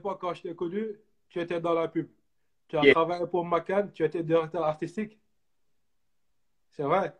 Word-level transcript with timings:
quand 0.00 0.34
je 0.34 0.42
t'ai 0.42 0.54
connu, 0.54 0.96
tu 1.28 1.40
étais 1.40 1.60
dans 1.60 1.74
la 1.74 1.88
pub. 1.88 2.08
Tu 2.68 2.76
as 2.76 2.82
Yeah. 2.82 2.92
travaillé 2.94 3.26
pour 3.26 3.44
McCann, 3.44 3.90
tu 3.92 4.04
étais 4.04 4.22
directeur 4.22 4.62
artistique. 4.62 5.18
C'est 6.70 6.84
vrai? 6.84 7.12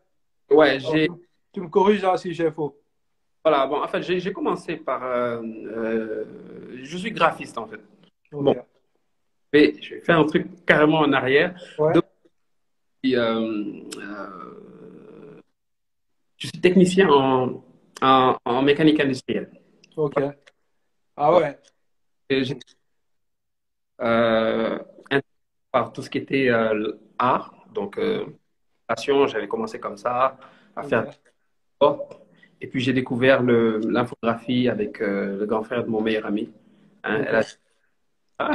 Ouais, 0.50 0.78
j'ai. 0.78 1.08
tu, 1.52 1.60
me 1.60 1.68
corriges 1.68 2.02
là 2.02 2.16
si 2.16 2.32
j'ai 2.32 2.50
faux. 2.50 2.80
Voilà, 3.44 3.66
bon, 3.66 3.82
en 3.82 3.88
fait, 3.88 4.02
j'ai 4.02 4.32
commencé 4.32 4.76
par. 4.76 5.02
euh, 5.02 5.42
euh, 5.42 6.24
je 6.82 6.96
suis 6.96 7.10
graphiste, 7.10 7.58
en 7.58 7.66
fait. 7.66 7.80
Bon. 8.30 8.54
Mais 9.52 9.74
j'ai 9.80 10.00
fait 10.00 10.12
un 10.12 10.24
truc 10.24 10.64
carrément 10.64 11.00
en 11.00 11.12
arrière. 11.12 11.60
Ouais. 11.78 11.92
Donc, 11.94 12.04
Puis, 13.02 13.16
euh, 13.16 13.82
euh, 13.98 15.40
je 16.36 16.46
suis 16.46 16.60
technicien 16.60 17.08
en, 17.10 17.64
en, 18.02 18.36
en 18.44 18.62
mécanique 18.62 19.00
industrielle. 19.00 19.50
Ok. 19.96 20.22
Ah 21.16 21.34
ouais. 21.34 21.58
Euh, 24.00 24.78
par 25.72 25.92
tout 25.92 26.02
ce 26.02 26.10
qui 26.10 26.18
était 26.18 26.48
euh, 26.48 26.92
art, 27.18 27.54
donc 27.72 27.98
euh, 27.98 28.24
passion, 28.86 29.26
j'avais 29.26 29.46
commencé 29.48 29.78
comme 29.78 29.96
ça 29.96 30.36
à 30.74 30.82
faire 30.82 31.06
Ok. 31.06 31.14
sport. 31.76 32.20
Et 32.60 32.66
puis 32.66 32.80
j'ai 32.80 32.92
découvert 32.92 33.42
l'infographie 33.42 34.68
avec 34.68 35.00
euh, 35.00 35.38
le 35.38 35.46
grand 35.46 35.62
frère 35.62 35.84
de 35.84 35.88
mon 35.88 36.00
meilleur 36.00 36.26
ami. 36.26 36.52
Hein, 37.04 37.20
Ok. 37.20 37.26
elle 37.28 37.36
a- 37.36 37.44
Ah. 38.42 38.52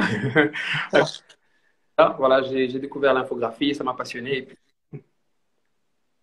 Ah, 1.96 2.14
voilà, 2.18 2.42
j'ai 2.42 2.66
découvert 2.80 3.14
l'infographie, 3.14 3.74
ça 3.74 3.84
m'a 3.84 3.94
passionné. 3.94 4.38
Et 4.38 4.42
puis- 4.42 4.58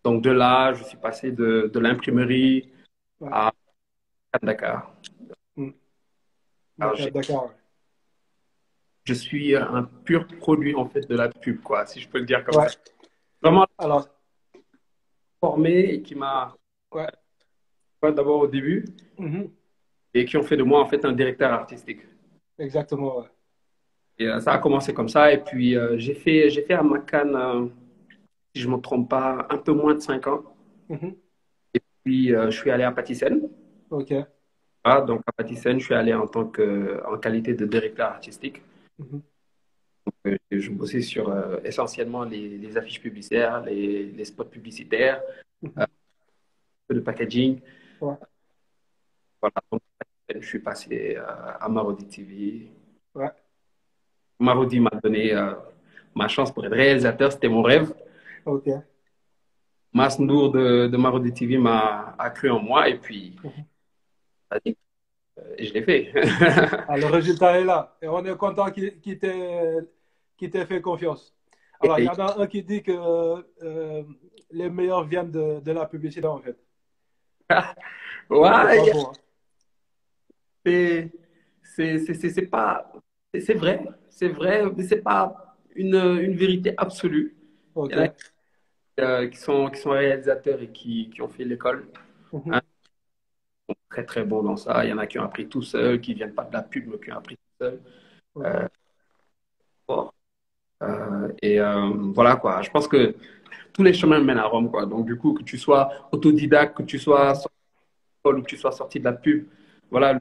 donc 0.03 0.21
de 0.21 0.31
là, 0.31 0.73
je 0.73 0.83
suis 0.83 0.97
passé 0.97 1.31
de, 1.31 1.71
de 1.73 1.79
l'imprimerie 1.79 2.69
à 3.31 3.51
Dakar. 4.41 4.93
D'accord. 6.77 7.45
ouais. 7.45 7.51
Je 9.05 9.13
suis 9.13 9.55
un 9.55 9.83
pur 10.05 10.25
produit 10.39 10.75
en 10.75 10.85
fait 10.85 11.01
de 11.07 11.15
la 11.15 11.29
pub, 11.29 11.61
quoi, 11.61 11.85
si 11.85 11.99
je 11.99 12.07
peux 12.07 12.19
le 12.19 12.25
dire 12.25 12.43
comme 12.45 12.61
Ouais. 12.61 12.69
ça. 12.69 12.77
Vraiment 13.41 13.65
Alors, 13.77 14.07
formé 15.39 15.93
et 15.95 16.01
qui 16.01 16.15
m'a 16.15 16.55
Ouais. 16.93 17.07
ouais, 18.01 18.13
d'abord 18.13 18.41
au 18.41 18.47
début 18.47 18.85
mhm, 19.17 19.49
et 20.13 20.25
qui 20.25 20.37
ont 20.37 20.43
fait 20.43 20.55
de 20.57 20.63
moi 20.63 20.79
en 20.81 20.85
fait 20.85 21.03
un 21.05 21.11
directeur 21.11 21.51
artistique. 21.51 22.01
exactement. 22.57 23.19
ouais. 23.19 23.27
Et 24.19 24.27
euh, 24.27 24.39
ça 24.39 24.53
a 24.53 24.57
commencé 24.59 24.93
comme 24.93 25.09
ça. 25.09 25.33
Et 25.33 25.43
puis 25.43 25.75
euh, 25.75 25.97
j'ai 25.97 26.13
fait 26.13 26.49
j'ai 26.49 26.61
fait 26.61 26.75
à 26.75 26.83
Macan, 26.83 27.33
euh, 27.33 27.65
si 28.55 28.61
je 28.61 28.69
ne 28.69 28.75
me 28.75 28.79
trompe 28.81 29.09
pas, 29.09 29.47
un 29.49 29.57
peu 29.57 29.73
moins 29.73 29.95
de 29.95 29.99
5 29.99 30.27
ans. 30.27 30.43
Mhm, 30.87 31.15
Puis 32.03 32.33
euh, 32.33 32.49
je 32.51 32.57
suis 32.59 32.69
allé 32.71 32.83
à 32.83 32.91
Patisen. 32.91 33.49
Ok. 33.89 34.13
Ah, 34.83 35.01
donc 35.01 35.21
à 35.27 35.31
Patisen, 35.31 35.79
je 35.79 35.85
suis 35.85 35.93
allé 35.93 36.13
en 36.13 36.27
tant 36.27 36.45
que 36.47 37.01
en 37.05 37.17
qualité 37.17 37.53
de 37.53 37.65
directeur 37.65 38.07
artistique. 38.09 38.61
Mhm, 38.99 39.21
Euh, 40.27 40.37
Je 40.51 40.69
bossais 40.69 41.01
sur 41.01 41.29
euh, 41.29 41.59
essentiellement 41.63 42.23
les, 42.25 42.57
les 42.57 42.77
affiches 42.77 43.01
publicitaires, 43.01 43.61
les, 43.63 44.05
les 44.11 44.25
spots 44.25 44.45
publicitaires, 44.51 45.21
un 45.77 45.85
peu 46.87 46.95
de 46.95 46.99
packaging. 46.99 47.61
Ouais. 48.01 48.15
Voilà, 49.41 49.55
donc 49.71 49.81
je 50.35 50.45
suis 50.45 50.59
passé 50.59 51.15
euh, 51.17 51.23
à 51.59 51.69
Marodi 51.69 52.05
TV. 52.07 52.71
Ouais. 53.15 53.31
Marodi 54.39 54.79
m'a 54.81 54.91
donné 55.01 55.33
ma 56.15 56.27
chance 56.27 56.51
pour 56.53 56.65
être 56.65 56.73
réalisateur, 56.75 57.31
c'était 57.31 57.47
mon 57.49 57.61
rêve. 57.61 57.93
Ok. 58.45 58.67
Mas 59.93 60.19
Nour 60.19 60.51
de, 60.51 60.87
de 60.87 60.97
Marodi 60.97 61.31
TV 61.33 61.57
m'a 61.57 62.15
cru 62.35 62.49
en 62.49 62.59
moi 62.59 62.89
et 62.89 62.97
puis 62.97 63.35
Mhm. 63.43 63.51
Euh, 65.39 65.55
et 65.57 65.65
je 65.65 65.73
l'ai 65.73 65.81
fait. 65.83 66.11
Ah, 66.87 66.97
le 66.97 67.05
résultat 67.07 67.59
est 67.59 67.63
là. 67.63 67.97
Et 68.01 68.07
on 68.07 68.23
est 68.25 68.37
content 68.37 68.69
qu'il 68.71 69.19
t'ait 69.19 70.65
fait 70.65 70.81
confiance. 70.81 71.35
Alors, 71.81 71.99
il 71.99 72.05
y 72.05 72.09
en 72.09 72.13
a 72.13 72.39
un 72.39 72.47
qui 72.47 72.63
dit 72.63 72.81
que 72.81 72.91
euh, 72.91 74.03
les 74.51 74.69
meilleurs 74.69 75.03
viennent 75.05 75.31
de, 75.31 75.59
de 75.59 75.71
la 75.71 75.85
publicité, 75.85 76.25
en 76.27 76.39
fait. 76.39 76.57
ouais, 78.29 78.49
c'est 82.29 82.49
pas 82.49 82.93
vrai 83.55 83.81
c'est 84.09 84.27
vrai 84.29 84.63
mais 84.77 84.83
c'est 84.83 85.01
pas 85.01 85.57
une 85.75 85.95
une 85.95 86.35
vérité 86.35 86.73
absolue 86.77 87.35
Ok. 87.75 87.91
Il 87.91 87.97
y 87.97 88.01
en 88.01 88.05
a 88.05 88.13
euh, 89.01 89.27
qui 89.27 89.37
sont 89.37 89.69
qui 89.69 89.81
sont 89.81 89.89
réalisateurs 89.89 90.61
et 90.61 90.69
qui 90.69 91.09
qui 91.09 91.21
ont 91.21 91.27
fait 91.27 91.43
l'école 91.43 91.87
Mhm. 92.33 92.53
Hein? 92.53 92.61
Très 93.93 94.05
très 94.05 94.23
bons 94.23 94.41
dans 94.41 94.57
ça 94.57 94.83
il 94.83 94.89
y 94.89 94.93
en 94.93 94.97
a 94.97 95.05
qui 95.05 95.19
ont 95.19 95.23
appris 95.23 95.47
tout 95.47 95.61
seuls 95.61 96.01
qui 96.01 96.13
viennent 96.15 96.33
pas 96.33 96.45
de 96.45 96.53
la 96.53 96.63
pub 96.63 96.87
mais 96.87 96.99
qui 96.99 97.11
ont 97.11 97.17
appris 97.17 97.35
tout 97.35 97.53
seuls. 97.61 97.79
Euh. 98.37 98.67
Euh, 100.81 101.31
et 101.41 101.59
euh, 101.59 101.91
voilà 102.13 102.35
quoi 102.35 102.61
je 102.63 102.71
pense 102.71 102.87
que 102.87 103.15
tous 103.71 103.83
les 103.83 103.93
chemins 103.93 104.19
mènent 104.19 104.39
à 104.39 104.45
Rome 104.45 104.71
quoi 104.71 104.85
donc 104.85 105.05
du 105.05 105.17
coup 105.17 105.33
que 105.33 105.43
tu 105.43 105.57
sois 105.57 105.89
autodidacte 106.11 106.77
que 106.77 106.83
tu 106.83 106.97
sois 106.97 107.35
sorti 107.35 107.57
ou 108.25 108.41
que 108.41 108.47
tu 108.47 108.57
sois 108.57 108.71
sorti 108.71 108.99
de 108.99 109.05
la 109.05 109.13
pub 109.13 109.45
voilà 109.91 110.13
le 110.13 110.19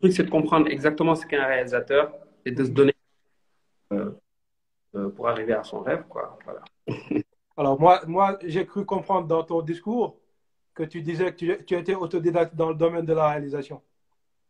truc, 0.00 0.12
c'est 0.12 0.24
de 0.24 0.30
comprendre 0.30 0.68
exactement 0.68 1.14
ce 1.14 1.26
qu'est 1.26 1.38
un 1.38 1.46
réalisateur 1.46 2.12
et 2.44 2.52
de 2.52 2.64
se 2.64 2.70
donner 2.70 2.94
pour 5.16 5.28
arriver 5.28 5.54
à 5.54 5.64
son 5.64 5.80
rêve, 5.80 6.04
quoi. 6.08 6.38
Voilà. 6.44 6.62
Alors, 7.56 7.80
moi, 7.80 8.00
moi 8.06 8.38
j'ai 8.44 8.64
cru 8.66 8.84
comprendre 8.84 9.26
dans 9.26 9.42
ton 9.42 9.62
discours 9.62 10.16
que 10.78 10.84
tu 10.84 11.02
disais 11.02 11.32
que 11.32 11.36
tu, 11.36 11.64
tu 11.66 11.74
étais 11.76 11.96
autodidacte 11.96 12.54
dans 12.54 12.68
le 12.68 12.76
domaine 12.76 13.04
de 13.04 13.12
la 13.12 13.28
réalisation. 13.30 13.82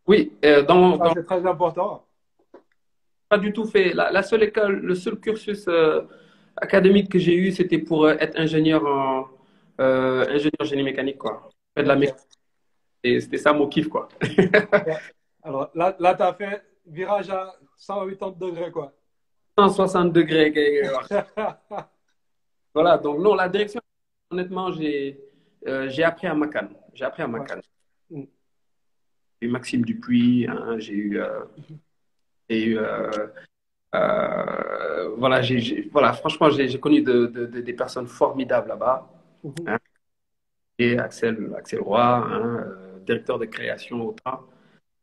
Oui, 0.07 0.33
euh, 0.45 0.63
dans, 0.63 1.15
c'est 1.15 1.25
très 1.25 1.45
important. 1.47 2.05
pas 3.31 3.39
du 3.39 3.53
tout 3.53 3.65
fait. 3.65 3.95
La, 3.95 4.11
la 4.13 4.23
seule 4.23 4.43
école, 4.43 4.81
le 4.81 4.95
seul 4.95 5.17
cursus 5.19 5.65
euh, 5.69 6.03
académique 6.57 7.11
que 7.11 7.19
j'ai 7.19 7.35
eu, 7.35 7.51
c'était 7.51 7.79
pour 7.79 8.05
euh, 8.05 8.15
être 8.21 8.39
ingénieur 8.39 8.85
en 8.87 9.29
ingénieur 9.79 10.65
génie 10.65 10.83
mécanique, 10.83 11.19
quoi. 11.19 11.49
Faire 11.75 11.85
de 11.85 11.89
la 11.89 11.95
Ok. 11.95 12.01
mécanique. 12.01 12.25
Et 13.05 13.21
C'était 13.21 13.39
ça 13.39 13.53
mon 13.53 13.69
kiff, 13.69 13.89
quoi. 13.89 14.09
Alors, 15.43 15.71
là, 15.75 15.97
là 15.99 16.15
tu 16.15 16.23
as 16.23 16.35
fait 16.35 16.63
virage 16.87 17.31
à 17.31 17.55
180 17.77 18.35
degrés, 18.39 18.71
quoi. 18.71 18.93
160 19.59 20.13
degrés. 20.13 20.53
Voilà, 22.75 22.99
donc 22.99 23.19
non, 23.19 23.35
la 23.35 23.49
direction, 23.49 23.81
honnêtement, 24.31 24.71
j'ai 24.73 25.19
euh, 25.67 25.89
j'ai 25.89 26.05
appris 26.05 26.27
à 26.27 26.35
Macan. 26.35 26.69
J'ai 26.95 27.05
appris 27.05 27.23
à 27.23 27.29
Macan. 27.29 27.61
Mm. 28.11 28.23
J'ai 29.41 29.49
eu 29.49 29.51
Maxime 29.51 29.85
Dupuis, 29.85 30.47
hein, 30.49 30.79
j'ai 30.79 30.95
eu, 30.95 31.21
euh, 31.21 31.45
eu 32.49 32.77
euh, 32.79 33.27
euh, 33.95 35.09
voilà, 35.17 35.43
j'ai, 35.43 35.59
j'ai- 35.61 35.89
voilà, 35.93 36.13
franchement, 36.13 36.51
j'ai 36.51 36.81
connu 36.81 37.03
de, 37.03 37.27
de- 37.27 37.47
de- 37.47 37.61
des 37.61 37.73
personnes 37.73 38.07
formidables 38.09 38.69
là-bas. 38.69 39.09
Mhm. 39.45 39.79
Et 40.81 40.99
Axel, 40.99 41.53
Axel 41.57 41.81
Roy, 41.81 42.03
hein, 42.05 42.67
directeur 43.07 43.39
de 43.39 43.47
création 43.47 44.01
au 44.07 44.13
temps, 44.13 44.45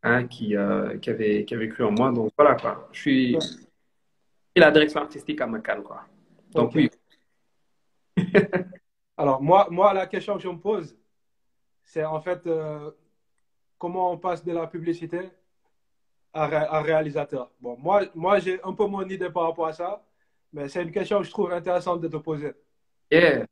hein, 0.03 0.25
qui, 0.27 0.55
qui, 1.01 1.09
avait, 1.09 1.45
qui 1.45 1.53
avait 1.53 1.69
cru 1.69 1.83
en 1.83 1.91
moi. 1.91 2.11
Donc 2.11 2.31
voilà, 2.37 2.55
quoi. 2.55 2.87
Je 2.91 2.99
suis 2.99 3.35
Ouais. 3.35 3.41
et 4.55 4.59
la 4.59 4.71
direction 4.71 5.01
artistique 5.01 5.41
à 5.41 5.47
Macan, 5.47 5.81
quoi. 5.81 6.05
Donc 6.51 6.69
Ok. 6.69 6.75
oui, 6.75 6.89
Alors, 9.17 9.41
moi, 9.41 9.67
moi, 9.71 9.93
la 9.93 10.07
question 10.07 10.35
que 10.37 10.43
je 10.43 10.49
me 10.49 10.59
pose, 10.59 10.95
c'est 11.83 12.03
en 12.05 12.19
fait 12.21 12.45
euh, 12.47 12.91
comment 13.77 14.11
on 14.11 14.17
passe 14.17 14.43
de 14.43 14.51
la 14.51 14.67
publicité 14.67 15.29
à, 16.33 16.47
ré- 16.47 16.55
à 16.69 16.81
réalisateur? 16.81 17.51
Bon, 17.59 17.77
moi, 17.77 18.03
moi 18.13 18.39
j'ai 18.39 18.61
un 18.63 18.73
peu 18.73 18.85
mon 18.85 19.07
idée 19.07 19.29
par 19.29 19.43
rapport 19.43 19.67
à 19.67 19.73
ça, 19.73 20.03
mais 20.51 20.67
c'est 20.69 20.83
une 20.83 20.91
question 20.91 21.19
que 21.19 21.25
je 21.25 21.31
trouve 21.31 21.51
intéressante 21.51 22.01
de 22.01 22.07
te 22.07 22.17
poser. 22.17 22.53
yeah. 23.11 23.45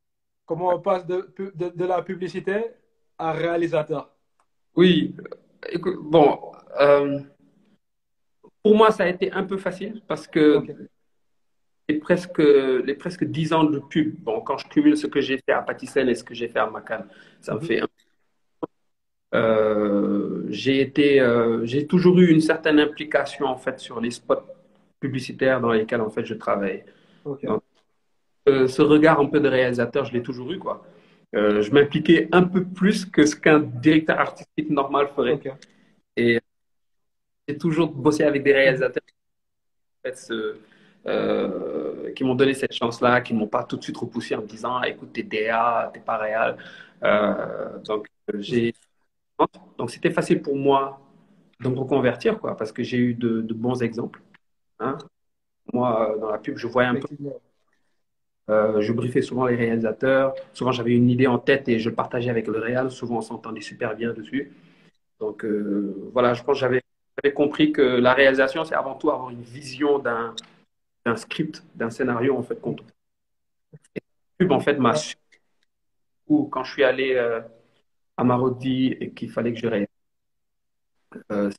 Comment 0.45 0.69
on 0.75 0.79
passe 0.81 1.05
de, 1.05 1.33
de, 1.55 1.69
de 1.69 1.85
la 1.85 2.01
publicité 2.01 2.65
à 3.17 3.31
réalisateur? 3.31 4.11
Oui, 4.75 5.15
écoute, 5.69 5.99
bon, 6.01 6.51
euh, 6.79 7.19
pour 8.61 8.75
moi, 8.75 8.91
ça 8.91 9.03
a 9.03 9.07
été 9.07 9.31
un 9.31 9.43
peu 9.43 9.57
facile 9.57 10.01
parce 10.07 10.27
que. 10.27 10.63
Les 11.89 11.97
presque, 11.99 12.39
les 12.39 12.93
presque 12.95 13.23
10 13.25 13.53
ans 13.53 13.63
de 13.65 13.79
pub, 13.79 14.15
bon, 14.19 14.41
quand 14.41 14.57
je 14.57 14.67
cumule 14.67 14.97
ce 14.97 15.07
que 15.07 15.21
j'ai 15.21 15.37
fait 15.37 15.51
à 15.53 15.61
Patisen 15.61 16.07
et 16.09 16.15
ce 16.15 16.23
que 16.23 16.33
j'ai 16.33 16.47
fait 16.47 16.59
à 16.59 16.69
Macan, 16.69 17.05
ça 17.41 17.55
me 17.55 17.59
Mhm. 17.59 17.65
fait 17.67 17.81
un 17.81 17.87
euh, 19.35 20.45
j'ai 20.49 20.81
été, 20.81 21.19
euh, 21.19 21.65
j'ai 21.65 21.87
toujours 21.87 22.19
eu 22.19 22.29
une 22.29 22.41
certaine 22.41 22.79
implication 22.79 23.47
en 23.47 23.57
fait 23.57 23.79
sur 23.79 23.99
les 23.99 24.11
spots 24.11 24.45
publicitaires 24.99 25.59
dans 25.59 25.71
lesquels 25.71 26.01
en 26.01 26.09
fait 26.09 26.25
je 26.25 26.35
travaille. 26.35 26.83
Donc, 27.25 27.61
Euh, 28.49 28.67
ce 28.67 28.81
regard 28.81 29.19
un 29.21 29.27
peu 29.27 29.39
de 29.39 29.47
réalisateur, 29.47 30.05
je 30.05 30.13
l'ai 30.13 30.23
toujours 30.23 30.51
eu 30.51 30.59
quoi. 30.59 30.85
Je 31.33 31.71
m'impliquais 31.71 32.29
un 32.31 32.43
peu 32.43 32.63
plus 32.65 33.05
que 33.05 33.25
ce 33.25 33.35
qu'un 33.35 33.59
directeur 33.59 34.19
artistique 34.19 34.69
normal 34.69 35.07
ferait. 35.15 35.39
Et 36.17 36.39
j'ai 37.47 37.57
toujours 37.57 37.91
bossé 37.93 38.23
avec 38.23 38.43
des 38.43 38.53
réalisateurs 38.53 39.03
en 40.05 40.09
fait, 40.09 40.17
ce- 40.17 40.57
euh, 41.07 42.11
qui 42.13 42.23
m'ont 42.23 42.35
donné 42.35 42.53
cette 42.53 42.73
chance-là, 42.73 43.21
qui 43.21 43.33
m'ont 43.33 43.47
pas 43.47 43.63
tout 43.63 43.77
de 43.77 43.83
suite 43.83 43.97
repoussé 43.97 44.35
en 44.35 44.41
me 44.41 44.47
disant 44.47 44.77
Ah, 44.77 44.87
écoute, 44.89 45.11
t'es 45.13 45.23
DA, 45.23 45.91
t'es 45.93 45.99
pas 45.99 46.17
réel. 46.17 46.57
Euh, 47.03 47.79
donc, 47.79 48.07
euh, 48.33 48.37
j'ai. 48.39 48.73
Donc, 49.77 49.91
c'était 49.91 50.11
facile 50.11 50.41
pour 50.41 50.55
moi 50.55 51.01
de 51.59 51.69
me 51.69 51.77
reconvertir, 51.79 52.39
quoi, 52.39 52.55
parce 52.55 52.71
que 52.71 52.83
j'ai 52.83 52.97
eu 52.97 53.13
de, 53.13 53.41
bons 53.53 53.81
exemples. 53.81 54.21
Hein. 54.79 54.97
Moi, 55.73 56.15
dans 56.19 56.29
la 56.29 56.37
pub, 56.37 56.57
je 56.57 56.67
voyais 56.67 56.89
un 56.89 56.95
peu. 56.95 57.07
Euh, 58.49 58.81
je 58.81 58.91
briefais 58.91 59.21
souvent 59.21 59.45
les 59.47 59.55
réalisateurs. 59.55 60.33
Souvent, 60.53 60.71
j'avais 60.71 60.91
une 60.91 61.09
idée 61.09 61.27
en 61.27 61.39
tête 61.39 61.69
et 61.69 61.79
je 61.79 61.89
le 61.89 61.95
partageais 61.95 62.29
avec 62.29 62.47
le 62.47 62.59
réal. 62.59 62.91
Souvent, 62.91 63.17
on 63.17 63.21
s'entendait 63.21 63.61
super 63.61 63.95
bien 63.95 64.13
dessus. 64.13 64.51
Donc, 65.19 65.45
euh, 65.45 66.09
voilà, 66.13 66.33
je 66.33 66.43
pense 66.43 66.59
que 66.59 66.67
j'avais 66.67 67.33
compris 67.33 67.71
que 67.71 67.81
la 67.81 68.13
réalisation, 68.13 68.65
c'est 68.65 68.75
avant 68.75 68.95
tout 68.95 69.09
avoir 69.11 69.29
une 69.29 69.41
vision 69.41 69.99
d'un 69.99 70.35
script, 71.15 71.63
d'un 71.75 71.89
scénario, 71.89 72.37
en 72.37 72.43
fait, 72.43 72.59
qu'on 72.59 72.75
pub, 74.37 74.51
en 74.51 74.59
fait, 74.59 74.77
m'a 74.77 74.93
ou 76.27 76.45
quand 76.47 76.63
je 76.63 76.71
suis 76.73 76.83
allé 76.83 77.15
euh, 77.15 77.41
à 78.17 78.23
Marodi 78.23 78.87
et 78.99 79.13
qu'il 79.13 79.29
fallait 79.29 79.53
que 79.53 79.59
je 79.59 79.67
réalise, 79.67 79.87
euh, 81.31 81.51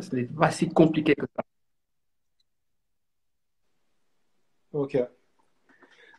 c'était 0.00 0.24
pas 0.24 0.50
si 0.50 0.68
compliqué 0.68 1.14
que 1.14 1.26
ça. 1.34 1.42
Ok. 4.72 4.98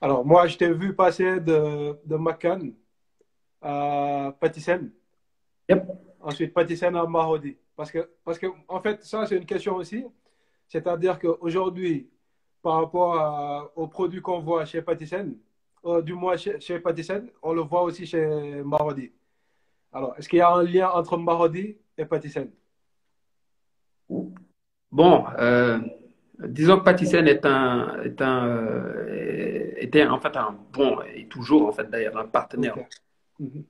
Alors, 0.01 0.25
moi, 0.25 0.47
je 0.47 0.57
t'ai 0.57 0.71
vu 0.73 0.95
passer 0.95 1.39
de, 1.39 1.99
de 2.05 2.15
Macan 2.15 2.59
à 3.61 4.35
Patisen. 4.39 4.91
Yep. 5.69 5.85
Ensuite, 6.21 6.53
Patisen 6.53 6.95
à 6.95 7.05
Marodi. 7.05 7.57
Parce 7.75 7.91
que, 7.91 8.09
parce 8.23 8.39
que, 8.39 8.47
en 8.67 8.81
fait, 8.81 9.03
ça, 9.03 9.25
c'est 9.25 9.37
une 9.37 9.45
question 9.45 9.75
aussi. 9.75 10.05
C'est-à-dire 10.67 11.19
qu'aujourd'hui, 11.19 12.09
par 12.61 12.75
rapport 12.75 13.71
aux 13.75 13.87
produits 13.87 14.21
qu'on 14.21 14.39
voit 14.39 14.65
chez 14.65 14.81
Patisen, 14.81 15.35
euh, 15.85 16.01
du 16.01 16.13
moins 16.13 16.37
chez, 16.37 16.59
chez 16.59 16.81
on 17.41 17.53
le 17.53 17.61
voit 17.61 17.83
aussi 17.83 18.05
chez 18.05 18.61
Marodi. 18.63 19.11
Alors, 19.91 20.15
est-ce 20.17 20.27
qu'il 20.27 20.39
y 20.39 20.41
a 20.41 20.51
un 20.53 20.63
lien 20.63 20.89
entre 20.89 21.17
Marodi 21.17 21.77
et 21.97 22.05
Patisen 22.05 22.51
Bon, 24.91 25.25
euh, 25.37 25.79
disons 26.39 26.79
que 26.79 26.83
Patisen 26.83 27.27
est 27.27 27.45
un, 27.45 28.01
est 28.03 28.21
un, 28.21 28.47
euh, 28.47 29.73
était 29.77 30.05
en 30.05 30.19
fait 30.19 30.35
un 30.37 30.57
bon, 30.71 31.01
et 31.13 31.27
toujours 31.27 31.67
en 31.67 31.71
fait 31.71 31.89
d'ailleurs 31.89 32.17
un 32.17 32.27
partenaire. 32.27 32.77
Ok. 32.77 32.87
Mhm. 33.39 33.63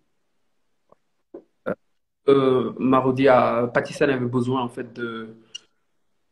Euh, 2.30 2.74
Marodi 2.78 3.28
a, 3.30 3.68
Patisen 3.68 4.10
avait 4.10 4.26
besoin 4.26 4.62
en 4.62 4.68
fait 4.68 4.92
de 4.94 5.38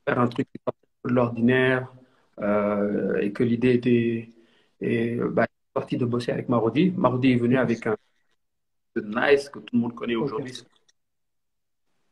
faire 0.06 0.20
un 0.20 0.28
truc 0.28 0.48
de 1.06 1.10
l'ordinaire 1.10 1.88
euh, 2.40 3.18
et 3.22 3.32
que 3.32 3.44
l'idée 3.44 3.74
était 3.74 4.30
et, 4.82 5.16
bah, 5.32 5.48
de 5.92 6.06
bosser 6.06 6.32
avec 6.32 6.50
Marodi. 6.50 6.92
Marodi 6.96 7.34
est 7.34 7.38
venu 7.38 7.58
avec 7.58 7.86
un 7.88 7.96
nice 8.96 9.50
que 9.50 9.60
tout 9.60 9.76
le 9.76 9.80
monde 9.80 9.96
connaît 9.96 10.16
aujourd'hui. 10.16 10.54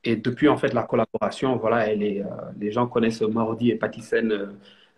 Et 0.03 0.17
depuis 0.17 0.49
en 0.49 0.57
fait 0.57 0.73
la 0.73 0.83
collaboration, 0.83 1.55
voilà, 1.57 1.87
elle 1.87 2.03
est, 2.03 2.21
euh, 2.21 2.27
les 2.59 2.71
gens 2.71 2.87
connaissent 2.87 3.21
Marodi 3.21 3.71
et 3.71 3.75
Patisen. 3.75 4.31
euh, 4.31 4.51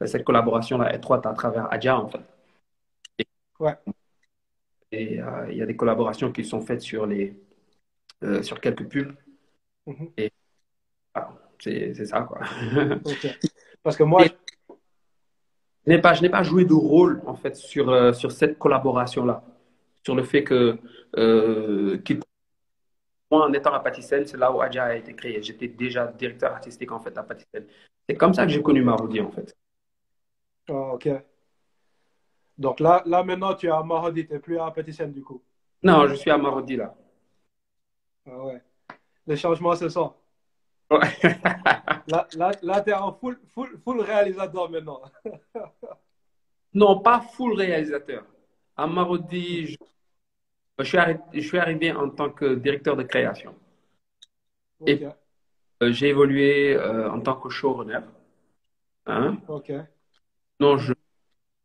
cette 0.06 0.26
collaboration-là 0.26 0.94
étroite 0.94 1.26
à 1.26 1.34
travers 1.34 1.72
Adja 1.72 1.98
en 1.98 2.10
fait. 2.10 2.20
Ouais. 3.60 3.76
Et 4.92 5.22
euh, 5.22 5.48
il 5.52 5.58
y 5.58 5.62
a 5.62 5.66
des 5.66 5.76
collaborations 5.76 6.32
qui 6.32 6.44
sont 6.44 6.62
faites 6.62 6.82
sur 6.82 7.06
les 7.06 7.40
sur 8.42 8.60
quelques 8.60 8.88
pubs. 8.90 9.14
Mhm. 9.86 10.10
Ah, 11.14 11.30
c'est 11.60 11.94
c'est 11.94 12.06
ça 12.08 12.22
quoi. 12.22 12.40
Parce 13.84 13.96
que 13.98 14.04
moi, 14.04 14.26
Et- 14.26 14.32
Je 15.86 15.92
n'ai 15.92 16.02
pas, 16.02 16.14
je 16.14 16.22
n'ai 16.22 16.30
pas 16.30 16.44
joué 16.44 16.66
de 16.66 16.74
rôle 16.74 17.22
en 17.26 17.36
fait 17.36 17.56
sur, 17.56 17.90
euh, 17.90 18.12
sur 18.14 18.32
cette 18.32 18.58
collaboration-là, 18.58 19.44
sur 20.04 20.16
le 20.16 20.24
fait 20.24 20.44
que 20.44 20.78
euh, 21.18 21.98
moi 23.32 23.46
en 23.46 23.54
étant 23.54 23.74
à 23.74 23.80
Patisen, 23.80 24.26
c'est 24.26 24.38
là 24.38 24.52
où 24.52 24.62
Adja 24.62 24.86
a 24.86 24.96
été 24.96 25.14
créé. 25.16 25.42
J'étais 25.42 25.68
déjà 25.68 26.08
directeur 26.08 26.54
artistique 26.54 26.92
en 26.92 27.00
fait 27.00 27.16
à 27.18 27.24
Patisen. 27.24 27.66
C'est 28.08 28.16
comme 28.16 28.34
ça 28.34 28.46
que 28.46 28.52
j'ai 28.52 28.62
connu 28.62 28.82
Marodi 28.82 29.22
en 29.22 29.32
fait. 29.32 29.56
Ah, 30.70 30.94
ok. 30.94 31.10
Donc 32.58 32.80
là, 32.80 33.04
là 33.06 33.24
maintenant, 33.24 33.54
tu 33.54 33.68
es 33.68 33.70
à 33.70 33.84
Marodi, 33.84 34.26
tu 34.26 34.34
n'es 34.34 34.40
plus 34.40 34.60
à 34.60 34.72
Patisen 34.72 35.12
du 35.12 35.22
coup. 35.22 35.42
Non, 35.84 36.08
je 36.08 36.16
suis 36.16 36.32
à 36.32 36.38
Marodi 36.38 36.78
là. 36.78 36.96
Ah 38.28 38.44
ouais. 38.46 38.62
Les 39.28 39.36
changements 39.36 39.76
se 39.76 39.90
sont. 39.90 40.14
Là, 42.08 42.28
là, 42.36 42.52
là 42.62 42.82
tu 42.82 42.90
es 42.92 42.94
en 42.94 43.14
full, 43.14 43.40
full, 43.54 43.80
full 43.84 44.02
réalisateur 44.02 44.70
maintenant. 44.70 45.02
Non, 46.74 47.00
pas 47.00 47.22
full 47.22 47.54
réalisateur. 47.56 48.26
À 48.76 48.86
Marodi, 48.86 49.68
je, 49.68 49.78
je 50.80 50.84
suis 50.84 50.98
arri- 50.98 51.22
je 51.34 51.40
suis 51.40 51.58
arrivé 51.58 51.92
en 51.94 52.10
tant 52.10 52.30
que 52.30 52.56
directeur 52.56 52.96
de 52.98 53.04
création. 53.04 53.56
Et- 54.86 55.06
Euh, 55.84 55.92
j'ai 55.92 56.08
évolué 56.10 56.74
euh, 56.76 57.12
en 57.12 57.20
tant 57.20 57.36
que 57.36 57.50
showrunner. 57.50 58.00
Hein? 59.06 59.38
Ok. 59.48 59.72
Non, 60.60 60.78
je 60.78 60.94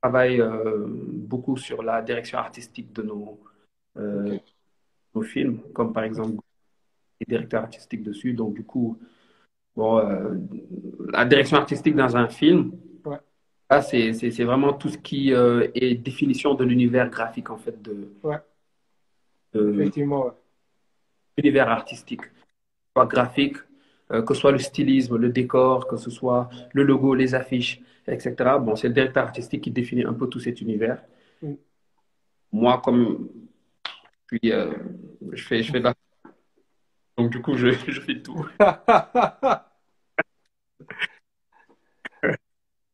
travaille 0.02 0.40
euh, 0.40 0.84
beaucoup 0.87 1.56
sur 1.56 1.82
la 1.82 2.02
direction 2.02 2.38
artistique 2.38 2.93
de 2.93 3.02
nos 3.02 3.38
films, 5.23 5.61
comme 5.73 5.93
par 5.93 6.05
exemple 6.05 6.37
les 7.20 7.26
directeurs 7.26 7.62
artistiques 7.62 8.02
dessus. 8.02 8.32
Donc, 8.32 8.55
du 8.55 8.64
coup, 8.64 8.99
bon, 9.76 9.99
euh, 9.99 10.34
la 11.12 11.25
direction 11.25 11.56
artistique 11.58 11.94
dans 11.94 12.17
un 12.17 12.28
film, 12.28 12.72
Ouais. 13.05 13.19
là, 13.70 13.82
c'est, 13.82 14.12
c'est, 14.12 14.31
c'est 14.31 14.44
vraiment 14.44 14.72
tout 14.72 14.88
ce 14.88 14.99
qui 14.99 15.32
euh, 15.32 15.69
est 15.75 15.94
définition 15.94 16.55
de 16.55 16.64
l'univers 16.64 17.08
graphique, 17.11 17.50
en 17.50 17.58
fait, 17.58 17.81
de, 17.82 18.12
Ouais. 18.22 18.38
de 19.52 19.72
Effectivement, 19.75 20.26
ouais. 20.26 20.32
l'univers 21.38 21.69
artistique, 21.69 22.22
soit 22.96 23.06
graphique, 23.06 23.56
euh, 24.12 24.23
que 24.23 24.34
ce 24.34 24.40
soit 24.40 24.52
le 24.52 24.58
stylisme, 24.58 25.16
le 25.16 25.28
décor, 25.31 25.87
que 25.87 25.96
ce 25.96 26.11
soit 26.11 26.49
le 26.73 26.82
logo, 26.82 27.14
les 27.14 27.34
affiches, 27.34 27.81
etc. 28.08 28.34
Bon, 28.61 28.75
c'est 28.76 28.88
le 28.88 28.94
directeur 28.94 29.25
artistique 29.25 29.62
qui 29.62 29.70
définit 29.70 30.05
un 30.05 30.14
peu 30.14 30.26
tout 30.26 30.40
cet 30.40 30.61
univers. 30.61 31.00
Mm. 31.43 31.52
Moi, 32.52 32.81
comme 32.84 33.28
puis, 34.26 34.52
je 35.32 35.43
fais, 35.43 35.62
je 35.62 35.73
fais 35.73 35.81
de 35.81 35.84
la... 35.84 35.94
Donc, 37.20 37.32
du 37.32 37.43
coup, 37.43 37.55
je, 37.55 37.69
je 37.88 38.00
fais 38.00 38.22
tout. 38.22 38.49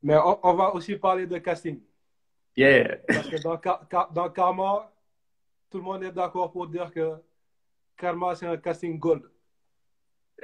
Mais 0.02 0.16
on, 0.16 0.40
on 0.42 0.54
va 0.54 0.74
aussi 0.74 0.96
parler 0.96 1.28
de 1.28 1.38
casting. 1.38 1.80
Yeah. 2.56 2.96
Parce 3.06 3.28
que 3.28 3.40
dans, 3.40 3.56
Ka- 3.56 3.82
Ka- 3.88 4.08
dans 4.12 4.28
Karma, 4.30 4.92
tout 5.70 5.78
le 5.78 5.84
monde 5.84 6.02
est 6.02 6.10
d'accord 6.10 6.50
pour 6.50 6.66
dire 6.66 6.90
que 6.90 7.12
Karma, 7.96 8.34
c'est 8.34 8.46
un 8.46 8.56
casting 8.56 8.98
gold. 8.98 9.30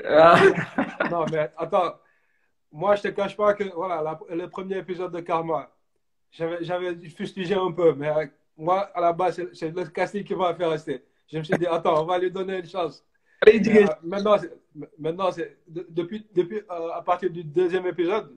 Ah, 0.05 0.41
Non, 1.11 1.27
mais 1.31 1.51
attends. 1.57 1.99
Moi, 2.71 2.95
je 2.97 3.03
te 3.03 3.09
cache 3.09 3.37
pas 3.37 3.53
que 3.55 3.65
voilà, 3.75 4.01
la- 4.01 4.19
le 4.35 4.49
premier 4.49 4.79
épisode 4.79 5.13
de 5.13 5.21
Karma, 5.21 5.71
j'avais, 6.31 6.97
fustigé 7.11 7.55
un 7.55 7.73
peu, 7.73 7.95
mais 7.95 8.11
moi, 8.57 8.83
à 8.95 9.01
la 9.01 9.13
base, 9.13 9.43
c'est, 9.55 9.71
le 9.71 9.85
casting 9.87 10.23
qui 10.25 10.35
va 10.35 10.55
faire 10.55 10.71
rester. 10.71 11.05
Je 11.27 11.39
me 11.39 11.43
suis 11.43 11.59
dit, 11.59 11.67
attends, 11.67 12.01
on 12.03 12.07
va 12.07 12.19
lui 12.19 12.31
donner 12.31 12.59
une 12.59 12.67
chance. 12.69 13.05
Euh, 13.47 13.87
maintenant, 14.03 14.37
maintenant 14.99 15.33
c'est, 15.33 15.59
depuis, 15.67 16.27
depuis 16.35 16.59
euh, 16.71 16.91
à 16.93 17.03
partir 17.03 17.31
du 17.31 17.43
deuxième 17.45 17.87
épisode, 17.87 18.37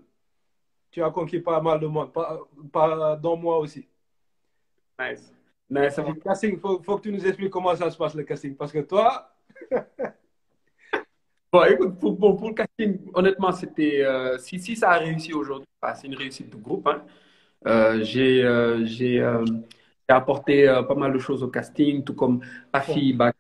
tu 0.92 1.04
as 1.04 1.10
conquis 1.12 1.40
pas 1.40 1.62
mal 1.62 1.80
de 1.80 1.88
monde, 1.88 2.12
pas, 2.12 2.40
pas 2.72 3.16
dans 3.16 3.36
moi 3.38 3.58
aussi. 3.60 3.88
Nice. 5.00 5.34
Nice. 5.70 5.98
Le 5.98 6.14
casting, 6.22 6.60
faut, 6.60 6.82
faut 6.82 6.98
que 6.98 7.04
tu 7.04 7.12
nous 7.12 7.26
expliques 7.26 7.50
comment 7.52 7.76
ça 7.76 7.90
se 7.92 7.98
passe 7.98 8.16
le 8.16 8.24
casting, 8.24 8.56
parce 8.56 8.72
que 8.72 8.80
toi, 8.80 9.32
Bon, 11.52 11.64
écoute, 11.64 12.00
pour, 12.00 12.18
pour, 12.18 12.36
pour 12.36 12.50
le 12.50 12.54
casting, 12.54 13.00
honnêtement, 13.14 13.52
c'était. 13.54 14.04
euh, 14.04 14.38
si, 14.38 14.60
si 14.60 14.76
ça 14.76 14.92
a 14.92 14.98
réussi 14.98 15.34
aujourd'hui, 15.34 15.68
bah, 15.82 15.96
c'est 15.96 16.08
une 16.08 16.16
réussite 16.16 16.50
de 16.50 16.58
groupe. 16.58 16.86
hein. 16.88 17.04
Euh, 17.66 18.04
j'ai 18.04 18.44
euh, 18.44 18.86
j'ai 18.86 19.24
apporté 20.08 20.66
pas 20.88 20.96
mal 20.96 21.14
de 21.14 21.20
choses 21.20 21.44
au 21.44 21.48
casting, 21.48 22.04
tout 22.04 22.14
comme 22.14 22.42
Afi, 22.74 23.14
bah, 23.14 23.32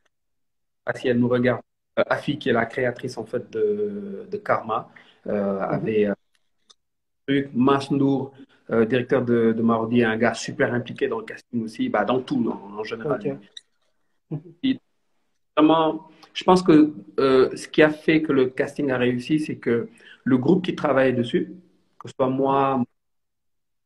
si 0.94 1.08
elle 1.08 1.20
nous 1.20 1.28
regarde, 1.30 1.62
euh, 2.00 2.04
Afi, 2.10 2.38
qui 2.38 2.50
est 2.50 2.54
la 2.54 2.66
créatrice 2.66 3.18
en 3.18 3.26
fait 3.26 3.50
de, 3.52 4.28
de 4.30 4.38
Karma, 4.38 4.90
euh, 5.28 5.60
avait 5.62 6.08
euh, 6.08 6.14
truc. 7.28 7.50
Mas 7.54 7.92
Nour, 7.92 8.34
euh, 8.72 8.86
directeur 8.86 9.24
de, 9.24 9.54
de 9.54 9.62
Marodi, 9.62 10.04
un 10.04 10.18
gars 10.18 10.34
super 10.34 10.74
impliqué 10.74 11.08
dans 11.08 11.20
le 11.20 11.26
casting 11.26 11.64
aussi, 11.64 11.90
bah, 11.90 12.06
dans 12.06 12.22
tout 12.22 12.38
en, 12.50 12.80
en 12.80 12.84
général. 12.84 13.40
Vraiment, 15.58 16.10
je 16.34 16.44
pense 16.44 16.62
que 16.62 16.94
euh, 17.20 17.56
ce 17.56 17.68
qui 17.68 17.82
a 17.82 17.90
fait 17.90 18.22
que 18.22 18.34
le 18.34 18.48
casting 18.48 18.92
a 18.92 18.98
réussi, 18.98 19.40
c'est 19.40 19.58
que 19.58 19.90
le 20.24 20.38
groupe 20.38 20.66
qui 20.66 20.76
travaillait 20.76 21.14
dessus, 21.14 21.54
que 21.98 22.10
ce 22.10 22.14
soit 22.16 22.30
moi, 22.30 22.84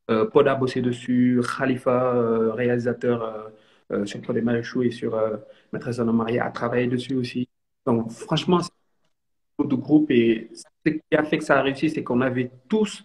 euh, 0.10 0.25
Pod 0.25 0.48
a 0.48 0.56
bossé 0.56 0.82
dessus, 0.82 1.41
Khalifa, 1.58 2.53
réalisateur 2.53 3.51
euh, 3.91 4.05
sur 4.05 4.22
Pod 4.22 4.38
et 4.38 4.91
sur 4.91 5.15
euh, 5.15 5.38
Maîtresse 5.74 5.98
d'un 5.98 6.05
marié, 6.12 6.39
a 6.39 6.50
travaillé 6.51 6.88
dessus 6.88 7.15
aussi. 7.15 7.48
Donc, 7.86 8.12
franchement, 8.12 8.60
c'est 8.62 8.72
un 8.72 9.63
groupe 9.63 9.72
de 9.72 9.75
groupe 9.75 10.12
et 10.12 10.50
ce 10.53 10.63
qui 10.91 11.01
a 11.15 11.24
fait 11.24 11.38
que 11.38 11.43
ça 11.43 11.58
a 11.60 11.62
réussi, 11.62 11.89
c'est 11.89 12.03
qu'on 12.03 12.22
avait 12.22 12.51
tous 12.67 13.03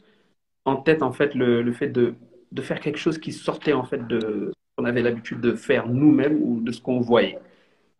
en 0.64 0.76
tête, 0.76 1.02
en 1.02 1.12
fait, 1.12 1.34
le, 1.34 1.62
le 1.62 1.72
fait 1.72 1.88
de, 1.88 2.14
de 2.52 2.62
faire 2.62 2.80
quelque 2.80 2.98
chose 2.98 3.18
qui 3.18 3.32
sortait, 3.32 3.72
en 3.72 3.84
fait, 3.84 4.06
de 4.06 4.50
ce 4.50 4.52
qu'on 4.76 4.84
avait 4.84 5.02
l'habitude 5.02 5.40
de 5.40 5.54
faire 5.54 5.86
nous-mêmes 5.88 6.40
ou 6.42 6.60
de 6.60 6.72
ce 6.72 6.80
qu'on 6.80 7.00
voyait 7.00 7.38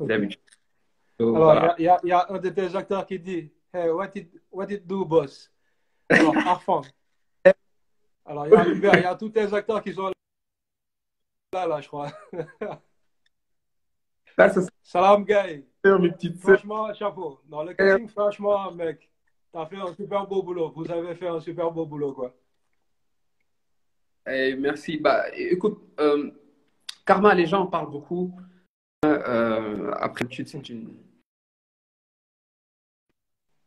d'habitude. 0.01 0.41
Donc, 1.19 1.37
Alors, 1.37 1.53
voilà. 1.53 1.75
il 1.79 1.85
y, 1.85 1.89
a- 1.89 2.01
il 2.03 2.09
y 2.09 2.13
a 2.13 2.27
un 2.29 2.39
de 2.39 2.49
tes 2.49 2.75
acteurs 2.75 3.07
qui 3.07 3.19
dit 3.19 3.51
Hey, 3.73 3.91
what 3.91 4.11
it, 4.15 4.31
what 4.51 4.67
it 4.71 4.87
do, 4.87 5.05
boss? 5.05 5.51
Alors, 6.09 6.37
Arfan. 6.37 6.83
Alors, 8.27 8.47
il 8.47 8.53
y, 8.53 8.87
a 8.87 8.99
il 8.99 9.03
y 9.03 9.05
a 9.05 9.15
tous 9.15 9.29
tes 9.31 9.53
acteurs 9.53 9.83
qui 9.83 9.93
sont 9.93 10.09
là, 10.09 10.13
là, 11.55 11.81
je 11.81 11.89
crois. 11.89 12.09
Là, 14.37 14.53
Salam, 14.83 15.25
Guy. 15.25 15.65
mes 15.85 16.11
petites 16.11 16.41
sœurs. 16.43 16.59
Franchement, 16.59 16.93
chapeau. 16.93 17.41
Dans 17.47 17.63
le 17.63 17.73
casting, 17.73 18.09
franchement, 18.09 18.73
mec, 18.73 19.09
t'as 19.53 19.65
fait 19.67 19.77
un 19.77 19.95
super 19.95 20.27
beau 20.27 20.43
boulot. 20.43 20.73
Vous 20.75 20.91
avez 20.91 21.15
fait 21.15 21.29
un 21.29 21.39
super 21.39 21.71
beau 21.71 21.87
boulot, 21.87 22.13
quoi. 22.13 22.35
Eh, 24.27 24.57
merci. 24.57 24.97
Bah, 24.99 25.25
écoute, 25.37 25.79
euh, 26.01 26.33
Karma, 27.07 27.33
les 27.33 27.47
gens 27.47 27.61
en 27.63 27.67
parlent 27.69 27.91
beaucoup. 27.93 28.37
Euh, 29.05 29.93
après, 30.01 30.25
tu- 30.25 30.45
c'est 30.45 30.69
une 30.69 30.97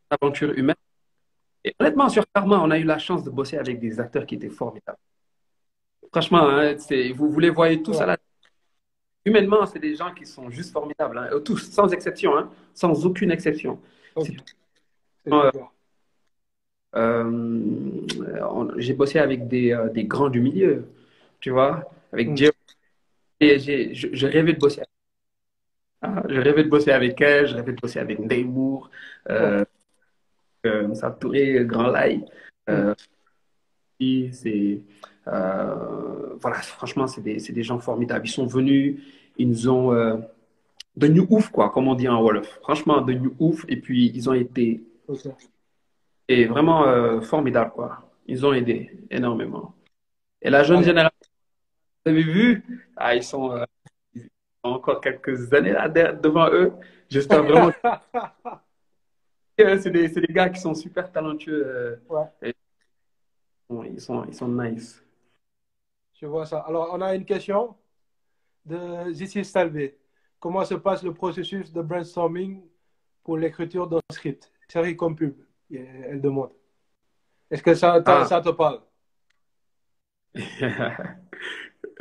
aventure 0.10 0.52
humaine. 0.52 0.76
Et 1.64 1.74
honnêtement, 1.80 2.10
sur 2.10 2.26
Karma, 2.34 2.60
on 2.60 2.72
a 2.72 2.78
eu 2.78 2.84
la 2.84 2.98
chance 3.00 3.24
de 3.24 3.30
bosser 3.30 3.58
avec 3.58 3.80
des 3.80 4.02
acteurs 4.02 4.26
qui 4.26 4.36
étaient 4.36 4.50
formidables. 4.50 4.98
Franchement, 6.12 6.48
hein, 6.50 6.76
vous, 7.16 7.30
vous 7.30 7.40
les 7.40 7.50
voyez 7.50 7.82
tous 7.82 7.98
Ouais. 7.98 8.04
à 8.04 8.06
la... 8.08 8.18
Humainement, 9.26 9.66
c'est 9.66 9.80
des 9.80 9.96
gens 9.96 10.14
qui 10.14 10.26
sont 10.26 10.50
juste 10.50 10.72
formidables. 10.72 11.18
hein. 11.18 11.30
Tous, 11.44 11.58
sans 11.58 11.92
exception, 11.92 12.38
hein, 12.38 12.50
sans 12.74 13.06
aucune 13.06 13.32
exception. 13.32 13.80
Euh, 16.96 17.52
j'ai 18.78 18.94
bossé 18.94 19.20
avec 19.20 19.48
des, 19.48 19.74
euh, 19.74 19.90
des 19.90 20.06
grands 20.06 20.30
du 20.30 20.40
milieu, 20.40 20.86
tu 21.40 21.50
vois, 21.52 21.92
avec 22.14 22.30
Mm. 22.30 22.38
Jerry. 22.38 22.56
Et 23.40 23.60
j'ai, 23.60 23.94
je, 23.94 24.08
je 24.14 24.26
rêvais 24.26 24.54
de 24.54 24.60
bosser 24.60 24.80
avec 24.80 24.90
ah, 26.02 26.24
je 26.30 26.40
rêvais 26.40 26.64
de 26.64 26.70
bosser 26.70 26.92
avec 26.92 27.20
elle, 27.22 27.48
je 27.48 27.56
rêvais 27.56 27.74
de 27.74 27.82
bosser 27.82 28.00
avec 28.00 28.20
Neymour, 28.20 28.90
euh, 29.30 29.66
euh, 30.66 31.12
Touré, 31.20 31.66
Grand 31.66 31.88
Lai. 31.88 32.24
Euh, 32.70 32.94
et 34.00 34.30
c'est, 34.32 34.80
euh, 34.80 34.80
voilà, 36.42 36.58
franchement, 36.62 37.08
c'est 37.08 37.22
des, 37.22 37.38
des 37.38 37.64
gens 37.64 37.80
formidables. 37.80 38.26
Ils 38.28 38.32
sont 38.32 38.46
venus, 38.48 39.02
ils 39.38 39.48
nous 39.50 39.70
ont 39.70 39.94
euh, 39.94 40.18
de 40.96 41.08
ouf, 41.30 41.50
quoi, 41.50 41.70
comme 41.70 41.88
on 41.88 41.96
dit 41.96 42.08
en 42.08 42.22
Wolof. 42.22 42.60
Franchement, 42.62 43.02
de 43.02 43.20
ouf. 43.40 43.66
Et 43.68 43.78
puis, 43.78 44.12
ils 44.14 44.30
ont 44.30 44.34
été 44.34 44.84
et 46.28 46.46
vraiment 46.46 46.86
euh, 46.88 47.22
formidables, 47.22 47.72
quoi. 47.72 48.10
Ils 48.28 48.46
ont 48.46 48.54
aidé 48.54 48.92
énormément. 49.10 49.74
Et 50.42 50.50
la 50.50 50.64
jeune 50.64 50.84
génération, 50.84 51.18
vous 52.06 52.12
avez 52.12 52.24
vu, 52.24 52.64
ah, 52.98 53.16
ils 53.16 53.24
sont 53.24 53.52
euh, 53.54 53.64
ils 54.14 54.28
ont 54.64 54.72
encore 54.72 55.00
quelques 55.02 55.52
années 55.54 55.72
là 55.72 55.88
de- 55.88 56.20
devant 56.22 56.50
eux. 56.52 56.74
J'espère 57.10 57.44
vraiment 57.44 57.72
c'est 59.58 59.90
des, 59.90 60.10
des 60.10 60.28
gars 60.34 60.50
qui 60.50 60.60
sont 60.60 60.74
super 60.76 61.12
talentueux. 61.12 61.64
euh, 61.66 61.96
Ouais. 62.10 62.26
et 62.50 62.54
bon, 63.70 63.84
ils 63.84 64.00
sont, 64.02 64.26
ils 64.26 64.34
sont 64.36 64.48
nice. 64.50 65.02
Je 66.20 66.26
vois 66.26 66.46
ça. 66.46 66.60
Alors, 66.60 66.90
on 66.94 67.02
a 67.02 67.14
une 67.16 67.26
question 67.26 67.76
de 68.66 69.12
Zissi 69.14 69.44
Stalvé. 69.46 69.98
Comment 70.40 70.66
se 70.66 70.76
passe 70.76 71.04
le 71.04 71.14
processus 71.14 71.72
de 71.72 71.82
brainstorming 71.82 72.62
pour 73.24 73.38
l'écriture 73.38 73.88
d'un 73.88 74.00
script, 74.12 74.52
série 74.68 74.96
comme 74.96 75.16
pub 75.16 75.36
Elle 75.72 76.22
demande. 76.22 76.52
Est-ce 77.52 77.64
que 77.64 77.74
ça, 77.76 78.02
Ah. 78.06 78.26
ça 78.26 78.42
te 78.42 78.50
parle? 78.50 78.82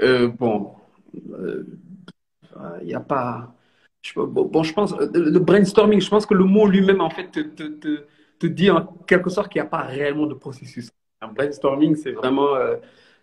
Euh, 0.02 0.28
bon, 0.28 0.74
il 1.14 2.86
n'y 2.86 2.94
a 2.94 3.00
pas. 3.00 3.54
Je, 4.02 4.12
bon, 4.20 4.44
bon, 4.44 4.62
je 4.62 4.74
pense, 4.74 4.92
euh, 4.92 5.10
le 5.14 5.38
brainstorming, 5.38 6.00
je 6.02 6.10
pense 6.10 6.26
que 6.26 6.34
le 6.34 6.44
mot 6.44 6.66
lui-même, 6.66 7.00
en 7.00 7.08
fait, 7.08 7.30
te, 7.30 7.40
te, 7.40 7.62
te, 7.62 8.04
te 8.38 8.46
dit 8.46 8.70
en 8.70 8.84
quelque 9.06 9.30
sorte 9.30 9.50
qu'il 9.50 9.60
n'y 9.62 9.66
a 9.66 9.70
pas 9.70 9.82
réellement 9.82 10.26
de 10.26 10.34
processus. 10.34 10.90
Un 11.22 11.28
brainstorming, 11.28 11.96
c'est 11.96 12.12
vraiment 12.12 12.54
euh, 12.56 12.76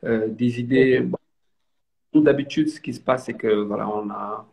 euh, 0.03 0.27
des 0.27 0.59
idées. 0.59 0.99
Bon, 1.01 1.17
D'habitude, 2.13 2.69
ce 2.69 2.79
qui 2.79 2.93
se 2.93 2.99
passe, 2.99 3.25
c'est 3.25 3.33
que 3.33 3.47
voilà, 3.47 3.89
on 3.89 4.09
a, 4.11 4.47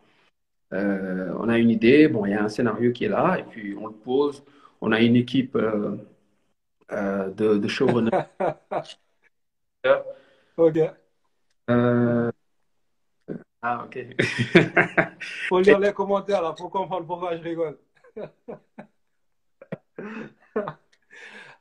euh, 0.73 1.31
on 1.37 1.47
a 1.47 1.59
une 1.59 1.69
idée, 1.69 2.07
bon, 2.07 2.25
il 2.25 2.31
y 2.31 2.33
a 2.33 2.43
un 2.43 2.49
scénario 2.49 2.91
qui 2.91 3.05
est 3.05 3.09
là, 3.09 3.37
et 3.37 3.43
puis 3.43 3.75
on 3.79 3.87
le 3.87 3.93
pose. 3.93 4.43
On 4.81 4.91
a 4.91 4.99
une 4.99 5.15
équipe 5.15 5.55
euh, 5.55 5.95
de, 6.89 7.57
de 7.57 7.67
showrunners. 7.67 8.09
Ok. 10.57 10.77
Ah, 13.61 13.85
ok. 13.85 13.97
Faut 15.49 15.59
lire 15.61 15.79
les 15.79 15.93
commentaires 15.93 16.41
là 16.41 16.53
pour 16.53 16.69
comprendre 16.71 17.05
pourquoi 17.05 17.37
je 17.37 17.43
rigole. 17.43 17.77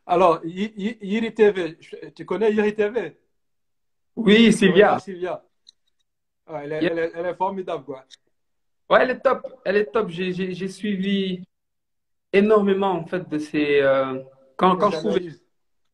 Alors, 0.07 0.41
Yiri 0.45 1.35
TV, 1.35 1.79
tu 2.15 2.25
connais 2.25 2.53
Yiri 2.53 2.75
TV 2.75 3.17
Oui, 4.25 4.53
Sylvia. 4.53 4.99
Sylvia. 4.99 5.43
Ouais, 6.49 6.61
elle, 6.65 6.73
est, 6.73 6.83
Yeah. 6.83 6.93
elle 6.93 6.99
est- 6.99 7.13
elle 7.15 7.27
est 7.27 7.35
formidable, 7.35 7.85
quoi. 7.85 8.05
Ouais, 8.89 8.99
elle 9.03 9.11
est 9.11 9.21
top. 9.21 9.47
Elle 9.65 9.77
est 9.77 9.87
top. 9.87 10.09
J'ai, 10.11 10.69
suivi 10.69 11.45
énormément, 12.33 12.91
en 12.93 13.07
fait, 13.07 13.29
de 13.29 13.39
ces. 13.39 13.81
euh, 13.81 14.21
quand, 14.57 14.77
quand 14.77 14.91
je 14.91 14.99
pouvais, 15.01 15.29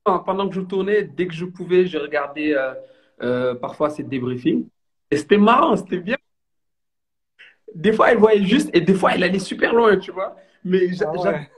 pendant 0.04 0.48
que 0.48 0.54
je 0.54 0.60
tournais, 0.62 1.02
dès 1.02 1.26
que 1.26 1.34
je 1.34 1.44
pouvais, 1.44 1.86
je 1.86 1.98
regardais 1.98 2.54
euh, 2.56 2.74
euh, 3.22 3.54
parfois 3.54 3.90
ces 3.90 4.02
débriefings. 4.02 4.66
Et 5.10 5.16
c'était 5.16 5.38
marrant, 5.38 5.76
c'était 5.76 5.98
bien. 5.98 6.16
Des 7.74 7.92
fois, 7.92 8.10
elle 8.10 8.18
voyait 8.18 8.44
juste, 8.44 8.70
et 8.74 8.80
des 8.80 8.94
fois, 8.94 9.14
elle 9.14 9.24
allait 9.24 9.38
super 9.38 9.74
loin, 9.74 9.96
tu 9.98 10.10
vois. 10.10 10.36
Mais 10.64 10.88
Ah 11.00 11.12
ouais. 11.12 11.50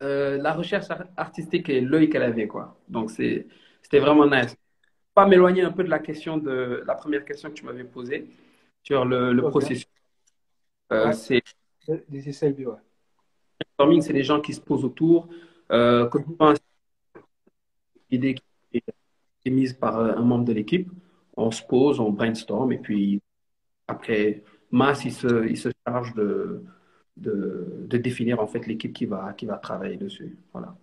la 0.00 0.52
recherche 0.52 0.90
ar- 0.90 1.06
artistique 1.16 1.68
et 1.68 1.80
l'œil 1.80 2.08
qu'elle 2.08 2.22
avait, 2.22 2.46
quoi. 2.46 2.78
Donc, 2.88 3.10
c'était 3.10 3.98
vraiment 3.98 4.26
nice. 4.26 4.56
Pas 5.14 5.26
m'éloigner 5.26 5.62
un 5.62 5.72
peu 5.72 5.84
de 5.84 5.90
la 5.90 6.00
question 6.00 6.38
de 6.38 6.82
la 6.86 6.94
première 6.94 7.24
question 7.24 7.48
que 7.48 7.54
tu 7.54 7.64
m'avais 7.64 7.84
posée 7.84 8.26
sur 8.82 9.04
le, 9.04 9.40
processus. 9.48 9.86
Euh, 10.92 11.06
Ouais. 11.06 11.12
c'est 11.12 12.32
Selby, 12.32 12.66
ouais. 12.66 12.76
brainstorming, 13.60 14.02
c'est 14.02 14.12
les 14.12 14.22
gens 14.22 14.40
qui 14.40 14.54
se 14.54 14.60
posent 14.60 14.84
autour. 14.84 15.28
Euh, 15.70 16.08
quand 16.08 16.24
une 16.40 16.56
idée 18.10 18.34
qui 18.34 18.82
est 19.44 19.50
mise 19.50 19.72
par 19.74 19.98
euh, 19.98 20.14
un 20.14 20.22
membre 20.22 20.44
de 20.44 20.52
l'équipe, 20.52 20.90
on 21.36 21.50
se 21.50 21.62
pose, 21.62 22.00
on 22.00 22.10
brainstorm, 22.10 22.72
et 22.72 22.78
puis 22.78 23.20
après, 23.86 24.44
Mas, 24.70 25.04
il 25.04 25.12
se, 25.12 25.46
il 25.46 25.56
se 25.56 25.68
charge 25.86 26.14
de, 26.14 26.64
de, 27.16 27.86
de 27.86 27.98
définir 27.98 28.40
en 28.40 28.46
fait 28.46 28.66
l'équipe 28.66 28.92
qui 28.92 29.06
va, 29.06 29.32
qui 29.34 29.46
va 29.46 29.58
travailler 29.58 29.96
dessus. 29.96 30.38
Voilà. 30.52 30.76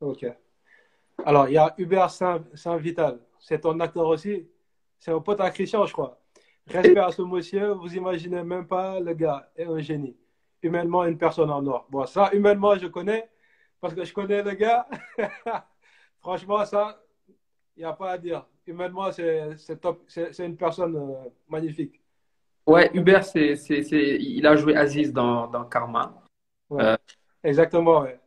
Ok. 0.00 0.24
Alors, 1.24 1.48
il 1.48 1.54
y 1.54 1.58
a 1.58 1.74
Hubert 1.78 2.10
Saint- 2.10 2.44
Saint-Vital. 2.54 3.18
C'est 3.38 3.60
ton 3.60 3.78
acteur 3.80 4.06
aussi? 4.06 4.48
C'est 4.98 5.12
un 5.12 5.20
pote 5.20 5.40
à 5.40 5.50
Christian, 5.50 5.86
je 5.86 5.92
crois. 5.92 6.18
Respect 6.66 6.98
à 6.98 7.10
ce 7.10 7.22
monsieur. 7.22 7.72
Vous 7.72 7.94
imaginez 7.94 8.42
même 8.42 8.66
pas, 8.66 9.00
le 9.00 9.12
gars 9.14 9.48
est 9.56 9.64
un 9.64 9.78
génie. 9.80 10.16
Humainement, 10.62 11.04
une 11.04 11.16
personne 11.18 11.50
en 11.50 11.66
or. 11.66 11.86
Bon, 11.88 12.04
ça, 12.06 12.30
humainement, 12.34 12.76
je 12.76 12.86
connais. 12.86 13.28
Parce 13.80 13.94
que 13.94 14.04
je 14.04 14.12
connais 14.12 14.42
le 14.42 14.52
gars. 14.52 14.86
Franchement, 16.20 16.64
ça, 16.66 17.00
il 17.76 17.80
n'y 17.80 17.84
a 17.84 17.92
pas 17.94 18.10
à 18.12 18.18
dire. 18.18 18.46
Humainement, 18.66 19.10
c'est 19.10 19.80
top. 19.80 20.02
C'est 20.06 20.38
une 20.46 20.56
personne 20.56 20.94
euh, 20.96 21.28
magnifique. 21.48 22.00
Ouais, 22.66 22.90
Hubert, 22.94 23.24
c'est, 23.24 23.54
il 23.54 24.46
a 24.46 24.54
joué 24.54 24.76
Aziz 24.76 25.12
dans, 25.12 25.46
dans 25.48 25.64
Karma. 25.64 26.22
Ouais. 26.68 26.84
Euh, 26.84 26.96
Exactement, 27.42 28.02
ouais. 28.02 28.19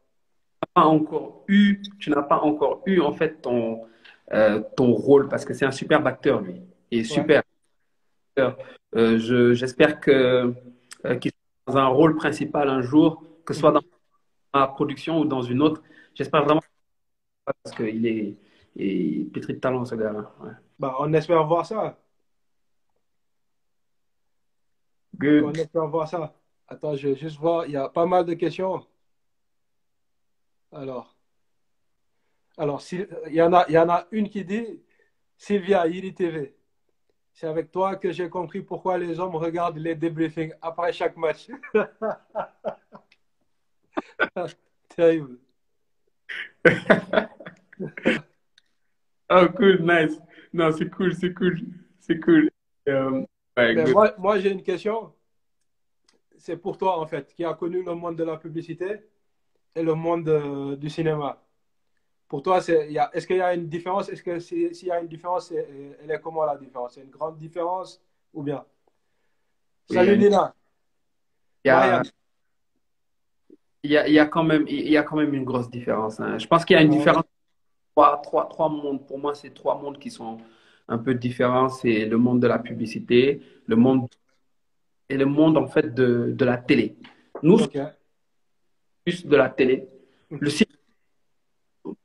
Pas 0.73 0.85
encore 0.85 1.43
eu, 1.47 1.81
tu 1.99 2.09
n'as 2.09 2.23
pas 2.23 2.39
encore 2.39 2.81
eu 2.85 2.99
en 3.01 3.13
fait 3.13 3.41
ton, 3.41 3.85
euh, 4.33 4.61
ton 4.75 4.93
rôle 4.93 5.29
parce 5.29 5.45
que 5.45 5.53
c'est 5.53 5.65
un 5.65 5.71
super 5.71 6.05
acteur 6.05 6.41
lui 6.41 6.61
et 6.91 7.03
super. 7.03 7.43
Euh, 8.39 8.51
je, 9.19 9.53
j'espère 9.53 9.99
que 9.99 10.53
euh, 11.05 11.15
qu'il 11.17 11.31
sera 11.67 11.73
dans 11.73 11.77
un 11.77 11.87
rôle 11.87 12.15
principal 12.15 12.69
un 12.69 12.81
jour, 12.81 13.23
que 13.45 13.53
ce 13.53 13.59
soit 13.59 13.71
dans 13.71 13.81
ma 14.53 14.67
production 14.67 15.19
ou 15.19 15.25
dans 15.25 15.41
une 15.41 15.61
autre. 15.61 15.83
J'espère 16.15 16.43
vraiment 16.43 16.61
parce 17.45 17.75
qu'il 17.75 18.05
est, 18.07 18.37
est 18.77 19.31
pétri 19.31 19.53
de 19.53 19.59
talent 19.59 19.85
ce 19.85 19.95
gars-là. 19.95 20.31
Ouais. 20.41 20.51
Bah, 20.79 20.95
on 20.99 21.13
espère 21.13 21.45
voir 21.45 21.65
ça. 21.65 21.97
Good. 25.17 25.43
On 25.43 25.51
espère 25.53 25.87
voir 25.87 26.07
ça. 26.07 26.33
Attends, 26.67 26.95
je 26.95 27.09
vais 27.09 27.15
juste 27.15 27.37
voir. 27.37 27.65
Il 27.65 27.73
y 27.73 27.77
a 27.77 27.89
pas 27.89 28.05
mal 28.05 28.25
de 28.25 28.33
questions. 28.33 28.85
Alors. 30.73 31.15
Alors, 32.57 32.83
il 32.91 33.33
y 33.33 33.41
en 33.41 33.53
a, 33.53 33.65
il 33.67 33.73
y 33.73 33.79
en 33.79 33.89
a 33.89 34.05
une 34.11 34.29
qui 34.29 34.45
dit 34.45 34.83
Sylvia, 35.37 35.87
Yiri 35.87 36.13
TV. 36.13 36.55
C'est 37.33 37.47
avec 37.47 37.71
toi 37.71 37.95
que 37.95 38.11
j'ai 38.11 38.29
compris 38.29 38.61
pourquoi 38.61 38.99
les 38.99 39.19
hommes 39.19 39.35
regardent 39.35 39.79
les 39.79 39.95
débriefings 39.95 40.53
après 40.61 40.93
chaque 40.93 41.17
match. 41.17 41.49
Terrible. 44.95 45.39
Oh 49.35 49.47
cool, 49.55 49.81
nice. 49.81 50.19
Non, 50.53 50.71
c'est 50.71 50.91
cool, 50.91 51.15
c'est 51.15 51.33
cool, 51.33 51.59
c'est 51.99 52.19
cool. 52.19 52.51
Euh, 52.87 53.25
ouais, 53.57 53.91
moi, 53.91 54.13
moi 54.19 54.37
j'ai 54.37 54.51
une 54.51 54.61
question. 54.61 55.11
C'est 56.37 56.57
pour 56.57 56.77
toi, 56.77 56.99
en 56.99 57.07
fait, 57.07 57.33
qui 57.33 57.43
a 57.43 57.55
connu 57.55 57.81
le 57.83 57.95
monde 57.95 58.15
de 58.15 58.23
la 58.23 58.37
publicité. 58.37 59.01
Et 59.75 59.83
le 59.83 59.93
monde 59.95 60.23
de- 60.25 60.75
du 60.75 60.89
cinéma. 60.89 61.41
Pour 62.27 62.41
toi, 62.41 62.61
c'est, 62.61 62.87
il 62.87 62.93
y 62.93 62.99
a- 62.99 63.09
est-ce 63.13 63.27
qu'il 63.27 63.37
y 63.37 63.41
a 63.41 63.53
une 63.53 63.67
différence? 63.67 64.09
Est-ce 64.09 64.23
que 64.23 64.39
si- 64.39 64.73
s'il 64.73 64.87
y 64.87 64.91
a 64.91 64.99
une 64.99 65.07
différence, 65.07 65.51
elle 65.51 66.09
est 66.11 66.19
comment 66.21 66.45
la 66.45 66.57
différence? 66.57 66.95
C'est 66.95 67.01
une 67.01 67.09
grande 67.09 67.37
différence 67.37 68.01
ou 68.33 68.41
bien? 68.43 68.65
Oui, 69.89 69.95
Salut 69.95 70.17
Nina. 70.17 70.53
il 71.65 71.67
y 71.67 71.71
a, 71.71 72.01
il 73.83 73.91
y 73.91 73.97
a, 73.97 74.07
il 74.07 74.13
y 74.13 74.19
a 74.19 74.25
quand 74.25 74.43
même, 74.43 74.65
il 74.67 74.89
y 74.89 74.97
a 74.97 75.03
quand 75.03 75.15
même 75.17 75.33
une 75.33 75.43
grosse 75.43 75.69
différence. 75.69 76.19
hein. 76.19 76.37
Je 76.37 76.47
pense 76.47 76.65
qu'il 76.65 76.75
y 76.75 76.79
a 76.79 76.81
une 76.83 76.89
différence. 76.89 77.23
Trois, 77.95 78.21
trois, 78.21 78.49
trois 78.49 78.69
mondes. 78.69 79.05
Pour 79.05 79.19
moi, 79.19 79.35
c'est 79.35 79.53
trois 79.53 79.79
mondes 79.79 79.99
qui 79.99 80.09
sont 80.09 80.37
un 80.87 80.97
peu 80.97 81.13
différents. 81.13 81.69
C'est 81.69 82.05
le 82.05 82.17
monde 82.17 82.41
de 82.41 82.47
la 82.47 82.59
publicité, 82.59 83.41
le 83.67 83.75
monde 83.75 84.07
et 85.09 85.17
le 85.17 85.25
monde 85.25 85.57
en 85.57 85.67
fait 85.67 85.93
de, 85.93 86.33
de 86.35 86.45
la 86.45 86.57
télé. 86.57 86.95
Nous. 87.43 87.59
Plus 89.05 89.25
de 89.25 89.35
la 89.35 89.49
télé. 89.49 89.87
Le 90.29 90.49
cinéma, 90.49 90.77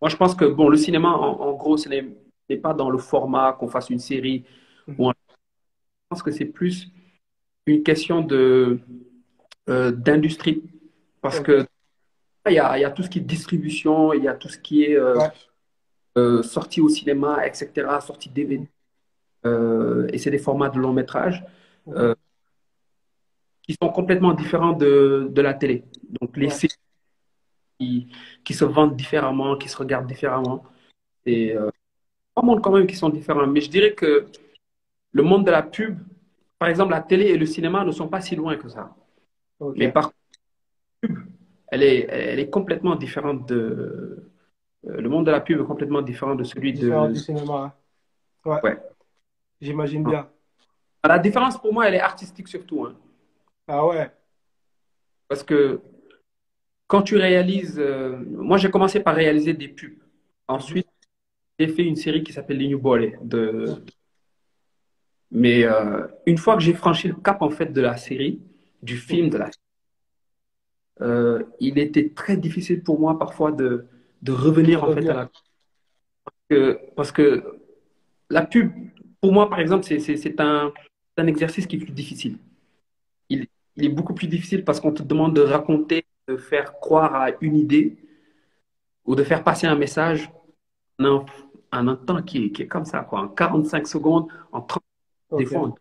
moi, 0.00 0.08
je 0.10 0.16
pense 0.16 0.34
que 0.34 0.44
bon, 0.44 0.68
le 0.68 0.76
cinéma, 0.76 1.10
en, 1.10 1.40
en 1.40 1.52
gros, 1.54 1.76
ce 1.76 1.88
n'est 1.88 2.56
pas 2.56 2.74
dans 2.74 2.90
le 2.90 2.98
format 2.98 3.52
qu'on 3.52 3.68
fasse 3.68 3.90
une 3.90 3.98
série. 4.00 4.44
Ou 4.98 5.08
un- 5.08 5.14
Je 5.30 5.36
pense 6.10 6.22
que 6.22 6.30
c'est 6.30 6.46
plus 6.46 6.90
une 7.66 7.82
question 7.82 8.22
de 8.22 8.80
euh, 9.68 9.90
d'industrie, 9.92 10.62
parce 11.20 11.40
que 11.40 11.66
il 12.48 12.54
y 12.54 12.58
a, 12.58 12.78
il 12.78 12.80
y 12.80 12.84
a 12.84 12.90
tout 12.90 13.02
ce 13.02 13.10
qui 13.10 13.18
est 13.18 13.22
distribution, 13.22 14.14
il 14.14 14.24
y 14.24 14.28
a 14.28 14.34
tout 14.34 14.48
ce 14.48 14.58
qui 14.58 14.84
est 14.84 14.96
euh, 14.96 15.18
Ouais. 15.18 15.28
euh, 16.16 16.42
sorti 16.42 16.80
au 16.80 16.88
cinéma, 16.88 17.46
etc., 17.46 18.00
sorti 18.00 18.30
DVD. 18.30 18.66
Euh, 19.44 20.08
et 20.10 20.16
c'est 20.18 20.30
des 20.30 20.38
formats 20.38 20.70
de 20.70 20.78
long 20.78 20.92
métrage 20.94 21.44
qui 23.62 23.76
sont 23.80 23.90
complètement 23.90 24.32
différents 24.32 24.72
de, 24.72 25.28
de 25.30 25.42
la 25.42 25.52
télé. 25.52 25.84
Donc 26.20 26.36
les 26.38 26.46
Ouais. 26.46 26.52
séries 26.52 26.74
qui, 27.78 28.08
qui 28.44 28.54
se 28.54 28.64
vendent 28.64 28.96
différemment, 28.96 29.56
qui 29.56 29.68
se 29.68 29.76
regardent 29.76 30.06
différemment. 30.06 30.64
Et 31.26 31.54
euh, 31.56 31.70
trois 32.34 32.46
mondes 32.46 32.62
quand 32.62 32.72
même 32.72 32.86
qui 32.86 32.96
sont 32.96 33.08
différents. 33.10 33.46
Mais 33.46 33.60
je 33.60 33.70
dirais 33.70 33.94
que 33.94 34.26
le 35.12 35.22
monde 35.22 35.44
de 35.46 35.50
la 35.50 35.62
pub, 35.62 35.98
par 36.58 36.68
exemple, 36.68 36.90
la 36.92 37.00
télé 37.02 37.26
et 37.26 37.38
le 37.38 37.46
cinéma 37.46 37.84
ne 37.84 37.92
sont 37.92 38.08
pas 38.08 38.20
si 38.20 38.36
loin 38.36 38.56
que 38.56 38.68
ça. 38.68 38.94
Mais 39.76 39.90
par 39.90 40.04
contre, 40.04 40.16
la 41.02 41.08
pub, 41.08 41.18
elle 41.68 41.82
est, 41.82 42.00
elle 42.10 42.38
est 42.40 42.50
complètement 42.50 42.96
différente 42.96 43.46
de. 43.48 44.24
euh, 44.86 45.00
Le 45.00 45.08
monde 45.08 45.26
de 45.26 45.30
la 45.30 45.40
pub 45.40 45.60
est 45.60 45.64
complètement 45.64 46.02
différent 46.02 46.34
de 46.34 46.44
celui 46.44 46.72
de. 46.72 46.78
Différent 46.80 47.08
du 47.08 47.18
cinéma. 47.18 47.54
hein. 47.54 47.72
Ouais. 48.44 48.60
Ouais. 48.62 48.78
J'imagine 49.60 50.04
bien. 50.04 50.28
La 51.04 51.18
différence 51.18 51.58
pour 51.60 51.72
moi, 51.72 51.88
elle 51.88 51.94
est 51.94 52.00
artistique 52.00 52.48
surtout. 52.48 52.84
hein. 52.86 52.94
Ah 53.66 53.86
ouais. 53.86 54.10
Parce 55.28 55.42
que 55.42 55.80
quand 56.88 57.02
tu 57.02 57.16
réalises. 57.16 57.78
euh, 57.80 58.18
moi, 58.30 58.58
j'ai 58.58 58.70
commencé 58.70 59.00
par 59.00 59.16
réaliser 59.16 59.54
des 59.54 59.68
pubs. 59.68 59.98
Ensuite, 60.48 60.88
j'ai 61.58 61.68
fait 61.68 61.84
une 61.84 61.96
série 61.96 62.24
qui 62.24 62.32
s'appelle 62.34 62.58
Les 62.58 62.68
New 62.68 62.80
Boys 62.80 63.12
de. 63.22 63.66
Mais 65.30 65.64
euh, 65.64 66.06
une 66.26 66.38
fois 66.38 66.56
que 66.56 66.62
j'ai 66.62 66.74
franchi 66.74 67.08
le 67.08 67.14
cap 67.14 67.42
en 67.42 67.50
fait 67.50 67.72
de 67.72 67.80
la 67.80 67.96
série, 67.96 68.40
du 68.82 68.96
film, 68.96 69.30
de 69.30 69.38
la 69.38 69.50
euh, 71.00 71.44
il 71.60 71.78
était 71.78 72.10
très 72.10 72.36
difficile 72.36 72.82
pour 72.82 72.98
moi 72.98 73.18
parfois 73.18 73.52
de, 73.52 73.86
de 74.22 74.32
revenir 74.32 74.82
en 74.82 74.92
fait 74.92 75.08
à 75.08 75.14
la 75.14 75.30
parce 76.24 76.36
que, 76.50 76.80
parce 76.96 77.12
que 77.12 77.44
la 78.30 78.46
pub, 78.46 78.72
pour 79.20 79.32
moi 79.32 79.50
par 79.50 79.60
exemple, 79.60 79.84
c'est 79.84 80.40
un, 80.40 80.72
un 81.16 81.26
exercice 81.26 81.66
qui 81.66 81.76
est 81.76 81.80
plus 81.80 81.92
difficile. 81.92 82.38
Il, 83.30 83.46
il 83.76 83.86
est 83.86 83.90
beaucoup 83.90 84.14
plus 84.14 84.28
difficile 84.28 84.64
parce 84.64 84.80
qu'on 84.80 84.92
te 84.92 85.04
demande 85.04 85.36
de 85.36 85.42
raconter, 85.42 86.06
de 86.28 86.36
faire 86.36 86.78
croire 86.78 87.14
à 87.14 87.30
une 87.40 87.56
idée 87.56 87.96
ou 89.04 89.14
de 89.14 89.24
faire 89.24 89.42
passer 89.42 89.66
un 89.66 89.74
message 89.74 90.30
en 91.00 91.04
un, 91.06 91.26
en 91.72 91.88
un 91.88 91.96
temps 91.96 92.22
qui 92.22 92.44
est, 92.44 92.50
qui 92.52 92.62
est 92.62 92.66
comme 92.68 92.84
ça, 92.84 93.00
quoi, 93.00 93.20
en 93.20 93.28
45 93.28 93.86
secondes, 93.86 94.28
en 94.52 94.60
30 94.60 94.82
Ok. 95.30 95.40
des 95.40 95.46
fois, 95.46 95.74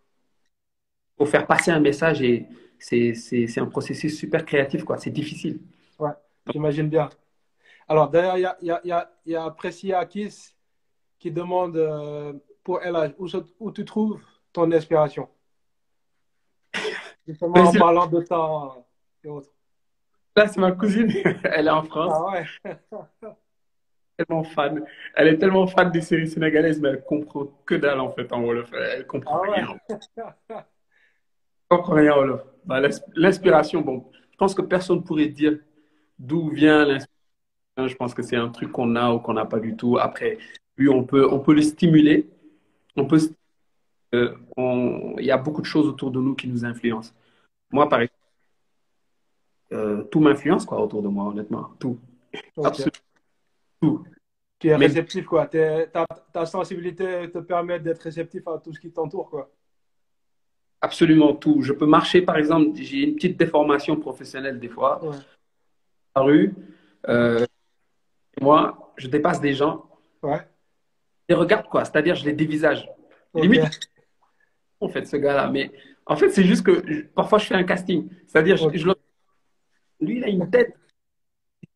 pour 1.16 1.30
faire 1.30 1.48
passer 1.48 1.72
un 1.72 1.80
message 1.80 2.22
et 2.22 2.48
c'est 2.80 3.58
un 3.60 3.66
processus 3.66 4.18
super 4.18 4.46
créatif, 4.46 4.84
quoi. 4.84 4.98
C'est 4.98 5.10
difficile. 5.10 5.60
Ouais, 6.00 6.12
j'imagine 6.52 6.90
bien. 6.90 7.10
Alors, 7.88 8.10
d'ailleurs, 8.10 8.38
il 8.38 8.42
y 8.42 8.46
a, 8.46 8.58
y 8.62 8.72
a, 8.72 8.82
y 8.86 8.92
a, 8.92 9.12
il 9.26 9.32
y 9.32 9.36
a 9.36 9.50
Priscilla 9.52 10.06
Kiss 10.06 10.56
qui 11.20 11.32
demande 11.32 11.78
euh, 11.78 12.34
pour 12.64 12.82
elle 12.82 13.16
où, 13.18 13.28
où 13.60 13.72
tu 13.72 13.86
trouves 13.86 14.22
ton 14.52 14.72
inspiration? 14.72 15.30
Justement, 17.28 17.56
en 17.56 17.74
parlant 17.74 18.08
de 18.08 18.22
temps 18.22 18.86
et 19.24 19.30
autres. 19.30 19.57
Là, 20.38 20.48
c'est 20.48 20.60
ma 20.62 20.72
cousine, 20.72 21.12
elle 21.44 21.66
est 21.68 21.72
en 21.72 21.82
France, 21.82 22.14
Ah 22.16 22.32
ouais. 22.32 22.46
tellement 24.18 24.44
fan. 24.44 24.84
Elle 25.16 25.28
est 25.30 25.38
tellement 25.40 25.66
fan 25.66 25.92
des 25.92 26.02
séries 26.02 26.28
sénégalaises, 26.28 26.80
mais 26.80 26.90
elle 26.90 27.04
comprend 27.04 27.46
que 27.66 27.74
dalle 27.74 28.00
en 28.00 28.10
fait 28.12 28.32
en 28.32 28.42
Wolof. 28.44 28.72
Elle 28.74 29.08
comprend 29.08 29.42
Ah 29.44 29.50
ouais. 29.50 29.58
rien. 29.62 29.78
Elle 31.70 31.78
comprend 31.78 31.96
rien 31.96 32.14
en 32.14 32.18
Wolof. 32.18 32.42
Bah, 32.66 32.80
l'ins- 32.80 33.02
L'inspiration, 33.16 33.82
bon, 33.82 34.06
je 34.32 34.38
pense 34.38 34.54
que 34.54 34.62
personne 34.62 34.98
ne 34.98 35.02
pourrait 35.02 35.28
dire 35.28 35.58
d'où 36.20 36.50
vient 36.50 36.86
l'inspiration. 36.86 37.08
Je 37.88 37.96
pense 37.96 38.14
que 38.14 38.22
c'est 38.24 38.36
un 38.36 38.50
truc 38.50 38.72
qu'on 38.72 38.96
a 38.96 39.12
ou 39.14 39.20
qu'on 39.20 39.34
n'a 39.34 39.46
pas 39.46 39.60
du 39.60 39.76
tout. 39.76 39.98
Après, 39.98 40.38
oui, 40.78 40.88
on 40.90 41.04
peut, 41.04 41.28
on 41.32 41.40
peut 41.40 41.54
le 41.56 41.62
stimuler. 41.64 42.30
On 42.96 43.06
peut, 43.06 43.20
euh, 44.16 44.36
il 45.20 45.26
y 45.26 45.32
a 45.32 45.38
beaucoup 45.38 45.62
de 45.62 45.66
choses 45.68 45.88
autour 45.88 46.12
de 46.12 46.20
nous 46.20 46.36
qui 46.36 46.48
nous 46.48 46.66
influencent. 46.66 47.14
Moi, 47.72 47.90
par 47.90 48.02
exemple, 48.02 48.17
euh, 49.74 50.04
tout 50.04 50.20
m'influence 50.20 50.66
quoi 50.66 50.82
autour 50.82 51.02
de 51.02 51.08
moi, 51.08 51.26
honnêtement. 51.26 51.70
Tout. 51.80 51.98
Ok. 52.56 52.66
Absolument 52.68 52.92
tout. 53.82 54.04
Tu 54.60 54.68
es 54.70 54.76
réceptif, 54.76 55.26
quoi. 55.26 55.46
Ta, 55.46 56.06
ta 56.34 56.46
sensibilité 56.46 57.30
te 57.32 57.38
permet 57.40 57.80
d'être 57.80 58.02
réceptif 58.02 58.48
à 58.48 58.58
tout 58.58 58.74
ce 58.74 58.80
qui 58.80 58.92
t'entoure, 58.92 59.30
quoi. 59.30 59.52
Absolument 60.82 61.34
tout. 61.34 61.62
Je 61.62 61.74
peux 61.74 61.86
marcher, 61.86 62.22
par 62.22 62.38
exemple, 62.38 62.70
j'ai 62.76 63.00
une 63.04 63.16
petite 63.16 63.38
déformation 63.38 63.96
professionnelle 63.98 64.60
des 64.60 64.70
fois, 64.70 65.04
Ouais. 65.04 65.16
la 66.16 66.22
rue. 66.22 66.54
euh, 67.10 67.46
moi, 68.42 68.92
je 68.98 69.08
dépasse 69.08 69.40
des 69.40 69.54
gens, 69.54 69.86
Ouais. 70.22 70.42
les 71.30 71.36
regarde 71.36 71.68
quoi, 71.68 71.86
c'est-à-dire 71.86 72.16
je 72.16 72.26
les 72.26 72.34
dévisage. 72.34 72.90
Limite, 73.34 73.80
en 74.80 74.90
fait, 74.90 75.06
ce 75.06 75.16
gars-là. 75.18 75.50
Mais 75.50 75.72
en 76.06 76.16
fait, 76.16 76.30
c'est 76.32 76.44
juste 76.44 76.66
que 76.66 76.84
je- 76.92 77.02
parfois 77.04 77.38
je 77.40 77.46
fais 77.46 77.56
un 77.56 77.64
casting. 77.64 78.10
C'est-à-dire, 78.28 78.58
je, 78.58 78.78
je 78.78 78.86
le- 78.88 78.96
lui, 80.00 80.18
il 80.18 80.24
a 80.24 80.28
une 80.30 80.50
tête. 80.50 80.76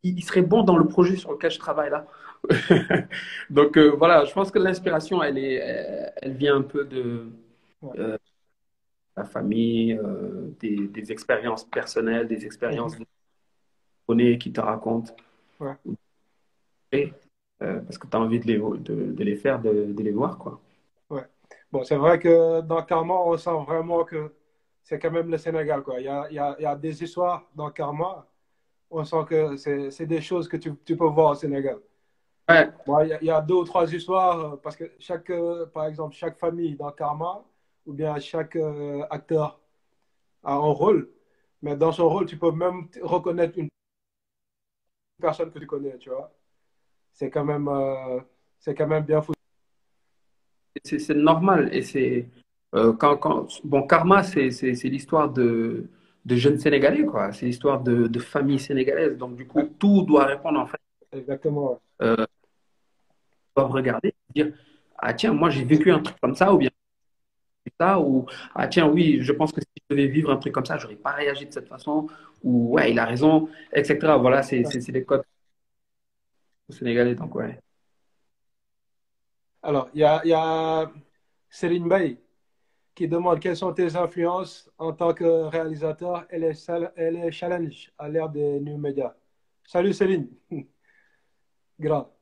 Il, 0.04 0.24
serait 0.24 0.42
bon 0.42 0.64
dans 0.64 0.78
le 0.78 0.88
projet 0.88 1.16
sur 1.16 1.32
lequel 1.32 1.52
je 1.52 1.60
travaille 1.60 1.92
là. 1.92 2.08
Donc 3.52 3.78
euh, 3.78 3.90
voilà, 3.90 4.26
je 4.26 4.34
pense 4.34 4.50
que 4.50 4.58
l'inspiration, 4.58 5.22
elle 5.22 5.38
est, 5.38 5.56
elle, 6.22 6.34
vient 6.34 6.56
un 6.56 6.64
peu 6.64 6.86
de 6.86 7.28
Ouais. 7.82 8.00
euh, 8.00 8.18
la 9.18 9.26
famille, 9.26 9.94
euh, 9.94 10.52
des, 10.60 10.88
des 10.88 11.12
expériences 11.12 11.64
personnelles, 11.66 12.28
des 12.28 12.46
expériences 12.46 12.96
connais 14.08 14.38
qui 14.38 14.52
te 14.52 14.62
racontent. 14.62 15.14
Ouais. 15.60 15.76
Et, 16.92 17.12
euh, 17.64 17.80
parce 17.82 17.98
que 17.98 18.08
tu 18.08 18.16
as 18.16 18.20
envie 18.20 18.40
de 18.40 18.48
les, 18.48 18.58
de, 18.58 19.12
de 19.12 19.24
les 19.24 19.36
faire, 19.36 19.62
de, 19.62 19.92
de 19.92 20.04
les 20.04 20.12
voir, 20.12 20.38
quoi. 20.38 20.62
Bon, 21.72 21.86
c'est 21.86 21.96
vrai 21.96 22.20
que 22.20 22.60
dans 22.60 22.84
Karma, 22.84 23.14
on 23.14 23.38
sent 23.38 23.50
vraiment 23.66 24.04
que 24.04 24.34
c'est 24.84 25.00
quand 25.00 25.12
même 25.12 25.30
le 25.30 25.38
Sénégal, 25.38 25.84
quoi. 25.84 26.00
Il 26.00 26.06
y 26.06 26.08
a, 26.08 26.28
il 26.30 26.36
y 26.36 26.40
a, 26.40 26.56
il 26.60 26.64
y 26.64 26.66
a 26.66 26.76
des 26.76 27.04
histoires 27.04 27.50
dans 27.56 27.70
Karma. 27.72 28.28
On 28.90 29.04
sent 29.06 29.26
que 29.28 29.56
c'est 29.58 30.06
des 30.06 30.22
choses 30.22 30.48
que 30.48 30.58
tu, 30.58 30.76
tu 30.86 30.98
peux 30.98 31.06
voir 31.06 31.32
au 31.32 31.36
Sénégal. 31.36 31.80
Ouais, 32.50 32.70
Bon, 32.86 33.00
il 33.02 33.10
y 33.10 33.14
a, 33.14 33.22
il 33.22 33.28
y 33.28 33.32
a 33.32 33.40
deux 33.42 33.56
ou 33.56 33.64
trois 33.64 33.92
histoires, 33.94 34.54
euh, 34.54 34.58
parce 34.58 34.76
que 34.76 34.92
chaque, 35.00 35.30
euh, 35.30 35.66
par 35.68 35.86
exemple, 35.86 36.16
chaque 36.16 36.38
famille 36.38 36.76
dans 36.76 36.92
Karma, 36.92 37.44
ou 37.86 37.94
bien 37.94 38.18
chaque 38.20 38.56
euh, 38.56 39.04
acteur 39.10 39.60
a 40.44 40.54
un 40.54 40.58
rôle. 40.58 41.10
Mais 41.62 41.76
dans 41.78 41.92
son 41.92 42.10
rôle, 42.10 42.26
tu 42.26 42.38
peux 42.38 42.52
même 42.52 42.88
reconnaître 43.02 43.58
une 43.58 43.70
personne 45.22 45.52
que 45.52 45.60
tu 45.60 45.68
connais, 45.68 45.98
tu 45.98 46.10
vois. 46.10 46.34
C'est 47.14 47.30
quand 47.30 47.46
même, 47.46 47.68
euh, 47.68 48.20
c'est 48.60 48.74
quand 48.76 48.88
même 48.88 49.04
bien 49.06 49.22
c'est 50.84 51.00
c'est 51.00 51.14
normal. 51.14 51.70
Et 51.74 51.82
c'est. 51.82 52.28
Euh, 52.76 52.94
quand, 52.94 53.18
quand, 53.18 53.48
bon, 53.64 53.84
Karma, 53.88 54.24
c'est 54.24 54.50
l'histoire 54.86 55.30
de, 55.32 55.90
de 56.26 56.36
jeunes 56.36 56.58
Sénégalais, 56.60 57.06
quoi. 57.06 57.32
C'est 57.34 57.46
l'histoire 57.46 57.82
de, 57.82 58.08
de 58.08 58.20
familles 58.20 58.60
sénégalaises. 58.60 59.18
Donc, 59.18 59.36
du 59.36 59.46
coup, 59.48 59.64
tout 59.80 60.04
doit 60.04 60.26
répondre, 60.26 60.60
en 60.60 60.68
fait. 60.68 60.80
Exactement. 61.12 61.80
Euh, 62.02 62.26
doivent 63.56 63.72
regarder 63.72 64.14
dire 64.36 64.54
Ah, 64.98 65.14
tiens, 65.14 65.34
moi, 65.34 65.50
j'ai 65.50 65.64
vécu 65.64 65.92
un 65.92 66.00
truc 66.00 66.18
comme 66.22 66.36
ça, 66.36 66.54
ou 66.54 66.58
bien 66.58 66.70
ça, 67.80 68.00
ou 68.00 68.26
Ah, 68.56 68.68
tiens, 68.68 68.88
oui, 68.88 69.20
je 69.22 69.32
pense 69.32 69.52
que 69.52 69.62
si 69.62 69.68
je 69.90 69.96
devais 69.96 70.08
vivre 70.08 70.32
un 70.32 70.38
truc 70.38 70.54
comme 70.54 70.66
ça, 70.66 70.78
j'aurais 70.78 70.96
pas 70.96 71.12
réagi 71.12 71.46
de 71.46 71.54
cette 71.54 71.68
façon, 71.68 72.08
ou 72.44 72.74
ouais, 72.76 72.92
il 72.92 73.00
a 73.00 73.06
raison, 73.06 73.50
etc. 73.74 74.18
Voilà, 74.18 74.44
c'est 74.44 74.62
des 74.92 75.04
codes 75.06 75.24
sénégalais. 76.70 77.16
Donc, 77.16 77.36
ouais. 77.36 77.60
Alors, 79.64 79.90
il 79.94 80.02
y 80.02 80.04
a, 80.04 80.22
y 80.26 80.34
a 80.34 80.92
Céline 81.50 81.88
Bay 81.88 82.18
qui 83.02 83.08
demande 83.08 83.40
quelles 83.40 83.58
sont 83.58 83.74
tes 83.74 83.96
influences 83.96 84.70
en 84.78 84.94
tant 84.94 85.12
que 85.12 85.26
réalisateur 85.50 86.24
et 86.30 86.38
les, 86.38 86.54
sal- 86.54 86.94
et 86.96 87.10
les 87.10 87.32
challenges 87.32 87.92
à 87.98 88.08
l'ère 88.08 88.30
des 88.30 88.60
new 88.60 88.78
médias. 88.78 89.16
Salut 89.64 89.92
Céline. 89.92 90.28
Grand. 91.80 92.14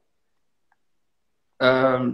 Euh, 1.61 2.13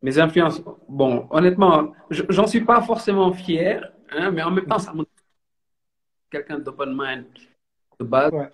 mes 0.00 0.16
influences, 0.20 0.62
bon, 0.88 1.26
honnêtement, 1.30 1.92
je- 2.10 2.22
j'en 2.28 2.46
suis 2.46 2.60
pas 2.64 2.80
forcément 2.80 3.32
fier, 3.32 3.92
hein, 4.12 4.30
mais 4.30 4.44
en 4.44 4.52
même 4.52 4.66
temps, 4.66 4.78
ça 4.78 4.92
montre 4.92 5.10
quelqu'un 6.30 6.60
d'open 6.60 6.94
mind 6.96 7.24
de 7.98 8.04
base. 8.04 8.30
Ouais. 8.32 8.50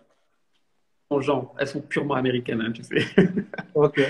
Bon, 1.10 1.20
genre, 1.20 1.54
elles 1.58 1.66
sont 1.68 1.82
purement 1.82 2.14
américaines, 2.14 2.62
hein, 2.62 2.72
tu 2.72 2.82
sais. 2.84 3.04
Ok. 3.74 4.00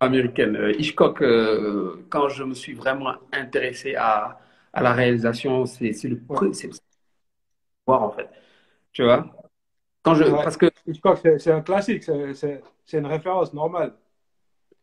Américaines. 0.00 0.56
Euh, 0.56 0.72
Hitchcock, 0.78 1.22
euh, 1.22 2.04
quand 2.10 2.28
je 2.28 2.44
me 2.44 2.54
suis 2.54 2.74
vraiment 2.74 3.14
intéressé 3.32 3.94
à, 3.96 4.38
à 4.72 4.82
la 4.82 4.92
réalisation, 4.92 5.66
c'est 5.66 5.92
le 6.04 6.20
Ouais. 6.28 6.52
c'est 6.52 6.70
voir 7.86 8.02
en 8.02 8.10
fait. 8.10 8.28
Tu 8.92 9.02
vois? 9.04 9.26
Quand 10.02 10.14
je, 10.14 10.24
Ouais. 10.24 10.42
parce 10.44 10.56
que 10.56 10.70
Hitchcock, 10.86 11.18
c'est 11.38 11.50
un 11.52 11.62
classique, 11.62 12.04
c'est 12.04 12.98
une 12.98 13.06
référence 13.06 13.52
normale. 13.54 13.94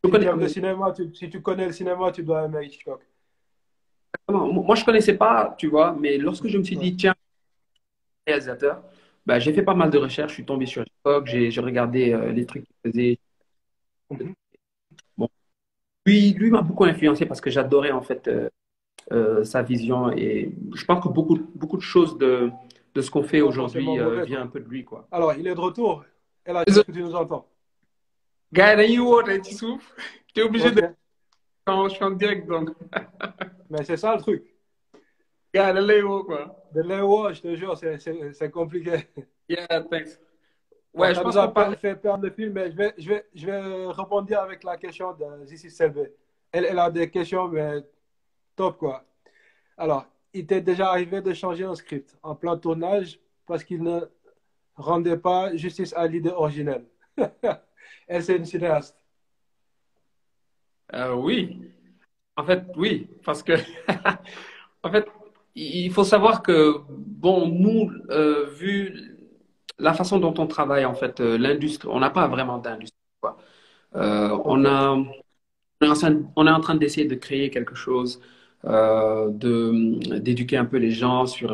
Si 0.03 0.11
tu 0.11 0.11
connais, 0.11 0.33
le 0.33 0.47
cinéma, 0.49 0.93
tu- 0.93 1.13
si 1.15 1.29
tu 1.29 1.41
connais 1.41 1.67
le 1.67 1.73
cinéma, 1.73 2.11
tu 2.11 2.23
dois 2.23 2.45
aimer 2.45 2.65
Hitchcock. 2.67 3.01
moi, 4.29 4.75
je 4.75 4.83
connaissais 4.85 5.15
pas, 5.17 5.55
tu 5.57 5.67
vois, 5.67 5.93
mais 5.99 6.17
lorsque 6.17 6.47
je 6.47 6.57
me 6.57 6.63
suis 6.63 6.75
Ouais. 6.75 6.83
dit, 6.83 6.95
tiens, 6.97 7.15
réalisateur, 8.27 8.83
bah, 9.25 9.39
j'ai 9.39 9.53
fait 9.53 9.63
pas 9.63 9.73
mal 9.75 9.89
de 9.89 9.97
recherches, 9.97 10.31
je 10.31 10.35
suis 10.35 10.45
tombé 10.45 10.65
sur 10.65 10.83
Hitchcock, 10.83 11.25
j'ai 11.27 11.49
regardé 11.61 12.13
euh, 12.13 12.31
les 12.31 12.45
trucs 12.45 12.65
qu'il 12.65 12.91
faisait. 12.91 13.19
Mhm. 14.09 14.33
Bon, 14.33 14.42
lui, 16.05 16.33
lui 16.33 16.49
m'a 16.51 16.61
beaucoup 16.61 16.83
influencé 16.85 17.25
parce 17.25 17.41
que 17.41 17.49
j'adorais 17.49 17.91
en 17.91 18.01
fait 18.01 18.27
euh, 18.27 18.49
euh, 19.11 19.43
sa 19.43 19.61
vision 19.63 20.11
et 20.11 20.51
je 20.73 20.85
pense 20.85 21.03
que 21.03 21.09
beaucoup, 21.09 21.37
beaucoup 21.55 21.77
de 21.77 21.81
choses 21.81 22.17
de, 22.17 22.51
de 22.93 23.01
ce 23.01 23.09
qu'on 23.11 23.23
fait 23.23 23.41
aujourd'hui 23.41 23.87
euh, 23.99 24.23
vient 24.23 24.41
un 24.41 24.47
peu 24.47 24.59
de 24.59 24.67
lui, 24.69 24.83
quoi. 24.83 25.07
Alors, 25.11 25.33
il 25.33 25.47
est 25.47 25.55
de 25.55 25.59
retour. 25.59 26.03
Et 26.45 26.51
là, 26.53 26.61
est-ce 26.61 26.65
Désolé. 26.71 26.85
que 26.85 26.91
tu 26.91 27.03
nous 27.03 27.15
entends? 27.15 27.47
Gars, 28.51 28.75
dañuy 28.75 28.99
woote 28.99 29.43
ci 29.45 29.55
suuf, 29.55 29.95
t'es 30.33 30.41
obligé 30.43 30.67
Ok. 30.69 30.75
de 30.75 30.83
quand 31.65 31.87
je 31.89 31.95
suis 31.95 32.03
en 32.03 32.11
direct, 32.11 32.47
donc, 32.47 32.69
Mais 33.69 33.83
c'est 33.83 33.97
ça 33.97 34.15
le 34.15 34.21
truc. 34.21 34.43
gars, 35.53 35.73
da 35.73 35.81
lay 35.81 36.01
woo, 36.01 36.23
quoi. 36.23 36.55
De 36.75 36.81
l'EO, 36.81 37.31
je 37.33 37.41
te 37.41 37.55
jure, 37.55 37.77
c'est 37.77 38.51
compliqué. 38.51 39.07
Yeah, 39.47 39.67
thanks. 39.89 40.19
Ouais, 40.93 41.15
je 41.15 41.21
pense 41.21 41.35
qu'on 41.35 41.47
parle. 41.49 41.75
fait 41.75 41.95
perdre 41.95 42.23
le 42.23 42.29
film, 42.29 42.53
mais 42.53 42.71
je 42.71 42.75
vais, 42.75 42.93
je 42.97 43.09
vais, 43.09 43.25
je 43.33 43.45
vais 43.47 43.85
rebondir 43.87 44.41
avec 44.41 44.63
la 44.63 44.77
question 44.77 45.13
de 45.13 45.45
Zizi 45.45 45.71
Selvé. 45.71 46.13
Elle, 46.51 46.65
elle 46.65 46.79
a 46.79 46.91
des 46.91 47.09
questions, 47.09 47.47
mais 47.47 47.81
top 48.55 48.77
quoi. 48.77 49.03
Alors, 49.75 50.05
il 50.33 50.45
t'est 50.45 50.61
déjà 50.61 50.89
arrivé 50.89 51.21
de 51.21 51.33
changer 51.33 51.63
un 51.63 51.75
script 51.75 52.15
en 52.21 52.35
plein 52.35 52.57
tournage 52.57 53.19
parce 53.47 53.63
qu'il 53.63 53.81
ne 53.81 54.01
rendait 54.75 55.17
pas 55.17 55.55
justice 55.55 55.93
à 55.93 56.07
l'idée 56.07 56.29
originelle? 56.29 56.85
Elle, 58.07 58.23
c'est 58.23 58.35
une 58.35 58.45
cinéaste. 58.45 58.97
Euh, 60.93 61.13
oui, 61.15 61.71
en 62.35 62.43
fait, 62.43 62.63
oui, 62.75 63.07
parce 63.23 63.41
que, 63.41 63.53
en 64.83 64.91
fait, 64.91 65.07
il 65.55 65.91
faut 65.91 66.03
savoir 66.03 66.43
que, 66.43 66.81
bon, 66.89 67.47
nous, 67.47 67.91
euh, 68.09 68.49
vu 68.51 69.12
la 69.79 69.93
façon 69.93 70.19
dont 70.19 70.33
on 70.39 70.47
travaille, 70.47 70.85
en 70.85 70.93
fait, 70.95 71.19
euh, 71.21 71.37
l'industrie, 71.37 71.89
on 71.91 71.99
n'a 71.99 72.09
pas 72.09 72.27
vraiment 72.27 72.57
d'industrie. 72.59 72.97
Euh, 73.95 74.37
on 74.45 74.65
a, 74.65 74.95
on 75.81 75.85
est 75.85 75.89
en 75.89 75.93
train, 76.61 76.75
on 76.75 76.75
d'essayer 76.79 77.07
de 77.07 77.15
créer 77.15 77.49
quelque 77.51 77.75
chose, 77.75 78.21
euh, 78.65 79.29
de, 79.29 80.19
d'éduquer 80.19 80.57
un 80.57 80.65
peu 80.65 80.77
les 80.77 80.91
gens 80.91 81.25
sur 81.27 81.53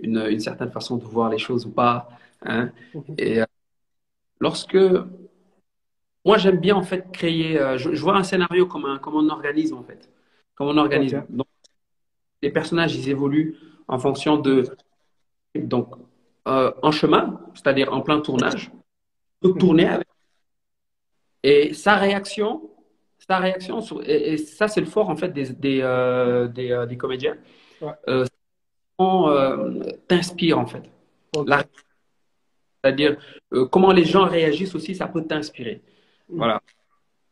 une, 0.00 0.18
une 0.30 0.40
certaine 0.40 0.70
façon 0.72 0.96
de 0.96 1.04
voir 1.04 1.30
les 1.30 1.38
choses 1.38 1.66
ou 1.66 1.70
pas, 1.72 2.08
hein. 2.44 2.70
Et 3.18 3.40
euh, 3.40 3.44
lorsque 4.40 4.76
moi, 6.24 6.38
j'aime 6.38 6.58
bien 6.58 6.74
en 6.76 6.82
fait 6.82 7.10
créer. 7.12 7.58
euh, 7.60 7.78
je, 7.78 7.94
je 7.94 8.02
vois 8.02 8.16
un 8.16 8.24
scénario 8.24 8.66
comme 8.66 8.84
un, 8.86 8.98
comme 8.98 9.16
organisme 9.30 9.76
en 9.76 9.82
fait, 9.82 10.10
comme 10.54 10.68
un 10.68 10.78
organisme. 10.78 11.18
Ok. 11.20 11.26
Donc, 11.30 11.46
les 12.42 12.50
personnages, 12.50 12.96
ils 12.96 13.08
évoluent 13.10 13.56
en 13.88 13.98
fonction 13.98 14.38
de 14.38 14.64
donc 15.56 15.94
euh, 16.46 16.70
en 16.82 16.92
chemin, 16.92 17.40
c'est-à-dire 17.54 17.92
en 17.92 18.02
plein 18.02 18.20
tournage, 18.20 18.70
de 19.42 19.50
tourner 19.50 19.86
avec 19.86 20.06
et 21.42 21.74
sa 21.74 21.96
réaction, 21.96 22.70
sa 23.18 23.38
réaction 23.38 23.80
et, 24.02 24.32
et 24.32 24.36
ça 24.38 24.68
c'est 24.68 24.80
le 24.80 24.86
fort 24.86 25.10
en 25.10 25.16
fait 25.16 25.28
des 25.28 25.52
des 25.52 25.80
euh, 25.82 26.48
des, 26.48 26.70
euh, 26.70 26.86
des 26.86 26.96
comédiens, 26.96 27.36
Ouais. 27.80 28.24
on, 28.98 29.82
t'inspire 30.08 30.58
en 30.58 30.66
fait. 30.66 30.82
C'est-à-dire 32.82 33.16
comment 33.70 33.92
les 33.92 34.04
gens 34.04 34.24
réagissent 34.24 34.74
aussi, 34.74 34.94
ça 34.94 35.08
peut 35.08 35.24
t'inspirer. 35.24 35.82
Mm. 36.28 36.36
Voilà. 36.36 36.62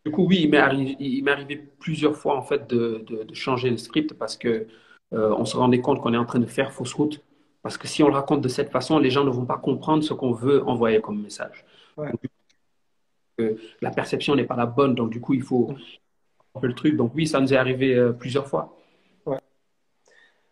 Du 0.05 0.11
coup, 0.12 0.27
oui, 0.27 0.40
il 0.42 0.50
m'est 0.50 0.59
arrivé, 0.59 1.57
plusieurs 1.79 2.14
fois 2.14 2.37
en 2.37 2.42
fait 2.42 2.68
de, 2.68 3.03
de, 3.07 3.22
de 3.22 3.35
changer 3.35 3.70
le 3.70 3.79
script 3.79 4.12
parce 4.14 4.37
que 4.37 4.66
on 5.12 5.44
se 5.46 5.57
rendait 5.57 5.81
compte 5.81 6.00
qu'on 6.03 6.12
est 6.12 6.18
en 6.18 6.27
train 6.27 6.40
de 6.40 6.46
faire 6.46 6.72
fausse 6.72 6.92
route. 6.92 7.22
Parce 7.64 7.79
que 7.79 7.88
si 7.88 8.03
on 8.03 8.09
le 8.09 8.14
raconte 8.14 8.42
de 8.42 8.48
cette 8.48 8.70
façon, 8.70 8.98
les 8.98 9.09
gens 9.09 9.24
ne 9.24 9.31
vont 9.31 9.46
pas 9.46 9.57
comprendre 9.57 10.05
ce 10.05 10.12
qu'on 10.12 10.33
veut 10.33 10.62
envoyer 10.68 11.00
comme 11.00 11.22
message. 11.22 11.64
Ouais. 11.96 12.11
Donc, 12.11 12.20
euh, 13.40 13.57
la 13.81 13.90
perception 13.90 14.35
n'est 14.35 14.44
pas 14.44 14.55
la 14.55 14.66
bonne, 14.66 14.94
donc 14.94 15.09
du 15.09 15.18
coup, 15.18 15.33
il 15.33 15.42
faut 15.42 15.74
un 16.55 16.61
peu 16.61 16.66
le 16.66 16.74
truc. 16.74 16.94
Donc 16.94 17.12
oui, 17.14 17.27
ça 17.27 17.40
nous 17.40 17.55
est 17.55 17.57
arrivé 17.57 17.94
euh, 17.94 18.12
plusieurs 18.12 18.46
fois. 18.46 18.77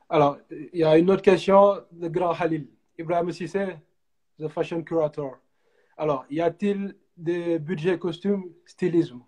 Alors, 0.09 0.38
il 0.51 0.81
y 0.81 0.85
a 0.85 0.96
une 0.96 1.11
autre 1.11 1.20
question 1.20 1.83
de 1.92 2.09
Grand 2.09 2.35
Khalil. 2.35 2.66
Ibrahim 2.98 3.31
Sissé, 3.31 3.77
the 4.38 4.48
fashion 4.48 4.83
curator. 4.83 5.37
Alors, 5.98 6.25
y 6.31 6.40
a-t-il 6.40 6.96
des 7.16 7.59
budgets 7.59 7.98
costumes 7.98 8.44
stylisme? 8.64 9.20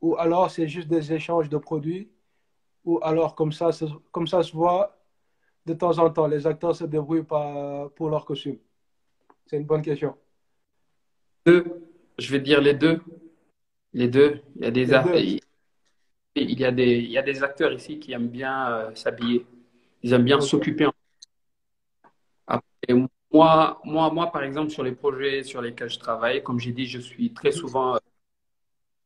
Ou 0.00 0.16
alors 0.16 0.50
c'est 0.50 0.66
juste 0.66 0.88
des 0.88 1.12
échanges 1.12 1.50
de 1.50 1.58
produits? 1.58 2.10
Ou 2.86 3.00
alors 3.02 3.34
comme 3.34 3.52
ça, 3.52 3.68
comme 4.12 4.26
ça 4.26 4.42
se 4.42 4.52
voit 4.52 4.97
de 5.68 5.74
temps 5.74 5.98
en 5.98 6.10
temps, 6.10 6.26
les 6.26 6.46
acteurs 6.46 6.74
se 6.74 6.84
débrouillent 6.84 7.22
pas 7.36 7.88
pour 7.96 8.08
leurs 8.10 8.24
costumes 8.24 8.58
C'est 9.46 9.56
une 9.58 9.66
bonne 9.66 9.82
question. 9.82 10.16
Deux, 11.46 11.64
je 12.18 12.30
vais 12.32 12.40
dire 12.40 12.60
les 12.60 12.74
deux. 12.74 13.00
Les 13.92 14.08
deux. 14.08 14.40
Il 14.56 14.62
y 14.62 14.66
a 14.66 14.70
des, 14.70 14.84
Les 14.86 14.92
ar- 14.94 15.04
deux. 15.04 15.18
il 15.18 15.40
il 16.34 16.60
y 16.60 16.64
a 16.64 16.70
des, 16.70 16.98
il 16.98 17.10
y 17.10 17.18
a 17.18 17.22
des 17.22 17.42
acteurs 17.42 17.72
ici 17.72 17.98
qui 17.98 18.12
aiment 18.12 18.28
bien 18.28 18.70
euh, 18.70 18.94
s'habiller. 18.94 19.44
Ils 20.02 20.12
aiment 20.12 20.24
bien 20.24 20.40
s'occuper. 20.40 20.86
Moi, 23.30 23.78
moi, 23.84 24.10
moi, 24.10 24.32
par 24.32 24.42
exemple, 24.42 24.70
sur 24.70 24.82
les 24.82 24.92
projets 24.92 25.42
sur 25.42 25.60
lesquels 25.60 25.90
je 25.90 25.98
travaille, 25.98 26.42
comme 26.42 26.58
j'ai 26.58 26.72
dit, 26.72 26.86
je 26.86 26.98
suis 26.98 27.34
très 27.34 27.52
souvent 27.52 27.96
euh, 27.96 27.98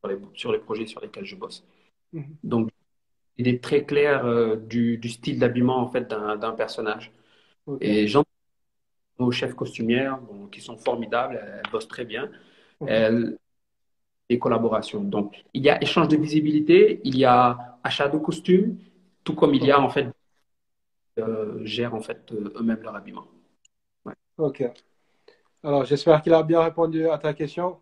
sur 0.00 0.08
les, 0.08 0.18
sur 0.34 0.52
les 0.52 0.58
projets 0.58 0.86
sur 0.86 1.00
lesquels 1.00 1.24
je 1.24 1.34
bosse. 1.36 1.64
Mhm. 2.12 2.36
Donc, 2.44 2.70
il 3.38 3.48
est 3.48 3.62
très 3.62 3.84
clair 3.84 4.24
euh, 4.26 4.56
du, 4.56 4.98
du 4.98 5.08
style 5.08 5.38
d'habillement 5.38 5.78
en 5.78 5.88
fait 5.90 6.08
d'un 6.08 6.52
personnage. 6.52 7.12
Et 7.80 8.06
j'en 8.08 8.24
aux 9.18 9.30
chefs 9.30 9.54
costumières 9.54 10.18
bon, 10.18 10.46
qui 10.48 10.60
sont 10.60 10.76
formidables, 10.76 11.40
elles 11.42 11.70
bossent 11.70 11.88
très 11.88 12.04
bien. 12.04 12.30
Ok. 12.80 12.88
Elles, 12.90 13.38
des 14.28 14.38
collaborations. 14.38 15.02
Donc, 15.02 15.44
il 15.52 15.62
y 15.62 15.70
a 15.70 15.82
échange 15.82 16.08
de 16.08 16.16
visibilité, 16.16 17.00
il 17.04 17.18
y 17.18 17.24
a 17.24 17.78
achat 17.84 18.08
de 18.08 18.18
costumes, 18.18 18.78
tout 19.24 19.34
comme 19.34 19.54
il 19.54 19.64
y 19.64 19.70
a 19.70 19.80
en 19.80 19.90
fait 19.90 20.08
euh, 21.18 21.64
gèrent 21.64 21.94
en 21.94 22.00
fait 22.00 22.32
euh, 22.32 22.52
eux-mêmes 22.56 22.82
leur 22.82 22.96
habillement. 22.96 23.26
Ok. 24.38 24.64
Alors, 25.62 25.84
j'espère 25.84 26.22
qu'il 26.22 26.32
a 26.34 26.42
bien 26.42 26.60
répondu 26.62 27.08
à 27.08 27.18
ta 27.18 27.34
question. 27.34 27.78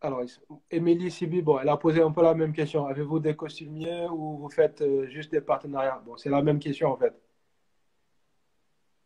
Alors, 0.00 0.22
Émilie 0.70 1.10
Sibi, 1.10 1.42
bon, 1.42 1.58
elle 1.58 1.68
a 1.68 1.76
posé 1.76 2.02
un 2.02 2.12
peu 2.12 2.22
la 2.22 2.34
même 2.34 2.52
question. 2.52 2.86
Avez-vous 2.86 3.18
des 3.18 3.34
costumiers 3.34 4.06
ou 4.10 4.38
vous 4.38 4.50
faites 4.50 4.82
euh, 4.82 5.06
juste 5.08 5.30
des 5.32 5.40
partenariats? 5.40 6.02
Bon, 6.04 6.16
c'est 6.16 6.28
la 6.30 6.42
même 6.42 6.58
question 6.58 6.92
en 6.92 6.96
fait. 6.96 7.14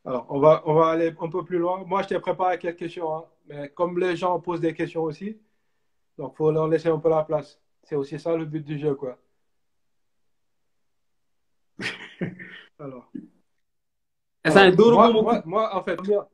Alors, 0.04 0.26
on 0.30 0.40
va, 0.40 0.62
on 0.66 0.74
va 0.74 0.88
aller 0.88 1.14
un 1.20 1.28
peu 1.28 1.44
plus 1.44 1.58
loin. 1.58 1.84
Moi, 1.84 2.02
je 2.02 2.08
t'ai 2.08 2.18
préparé 2.20 2.58
quelques 2.58 2.78
questions, 2.78 3.14
hein, 3.14 3.24
mais 3.46 3.68
comme 3.70 3.98
les 3.98 4.16
gens 4.16 4.40
posent 4.40 4.60
des 4.60 4.74
questions 4.74 5.02
aussi, 5.04 5.38
donc 6.18 6.36
faut 6.36 6.50
leur 6.50 6.68
laisser 6.68 6.88
un 6.88 6.98
peu 6.98 7.10
la 7.10 7.22
place. 7.24 7.60
C'est 7.84 7.96
aussi 7.96 8.18
ça 8.18 8.36
le 8.36 8.44
but 8.44 8.64
du 8.64 8.78
jeu, 8.78 8.94
quoi. 8.94 9.18
Alors, 12.78 13.10
alors, 14.42 14.74
moi, 14.74 15.12
moi, 15.12 15.42
moi, 15.44 15.76
en 15.76 15.82
fait, 15.82 16.00
moi, 16.06 16.28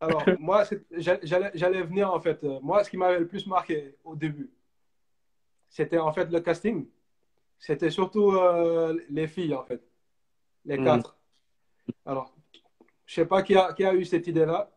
Alors, 0.00 0.24
moi, 0.38 0.64
j'allais 0.92 1.82
venir 1.82 2.12
en 2.12 2.20
fait. 2.20 2.42
euh, 2.44 2.60
Moi, 2.62 2.84
ce 2.84 2.90
qui 2.90 2.96
m'avait 2.96 3.18
le 3.20 3.26
plus 3.26 3.46
marqué 3.46 3.96
au 4.04 4.14
début, 4.14 4.50
c'était 5.68 5.98
en 5.98 6.12
fait 6.12 6.26
le 6.30 6.40
casting. 6.40 6.86
C'était 7.58 7.90
surtout 7.90 8.30
euh, 8.32 8.96
les 9.10 9.26
filles 9.26 9.54
en 9.54 9.64
fait, 9.64 9.82
les 10.64 10.78
Mm. 10.78 10.84
quatre. 10.84 11.16
Alors, 12.06 12.32
je 13.06 13.14
sais 13.14 13.26
pas 13.26 13.42
qui 13.42 13.56
a, 13.56 13.72
qui 13.72 13.84
a 13.84 13.92
eu 13.94 14.04
cette 14.04 14.28
idée-là, 14.28 14.70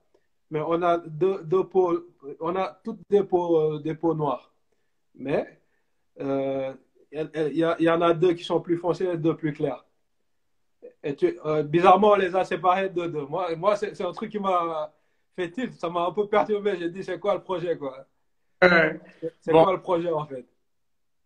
mais 0.49 0.61
on 0.61 0.81
a 0.81 0.97
deux, 0.97 1.43
deux 1.43 1.65
peaux, 1.67 1.99
on 2.39 2.55
a 2.55 2.79
toutes 2.83 3.01
des 3.09 3.23
peaux, 3.23 3.77
des 3.79 3.93
peaux 3.93 4.15
noires. 4.15 4.51
Mais 5.13 5.61
euh, 6.19 6.73
il 7.11 7.53
y, 7.53 7.83
y, 7.83 7.89
en 7.89 8.01
a 8.01 8.13
deux 8.13 8.33
qui 8.33 8.43
sont 8.43 8.61
plus 8.61 8.77
foncés 8.77 9.05
et 9.05 9.17
deux 9.17 9.35
plus 9.35 9.53
clairs. 9.53 9.85
Et 11.03 11.15
tu, 11.15 11.37
euh, 11.45 11.63
bizarrement, 11.63 12.11
on 12.11 12.15
les 12.15 12.35
a 12.35 12.43
séparés 12.45 12.89
de 12.89 13.07
deux. 13.07 13.25
Moi, 13.25 13.55
moi 13.55 13.75
c'est 13.75 13.99
un 14.01 14.11
truc 14.11 14.31
qui 14.31 14.39
m'a 14.39 14.93
fait 15.35 15.51
tilt, 15.51 15.73
ça 15.73 15.89
m'a 15.89 16.05
un 16.05 16.11
peu 16.11 16.27
perturbé. 16.27 16.75
J'ai 16.77 16.89
dit, 16.89 17.03
c'est 17.03 17.19
quoi 17.19 17.35
le 17.35 17.41
projet, 17.41 17.77
quoi? 17.77 18.05
Euh, 18.63 18.93
C'est 19.39 19.51
bon. 19.51 19.63
quoi 19.63 19.73
le 19.73 19.81
projet, 19.81 20.11
en 20.11 20.25
fait? 20.25 20.45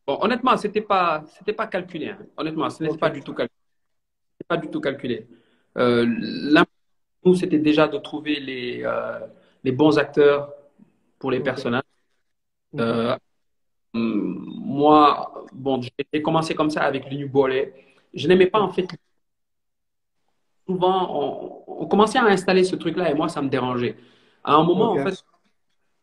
Bon, 0.07 0.17
honnêtement, 0.21 0.55
c'était 0.57 0.81
pas, 0.81 1.23
c'était 1.37 1.53
pas 1.53 1.67
calculé. 1.67 2.09
hein. 2.09 2.19
Honnêtement, 2.37 2.69
ce 2.69 2.83
n'est 2.83 2.97
pas 2.97 3.09
du 3.09 3.21
tout 3.21 3.33
calculé. 3.33 3.59
Pas 4.47 4.57
du 4.57 4.69
tout 4.69 4.79
calculé. 4.79 5.27
Euh, 5.77 6.05
nous, 7.23 7.35
c'était 7.35 7.57
déjà 7.59 7.87
de 7.87 7.97
trouver 7.97 8.39
les, 8.39 8.83
euh, 8.83 9.19
les 9.63 9.71
bons 9.71 9.97
acteurs 9.97 10.53
pour 11.17 11.31
les 11.31 11.39
personnages. 11.39 11.81
Euh, 12.79 13.15
moi, 13.93 15.44
bon, 15.55 15.81
j'ai 15.81 16.21
commencé 16.21 16.53
comme 16.55 16.69
ça 16.69 16.83
avec 16.83 17.09
le 17.09 17.17
New 17.17 17.29
Bollet. 17.29 17.73
Je 18.13 18.27
n'aimais 18.27 18.47
pas 18.47 18.59
en 18.61 18.69
fait. 18.69 18.87
Souvent, 20.67 21.63
on, 21.67 21.83
on 21.83 21.87
commençait 21.87 22.17
à 22.17 22.25
installer 22.25 22.63
ce 22.63 22.75
truc-là 22.75 23.11
et 23.11 23.13
moi, 23.13 23.29
ça 23.29 23.41
me 23.41 23.49
dérangeait. 23.49 23.95
À 24.43 24.55
un 24.55 24.63
moment, 24.63 24.91
en 24.91 25.03
fait, 25.03 25.23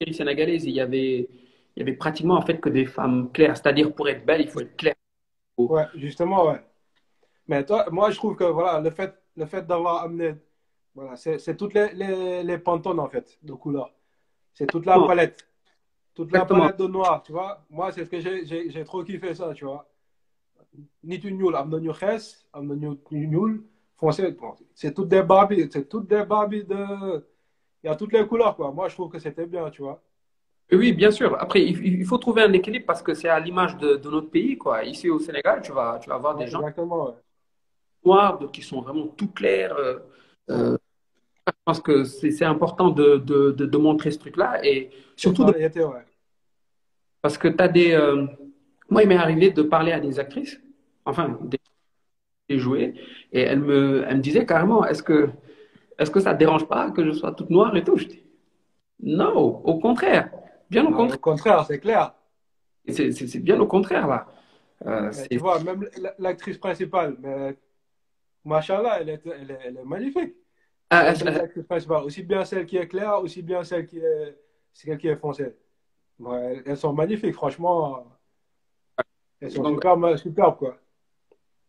série 0.00 0.14
sénégalaise, 0.14 0.64
il 0.64 0.72
y 0.72 0.80
avait, 0.80 1.28
il 1.76 1.80
y 1.80 1.82
avait 1.82 1.94
pratiquement 1.94 2.36
en 2.36 2.42
fait 2.42 2.60
que 2.60 2.68
des 2.68 2.86
femmes 2.86 3.30
claires. 3.32 3.56
C'est-à-dire, 3.56 3.94
pour 3.94 4.08
être 4.08 4.24
belle, 4.24 4.42
il 4.42 4.48
faut 4.48 4.60
être 4.60 4.76
clair. 4.76 4.94
Ouais, 5.56 5.86
justement, 5.94 6.46
ouais. 6.46 6.60
Mais 7.48 7.64
toi, 7.64 7.86
moi, 7.90 8.10
je 8.10 8.16
trouve 8.16 8.36
que 8.36 8.44
voilà, 8.44 8.80
le 8.80 8.90
fait, 8.90 9.14
le 9.36 9.46
fait 9.46 9.66
d'avoir 9.66 10.04
amené, 10.04 10.34
voilà, 10.94 11.16
c'est 11.16 11.56
toutes 11.56 11.74
les, 11.74 11.92
les, 11.94 12.42
les 12.44 12.58
pantones, 12.58 13.00
en 13.00 13.08
fait, 13.08 13.38
de 13.42 13.52
couleurs. 13.52 13.92
C'est 14.54 14.66
toute 14.66 14.86
la 14.86 15.00
palette. 15.00 15.48
Toute 16.14 16.30
la 16.32 16.44
palette 16.44 16.78
de 16.78 16.86
noir, 16.86 17.22
tu 17.22 17.32
vois. 17.32 17.64
Moi, 17.70 17.90
c'est 17.92 18.04
ce 18.04 18.10
que 18.10 18.20
j'ai 18.20 18.84
trop 18.84 19.02
kiffé 19.02 19.34
ça, 19.34 19.52
tu 19.54 19.64
vois. 19.64 19.88
Ni 21.04 21.18
tu 21.20 21.32
nul, 21.32 21.54
am 21.54 21.68
na 21.70 21.78
ñu 21.78 21.92
xees, 21.92 22.46
am 22.52 22.66
na 22.66 22.74
ñu 22.74 22.96
ñu 23.10 23.26
ñuul, 23.28 23.64
foncé. 23.96 24.30
Bon, 24.32 24.54
c'est 24.74 24.94
toutes 24.94 25.08
des 25.08 25.22
Barbies, 25.22 25.68
c'est 25.70 25.88
toutes 25.88 26.08
des 26.08 26.24
Barbies 26.24 26.64
de. 26.64 27.24
Il 27.82 27.88
y 27.88 27.90
a 27.90 27.96
toutes 27.96 28.12
les 28.12 28.26
couleurs, 28.26 28.54
quoi. 28.56 28.70
Moi, 28.70 28.88
je 28.88 28.94
trouve 28.94 29.10
que 29.10 29.18
c'était 29.18 29.46
bien, 29.46 29.68
tu 29.70 29.82
vois. 29.82 30.00
Oui, 30.70 30.92
bien 30.92 31.10
sûr. 31.10 31.36
Après, 31.38 31.62
il, 31.62 32.04
faut 32.06 32.16
trouver 32.18 32.42
un 32.42 32.52
équilibre 32.52 32.86
parce 32.86 33.02
que 33.02 33.12
c'est 33.12 33.28
à 33.28 33.38
l'image 33.40 33.76
de, 33.76 33.96
de 33.96 34.10
notre 34.10 34.30
pays, 34.30 34.56
quoi. 34.56 34.84
Ici 34.84 35.10
au 35.10 35.18
Sénégal, 35.18 35.60
tu 35.62 35.72
vas, 35.72 35.98
tu 36.00 36.08
vas 36.08 36.14
avoir 36.14 36.36
des 36.36 36.46
gens 36.46 36.62
ouais. 36.62 36.72
noirs, 38.04 38.38
d'autres 38.38 38.52
qui 38.52 38.62
sont 38.62 38.80
vraiment 38.80 39.06
tout 39.08 39.28
clairs. 39.28 39.74
euh, 39.76 39.98
euh, 40.50 40.78
je 41.48 41.52
pense 41.64 41.80
que 41.80 42.04
c'est 42.04 42.44
important 42.44 42.90
de, 42.90 43.16
de, 43.18 43.52
de, 43.52 43.66
de 43.66 43.78
montrer 43.78 44.10
ce 44.10 44.18
truc-là 44.18 44.64
et 44.64 44.90
surtout 45.16 45.44
de- 45.44 45.54
parce 47.20 47.38
que 47.38 47.48
tu 47.48 47.62
as 47.62 47.68
des. 47.68 47.92
euh, 47.92 48.26
moi, 48.90 49.02
il 49.02 49.08
m'est 49.08 49.16
arrivé 49.16 49.50
de 49.50 49.62
parler 49.62 49.92
à 49.92 50.00
des 50.00 50.18
actrices, 50.18 50.60
enfin, 51.04 51.38
des, 51.42 51.58
des 52.48 52.58
jouets, 52.58 52.94
et 53.32 53.42
elles 53.42 53.60
me, 53.60 54.04
elles 54.08 54.18
me 54.18 54.22
disaient 54.22 54.46
carrément 54.46 54.86
est-ce 54.86 55.02
que, 55.02 55.30
est-ce 55.98 56.10
que 56.10 56.20
ça 56.20 56.34
te 56.34 56.40
dérange 56.40 56.66
pas 56.68 56.90
que 56.90 57.04
je 57.04 57.12
sois 57.12 57.32
toute 57.32 57.50
noire 57.50 57.76
et 57.76 57.84
tout? 57.84 57.96
Je 57.96 58.06
dis 58.06 58.22
non, 59.02 59.34
au 59.36 59.78
contraire. 59.80 60.30
Bien 60.70 60.84
au 60.86 60.90
Non, 60.90 60.96
contraire. 60.96 61.18
Au 61.18 61.20
contraire, 61.20 61.66
c'est 61.66 61.80
clair. 61.80 62.14
C'est 62.88 63.38
bien 63.40 63.58
au 63.60 63.66
contraire, 63.66 64.06
là. 64.08 64.26
Euh, 64.86 65.12
tu 65.30 65.38
vois, 65.38 65.60
même 65.62 65.88
l'actrice 66.18 66.58
principale, 66.58 67.16
mais 67.20 67.56
Machallah, 68.44 69.00
elle 69.00 69.10
est, 69.10 69.22
elle 69.26 69.50
est, 69.50 69.58
elle 69.64 69.78
est 69.78 69.84
magnifique. 69.84 70.34
Ah, 70.94 71.14
ah, 71.26 71.62
principales, 71.66 72.04
aussi 72.04 72.22
bien 72.22 72.44
celle 72.44 72.66
qui 72.66 72.76
est 72.76 72.86
claire, 72.86 73.18
aussi 73.22 73.40
bien 73.42 73.64
celle 73.64 73.86
qui 73.86 73.98
est, 73.98 74.36
celle 74.74 74.98
qui 74.98 75.08
est 75.08 75.16
foncée. 75.16 75.56
Ouais, 76.18 76.56
elles- 76.56 76.62
elles 76.66 76.76
sont 76.76 76.92
magnifiques, 76.92 77.32
franchement. 77.34 78.06
Elles 79.40 79.50
sont 79.52 79.62
Donc- 79.62 79.76
superbes, 79.76 80.16
superbes, 80.16 80.58
quoi. 80.58 80.76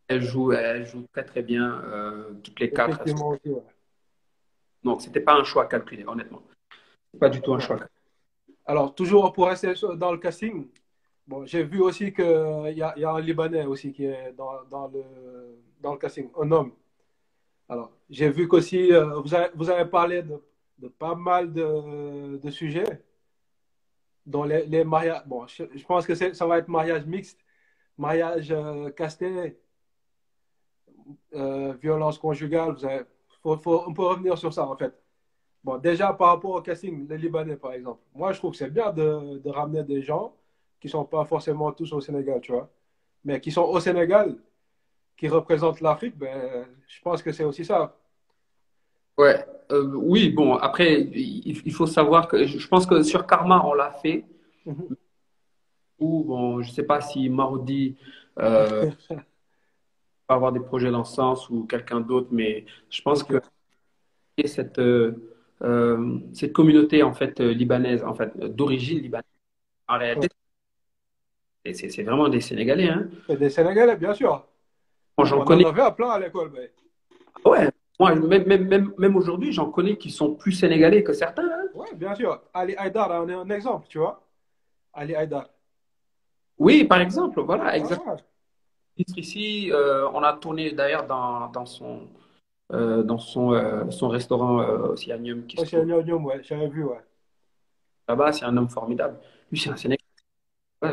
Elle 0.09 0.21
joue, 0.21 0.51
elle 0.51 0.85
joue 0.85 1.05
très 1.13 1.23
très 1.23 1.41
bien 1.41 1.81
euh, 1.85 2.33
toutes 2.43 2.59
les 2.59 2.69
quatre. 2.69 3.01
Aussi, 3.01 3.49
ouais. 3.49 3.63
Donc, 4.83 5.01
c'était 5.01 5.21
pas 5.21 5.35
un 5.35 5.45
choix 5.45 5.67
calculé, 5.67 6.03
honnêtement. 6.05 6.41
Pas 7.17 7.29
du 7.29 7.41
tout 7.41 7.53
un 7.53 7.59
choix. 7.59 7.79
Alors, 8.65 8.93
toujours 8.93 9.31
pour 9.31 9.47
rester 9.47 9.73
dans 9.95 10.11
le 10.11 10.17
casting, 10.17 10.67
bon, 11.25 11.45
j'ai 11.45 11.63
vu 11.63 11.79
aussi 11.81 12.11
qu'il 12.11 12.25
y 12.75 12.81
a, 12.83 12.93
il 12.97 13.01
y 13.01 13.05
a 13.05 13.11
un 13.11 13.21
Libanais 13.21 13.65
aussi 13.65 13.93
qui 13.93 14.03
est 14.05 14.33
dans, 14.33 14.63
dans, 14.65 14.87
le, 14.89 15.01
dans 15.79 15.93
le 15.93 15.97
casting, 15.97 16.29
un 16.37 16.51
homme. 16.51 16.73
Alors, 17.69 17.91
j'ai 18.09 18.29
vu 18.29 18.47
qu'aussi, 18.47 18.91
euh, 18.91 19.19
vous, 19.21 19.33
avez, 19.33 19.49
vous 19.55 19.69
avez 19.69 19.89
parlé 19.89 20.23
de, 20.23 20.87
pas 20.99 21.15
mal 21.15 21.53
de, 21.53 22.37
de 22.37 22.51
sujets, 22.51 23.03
dont 24.25 24.43
les, 24.43 24.83
mariages. 24.83 25.23
Bon, 25.25 25.47
je, 25.47 25.85
pense 25.85 26.05
que 26.05 26.15
ça 26.15 26.45
va 26.45 26.57
être 26.59 26.67
mariage 26.67 27.05
mixte, 27.05 27.39
mariage 27.97 28.51
euh, 28.51 28.89
casté, 28.91 29.57
euh, 31.33 31.73
violence 31.81 32.17
conjugale. 32.17 32.75
On 33.43 33.57
peut 33.57 34.03
revenir 34.03 34.37
sur 34.37 34.53
ça, 34.53 34.65
en 34.67 34.75
fait. 34.77 34.93
Bon, 35.63 35.77
déjà, 35.77 36.13
par 36.13 36.29
rapport 36.29 36.51
au 36.51 36.61
casting, 36.61 37.07
les 37.07 37.17
Libanais, 37.17 37.55
par 37.57 37.73
exemple, 37.73 38.01
moi, 38.13 38.33
je 38.33 38.39
trouve 38.39 38.51
que 38.51 38.57
c'est 38.57 38.69
bien 38.69 38.91
de, 38.91 39.37
de 39.39 39.49
ramener 39.49 39.83
des 39.83 40.01
gens 40.01 40.35
qui 40.79 40.89
sont 40.89 41.05
pas 41.05 41.23
forcément 41.25 41.71
tous 41.71 41.93
au 41.93 42.01
Sénégal, 42.01 42.41
tu 42.41 42.51
vois, 42.51 42.69
mais 43.23 43.39
qui 43.39 43.51
sont 43.51 43.63
au 43.63 43.79
Sénégal, 43.79 44.37
qui 45.17 45.27
représentent 45.27 45.81
l'Afrique, 45.81 46.17
ben, 46.17 46.65
je 46.87 47.01
pense 47.01 47.21
que 47.21 47.31
c'est 47.31 47.43
aussi 47.43 47.65
ça. 47.65 47.95
Ouais, 49.17 49.45
euh, 49.71 49.93
oui, 49.95 50.29
bon, 50.29 50.55
après, 50.55 51.01
il, 51.01 51.61
il 51.65 51.73
faut 51.73 51.85
savoir 51.85 52.27
que 52.27 52.45
je 52.45 52.67
pense 52.67 52.85
que 52.85 53.03
sur 53.03 53.25
Karma, 53.27 53.63
on 53.65 53.73
l'a 53.73 53.91
fait. 53.91 54.25
Mhm. 54.65 54.95
Ou, 55.99 56.23
bon, 56.23 56.61
je 56.61 56.71
sais 56.71 56.83
pas 56.83 56.99
si 57.01 57.29
Marodi 57.29 57.95
euh, 58.39 58.89
va 59.09 60.35
avoir 60.35 60.51
des 60.51 60.59
projets 60.59 60.91
dans 60.91 61.03
ce 61.03 61.15
sens 61.15 61.49
ou 61.49 61.65
quelqu'un 61.65 62.01
d'autre, 62.01 62.29
mais 62.31 62.65
je 62.89 63.01
pense 63.01 63.23
que 63.23 63.39
et 64.37 64.47
cette, 64.47 64.79
euh, 64.79 65.13
euh, 65.61 66.17
cette 66.33 66.53
communauté, 66.53 67.03
en 67.03 67.13
fait, 67.13 67.39
euh, 67.39 67.53
libanaise, 67.53 68.03
en 68.03 68.13
fait, 68.13 68.31
euh, 68.41 68.47
d'origine 68.47 68.99
libanaise, 68.99 69.23
en 69.87 69.97
réalité, 69.97 70.27
c'est 71.71 72.03
vraiment 72.03 72.27
des 72.29 72.41
Sénégalais, 72.41 72.89
hein. 72.89 73.07
C'est 73.27 73.37
des 73.37 73.49
Sénégalais, 73.49 73.95
bien 73.95 74.13
sûr. 74.13 74.45
Bon, 75.17 75.25
j'en 75.25 75.41
On 75.41 75.45
connais. 75.45 75.65
en 75.65 75.69
avait 75.69 75.81
à 75.81 75.91
plein 75.91 76.09
à 76.09 76.19
l'école. 76.19 76.49
ben. 76.49 76.69
Ouais, 77.45 77.69
moi, 77.99 78.15
même, 78.15 78.45
même, 78.45 78.67
même, 78.67 78.93
même 78.97 79.15
aujourd'hui, 79.15 79.51
j'en 79.51 79.69
connais 79.69 79.97
qui 79.97 80.09
sont 80.09 80.33
plus 80.35 80.51
sénégalais 80.53 81.03
que 81.03 81.13
certains. 81.13 81.43
hein. 81.43 81.67
Ouais, 81.75 81.93
bien 81.95 82.15
sûr. 82.15 82.41
Ali 82.53 82.75
Haïdar 82.75 83.11
en 83.11 83.27
est 83.29 83.33
un 83.33 83.49
exemple, 83.49 83.87
tu 83.87 83.99
vois. 83.99 84.23
Ali 84.93 85.15
Haïdar. 85.15 85.49
Oui, 86.57 86.83
par 86.85 87.01
exemple, 87.01 87.41
voilà, 87.41 87.75
exactement. 87.77 88.13
Ouais. 88.13 89.05
Ici, 89.17 89.71
euh, 89.71 90.07
on 90.13 90.21
a 90.21 90.33
tourné 90.33 90.71
d'ailleurs 90.71 91.07
dans, 91.07 91.47
dans 91.49 91.65
son, 91.65 92.01
euh, 92.71 93.01
dans 93.03 93.17
son, 93.17 93.53
euh, 93.53 93.89
son 93.89 94.07
restaurant 94.07 94.61
euh, 94.61 94.89
aussi 94.93 95.11
à 95.11 95.17
Nium 95.17 95.45
qui 95.47 95.57
se 95.57 95.61
Ouais, 95.75 96.43
j'avais 96.43 96.67
vu, 96.69 96.83
ouais. 96.83 96.99
là-bas. 98.07 98.31
C'est 98.33 98.45
un 98.45 98.55
homme 98.55 98.69
formidable. 98.69 99.17
Lui, 99.51 99.59
c'est 99.59 99.69
un 99.71 99.77
Sénégalais. 99.77 100.03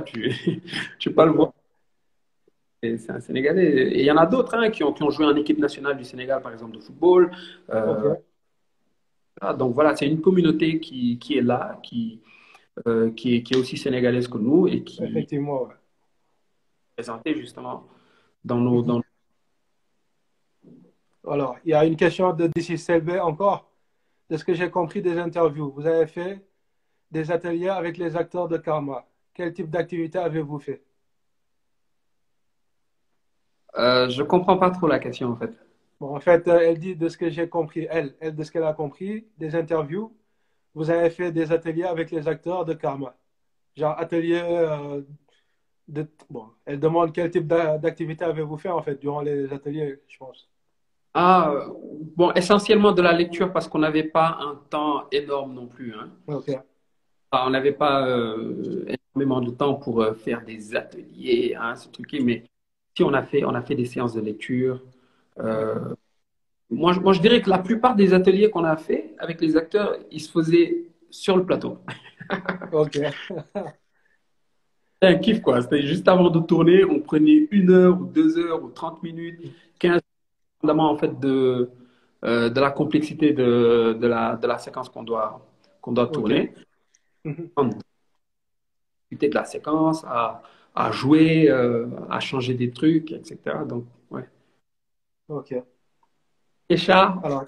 Tu, 0.07 0.63
tu 0.99 1.11
peux 1.11 1.15
pas 1.15 1.27
le 1.27 1.33
voir. 1.33 1.53
C'est 2.83 3.11
un 3.11 3.21
Sénégalais. 3.21 3.93
Et 3.93 4.01
il 4.01 4.05
y 4.07 4.11
en 4.11 4.17
a 4.17 4.27
d'autres 4.27 4.55
hein, 4.55 4.71
qui 4.71 4.83
ont, 4.83 4.93
qui 4.93 5.03
ont 5.03 5.11
joué 5.11 5.27
en 5.27 5.37
équipe 5.37 5.59
nationale 5.59 5.97
du 5.97 6.05
Sénégal, 6.05 6.41
par 6.41 6.53
exemple, 6.53 6.77
de 6.77 6.81
football. 6.81 7.31
Euh, 7.71 8.15
donc 9.59 9.75
voilà, 9.75 9.95
c'est 9.97 10.07
une 10.07 10.21
communauté 10.21 10.81
qui, 10.81 11.19
qui 11.19 11.37
est 11.37 11.43
là, 11.43 11.79
qui, 11.83 12.23
euh, 12.87 13.11
qui 13.13 13.37
est, 13.37 13.43
qui 13.43 13.55
est 13.55 13.57
aussi 13.57 13.77
sénégalaise 13.77 14.29
que 14.29 14.39
nous 14.39 14.67
et 14.67 14.83
qui 14.83 15.03
est 15.03 15.07
Effectivement, 15.09 15.65
ouais. 15.65 15.75
présentée 16.97 17.35
justement 17.35 17.87
dans 18.45 18.59
nos, 18.59 18.83
dans 18.83 19.03
Alors, 21.29 21.57
il 21.65 21.71
y 21.71 21.75
a 21.75 21.85
une 21.85 21.97
question 21.97 22.33
de 22.33 22.47
DC 22.47 22.79
Selbe 22.79 23.11
encore. 23.23 23.71
De 24.31 24.37
ce 24.37 24.45
que 24.45 24.55
j'ai 24.55 24.71
compris 24.71 25.03
des 25.03 25.19
interviews, 25.19 25.71
vous 25.73 25.87
avez 25.87 26.07
fait 26.07 26.47
des 27.11 27.31
ateliers 27.31 27.69
avec 27.69 27.99
les 27.99 28.17
acteurs 28.17 28.49
de 28.49 28.57
Karma. 28.57 29.07
Quel 29.35 29.53
type 29.53 29.69
d'activité 29.69 30.19
avez-vous 30.19 30.59
fait? 30.59 30.83
Euh, 33.79 34.09
je 34.09 34.23
comprends 34.23 34.57
pas 34.57 34.71
trop 34.71 34.87
la 34.89 34.99
question 34.99 35.29
en 35.31 35.37
fait. 35.37 35.53
Bon, 36.01 36.17
en 36.17 36.21
fait, 36.21 36.49
euh, 36.49 36.61
elle 36.61 36.79
dit 36.79 36.97
de 36.97 37.09
ce 37.09 37.17
que 37.17 37.29
j'ai 37.31 37.49
compris, 37.49 37.87
elle, 37.91 38.15
elle, 38.21 38.35
de 38.35 38.43
ce 38.43 38.51
qu'elle 38.51 38.65
a 38.65 38.73
compris, 38.73 39.27
des 39.39 39.55
interviews, 39.55 40.13
vous 40.75 40.91
avez 40.91 41.11
fait 41.11 41.31
des 41.33 41.53
ateliers 41.53 41.85
avec 41.85 42.11
les 42.11 42.27
acteurs 42.27 42.65
de 42.65 42.75
Karma. 42.75 43.15
Genre, 43.77 43.95
atelier 43.99 44.41
euh, 44.43 45.03
de. 45.89 46.07
Bon, 46.31 46.47
elle 46.65 46.81
demande 46.81 47.13
quel 47.13 47.31
type 47.31 47.47
d'a- 47.47 47.79
d'activité 47.79 48.25
avez-vous 48.25 48.57
fait, 48.59 48.71
en 48.71 48.83
fait, 48.83 48.97
durant 49.01 49.21
les 49.21 49.53
ateliers, 49.53 50.01
je 50.09 50.19
pense. 50.19 50.49
Ah, 51.13 51.51
euh, 51.53 51.69
bon, 52.17 52.33
essentiellement 52.33 52.93
de 52.93 53.03
la 53.03 53.13
lecture 53.13 53.53
parce 53.53 53.69
qu'on 53.69 53.81
n'avait 53.81 54.05
pas 54.05 54.39
un 54.41 54.57
temps 54.71 55.09
énorme 55.11 55.55
non 55.55 55.67
plus. 55.67 55.95
Hein. 55.95 56.11
Ok. 56.29 56.51
Ah, 57.33 57.45
On 57.47 57.51
n'avait 57.51 57.73
pas 57.73 58.07
euh, 58.09 58.87
énormément 59.15 59.41
de 59.41 59.51
temps 59.51 59.75
pour 59.75 60.03
euh, 60.03 60.15
faire 60.15 60.45
des 60.45 60.75
ateliers, 60.75 61.57
hein, 61.61 61.75
ce 61.77 61.89
truc 61.89 62.17
mais 62.23 62.45
si 63.01 63.05
on 63.05 63.15
a 63.15 63.23
fait, 63.23 63.45
on 63.45 63.55
a 63.55 63.63
fait 63.63 63.75
des 63.75 63.87
séances 63.87 64.13
de 64.13 64.21
lecture. 64.21 64.83
Euh, 65.39 65.95
moi, 66.71 66.93
je- 66.93 67.01
moi, 67.01 67.13
je 67.15 67.21
dirais 67.21 67.41
que 67.43 67.51
la 67.51 67.59
plupart 67.59 67.97
des 67.97 68.13
ateliers 68.15 68.51
qu'on 68.51 68.65
a 68.65 68.77
fait 68.77 69.15
avec 69.19 69.41
les 69.41 69.57
acteurs, 69.57 69.97
ils 70.11 70.21
se 70.21 70.31
faisaient 70.31 70.85
sur 71.11 71.37
le 71.37 71.45
plateau. 71.47 71.79
Ok. 72.73 72.97
C'était 75.03 75.15
un 75.15 75.19
kiff, 75.19 75.41
quoi. 75.41 75.63
C'était 75.63 75.83
juste 75.83 76.07
avant 76.09 76.29
de 76.31 76.41
tourner, 76.41 76.85
on 76.85 77.01
prenait 77.01 77.49
une 77.51 77.71
heure 77.71 78.01
ou 78.01 78.05
deux 78.05 78.39
heures 78.39 78.63
ou 78.63 78.69
30 78.69 79.03
minutes, 79.03 79.41
15 79.79 80.01
dépendamment 80.63 80.91
en 80.91 80.99
fait 80.99 81.19
de, 81.21 81.71
euh, 82.25 82.51
de 82.51 82.61
la 82.61 82.71
complexité 82.71 83.33
de, 83.33 83.97
de 83.99 84.07
la, 84.07 84.37
de 84.37 84.47
la 84.47 84.59
séquence 84.59 84.91
qu'on 84.91 85.03
doit, 85.05 85.41
qu'on 85.81 85.93
doit 85.93 86.07
tourner. 86.09 86.53
Mhm. 87.25 87.51
On 87.57 87.71
discutait 89.11 89.29
de 89.29 89.35
la 89.35 89.45
séquence, 89.45 90.05
à, 90.05 90.43
à 90.75 90.93
jouer, 90.93 91.51
euh, 91.51 91.89
à 92.09 92.21
changer 92.21 92.55
des 92.55 92.71
trucs, 92.71 93.13
etc. 93.13 93.65
Donc, 93.67 93.87
ouais. 94.11 94.29
Ok. 95.29 95.55
Et 96.69 96.77
chat, 96.77 97.17
Alors, 97.25 97.45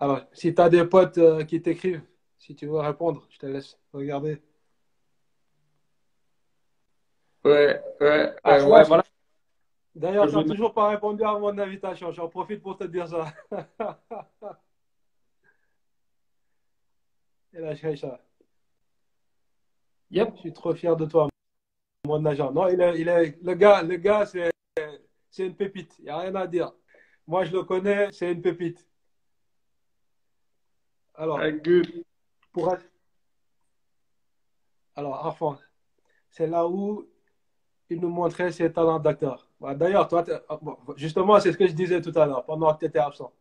alors 0.00 0.20
si 0.32 0.54
tu 0.54 0.60
as 0.60 0.68
des 0.68 0.84
potes 0.84 1.18
euh, 1.18 1.44
qui 1.44 1.62
t'écrivent, 1.62 2.02
si 2.38 2.54
tu 2.54 2.66
veux 2.66 2.78
répondre, 2.78 3.26
je 3.30 3.38
te 3.38 3.46
laisse 3.46 3.78
regarder. 3.92 4.40
ouais, 7.44 7.80
ouais, 8.00 8.34
Ah, 8.42 8.64
ouais, 8.66 8.82
voilà. 8.84 9.04
D'ailleurs, 9.94 10.26
tu 10.26 10.32
Je 10.32 10.38
n'as 10.38 10.44
toujours 10.44 10.74
pas 10.74 10.88
répondu 10.88 11.22
à 11.22 11.38
mon 11.38 11.56
invitation. 11.58 12.12
J'en 12.12 12.28
profite 12.28 12.60
pour 12.62 12.76
te 12.76 12.84
dire 12.84 13.08
ça. 13.08 13.32
Et 17.54 17.60
là, 17.60 17.74
je 17.74 17.96
ça. 17.96 18.20
Yep. 20.10 20.32
Je 20.34 20.40
suis 20.40 20.52
trop 20.52 20.74
fier 20.74 20.94
de 20.96 21.06
toi, 21.06 21.28
mon 22.06 22.24
agent. 22.24 22.50
Non, 22.52 22.68
il 22.68 22.80
est, 22.80 23.00
il 23.00 23.08
est, 23.08 23.42
le 23.42 23.54
gars, 23.54 23.82
le 23.82 23.96
gars, 23.96 24.24
c'est, 24.24 24.50
c'est 25.30 25.46
une 25.46 25.54
pépite. 25.56 25.94
Il 25.98 26.04
n'y 26.04 26.10
a 26.10 26.18
rien 26.18 26.34
à 26.34 26.46
dire. 26.46 26.72
Moi, 27.26 27.44
je 27.44 27.52
le 27.52 27.62
connais, 27.64 28.10
c'est 28.12 28.32
une 28.32 28.40
pépite. 28.42 28.86
Alors, 31.14 31.40
Ah, 31.40 31.50
pour, 32.52 32.74
alors, 34.94 35.26
Arfan, 35.26 35.58
c'est 36.30 36.46
là 36.46 36.66
où 36.66 37.06
il 37.90 38.00
nous 38.00 38.08
montrait 38.08 38.50
ses 38.52 38.72
talents 38.72 38.98
d'acteur. 38.98 39.48
D'ailleurs, 39.60 40.08
toi, 40.08 40.24
bon, 40.60 40.76
justement, 40.96 41.38
c'est 41.40 41.52
ce 41.52 41.58
que 41.58 41.66
je 41.66 41.72
disais 41.72 42.00
tout 42.00 42.12
à 42.18 42.26
l'heure, 42.26 42.44
pendant 42.44 42.72
que 42.74 42.80
tu 42.80 42.86
étais 42.86 42.98
absent. 42.98 43.32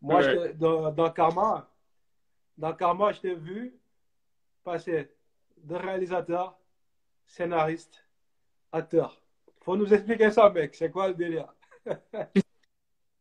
Moi, 0.00 0.20
Ouais. 0.20 0.54
dans 0.54 1.10
Karma, 1.10 1.68
dans 2.56 2.74
Karma, 2.74 3.12
je 3.12 3.20
t'ai 3.20 3.34
vu 3.34 3.74
passer 4.62 5.10
de 5.56 5.74
réalisateur, 5.74 6.58
scénariste, 7.26 8.04
acteur. 8.72 9.20
Faut 9.62 9.76
nous 9.76 9.92
expliquer 9.92 10.30
ça, 10.30 10.48
mec. 10.50 10.74
C'est 10.74 10.90
quoi 10.90 11.08
le 11.08 11.14
délire? 11.14 11.52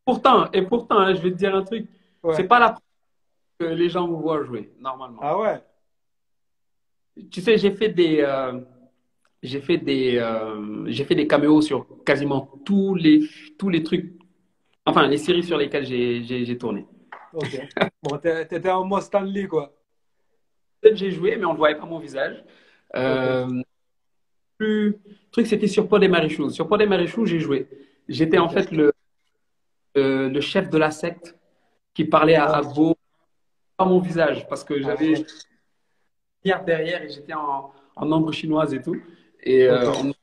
Pourtant, 0.05 0.51
et 0.51 0.61
pourtant, 0.61 0.99
hein, 0.99 1.15
je 1.15 1.21
vais 1.21 1.31
te 1.31 1.35
dire 1.35 1.55
un 1.55 1.63
truc. 1.63 1.87
Ouais. 2.21 2.35
C'est 2.35 2.43
pas 2.43 2.59
la 2.59 2.67
première 2.67 2.81
fois 3.57 3.67
que 3.67 3.73
les 3.73 3.89
gens 3.89 4.07
me 4.07 4.15
voient 4.15 4.43
jouer, 4.43 4.71
normalement. 4.79 5.19
Ah 5.19 5.39
ouais? 5.39 5.63
Tu 7.31 7.41
sais, 7.41 7.57
j'ai 7.57 7.71
fait 7.71 7.89
des, 7.89 8.19
euh, 8.21 8.59
j'ai 9.41 9.61
fait 9.61 9.79
des, 9.79 10.17
euh, 10.17 10.85
j'ai 10.87 11.05
fait 11.05 11.15
des 11.15 11.25
caméos 11.25 11.61
sur 11.61 11.87
quasiment 12.05 12.51
tous 12.63 12.93
les, 12.93 13.27
tous 13.57 13.69
les 13.69 13.81
trucs, 13.81 14.13
enfin, 14.85 15.07
les 15.07 15.17
séries 15.17 15.43
sur 15.43 15.57
lesquelles 15.57 15.85
j'ai, 15.85 16.57
tourné. 16.59 16.85
Ok. 17.33 17.59
Bon, 18.03 18.17
t'étais 18.19 18.69
en 18.69 18.85
mode 18.85 19.01
Stanley, 19.01 19.47
quoi. 19.47 19.73
Peut-être 20.81 20.97
j'ai 20.97 21.09
joué, 21.09 21.35
mais 21.35 21.45
on 21.45 21.53
ne 21.53 21.57
voyait 21.57 21.77
pas 21.77 21.85
mon 21.85 21.97
visage. 21.97 22.43
Euh, 22.95 23.47
plus, 24.57 24.89
le 24.89 24.99
truc, 25.31 25.47
c'était 25.47 25.67
sur 25.67 25.87
Pod 25.87 26.03
et 26.03 26.07
Marichou. 26.07 26.49
Sur 26.49 26.67
Pod 26.67 26.81
et 26.81 26.85
Marichou, 26.85 27.25
j'ai 27.25 27.39
joué. 27.39 27.67
J'étais 28.07 28.37
en 28.37 28.49
fait 28.49 28.71
le, 28.71 28.93
le, 29.95 30.29
le 30.29 30.41
chef 30.41 30.69
de 30.69 30.77
la 30.77 30.91
secte 30.91 31.35
qui 31.93 32.05
parlait 32.05 32.35
à. 32.35 32.45
Agbo, 32.57 32.95
pas 33.77 33.85
mon 33.85 33.99
visage, 33.99 34.47
parce 34.47 34.63
que 34.63 34.73
Ah 34.75 34.81
j'avais 34.83 35.25
derrière 36.65 37.03
et 37.03 37.09
j'étais 37.09 37.33
en, 37.33 37.71
en 37.95 38.11
ombre 38.11 38.31
chinoise 38.31 38.73
et 38.73 38.81
tout. 38.81 38.95
Et 39.43 39.67
euh, 39.67 39.91
on 39.91 40.03
ne 40.05 40.13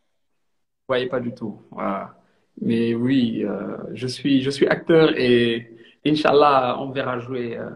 voyait 0.88 1.08
pas 1.08 1.20
du 1.20 1.34
tout. 1.34 1.60
Voilà. 1.70 2.16
Mais 2.60 2.94
oui, 2.94 3.44
euh, 3.44 3.76
je 3.92 4.06
suis, 4.06 4.40
je 4.42 4.50
suis 4.50 4.66
acteur 4.66 5.16
et 5.16 5.76
Inch'Allah, 6.06 6.76
on 6.78 6.90
verra 6.90 7.18
jouer. 7.18 7.58
euh. 7.58 7.70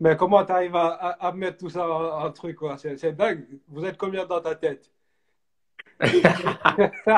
Mais 0.00 0.16
comment 0.16 0.44
tu 0.44 0.52
arrives 0.52 0.76
à, 0.76 0.88
à, 0.88 1.28
à 1.28 1.32
mettre 1.32 1.58
tout 1.58 1.70
ça 1.70 1.88
en, 1.88 2.26
en 2.26 2.32
truc, 2.32 2.56
quoi? 2.56 2.76
C'est 2.78 3.16
dingue. 3.16 3.44
Vous 3.68 3.84
êtes 3.84 3.96
combien 3.96 4.26
dans 4.26 4.40
ta 4.40 4.54
tête? 4.54 4.90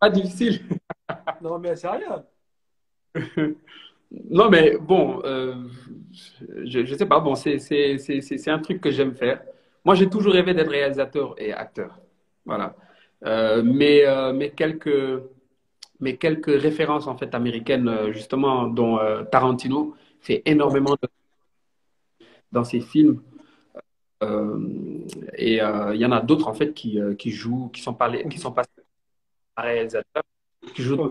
Pas 0.00 0.10
difficile. 0.10 0.60
Non, 1.42 1.58
mais 1.58 1.76
sérieux. 1.76 2.06
Non, 4.30 4.50
mais 4.50 4.76
bon, 4.78 5.20
euh, 5.24 5.54
je, 6.64 6.84
je 6.86 6.94
sais 6.94 7.06
pas, 7.06 7.20
bon, 7.20 7.34
c'est, 7.34 7.58
c'est, 7.58 7.98
c'est, 7.98 8.22
c'est 8.22 8.38
c'est 8.38 8.50
un 8.50 8.58
truc 8.58 8.80
que 8.80 8.90
j'aime 8.90 9.14
faire. 9.14 9.42
Moi, 9.84 9.94
j'ai 9.96 10.08
toujours 10.08 10.32
rêvé 10.32 10.54
d'être 10.54 10.70
réalisateur 10.70 11.34
et 11.38 11.52
acteur. 11.52 11.98
Voilà. 12.46 12.74
Euh, 13.26 13.62
mais, 13.62 14.06
euh, 14.06 14.32
mais 14.32 14.50
quelques, 14.50 15.22
mais 16.00 16.16
quelques 16.16 16.60
références, 16.60 17.06
en 17.06 17.16
fait, 17.16 17.34
américaines, 17.34 18.12
justement, 18.12 18.66
dont 18.68 18.98
Tarantino 19.30 19.94
fait 20.20 20.42
énormément 20.46 20.96
de- 21.02 21.08
dans 22.52 22.64
ses 22.64 22.80
films. 22.80 23.20
Euh, 24.22 25.06
et 25.34 25.62
euh, 25.62 25.94
il 25.94 26.00
y 26.00 26.06
en 26.06 26.12
a 26.12 26.20
d'autres, 26.20 26.48
en 26.48 26.54
fait, 26.54 26.74
qui, 26.74 27.00
euh, 27.00 27.14
qui 27.14 27.30
jouent, 27.30 27.68
qui 27.72 27.80
sont, 27.82 27.94
parlés, 27.94 28.26
qui 28.28 28.38
sont 28.38 28.52
passés 28.52 28.70
par 29.54 29.64
réalisateur, 29.66 30.22
qui 30.74 30.82
jouent. 30.82 31.10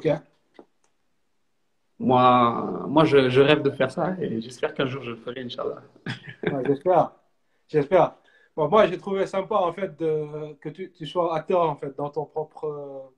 Moi, 2.00 2.86
moi 2.88 3.06
je, 3.06 3.30
je 3.30 3.42
rêve 3.42 3.62
de 3.64 3.72
faire 3.72 3.90
ça 3.92 4.16
et 4.22 4.40
j'espère 4.42 4.74
qu'un 4.74 4.86
jour 4.86 5.02
je 5.04 5.12
le 5.12 5.16
ferai, 5.18 5.42
Inch'Allah. 5.42 5.82
Ouais, 6.52 6.64
J'espère. 6.66 7.12
J'espère. 7.68 8.16
Bon, 8.56 8.70
moi, 8.70 8.88
j'ai 8.88 8.98
trouvé 8.98 9.26
sympa, 9.28 9.56
en 9.56 9.74
fait, 9.74 9.98
de, 10.00 10.54
que 10.56 10.70
tu, 10.70 10.92
tu 10.92 11.06
sois 11.06 11.36
acteur, 11.36 11.62
en 11.62 11.76
fait, 11.76 11.96
dans 11.96 12.10
ton 12.10 12.26
propre, 12.26 13.12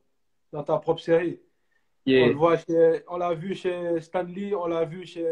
dans 0.52 0.64
ta 0.64 0.78
propre 0.80 1.02
série. 1.02 1.40
On 2.06 2.12
Yeah. 2.12 2.28
le 2.28 2.34
voit 2.34 2.58
chez, 2.58 3.04
on 3.08 3.18
l'a 3.18 3.34
vu 3.36 3.54
chez 3.56 4.02
Stanley, 4.02 4.56
on 4.56 4.66
l'a 4.68 4.86
vu 4.86 5.06
chez 5.06 5.26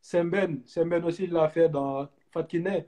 Semben. 0.00 0.62
Semben 0.66 1.04
aussi, 1.04 1.26
l'a 1.26 1.48
fait 1.48 1.68
dans 1.68 2.08
Fatkine. 2.30 2.84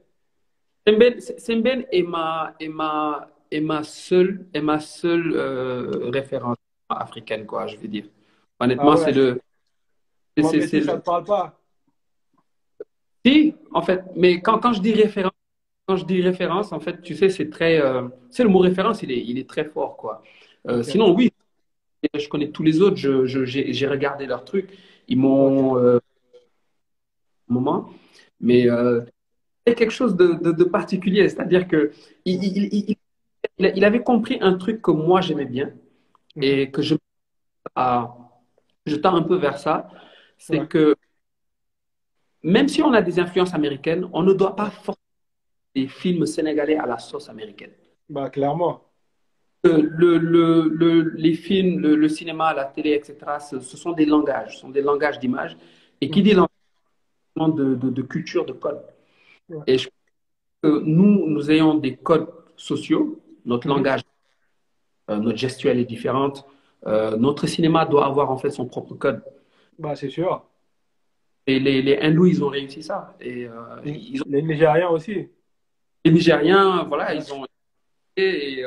Semben, 0.86 1.84
est 1.90 2.02
ma, 2.02 2.54
est 2.60 2.68
ma, 2.68 3.28
est 3.50 3.60
ma 3.60 3.82
seule, 3.82 4.46
est 4.52 4.60
ma 4.60 4.80
seule 4.80 5.32
euh, 5.34 6.10
référence 6.10 6.56
africaine, 6.88 7.46
quoi, 7.46 7.66
je 7.66 7.76
veux 7.76 7.88
dire. 7.88 8.04
Honnêtement, 8.60 8.90
Ah 8.92 8.96
ouais. 8.96 9.04
c'est 9.04 9.12
le. 9.12 9.40
Moi, 10.36 10.52
mais 10.54 10.66
si 10.66 10.82
ça 10.82 10.96
ne 10.96 11.00
parle 11.00 11.24
pas. 11.24 11.58
Si, 13.24 13.54
en 13.72 13.80
fait, 13.82 14.02
mais 14.16 14.40
quand, 14.42 14.58
quand 14.58 14.72
je 14.74 14.82
dis 14.82 14.92
référence, 14.92 15.32
quand 15.86 15.96
je 15.96 16.04
dis 16.04 16.22
référence, 16.22 16.72
en 16.72 16.80
fait, 16.80 17.00
tu 17.02 17.14
sais, 17.16 17.30
c'est 17.30 17.50
très. 17.50 17.80
euh, 17.80 18.08
c'est 18.30 18.42
le 18.42 18.50
mot 18.50 18.58
référence, 18.60 19.02
il 19.02 19.10
est, 19.12 19.24
il 19.24 19.38
est 19.38 19.48
très 19.48 19.64
fort, 19.64 19.96
quoi. 19.96 20.22
Euh. 20.68 20.82
Sinon, 20.82 21.14
oui, 21.14 21.32
je 22.18 22.28
connais 22.28 22.50
tous 22.50 22.62
les 22.64 22.80
autres, 22.82 22.96
je, 22.96 23.26
je- 23.26 23.44
j'ai, 23.44 23.72
j'ai 23.72 23.86
regardé 23.88 24.26
leurs 24.26 24.44
trucs, 24.44 24.70
ils 25.08 25.18
m'ont. 25.18 25.78
euh, 25.78 26.00
un 27.50 27.54
moment, 27.54 27.90
mais 28.40 28.68
euh, 29.68 29.74
quelque 29.74 29.90
chose 29.92 30.16
de, 30.16 30.34
de- 30.34 30.52
de 30.52 30.64
particulier, 30.64 31.28
c'est-à-dire 31.28 31.66
que 31.68 31.92
il, 32.24 32.42
il- 32.44 32.68
il- 32.74 32.96
il- 33.58 33.72
il 33.76 33.84
avait 33.84 34.02
compris 34.02 34.38
un 34.40 34.54
truc 34.54 34.82
que 34.82 34.90
moi 34.90 35.20
j'aimais 35.20 35.44
bien 35.46 35.72
et 36.40 36.70
que 36.70 36.82
je, 36.82 36.94
à- 37.74 38.16
je 38.86 38.96
tends 38.96 39.14
un 39.16 39.22
peu 39.22 39.36
vers 39.36 39.58
ça, 39.58 39.88
c'est 40.38 40.60
Ouais. 40.60 40.66
que 40.68 40.96
même 42.42 42.68
si 42.68 42.82
on 42.82 42.92
a 42.92 43.00
des 43.02 43.18
influences 43.18 43.54
américaines, 43.54 44.08
on 44.12 44.22
ne 44.22 44.34
doit 44.34 44.54
pas 44.54 44.70
forcer 44.70 45.00
des 45.74 45.88
films 45.88 46.26
sénégalais 46.26 46.76
à 46.76 46.86
la 46.86 46.98
sauce 46.98 47.28
américaine. 47.28 47.72
Bah, 48.08 48.28
clairement. 48.30 48.82
Le, 49.64 49.80
le- 49.80 50.18
le- 50.18 50.68
le- 50.68 51.10
les 51.16 51.32
films, 51.34 51.80
le, 51.80 52.08
cinéma, 52.08 52.52
la 52.52 52.66
télé, 52.66 52.90
etc., 52.90 53.40
ce, 53.40 53.60
ce 53.60 53.76
sont 53.78 53.92
des 53.92 54.04
langages, 54.04 54.56
ce 54.56 54.60
sont 54.60 54.68
des 54.68 54.82
langages 54.82 55.18
d'image. 55.18 55.56
Et 56.02 56.10
qui 56.10 56.22
dit 56.22 56.34
langage 56.34 57.56
de, 57.56 57.74
de, 57.74 57.88
de 57.90 58.02
culture, 58.02 58.44
de 58.44 58.52
code. 58.52 58.82
Ouais. 59.48 59.62
Et 59.66 59.78
je 59.78 59.88
pense 59.88 59.94
que 60.62 60.80
nous, 60.84 61.26
nous 61.28 61.50
ayons 61.50 61.74
des 61.74 61.96
codes 61.96 62.28
sociaux, 62.56 63.20
notre 63.44 63.66
Mhm. 63.68 63.74
langage, 63.76 64.00
euh, 65.10 65.16
notre 65.16 65.38
gestuelle 65.38 65.78
est 65.78 65.84
différente. 65.84 66.46
Euh, 66.86 67.16
notre 67.16 67.46
cinéma 67.46 67.84
doit 67.86 68.06
avoir 68.06 68.30
en 68.30 68.36
fait 68.38 68.50
son 68.50 68.66
propre 68.66 68.94
code. 68.94 69.22
Bah, 69.78 69.94
c'est 69.96 70.10
sûr. 70.10 70.44
Et 71.46 71.58
les, 71.60 71.82
les 71.82 71.98
hindous, 71.98 72.26
ils 72.26 72.42
ont 72.44 72.48
réussi 72.48 72.82
ça. 72.82 73.14
Et 73.20 73.46
euh, 73.46 73.52
ils 73.84 74.22
ont, 74.22 74.26
Les 74.28 74.42
Nigériens 74.42 74.88
aussi. 74.88 75.28
les 76.04 76.10
Nigériens, 76.12 76.84
voilà, 76.84 77.14
ils 77.14 77.32
ont. 77.32 77.44
Et, 78.16 78.62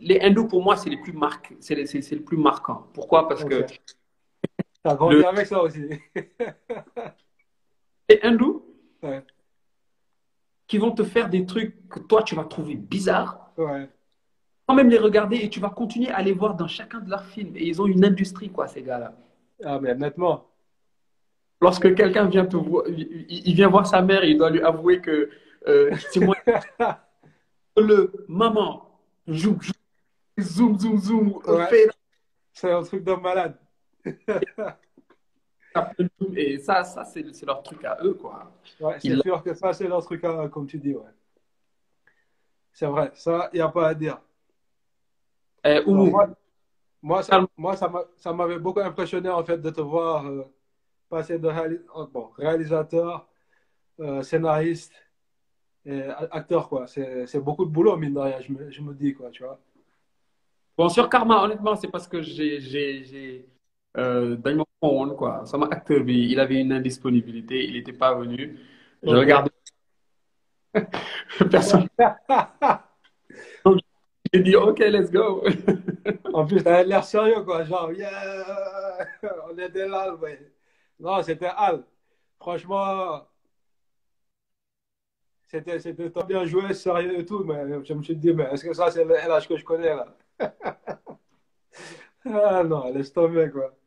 les 0.00 0.20
hindous, 0.20 0.48
pour 0.48 0.62
moi, 0.62 0.76
c'est 0.76 0.88
les 0.90 0.96
plus 0.96 1.12
marqués, 1.12 1.56
c'est 1.60 1.74
les- 1.74 1.86
c'est 1.86 2.00
c'est 2.00 2.14
le 2.16 2.22
plus 2.22 2.38
marquant. 2.38 2.86
Pourquoi? 2.94 3.28
Parce 3.28 3.44
que. 3.44 3.64
T'as 4.82 4.94
grandi 4.96 5.16
Le- 5.16 5.26
avec 5.26 5.46
ça 5.46 5.62
aussi. 5.62 5.82
les 8.08 8.20
hindous, 8.22 8.64
Ouais. 9.02 9.22
Qui 10.68 10.78
vont 10.78 10.92
te 10.92 11.02
faire 11.02 11.28
des 11.28 11.46
trucs 11.46 11.88
que 11.88 11.98
toi, 11.98 12.22
tu 12.22 12.34
vas 12.36 12.44
trouver 12.44 12.74
bizarres, 12.76 13.50
Ouais. 13.56 13.88
quand 14.66 14.74
même 14.74 14.90
les 14.90 14.98
regarder 14.98 15.36
et 15.38 15.48
tu 15.48 15.58
vas 15.58 15.70
continuer 15.70 16.10
à 16.10 16.22
les 16.22 16.32
voir 16.32 16.54
dans 16.54 16.68
chacun 16.68 17.00
de 17.00 17.10
leurs 17.10 17.24
films. 17.24 17.56
Et 17.56 17.66
ils 17.66 17.82
ont 17.82 17.86
une 17.86 18.04
industrie, 18.04 18.50
quoi, 18.50 18.68
ces 18.68 18.82
gars-là. 18.82 19.14
Ah, 19.64 19.80
mais 19.80 19.94
nettement. 19.94 20.46
Lorsque 21.60 21.92
quelqu'un 21.94 22.26
vient 22.26 22.46
te 22.46 22.56
voir, 22.56 22.84
il, 22.86 23.54
vient 23.54 23.68
voir 23.68 23.86
sa 23.86 24.00
mère, 24.02 24.22
il 24.24 24.38
doit 24.38 24.50
lui 24.50 24.60
avouer 24.60 25.00
que 25.00 25.30
euh, 25.66 25.90
c'est 26.12 26.20
moi. 26.20 26.36
le 27.76 28.12
maman, 28.28 29.00
zoom, 29.28 29.58
zoom, 30.38 30.78
zoom, 30.78 30.98
zoom, 30.98 31.40
ouais. 31.48 31.88
C'est 32.52 32.70
un 32.70 32.82
truc 32.82 33.02
de 33.02 33.12
malade. 33.14 33.56
Et 36.34 36.58
ça, 36.58 36.84
ça 36.84 37.04
c'est 37.04 37.24
leur 37.46 37.62
truc 37.62 37.84
à 37.84 37.98
eux, 38.02 38.14
quoi. 38.14 38.50
Ouais, 38.80 38.96
c'est 39.00 39.20
sûr 39.20 39.42
que 39.42 39.54
ça, 39.54 39.72
c'est 39.72 39.88
leur 39.88 40.02
truc 40.04 40.24
à 40.24 40.44
eux, 40.44 40.48
comme 40.48 40.66
tu 40.66 40.78
dis, 40.78 40.94
ouais. 40.94 41.10
C'est 42.72 42.86
vrai, 42.86 43.10
ça, 43.14 43.50
il 43.52 43.56
n'y 43.56 43.62
a 43.62 43.68
pas 43.68 43.88
à 43.88 43.94
dire. 43.94 44.20
Eh, 45.64 45.82
moi, 45.86 46.28
moi, 47.02 47.22
ça, 47.22 47.46
moi, 47.56 47.76
ça 47.76 48.32
m'avait 48.32 48.58
beaucoup 48.58 48.80
impressionné, 48.80 49.28
en 49.28 49.44
fait, 49.44 49.58
de 49.58 49.70
te 49.70 49.80
voir 49.80 50.26
euh, 50.26 50.44
passer 51.08 51.38
de 51.38 51.48
réalis 51.48 51.80
oh, 51.94 52.06
bon, 52.06 52.30
réalisateur, 52.36 53.28
euh, 54.00 54.22
scénariste 54.22 54.92
et 55.84 56.02
acteur, 56.30 56.68
quoi. 56.68 56.86
C'est 56.86 57.40
beaucoup 57.40 57.64
de 57.64 57.70
boulot, 57.70 57.96
mine 57.96 58.14
de 58.14 58.20
rien, 58.20 58.40
je 58.40 58.52
me, 58.52 58.70
je 58.70 58.82
me 58.82 58.94
dis, 58.94 59.14
quoi, 59.14 59.30
tu 59.30 59.42
vois. 59.42 59.58
Bon, 60.76 60.88
sur 60.88 61.08
Karma, 61.08 61.42
honnêtement, 61.42 61.74
c'est 61.74 61.88
parce 61.88 62.06
que 62.06 62.22
j'ai 62.22 63.48
euh, 63.96 64.36
dans 64.36 64.64
quoi. 64.80 65.42
Sama 65.46 65.66
acteur, 65.70 66.08
il 66.08 66.38
avait 66.40 66.60
une 66.60 66.72
indisponibilité, 66.72 67.64
il 67.64 67.74
n'était 67.74 67.92
pas 67.92 68.14
venu. 68.14 68.58
Je 69.02 69.10
regardais. 69.10 69.50
Personne. 71.50 71.88
Donc, 73.64 73.80
j'ai 74.32 74.40
dit, 74.40 74.56
OK, 74.56 74.78
let's 74.80 75.10
go. 75.10 75.44
en 76.32 76.46
plus, 76.46 76.66
a 76.66 76.82
l'air 76.82 77.04
sérieux, 77.04 77.42
quoi. 77.42 77.64
Genre, 77.64 77.92
yeah, 77.92 78.98
on 79.50 79.58
était 79.58 79.88
là, 79.88 80.14
ouais. 80.14 80.52
Non, 81.00 81.22
c'était 81.22 81.50
Al. 81.56 81.84
Franchement, 82.38 83.26
c'était, 85.48 85.78
c'était 85.80 86.10
bien 86.26 86.44
joué, 86.44 86.74
sérieux 86.74 87.18
et 87.18 87.24
tout, 87.24 87.42
mais 87.44 87.84
je 87.84 87.94
me 87.94 88.02
suis 88.02 88.16
dit, 88.16 88.32
mais 88.32 88.44
est-ce 88.52 88.64
que 88.64 88.74
ça, 88.74 88.90
c'est 88.90 89.04
le 89.04 89.14
LH 89.14 89.48
que 89.48 89.56
je 89.56 89.64
connais, 89.64 89.94
là? 89.94 90.06
Ah 92.24 92.62
non, 92.62 92.92
laisse 92.92 93.12
tomber, 93.12 93.48
quoi. 93.50 93.77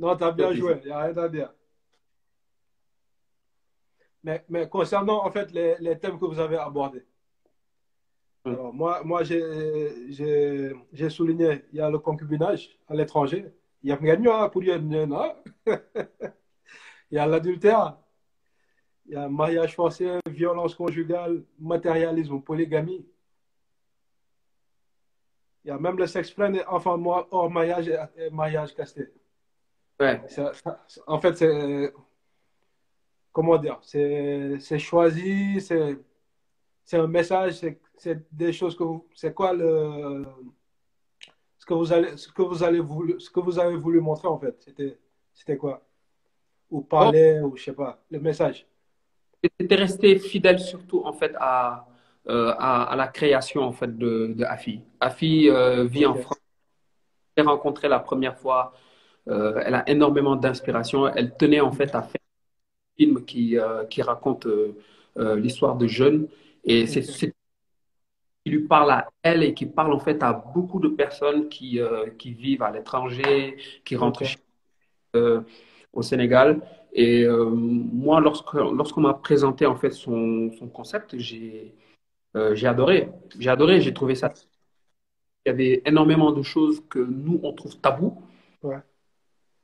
Non, 0.00 0.16
t'as 0.16 0.32
bien 0.32 0.52
joué, 0.54 0.80
il 0.82 0.86
n'y 0.86 0.92
a 0.92 1.02
rien 1.02 1.16
à 1.18 1.28
dire. 1.28 1.52
Mais, 4.24 4.42
mais 4.48 4.66
concernant, 4.66 5.26
en 5.26 5.30
fait, 5.30 5.52
les, 5.52 5.76
les, 5.78 5.98
thèmes 5.98 6.18
que 6.18 6.24
vous 6.24 6.38
avez 6.40 6.56
abordés, 6.56 7.04
hum. 8.46 8.54
alors, 8.54 8.72
moi, 8.72 9.02
moi 9.04 9.22
j'ai, 9.24 11.10
souligné, 11.10 11.66
il 11.72 11.78
y 11.78 11.82
a 11.82 11.90
le 11.90 11.98
concubinage 11.98 12.78
à 12.88 12.94
l'étranger, 12.94 13.52
il 13.82 13.90
y 13.90 13.92
a 13.92 14.48
pour 14.48 14.62
il 14.64 14.72
y 17.10 17.18
a 17.18 17.26
l'adultère, 17.26 17.98
il 19.04 19.12
y 19.12 19.16
a 19.16 19.28
mariage 19.28 19.74
forcé, 19.74 20.18
violence 20.26 20.74
conjugale, 20.74 21.44
matérialisme, 21.58 22.40
polygamie. 22.40 23.06
Il 25.64 25.68
y 25.68 25.70
a 25.70 25.78
même 25.78 25.98
le 25.98 26.06
sexe 26.06 26.30
plein 26.30 26.54
et 26.54 26.64
enfant 26.64 26.98
hors 27.30 27.50
mariage 27.50 27.88
et 28.16 28.30
mariage 28.30 28.74
casté. 28.74 29.12
Ouais. 30.00 30.22
Ça, 30.28 30.52
ça, 30.54 30.82
en 31.06 31.20
fait, 31.20 31.36
c'est. 31.36 31.92
Comment 33.32 33.58
dire 33.58 33.78
C'est 33.82 34.78
choisi, 34.78 35.60
c'est 35.60 36.98
un 36.98 37.06
message, 37.06 37.60
c'est 37.96 38.34
des 38.34 38.52
choses 38.52 38.76
que 38.76 38.82
vous. 38.82 39.06
C'est 39.14 39.34
quoi 39.34 39.52
le. 39.52 40.24
Ce 41.58 41.66
que 41.66 41.74
vous, 41.74 41.92
allez, 41.92 42.16
ce, 42.16 42.32
que 42.32 42.42
vous 42.42 42.62
allez 42.62 42.80
voulu, 42.80 43.20
ce 43.20 43.30
que 43.30 43.38
vous 43.38 43.58
avez 43.58 43.76
voulu 43.76 44.00
montrer, 44.00 44.26
en 44.26 44.38
fait 44.38 44.56
C'était 45.34 45.56
quoi? 45.56 45.86
Ou 46.70 46.80
parler, 46.80 47.38
oh. 47.42 47.48
ou 47.48 47.56
je 47.56 47.64
sais 47.64 47.72
pas, 47.74 48.02
le 48.10 48.18
message 48.18 48.66
C'était 49.60 49.74
resté 49.74 50.18
fidèle 50.18 50.58
surtout, 50.58 51.02
en 51.04 51.12
fait, 51.12 51.34
à 51.38 51.86
euh, 52.28 52.54
à, 52.58 52.82
à, 52.84 52.96
la 52.96 53.08
création 53.08 53.62
en 53.62 53.72
fait 53.72 53.96
de, 53.96 54.34
de 54.36 54.44
Afi. 54.44 54.82
Afi 55.00 55.48
euh, 55.48 55.84
vit 55.84 56.04
okay. 56.04 56.18
en 56.18 56.22
France. 56.22 56.40
J'ai 57.34 57.42
rencontré 57.42 57.88
la 57.88 57.98
première 57.98 58.38
fois. 58.38 58.74
Euh, 59.28 59.60
elle 59.64 59.74
a 59.74 59.88
énormément 59.88 60.36
d'inspiration. 60.36 61.08
Elle 61.08 61.36
tenait 61.36 61.60
en 61.60 61.72
fait 61.72 61.94
à 61.94 62.02
faire 62.02 62.20
un 62.20 63.02
film 63.02 63.24
qui, 63.24 63.58
euh, 63.58 63.84
qui 63.86 64.02
raconte 64.02 64.46
euh, 64.46 64.74
l'histoire 65.36 65.76
de 65.76 65.86
jeunes. 65.86 66.28
Et 66.64 66.86
c'est 66.86 67.02
qui 68.44 68.50
lui 68.50 68.66
parle 68.66 68.90
à 68.90 69.08
elle 69.22 69.42
et 69.42 69.52
qui 69.54 69.66
parle 69.66 69.92
en 69.92 70.00
fait 70.00 70.22
à 70.22 70.32
beaucoup 70.32 70.80
de 70.80 70.88
personnes 70.88 71.48
qui, 71.48 71.78
qui 72.18 72.32
vivent 72.32 72.62
à 72.62 72.70
l'étranger, 72.70 73.56
qui 73.84 73.96
rentrent 73.96 74.22
okay. 74.22 74.36
chez, 75.14 75.40
au 75.92 76.02
Sénégal. 76.02 76.62
Et 76.92 77.26
moi, 77.26 78.20
lorsqu'on 78.20 78.72
lorsqu 78.72 79.00
m'a 79.00 79.14
présenté 79.14 79.66
en 79.66 79.76
fait 79.76 79.90
son, 79.90 80.50
son 80.58 80.68
concept, 80.68 81.18
j'ai 81.18 81.74
j'ai 82.54 82.66
adoré. 82.66 83.10
J'ai 83.38 83.50
adoré, 83.50 83.80
j'ai 83.82 83.92
trouvé 83.92 84.14
ça. 84.14 84.32
Il 85.44 85.48
y 85.48 85.52
avait 85.52 85.82
énormément 85.84 86.32
de 86.32 86.42
choses 86.42 86.82
que 86.88 86.98
nous, 86.98 87.40
on 87.42 87.52
trouve 87.52 87.76
tabou. 87.78 88.22
Ouais. 88.62 88.80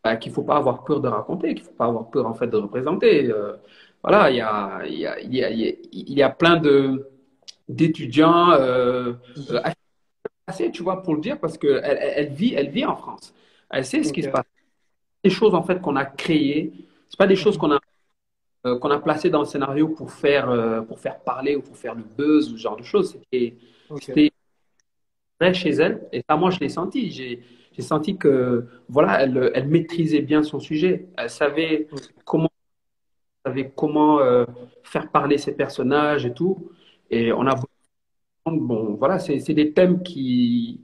Bah, 0.07 0.15
qu'il 0.15 0.31
ne 0.31 0.37
faut 0.37 0.45
pas 0.45 0.57
avoir 0.57 0.85
peur 0.85 1.01
de 1.01 1.09
raconter, 1.09 1.53
qu'il 1.57 1.65
ne 1.65 1.69
faut 1.69 1.75
pas 1.75 1.87
avoir 1.87 2.09
peur 2.11 2.29
en 2.29 2.35
fait 2.35 2.47
de 2.47 2.57
représenter. 2.57 3.29
Euh, 3.29 3.55
voilà, 4.05 4.31
il 4.31 4.37
y 4.37 4.41
a, 4.41 4.87
il 4.87 4.99
y 5.01 5.05
a, 5.05 5.19
il 5.19 5.35
y 5.35 5.45
a, 5.45 5.73
y 5.91 6.23
a 6.23 6.31
plein 6.31 6.59
de 6.59 7.11
d'étudiants 7.69 8.53
euh, 8.53 9.15
assez, 10.47 10.71
tu 10.71 10.85
vois, 10.85 11.03
pour 11.03 11.17
le 11.17 11.21
dire, 11.21 11.41
parce 11.41 11.59
qu'elle 11.59 11.81
elle, 11.83 12.29
vit, 12.29 12.55
elle 12.55 12.69
vit 12.69 12.85
en 12.85 12.95
France. 12.95 13.35
Elle 13.69 13.85
sait 13.85 14.05
ce 14.05 14.11
okay. 14.11 14.21
qui 14.21 14.27
se 14.29 14.31
passe. 14.31 14.45
Des 15.25 15.31
choses 15.31 15.57
en 15.57 15.65
fait 15.65 15.81
qu'on 15.81 15.97
a 15.97 16.05
créées, 16.05 16.73
c'est 17.09 17.19
pas 17.19 17.27
des 17.27 17.35
choses 17.35 17.59
qu'on 17.59 17.73
a 17.73 17.81
euh, 18.65 18.79
qu'on 18.79 18.93
a 18.93 19.01
placé 19.01 19.29
dans 19.29 19.41
le 19.41 19.47
scénario 19.47 19.89
pour 19.89 20.13
faire, 20.13 20.49
euh, 20.49 20.83
pour 20.83 21.01
faire 21.01 21.19
parler 21.19 21.57
ou 21.57 21.63
pour 21.63 21.77
faire 21.77 21.97
le 21.97 22.05
buzz 22.05 22.53
ou 22.53 22.57
ce 22.57 22.63
genre 22.63 22.77
de 22.77 22.85
choses. 22.85 23.11
C'était 23.11 23.57
okay. 23.91 24.33
vrai 25.41 25.53
chez 25.53 25.71
elle. 25.71 26.07
Et 26.13 26.23
ça, 26.29 26.37
moi, 26.37 26.51
je 26.51 26.61
l'ai 26.61 26.69
senti. 26.69 27.11
J'ai 27.11 27.43
senti 27.83 28.17
que, 28.17 28.67
voilà, 28.89 29.23
elle, 29.23 29.51
elle, 29.55 29.69
maîtrisait 29.69 30.23
bien 30.23 30.43
son 30.43 30.61
sujet. 30.61 31.09
Elle 31.17 31.31
savait 31.31 31.89
comment, 32.25 32.51
savait 33.45 33.73
comment 33.75 34.21
euh, 34.21 34.45
faire 34.83 35.11
parler 35.11 35.39
ses 35.39 35.53
personnages 35.53 36.27
et 36.27 36.35
tout. 36.35 36.71
Et 37.11 37.33
on 37.33 37.47
a. 37.47 37.55
Bon, 38.47 38.95
voilà, 38.95 39.19
c'est 39.19 39.55
des 39.55 39.73
thèmes 39.73 40.03
qui. 40.03 40.81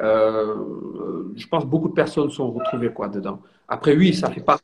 Euh, 0.00 1.32
je 1.36 1.46
pense 1.46 1.64
beaucoup 1.64 1.88
de 1.88 1.94
personnes 1.94 2.30
sont 2.30 2.50
retrouvées 2.52 2.92
quoi 2.92 3.08
dedans. 3.08 3.42
Après, 3.68 3.96
oui, 3.96 4.14
ça 4.14 4.30
fait 4.30 4.42
pas 4.42 4.58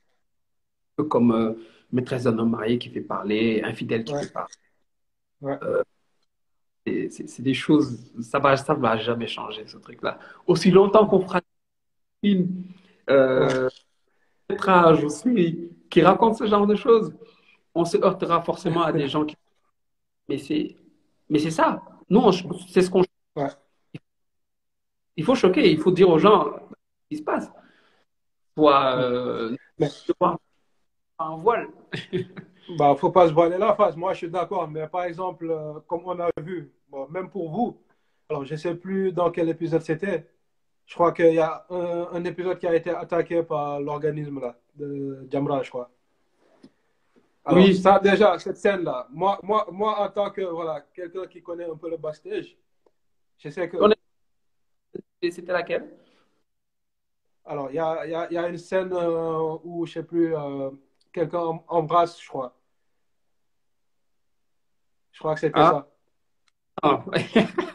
comme 1.09 1.33
euh, 1.33 1.55
maîtresse 1.91 2.25
d'un 2.25 2.39
homme 2.39 2.51
marié 2.51 2.79
qui 2.79 2.91
fait 2.91 3.01
parler, 3.01 3.63
infidèle 3.65 4.05
qui 4.05 4.13
ouais. 4.15 4.23
fait 4.23 4.33
parler. 4.33 4.55
Ouais. 5.41 5.59
Euh, 5.63 5.83
c'est 6.85 7.43
des 7.43 7.55
choses, 7.55 8.13
ça 8.21 8.39
va, 8.41 8.57
ça 8.57 8.75
va 8.75 8.97
jamais 8.97 9.29
changer 9.29 9.65
ce 9.67 9.77
truc-là. 9.77 10.19
Aussi 10.47 10.71
longtemps 10.71 11.07
qu'on 11.07 11.21
fera 11.21 11.41
film, 12.23 12.65
euh, 13.11 13.69
aussi, 15.05 15.71
qui 15.91 16.03
raconte 16.03 16.37
ce 16.37 16.47
genre 16.47 16.67
de 16.67 16.75
choses, 16.75 17.15
on 17.75 17.85
se 17.85 17.97
heurtera 17.97 18.43
forcément 18.43 18.83
à 18.83 18.93
des 18.93 19.09
gens 19.09 19.25
qui. 19.25 19.37
Mais 20.29 20.39
c'est, 20.39 20.77
mais 21.29 21.39
c'est 21.39 21.51
ça. 21.51 21.83
Nous, 22.09 22.33
c'est 22.69 22.83
ce 22.83 22.91
qu'on. 22.91 23.03
Ouais. 23.37 23.49
Il 25.17 25.25
faut 25.25 25.35
choquer, 25.35 25.71
il 25.71 25.79
faut 25.79 25.91
dire 25.91 26.09
aux 26.09 26.19
gens 26.19 26.45
ce 26.45 27.09
qui 27.11 27.17
se 27.19 27.23
passe. 27.23 27.51
Soit, 28.57 28.97
euh, 28.99 29.57
mais 29.79 29.89
en 31.19 31.39
voile. 31.39 31.69
bah, 32.79 32.95
faut 32.97 33.11
pas 33.11 33.29
se 33.29 33.33
voiler 33.33 33.59
la 33.59 33.75
face. 33.75 33.97
Moi, 33.97 34.13
je 34.13 34.19
suis 34.19 34.31
d'accord. 34.31 34.69
Mais 34.69 34.87
par 34.89 35.05
exemple, 35.05 35.49
euh, 35.51 35.81
comme 35.87 36.03
on 36.05 36.19
a 36.21 36.29
vu, 36.41 36.73
bon, 36.89 37.09
même 37.09 37.31
pour 37.31 37.51
vous, 37.51 37.79
alors 38.29 38.45
je 38.45 38.57
sais 38.57 38.75
plus 38.75 39.13
dans 39.13 39.31
quel 39.31 39.49
épisode 39.49 39.83
c'était. 39.83 40.27
Je 40.87 40.95
crois 40.95 41.13
qu'il 41.13 41.35
y 41.35 41.39
a 41.39 41.65
un, 41.71 42.09
un, 42.13 42.25
épisode 42.25 42.59
qui 42.59 42.67
a 42.67 42.75
été 42.75 42.91
attaqué 42.91 43.43
par 43.43 43.81
l'organisme 43.81 44.41
là, 44.41 44.57
de 44.75 45.27
Jamra, 45.31 45.63
je 45.63 45.71
crois. 45.71 45.91
Alors, 47.45 47.65
oui. 47.65 47.75
ça, 47.75 47.99
déjà, 47.99 48.39
cette 48.39 48.57
scène-là, 48.57 49.09
moi, 49.11 49.39
moi, 49.43 49.67
moi, 49.71 50.01
en 50.01 50.09
tant 50.11 50.31
que 50.31 50.43
voilà, 50.43 50.81
quelqu'un 50.95 51.27
qui 51.27 51.43
connaît 51.43 51.69
un 51.69 51.77
peu 51.77 51.91
le 51.91 51.97
backstage, 51.97 52.57
je 53.39 53.49
sais 53.49 53.69
que. 53.69 53.77
C'était 55.23 55.53
laquelle? 55.53 55.89
Alors, 57.45 57.71
il 57.71 57.77
y 57.77 57.79
a, 57.79 58.07
y, 58.07 58.15
a, 58.15 58.33
y 58.33 58.37
a, 58.37 58.49
une 58.49 58.59
scène 58.59 58.93
euh, 58.93 59.59
où, 59.65 59.85
je 59.87 59.95
sais 59.95 60.03
plus, 60.05 60.37
euh, 60.37 60.71
quelqu'un 61.13 61.61
embrasse, 61.69 62.21
je 62.21 62.29
crois. 62.29 62.57
Je 65.11 65.19
crois 65.19 65.35
que 65.35 65.41
c'était 65.41 65.59
ah. 65.59 65.71
ça. 65.71 65.93
Ah. 66.83 67.05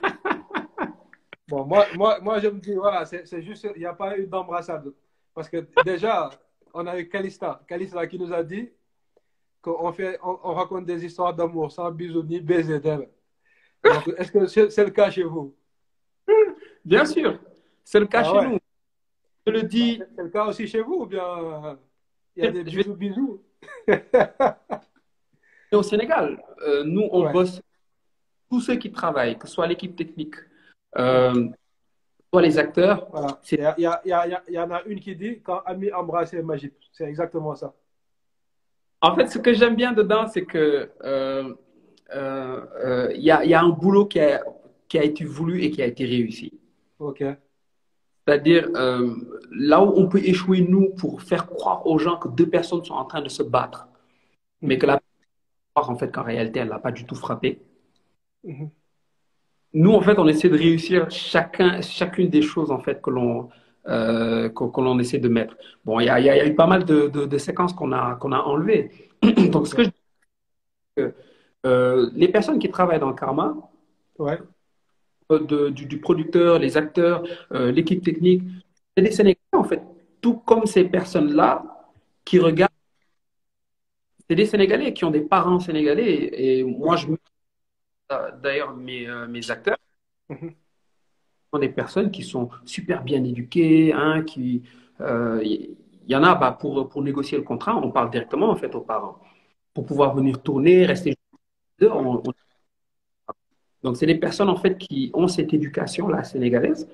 bon, 1.48 1.66
moi, 1.66 1.86
moi, 1.96 2.20
moi, 2.22 2.40
je 2.40 2.48
me 2.48 2.60
dis, 2.60 2.74
voilà, 2.74 3.06
c'est 3.06 3.42
juste, 3.42 3.68
il 3.76 3.80
n'y 3.80 3.86
a 3.86 3.94
pas 3.94 4.18
eu 4.18 4.28
d'embrassade. 4.28 4.92
Parce 5.34 5.50
que 5.50 5.66
déjà, 5.86 6.30
on 6.74 6.86
a 6.88 6.98
eu 7.00 7.08
Kalista, 7.08 7.62
Kalista 7.68 8.06
qui 8.08 8.18
nous 8.20 8.34
a 8.34 8.44
dit 8.44 8.70
qu'on 9.62 9.92
fait, 9.92 10.20
on, 10.24 10.40
on, 10.44 10.54
raconte 10.54 10.86
des 10.86 11.06
histoires 11.06 11.34
d'amour 11.34 11.72
sans 11.72 11.92
bisous 11.92 12.24
ni 12.24 12.40
baiser 12.40 12.80
d'elle. 12.80 13.10
Est-ce 14.18 14.32
que 14.32 14.48
c'est 14.48 14.84
le 14.84 14.92
cas 14.92 15.10
chez 15.10 15.24
vous? 15.24 15.56
Bien 16.84 17.06
sûr, 17.06 17.40
c'est 17.84 18.00
le 18.00 18.08
cas 18.08 18.22
ah, 18.22 18.24
chez 18.24 18.38
ouais. 18.38 18.48
nous. 18.48 18.60
je 19.46 19.52
le 19.52 19.64
dis. 19.64 20.02
C'est 20.16 20.24
le 20.24 20.30
cas 20.30 20.46
aussi 20.46 20.68
chez 20.68 20.82
vous 20.82 21.02
ou 21.02 21.06
bien 21.06 21.78
il 22.36 22.44
y 22.44 22.48
a 22.48 22.52
des 22.52 22.64
vais- 22.64 22.72
bisous 22.72 22.96
bisous? 22.96 23.42
Et 25.72 25.76
au 25.76 25.84
Sénégal, 25.84 26.42
euh, 26.62 26.84
nous, 26.86 27.08
on 27.12 27.26
Ouais. 27.26 27.34
bosse, 27.34 27.62
tous 28.50 28.62
ceux 28.62 28.76
qui 28.76 28.92
travaillent, 28.92 29.38
que 29.38 29.48
ce 29.48 29.54
soit 29.54 29.68
l'équipe 29.68 29.96
technique, 29.96 30.36
euh, 30.98 31.48
soit 32.32 32.42
les 32.42 32.58
acteurs, 32.58 33.08
Voilà. 33.12 33.40
Il 33.52 34.54
y, 34.54 34.60
en 34.60 34.72
a 34.72 34.84
une 34.84 35.00
qui 35.00 35.16
dit 35.16 35.42
quand 35.42 35.62
Ami 35.66 35.92
embrassait 35.92 36.42
Magip. 36.42 36.74
C'est 36.92 37.06
exactement 37.06 37.56
ça. 37.56 37.74
En 39.02 39.16
fait, 39.16 39.28
ce 39.28 39.38
que 39.38 39.54
j'aime 39.54 39.76
bien 39.76 39.94
dedans, 39.94 40.28
c'est 40.28 40.46
que 40.46 40.90
euh, 41.04 41.54
euh, 42.16 42.66
euh, 42.84 43.14
il 43.16 43.24
y 43.24 43.32
a, 43.32 43.62
un 43.62 43.70
boulot 43.70 44.06
qui 44.06 44.20
a, 44.20 44.44
qui 44.88 44.98
a 44.98 45.04
été 45.04 45.24
voulu 45.24 45.62
et 45.62 45.72
qui 45.72 45.82
a 45.82 45.86
été 45.86 46.06
réussi. 46.06 46.60
Ok. 47.00 47.24
C'est-à-dire, 48.26 48.70
là 49.52 49.82
où 49.82 49.94
on 49.96 50.10
peut 50.10 50.20
échouer, 50.20 50.62
nous, 50.62 50.90
pour 50.96 51.22
faire 51.22 51.48
croire 51.48 51.88
aux 51.88 51.98
gens 51.98 52.18
que 52.18 52.28
deux 52.28 52.50
personnes 52.50 52.84
sont 52.84 52.96
en 52.96 53.06
train 53.06 53.22
de 53.22 53.30
se 53.30 53.42
battre, 53.42 53.88
mais 54.62 54.78
que 54.78 54.86
la 54.86 55.00
en 55.76 55.96
fait, 55.96 56.12
qu'en 56.12 56.24
réalité, 56.24 56.60
elle 56.60 56.70
n'a 56.70 56.80
pas 56.80 56.92
du 56.92 57.06
tout 57.06 57.16
frappé. 57.16 57.62
Mhm. 58.44 58.72
Nous, 59.74 59.92
en 59.92 60.02
fait, 60.02 60.18
on 60.18 60.28
essaie 60.28 60.50
de 60.50 60.58
réussir 60.58 61.10
chacun, 61.12 61.82
chacune 61.82 62.30
des 62.30 62.42
choses, 62.42 62.72
en 62.72 62.80
fait, 62.80 63.02
que 63.02 63.10
l'on 63.10 63.50
euh, 63.88 64.50
que, 64.50 64.66
que 64.66 64.82
l'on 64.82 65.00
essaie 65.00 65.20
de 65.20 65.30
mettre. 65.30 65.56
Bon, 65.86 66.00
il 66.02 66.06
y 66.06 66.10
a, 66.10 66.20
y 66.20 66.30
a- 66.30 66.36
y 66.38 66.40
a 66.42 66.46
eu 66.48 66.56
pas 66.56 66.68
mal 66.68 66.84
de, 66.86 67.08
de- 67.08 67.26
de 67.26 67.38
séquences 67.38 67.72
qu'on 67.74 67.94
a, 67.94 68.16
qu'on 68.16 68.34
a 68.34 68.40
enlevées. 68.40 68.92
Donc, 69.52 69.68
ce 69.68 69.76
que 69.76 69.84
je 69.84 69.90
dis, 69.90 69.94
euh, 71.66 72.10
les 72.16 72.28
personnes 72.28 72.60
qui 72.60 72.70
travaillent 72.70 73.00
dans 73.00 73.10
le 73.10 73.16
karma, 73.16 73.56
Ouais. 74.20 74.38
euh, 75.32 75.40
de- 75.40 75.70
du, 75.70 75.86
du 75.86 76.00
producteur, 76.00 76.60
les 76.60 76.78
acteurs, 76.78 77.24
euh, 77.54 77.72
l'équipe 77.72 78.04
technique, 78.04 78.44
c'est 78.96 79.04
des 79.04 79.12
Sénégalais, 79.12 79.40
en 79.54 79.64
fait. 79.64 79.82
Tout 80.22 80.36
comme 80.38 80.66
ces 80.66 80.86
personnes-là 80.86 81.64
qui 82.26 82.40
regardent. 82.40 82.72
C'est 84.30 84.36
des 84.36 84.46
Sénégalais 84.46 84.94
qui 84.94 85.06
ont 85.06 85.12
des 85.12 85.22
parents 85.22 85.60
sénégalais. 85.60 86.30
Et 86.34 86.64
moi, 86.64 86.96
je 86.98 87.08
d'ailleurs 88.42 88.76
mes, 88.76 89.08
euh, 89.08 89.28
mes 89.28 89.50
acteurs 89.52 89.78
Mhm. 90.30 90.54
sont 91.54 91.60
des 91.60 91.70
personnes 91.70 92.12
qui 92.12 92.24
sont 92.24 92.50
super 92.66 93.04
bien 93.04 93.24
éduquées, 93.24 93.94
hein, 93.94 94.24
qui 94.24 94.64
euh, 95.02 95.42
il 95.44 95.76
y, 96.08 96.16
en 96.16 96.24
a 96.24 96.36
bah, 96.36 96.52
pour, 96.60 96.88
pour 96.90 97.02
négocier 97.04 97.38
le 97.38 97.44
contrat, 97.44 97.76
on 97.78 97.92
parle 97.92 98.10
directement 98.10 98.50
en 98.50 98.56
fait 98.56 98.74
aux 98.76 98.82
parents 98.82 99.20
pour 99.74 99.86
pouvoir 99.86 100.16
venir 100.16 100.42
tourner, 100.42 100.86
rester 100.86 101.16
on- 101.82 102.22
on- 102.26 102.34
donc 103.84 103.98
c'est 103.98 104.06
des 104.06 104.16
personnes 104.16 104.50
en 104.50 104.56
fait 104.58 104.78
qui 104.78 105.12
ont 105.14 105.28
cette 105.28 105.54
éducation 105.54 106.08
là 106.08 106.24
sénégalaise, 106.24 106.88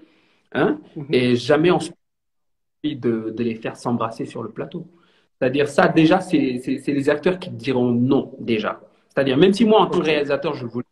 hein, 0.53 0.79
Mhm. 0.95 1.05
et 1.11 1.35
jamais 1.35 1.71
on 1.71 1.79
se 1.79 1.91
de, 2.83 3.29
de 3.35 3.43
les 3.43 3.55
faire 3.55 3.77
s'embrasser 3.77 4.25
sur 4.25 4.43
le 4.43 4.49
plateau. 4.49 4.85
C'est-à-dire 5.39 5.67
ça 5.67 5.87
déjà 5.87 6.19
c'est 6.21 6.61
les 6.87 7.09
acteurs 7.09 7.39
qui 7.39 7.49
diront 7.49 7.91
non 7.91 8.33
déjà. 8.39 8.81
C'est-à-dire 9.09 9.37
même 9.37 9.53
si 9.53 9.65
moi 9.65 9.81
en 9.81 9.87
tant 9.87 9.99
que 9.99 10.05
réalisateur 10.05 10.53
je 10.53 10.65
voulais, 10.65 10.85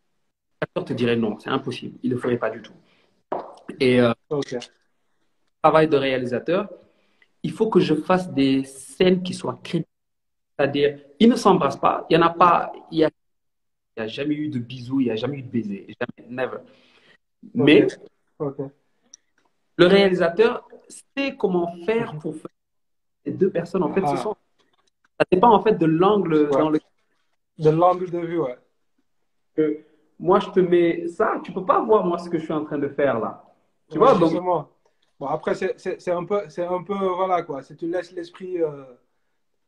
te 0.66 0.92
dirait 0.92 1.16
non, 1.16 1.38
c'est 1.38 1.50
impossible, 1.50 1.98
il 2.02 2.10
ne 2.10 2.14
le 2.14 2.20
ferait 2.20 2.38
pas 2.38 2.50
du 2.50 2.62
tout. 2.62 2.72
Et 3.80 4.00
euh, 4.00 4.12
travail 5.62 5.88
de 5.88 5.96
réalisateur, 5.96 6.68
il 7.42 7.52
faut 7.52 7.68
que 7.68 7.80
je 7.80 7.94
fasse 7.94 8.30
des 8.32 8.64
scènes 8.64 9.22
qui 9.22 9.34
soient 9.34 9.60
crédibles. 9.62 9.86
C'est-à-dire, 10.56 10.98
ils 11.18 11.28
ne 11.28 11.36
s'embrassent 11.36 11.80
pas, 11.80 12.06
il 12.08 12.16
n'y 12.16 12.22
en 12.22 12.26
a 12.26 12.30
pas, 12.30 12.72
il 12.90 12.98
n'y 12.98 13.04
a, 13.04 14.06
jamais 14.06 14.34
eu 14.34 14.48
de 14.48 14.58
bisous, 14.58 15.00
il 15.00 15.04
n'y 15.04 15.10
a 15.10 15.16
jamais 15.16 15.38
eu 15.38 15.42
de 15.42 15.48
baiser, 15.50 15.86
jamais, 16.00 16.28
never. 16.30 16.58
Mais 17.54 17.86
le 19.76 19.86
réalisateur 19.86 20.68
sait 20.88 21.36
comment 21.36 21.74
faire 21.84 22.16
pour 22.18 22.34
faire 22.36 22.50
ces 23.24 23.32
deux 23.32 23.50
personnes. 23.50 23.82
En 23.82 23.92
fait, 23.92 24.02
Ah. 24.04 24.16
ce 24.16 24.22
sont, 24.22 24.36
ça 25.18 25.26
dépend 25.30 25.50
en 25.52 25.62
fait 25.62 25.74
de 25.74 25.86
l'angle 25.86 26.34
Ouais. 26.34 26.50
dans 26.50 26.70
lequel 26.70 26.88
De 27.58 27.70
l'angle 27.70 28.10
de 28.10 28.18
vue, 28.18 28.38
ouais. 28.40 28.58
que 29.56 29.84
moi 30.22 30.38
je 30.40 30.48
te 30.50 30.60
mets 30.60 31.06
ça, 31.08 31.40
tu 31.44 31.52
peux 31.52 31.64
pas 31.64 31.80
voir 31.82 32.04
moi 32.06 32.18
ce 32.18 32.30
que 32.30 32.38
je 32.38 32.44
suis 32.44 32.52
en 32.54 32.64
train 32.64 32.78
de 32.78 32.88
faire 32.88 33.18
là. 33.20 33.44
Tu 33.90 33.98
Ouais, 33.98 34.04
vois, 34.04 34.14
donc 34.14 34.30
justement. 34.30 34.68
Bon, 35.20 35.26
après, 35.26 35.54
c'est 35.54 35.78
c'est- 35.78 36.00
c'est 36.00 36.10
un 36.12 36.24
peu, 36.24 36.48
c'est 36.48 36.64
un 36.64 36.82
peu, 36.82 36.94
voilà, 36.94 37.42
quoi. 37.42 37.62
Si 37.62 37.76
tu 37.76 37.86
laisses 37.88 38.12
l'esprit 38.12 38.60
euh, 38.62 38.84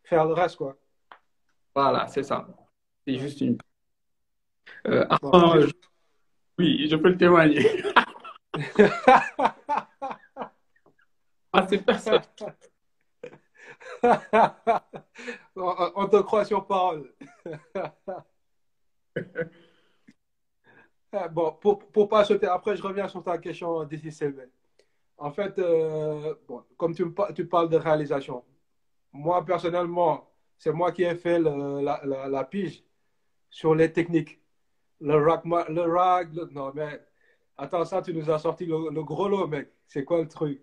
faire 0.05 0.25
le 0.27 0.33
reste, 0.35 0.57
quoi. 0.57 0.77
voilà, 1.75 2.07
c'est 2.07 2.23
ça. 2.23 2.47
C'est 3.07 3.19
juste 3.19 3.41
une. 3.41 3.59
Euh, 4.87 5.05
Bon, 5.23 5.61
je- 5.61 5.71
Oui, 6.59 6.87
je 6.89 6.97
peux 6.97 7.09
le 7.11 7.17
témoigner. 7.19 7.83
Ah, 11.57 11.67
c'est 11.69 11.79
personne. 11.85 12.21
on, 15.57 15.93
on 15.95 16.09
te 16.09 16.21
croit 16.23 16.45
sur 16.45 16.67
parole. 16.67 17.15
Ah, 21.17 21.29
bon, 21.29 21.53
pour, 21.61 21.79
pour 21.79 22.09
pas 22.09 22.25
sauter, 22.25 22.47
après 22.47 22.77
je 22.77 22.83
reviens 22.83 23.07
sur 23.07 23.23
ta 23.23 23.39
question 23.39 23.85
d'ici 23.85 24.11
Sylvain. 24.11 24.49
En 25.17 25.31
fait, 25.31 25.57
euh, 25.61 26.35
bon, 26.49 26.65
comme 26.77 26.93
tu, 26.95 27.05
me 27.05 27.33
tu 27.33 27.47
parles 27.47 27.69
de 27.69 27.77
réalisation, 27.77 28.43
moi 29.13 29.45
personnellement, 29.45 30.29
c'est 30.59 30.73
moi 30.73 30.91
qui 30.91 31.05
ai 31.05 31.15
fait 31.15 31.39
le- 31.39 31.81
la, 31.83 32.01
la, 32.05 32.29
la 32.29 32.45
pige 32.45 32.83
sur 33.49 33.75
les 33.77 33.93
techniques. 33.93 34.41
Le 35.01 35.15
rag, 35.17 35.43
le 35.69 35.83
rag, 35.83 36.35
le- 36.35 36.47
non 36.51 36.73
mais 36.75 37.01
attends 37.57 37.85
ça, 37.85 38.03
tu 38.03 38.13
nous 38.13 38.29
as 38.29 38.39
sorti 38.41 38.67
le, 38.67 38.91
le 38.91 39.05
gros 39.05 39.29
lot, 39.29 39.47
mec. 39.47 39.71
C'est 39.87 40.05
quoi 40.05 40.21
le 40.21 40.29
truc? 40.29 40.61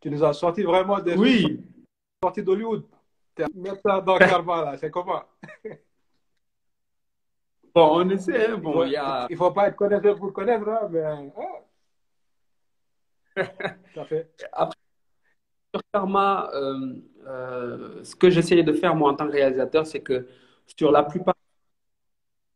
Tu 0.00 0.10
nous 0.10 0.24
as 0.24 0.32
sorti 0.32 0.62
vraiment 0.62 1.00
des 1.00 1.16
Oui, 1.16 1.60
sorti 2.22 2.42
d'Hollywood. 2.42 2.84
Mettre 3.54 3.80
ça 3.84 4.00
dans 4.00 4.16
Karma, 4.16 4.64
là, 4.64 4.78
c'est 4.78 4.90
comment? 4.90 5.22
bon, 7.76 8.00
on 8.06 8.10
essaie. 8.10 8.46
hein. 8.50 8.56
Il 8.58 8.62
Bon, 8.62 8.72
faut, 8.72 8.84
il 8.84 8.96
a. 8.96 9.28
il 9.30 9.36
faut 9.36 9.50
pas 9.52 9.68
être 9.68 9.76
connaisseur 9.76 10.16
pour 10.18 10.32
connaître, 10.32 10.68
hein, 10.68 10.88
mais. 10.90 11.02
ah. 11.36 11.66
Ça 13.94 14.04
fait. 14.06 14.30
Sur 15.74 15.82
Karma, 15.92 16.50
euh, 16.54 16.94
euh, 17.26 18.04
ce 18.04 18.16
que 18.16 18.30
j'essayais 18.30 18.62
de 18.62 18.72
faire 18.72 18.94
moi 18.94 19.10
en 19.12 19.14
tant 19.16 19.26
que 19.26 19.32
réalisateur, 19.32 19.86
c'est 19.86 20.00
que 20.00 20.26
sur 20.76 20.90
la 20.90 21.02
plupart 21.02 21.34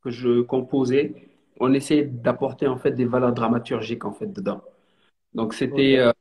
que 0.02 0.10
je 0.10 0.40
composais, 0.42 1.14
on 1.58 1.72
essayait 1.74 2.04
d'apporter 2.04 2.66
en 2.66 2.76
fait 2.78 2.92
des 2.92 3.04
valeurs 3.04 3.32
dramaturgiques 3.32 4.04
en 4.04 4.12
fait 4.12 4.26
dedans. 4.32 4.62
Donc 5.34 5.54
c'était 5.54 5.98
euh, 5.98 6.12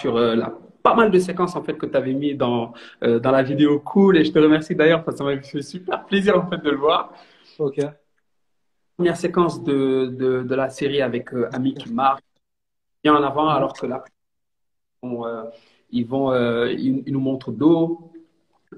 sur 0.00 0.16
euh, 0.16 0.34
la- 0.36 0.52
pas 0.82 0.94
mal 0.94 1.10
de 1.10 1.18
séquences 1.18 1.56
en 1.56 1.62
fait 1.64 1.74
que 1.74 1.86
tu 1.86 1.96
avais 1.96 2.12
mis 2.12 2.34
dans 2.34 2.72
euh, 3.02 3.18
dans 3.18 3.30
la 3.32 3.42
vidéo 3.42 3.80
cool 3.80 4.16
et 4.18 4.24
je 4.24 4.32
te 4.32 4.38
remercie 4.38 4.74
d'ailleurs 4.74 5.04
parce 5.04 5.16
que 5.18 5.24
ça 5.24 5.24
m'a 5.24 5.40
fait 5.40 5.62
super 5.62 6.04
plaisir 6.06 6.38
en 6.38 6.48
fait 6.48 6.58
de 6.58 6.70
le 6.70 6.76
voir. 6.76 7.12
Ok. 7.58 7.80
Première 8.96 9.16
séquence 9.16 9.62
de, 9.62 10.06
de, 10.06 10.42
de 10.42 10.54
la 10.54 10.70
série 10.70 11.02
avec 11.02 11.32
euh, 11.34 11.48
Ami 11.52 11.74
qui 11.74 11.90
marche 11.92 12.22
bien 13.02 13.14
en 13.14 13.22
avant 13.22 13.48
alors 13.48 13.74
que 13.74 13.86
là 13.86 14.04
on, 15.02 15.26
euh, 15.26 15.44
ils 15.90 16.06
vont 16.06 16.32
euh, 16.32 16.72
ils, 16.72 17.02
ils 17.06 17.12
nous 17.12 17.20
montrent 17.20 17.52
d'eau 17.52 18.12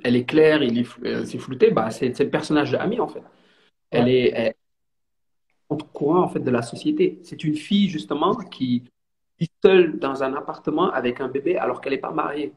elle 0.02 0.16
est 0.16 0.24
claire 0.24 0.62
il 0.62 0.78
est 0.78 0.88
euh, 1.04 1.24
c'est 1.24 1.38
flouté. 1.38 1.70
Bah 1.70 1.90
c'est 1.90 2.14
c'est 2.14 2.24
le 2.24 2.30
personnage 2.30 2.70
de 2.72 2.76
Ami 2.76 3.00
en 3.00 3.08
fait. 3.08 3.22
Elle 3.90 4.04
Ouais. 4.04 4.12
est 4.12 4.32
elle, 4.34 4.54
contre 5.68 5.90
courant 5.92 6.22
en 6.22 6.28
fait 6.28 6.40
de 6.40 6.50
la 6.50 6.62
société. 6.62 7.20
C'est 7.24 7.44
une 7.44 7.54
fille 7.54 7.88
justement 7.88 8.34
qui 8.34 8.84
vit 9.38 9.50
seule 9.64 9.98
dans 9.98 10.22
un 10.22 10.34
appartement 10.34 10.90
avec 10.90 11.20
un 11.20 11.28
bébé 11.28 11.56
alors 11.56 11.80
qu'elle 11.80 11.92
n'est 11.92 11.98
pas 11.98 12.10
mariée. 12.10 12.52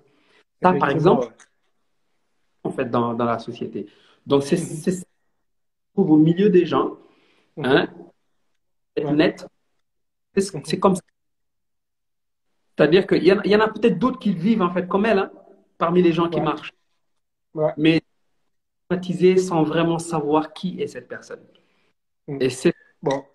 Ça 0.63 0.73
par 0.73 0.89
exemple 0.89 1.27
en 2.63 2.71
fait 2.71 2.85
dans, 2.85 3.13
dans 3.13 3.25
la 3.25 3.39
société. 3.39 3.87
Donc 4.25 4.43
c'est 4.43 4.57
c'est 4.57 5.03
trouve 5.93 6.11
au 6.11 6.17
milieu 6.17 6.49
des 6.49 6.65
gens 6.65 6.97
hein, 7.63 7.87
être 8.95 9.05
Ouais. 9.07 9.13
net 9.13 9.47
c'est 10.37 10.79
comme 10.79 10.95
ça 10.95 11.01
c'est-à-dire 12.77 13.05
qu'il 13.05 13.23
y 13.23 13.31
en, 13.31 13.39
a- 13.39 13.41
il 13.45 13.51
y 13.51 13.55
en 13.55 13.59
a 13.59 13.67
peut-être 13.67 13.99
d'autres 13.99 14.17
qui 14.19 14.33
vivent 14.33 14.61
en 14.61 14.71
fait 14.71 14.87
comme 14.87 15.05
elle, 15.05 15.19
hein, 15.19 15.31
parmi 15.77 16.01
les 16.01 16.13
gens 16.13 16.29
qui 16.29 16.39
Ouais. 16.39 16.45
marchent. 16.45 16.73
Ouais. 17.53 17.73
Mais 17.77 18.01
sans 19.37 19.63
vraiment 19.63 19.99
savoir 19.99 20.53
qui 20.53 20.81
est 20.81 20.87
cette 20.87 21.07
personne. 21.07 21.41
Mm. 22.27 22.37
Et 22.41 22.49
c'est 22.49 22.73
Bon, 23.03 23.25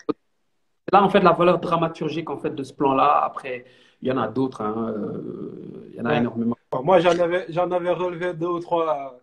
là 0.93 1.03
en 1.03 1.09
fait 1.11 1.21
la 1.21 1.33
valeur 1.33 1.59
dramaturgique 1.61 2.31
en 2.31 2.39
fait 2.39 2.51
de 2.55 2.63
ce 2.63 2.73
plan-là. 2.73 3.23
Après, 3.25 3.65
il 4.01 4.09
y 4.09 4.13
en 4.13 4.19
a 4.19 4.29
d'autres. 4.29 4.63
hein, 4.63 4.95
euh, 4.97 5.89
il 5.91 5.97
y 5.97 6.01
en 6.01 6.05
a 6.07 6.11
Ouais. 6.11 6.19
énormément. 6.19 6.57
Moi, 6.83 7.01
j'en 7.01 7.19
avais, 7.19 7.47
j'en 7.51 7.71
avais 7.71 7.91
relevé 7.91 8.33
deux 8.35 8.47
ou 8.49 8.61
trois 8.61 9.19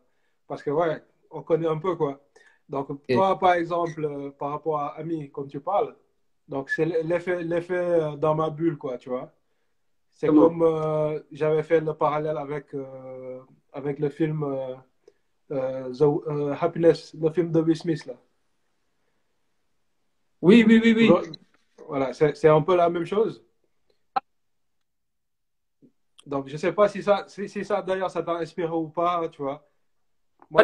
parce 0.48 0.62
que, 0.64 0.70
ouais, 0.72 1.02
on 1.32 1.42
connaît 1.44 1.68
un 1.68 1.78
peu, 1.78 1.96
quoi. 1.96 2.20
Donc, 2.70 2.90
toi, 3.10 3.38
par 3.40 3.54
exemple, 3.54 4.04
euh, 4.06 4.32
par 4.32 4.52
rapport 4.52 4.80
à 4.80 4.98
Ami, 4.98 5.30
comme 5.32 5.48
tu 5.48 5.60
parles, 5.60 5.96
donc 6.48 6.70
c'est 6.70 6.86
l'effet, 6.86 7.44
l'effet 7.44 7.76
euh, 7.78 8.16
dans 8.18 8.36
ma 8.36 8.50
bulle, 8.50 8.78
quoi, 8.78 8.98
tu 8.98 9.10
vois. 9.10 9.32
C'est 10.14 10.28
Comment? 10.28 10.50
comme 10.50 10.64
euh, 10.64 11.20
j'avais 11.32 11.64
fait 11.64 11.82
le 11.82 11.94
parallèle 11.96 12.38
avec, 12.38 12.74
euh, 12.76 13.42
avec 13.74 14.00
le 14.00 14.10
film 14.10 14.46
The- 15.50 16.58
Happiness, 16.62 17.14
le 17.20 17.30
film 17.32 17.52
de 17.52 17.62
Will 17.62 17.76
Smith, 17.78 18.06
là. 18.06 18.16
Oui, 20.42 20.64
oui, 20.68 20.80
oui, 20.84 20.94
oui. 20.96 21.12
Voilà, 21.88 22.14
c'est 22.14 22.36
c'est 22.36 22.48
un 22.50 22.62
peu 22.62 22.76
la 22.76 22.90
même 22.90 23.06
chose. 23.06 23.44
Donc, 26.26 26.48
je 26.48 26.58
sais 26.58 26.72
pas 26.74 26.88
si 26.88 27.04
ça, 27.04 27.26
si, 27.28 27.50
si 27.50 27.66
ça 27.66 27.82
d'ailleurs, 27.82 28.10
ça 28.12 28.24
t'a 28.24 28.34
inspiré 28.36 28.72
ou 28.72 28.88
pas, 28.90 29.28
tu 29.30 29.42
vois. 29.42 29.68
Pas 30.56 30.64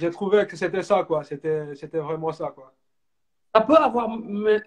j'ai 0.00 0.10
trouvé 0.10 0.46
que 0.46 0.56
c'était 0.56 0.82
ça, 0.82 1.04
quoi. 1.04 1.24
C'était 1.24 1.74
c'était 1.76 1.98
vraiment 2.00 2.32
ça, 2.32 2.48
quoi. 2.54 2.74
Ça 3.54 3.62
peut 3.62 3.76
avoir, 3.76 4.10
euh, 4.12 4.60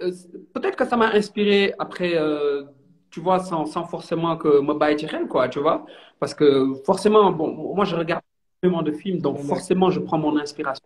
peut-être 0.53 0.75
que 0.77 0.85
ça 0.85 0.97
m'a 0.97 1.09
inspiré 1.13 1.73
après, 1.79 2.15
euh, 2.17 2.63
tu 3.11 3.21
vois, 3.21 3.39
sans, 3.39 3.65
sans 3.65 3.85
forcément 3.85 4.37
que 4.37 4.59
me 4.61 4.73
baille 4.73 4.97
quoi, 5.29 5.49
tu 5.49 5.59
vois. 5.59 5.85
Parce 6.19 6.33
que 6.33 6.73
forcément, 6.85 7.31
bon, 7.31 7.75
moi 7.75 7.85
je 7.85 7.95
regarde 7.95 8.23
énormément 8.63 8.83
de 8.83 8.91
films, 8.93 9.19
donc 9.21 9.37
Ouais. 9.39 9.47
forcément 9.47 9.89
je 9.91 9.99
prends 10.01 10.17
mon 10.17 10.37
inspiration. 10.37 10.85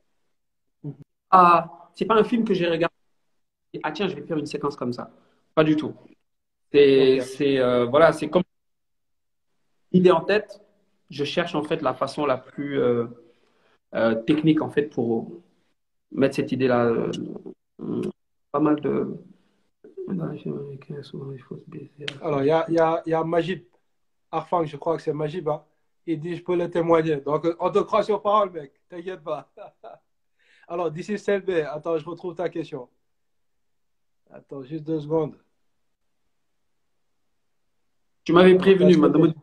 Mhm. 0.84 0.96
Ah, 1.32 1.90
c'est 1.96 2.06
pas 2.06 2.16
un 2.16 2.24
film 2.24 2.44
que 2.46 2.54
j'ai 2.54 2.68
regardé, 2.68 2.94
ah 3.84 3.92
tiens, 3.92 4.08
je 4.10 4.16
vais 4.16 4.24
faire 4.24 4.38
une 4.38 4.46
séquence 4.48 4.76
comme 4.78 4.94
ça. 4.94 5.12
Pas 5.56 5.64
du 5.64 5.76
tout. 5.76 5.94
C'est, 6.74 7.22
Ok. 7.22 7.28
c'est, 7.38 7.60
euh, 7.60 7.86
voilà, 7.88 8.14
c'est 8.14 8.30
comme 8.30 8.44
idée 9.92 10.12
en 10.12 10.22
tête, 10.22 10.62
je 11.10 11.24
cherche 11.24 11.56
en 11.56 11.64
fait 11.64 11.82
la 11.82 11.94
façon 11.94 12.26
la 12.26 12.38
plus 12.38 12.80
euh, 12.80 13.06
euh, 13.96 14.16
technique 14.16 14.62
en 14.62 14.70
fait 14.70 14.84
pour 14.84 15.32
mettre 16.12 16.36
cette 16.36 16.52
idée-là. 16.52 16.86
euh, 16.86 17.12
euh, 17.82 18.02
pas 18.52 18.60
mal 18.60 18.80
de. 18.82 19.16
Baiser. 21.68 22.06
Alors, 22.22 22.42
il 22.42 22.48
y 22.48 22.52
a, 22.52 22.66
il 22.70 22.76
y 22.76 22.80
a, 22.80 23.02
il 23.06 23.10
y 23.10 23.14
a 23.14 23.24
Majib 23.24 23.64
Arfang, 24.32 24.66
je 24.66 24.78
crois 24.78 24.96
que 24.96 25.04
c'est 25.04 25.14
Majib, 25.14 25.50
hein. 25.50 25.64
Il 26.06 26.20
dit, 26.22 26.38
je 26.38 26.44
peux 26.44 26.56
le 26.56 26.70
témoigner. 26.70 27.18
Donc, 27.18 27.46
on 27.60 27.70
te 27.70 27.80
croit 27.80 28.02
sur 28.04 28.22
parole, 28.22 28.50
mec. 28.52 28.72
T'inquiète 28.88 29.22
pas. 29.22 29.52
Alors, 30.70 30.90
d'ici 30.90 31.20
Selbe, 31.20 31.50
attends, 31.70 31.98
je 31.98 32.06
retrouve 32.06 32.34
ta 32.34 32.48
question. 32.48 32.88
Attends, 34.30 34.64
juste 34.64 34.86
deux 34.86 35.02
secondes. 35.02 35.36
Tu 38.24 38.32
m'avais 38.32 38.56
prévenu, 38.56 38.96
madame. 38.96 39.34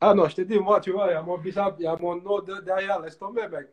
Ah 0.00 0.14
non, 0.14 0.28
je 0.28 0.36
t'ai 0.36 0.44
dit, 0.44 0.58
moi, 0.58 0.80
tu 0.80 0.90
vois, 0.92 1.08
il 1.08 1.12
y 1.12 1.14
a 1.14 1.22
mon 1.22 1.38
bizarre, 1.38 1.74
il 1.78 1.84
y 1.84 1.86
a 1.86 1.96
mon 1.96 2.16
nom 2.16 2.40
de- 2.40 2.60
derrière, 2.60 3.00
laisse 3.00 3.18
tomber, 3.18 3.48
mec. 3.48 3.68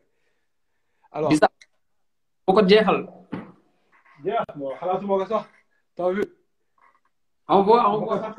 Alors, 1.12 1.30
Bizarre. 1.30 1.50
Pourquoi 2.46 2.68
jeexal 2.68 3.08
bien, 4.24 4.44
moi. 4.56 4.78
T'as 5.96 6.10
vu? 6.12 6.24
Envoie, 7.48 7.88
envoie. 7.88 8.34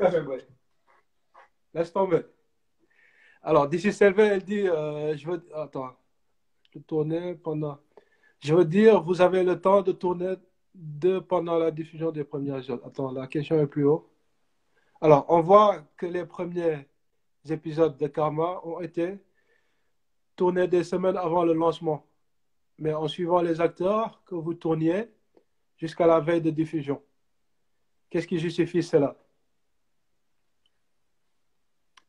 Laisse 1.73 1.93
tomber. 1.93 2.21
Alors, 3.43 3.67
d'ici 3.67 3.93
Selve, 3.93 4.19
elle 4.19 4.43
dit, 4.43 4.67
euh, 4.67 5.15
je 5.15 5.27
veux, 5.29 5.45
attends, 5.53 5.95
je 6.73 6.79
tourner 6.79 7.35
pendant, 7.35 7.77
je 8.39 8.53
veux 8.55 8.65
dire, 8.65 9.01
vous 9.03 9.21
avez 9.21 9.43
le 9.43 9.61
temps 9.61 9.81
de 9.83 9.91
tourner 9.91 10.35
de 10.73 11.19
pendant 11.19 11.57
la 11.57 11.71
diffusion 11.71 12.11
des 12.11 12.23
premiers 12.23 12.57
épisodes. 12.57 12.81
Attends, 12.85 13.11
la 13.11 13.27
question 13.27 13.59
est 13.59 13.67
plus 13.67 13.85
haut. 13.85 14.09
Alors, 14.99 15.25
on 15.29 15.41
voit 15.41 15.83
que 15.95 16.07
les 16.07 16.25
premiers 16.25 16.87
épisodes 17.51 17.97
de 17.97 18.07
Karma 18.07 18.61
ont 18.63 18.81
été 18.81 19.17
tournés 20.35 20.67
des 20.67 20.83
semaines 20.83 21.17
avant 21.17 21.43
le 21.43 21.53
lancement, 21.53 22.05
mais 22.77 22.93
en 22.93 23.07
suivant 23.07 23.41
les 23.41 23.61
acteurs 23.61 24.21
que 24.25 24.35
vous 24.35 24.53
tourniez 24.53 25.09
jusqu'à 25.77 26.07
la 26.07 26.19
veille 26.19 26.41
de 26.41 26.51
diffusion. 26.51 27.01
Qu'est-ce 28.09 28.27
qui 28.27 28.39
justifie 28.39 28.83
cela? 28.83 29.15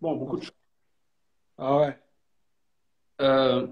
Bon, 0.00 0.16
beaucoup 0.16 0.36
de 0.36 0.42
choses. 0.42 0.52
Ah 1.58 1.78
ouais. 1.78 1.98
Euh, 3.20 3.66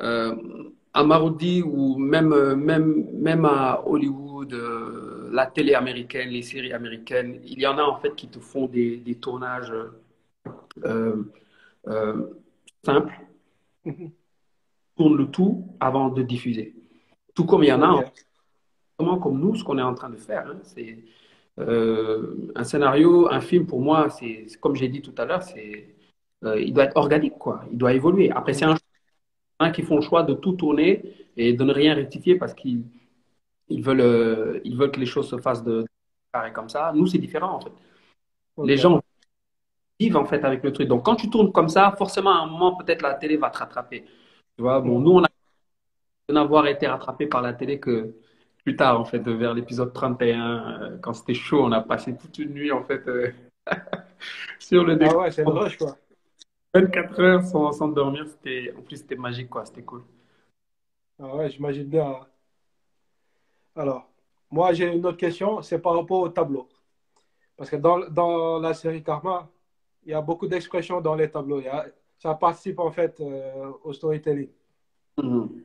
euh, 0.00 0.72
à 0.94 1.04
Marodi 1.04 1.62
ou 1.62 1.98
même, 1.98 2.32
euh, 2.32 2.56
même, 2.56 3.10
même 3.12 3.44
à 3.44 3.82
Hollywood, 3.86 4.54
euh, 4.54 5.28
la 5.32 5.46
télé 5.46 5.74
américaine, 5.74 6.30
les 6.30 6.42
séries 6.42 6.72
américaines, 6.72 7.40
il 7.44 7.60
y 7.60 7.66
en 7.66 7.76
a 7.78 7.82
en 7.82 7.98
fait 7.98 8.14
qui 8.14 8.28
te 8.28 8.38
font 8.38 8.66
des, 8.66 8.96
des 8.96 9.16
tournages 9.16 9.72
euh, 10.84 11.22
euh, 11.86 12.26
simples, 12.84 13.14
tournent 14.96 15.16
le 15.16 15.30
tout 15.30 15.68
avant 15.80 16.08
de 16.08 16.22
diffuser. 16.22 16.74
Tout 17.34 17.44
comme 17.44 17.62
il 17.64 17.68
y 17.68 17.72
en 17.72 17.82
a 17.82 18.04
vraiment 18.98 19.18
comme 19.18 19.40
nous, 19.40 19.54
ce 19.54 19.64
qu'on 19.64 19.78
est 19.78 19.82
en 19.82 19.94
train 19.94 20.10
de 20.10 20.16
faire. 20.16 20.46
hein. 20.48 20.58
C'est 20.62 20.98
euh, 21.58 22.50
un 22.54 22.64
scénario, 22.64 23.28
un 23.30 23.40
film 23.40 23.66
pour 23.66 23.80
moi, 23.80 24.10
c'est 24.10 24.46
comme 24.60 24.74
j'ai 24.76 24.88
dit 24.88 25.02
tout 25.02 25.14
à 25.18 25.24
l'heure, 25.24 25.42
c'est 25.42 25.94
euh, 26.44 26.60
il 26.60 26.72
doit 26.72 26.84
être 26.84 26.96
organique, 26.96 27.38
quoi. 27.38 27.64
Il 27.70 27.78
doit 27.78 27.94
évoluer. 27.94 28.30
Après, 28.30 28.52
c'est 28.52 28.64
un 28.64 28.76
choix 29.60 29.70
qui 29.70 29.82
font 29.82 29.96
le 29.96 30.02
choix 30.02 30.22
de 30.22 30.34
tout 30.34 30.52
tourner 30.52 31.02
et 31.36 31.52
de 31.52 31.64
ne 31.64 31.72
rien 31.72 31.94
rectifier 31.94 32.36
parce 32.36 32.54
qu'ils 32.54 32.84
ils 33.68 33.82
veulent, 33.82 34.00
euh, 34.00 34.60
ils 34.64 34.76
veulent 34.76 34.90
que 34.90 35.00
les 35.00 35.06
choses 35.06 35.28
se 35.28 35.38
fassent 35.38 35.64
de 35.64 35.84
carré 36.32 36.52
comme 36.52 36.68
ça. 36.68 36.92
Nous, 36.94 37.06
c'est 37.06 37.18
différent 37.18 37.54
en 37.56 37.60
fait. 37.60 37.72
Les 38.62 38.76
gens 38.76 39.00
vivent 40.00 40.16
en 40.16 40.24
fait 40.24 40.44
avec 40.44 40.62
le 40.64 40.72
truc. 40.72 40.88
Donc, 40.88 41.04
quand 41.04 41.16
tu 41.16 41.30
tournes 41.30 41.52
comme 41.52 41.68
ça, 41.68 41.92
forcément, 41.96 42.30
à 42.30 42.42
un 42.44 42.46
moment, 42.46 42.76
peut-être 42.76 43.02
la 43.02 43.14
télé 43.14 43.36
va 43.36 43.50
te 43.50 43.58
rattraper. 43.58 44.04
Tu 44.56 44.62
vois, 44.62 44.80
bon, 44.80 45.00
nous, 45.00 45.12
on 45.12 45.24
a 45.24 45.28
n'avoir 46.32 46.66
été 46.66 46.86
rattrapé 46.86 47.26
par 47.26 47.42
la 47.42 47.52
télé 47.52 47.78
que 47.78 48.14
plus 48.64 48.76
tard, 48.76 48.98
en 48.98 49.04
fait, 49.04 49.18
vers 49.18 49.52
l'épisode 49.52 49.92
31, 49.92 50.82
euh, 50.82 50.98
quand 51.02 51.12
c'était 51.12 51.34
chaud, 51.34 51.62
on 51.64 51.72
a 51.72 51.82
passé 51.82 52.16
toute 52.16 52.38
une 52.38 52.54
nuit, 52.54 52.72
en 52.72 52.82
fait, 52.82 53.06
euh, 53.08 53.30
sur 54.58 54.84
le 54.84 54.98
Ah 55.02 55.16
ouais, 55.18 55.30
c'est 55.30 55.44
rush, 55.44 55.76
quoi. 55.76 55.96
24 56.74 57.20
heures 57.20 57.42
sans, 57.42 57.72
sans 57.72 57.88
dormir, 57.88 58.26
c'était, 58.26 58.74
en 58.76 58.80
plus, 58.82 58.96
c'était 58.96 59.16
magique, 59.16 59.50
quoi, 59.50 59.64
c'était 59.66 59.82
cool. 59.82 60.02
Ah 61.22 61.36
ouais, 61.36 61.50
j'imagine 61.50 61.84
bien. 61.84 62.06
hein. 62.06 62.26
Alors, 63.76 64.08
moi, 64.50 64.72
j'ai 64.72 64.86
une 64.92 65.04
autre 65.06 65.18
question, 65.18 65.60
c'est 65.62 65.78
par 65.78 65.94
rapport 65.96 66.20
au 66.20 66.28
tableau. 66.28 66.68
Parce 67.56 67.70
que 67.70 67.76
dans, 67.76 68.00
dans 68.10 68.58
la 68.60 68.74
série 68.74 69.02
Karma, 69.02 69.48
il 70.04 70.10
y 70.10 70.14
a 70.14 70.20
beaucoup 70.20 70.46
d'expressions 70.46 71.00
dans 71.00 71.14
les 71.14 71.30
tableaux. 71.30 71.60
Il 71.60 71.64
y 71.64 71.68
a- 71.68 71.86
ça 72.18 72.34
participe 72.34 72.78
en 72.78 72.90
fait 72.90 73.20
euh, 73.20 73.70
au 73.82 73.92
storytelling. 73.92 74.48
Mhm. 75.22 75.62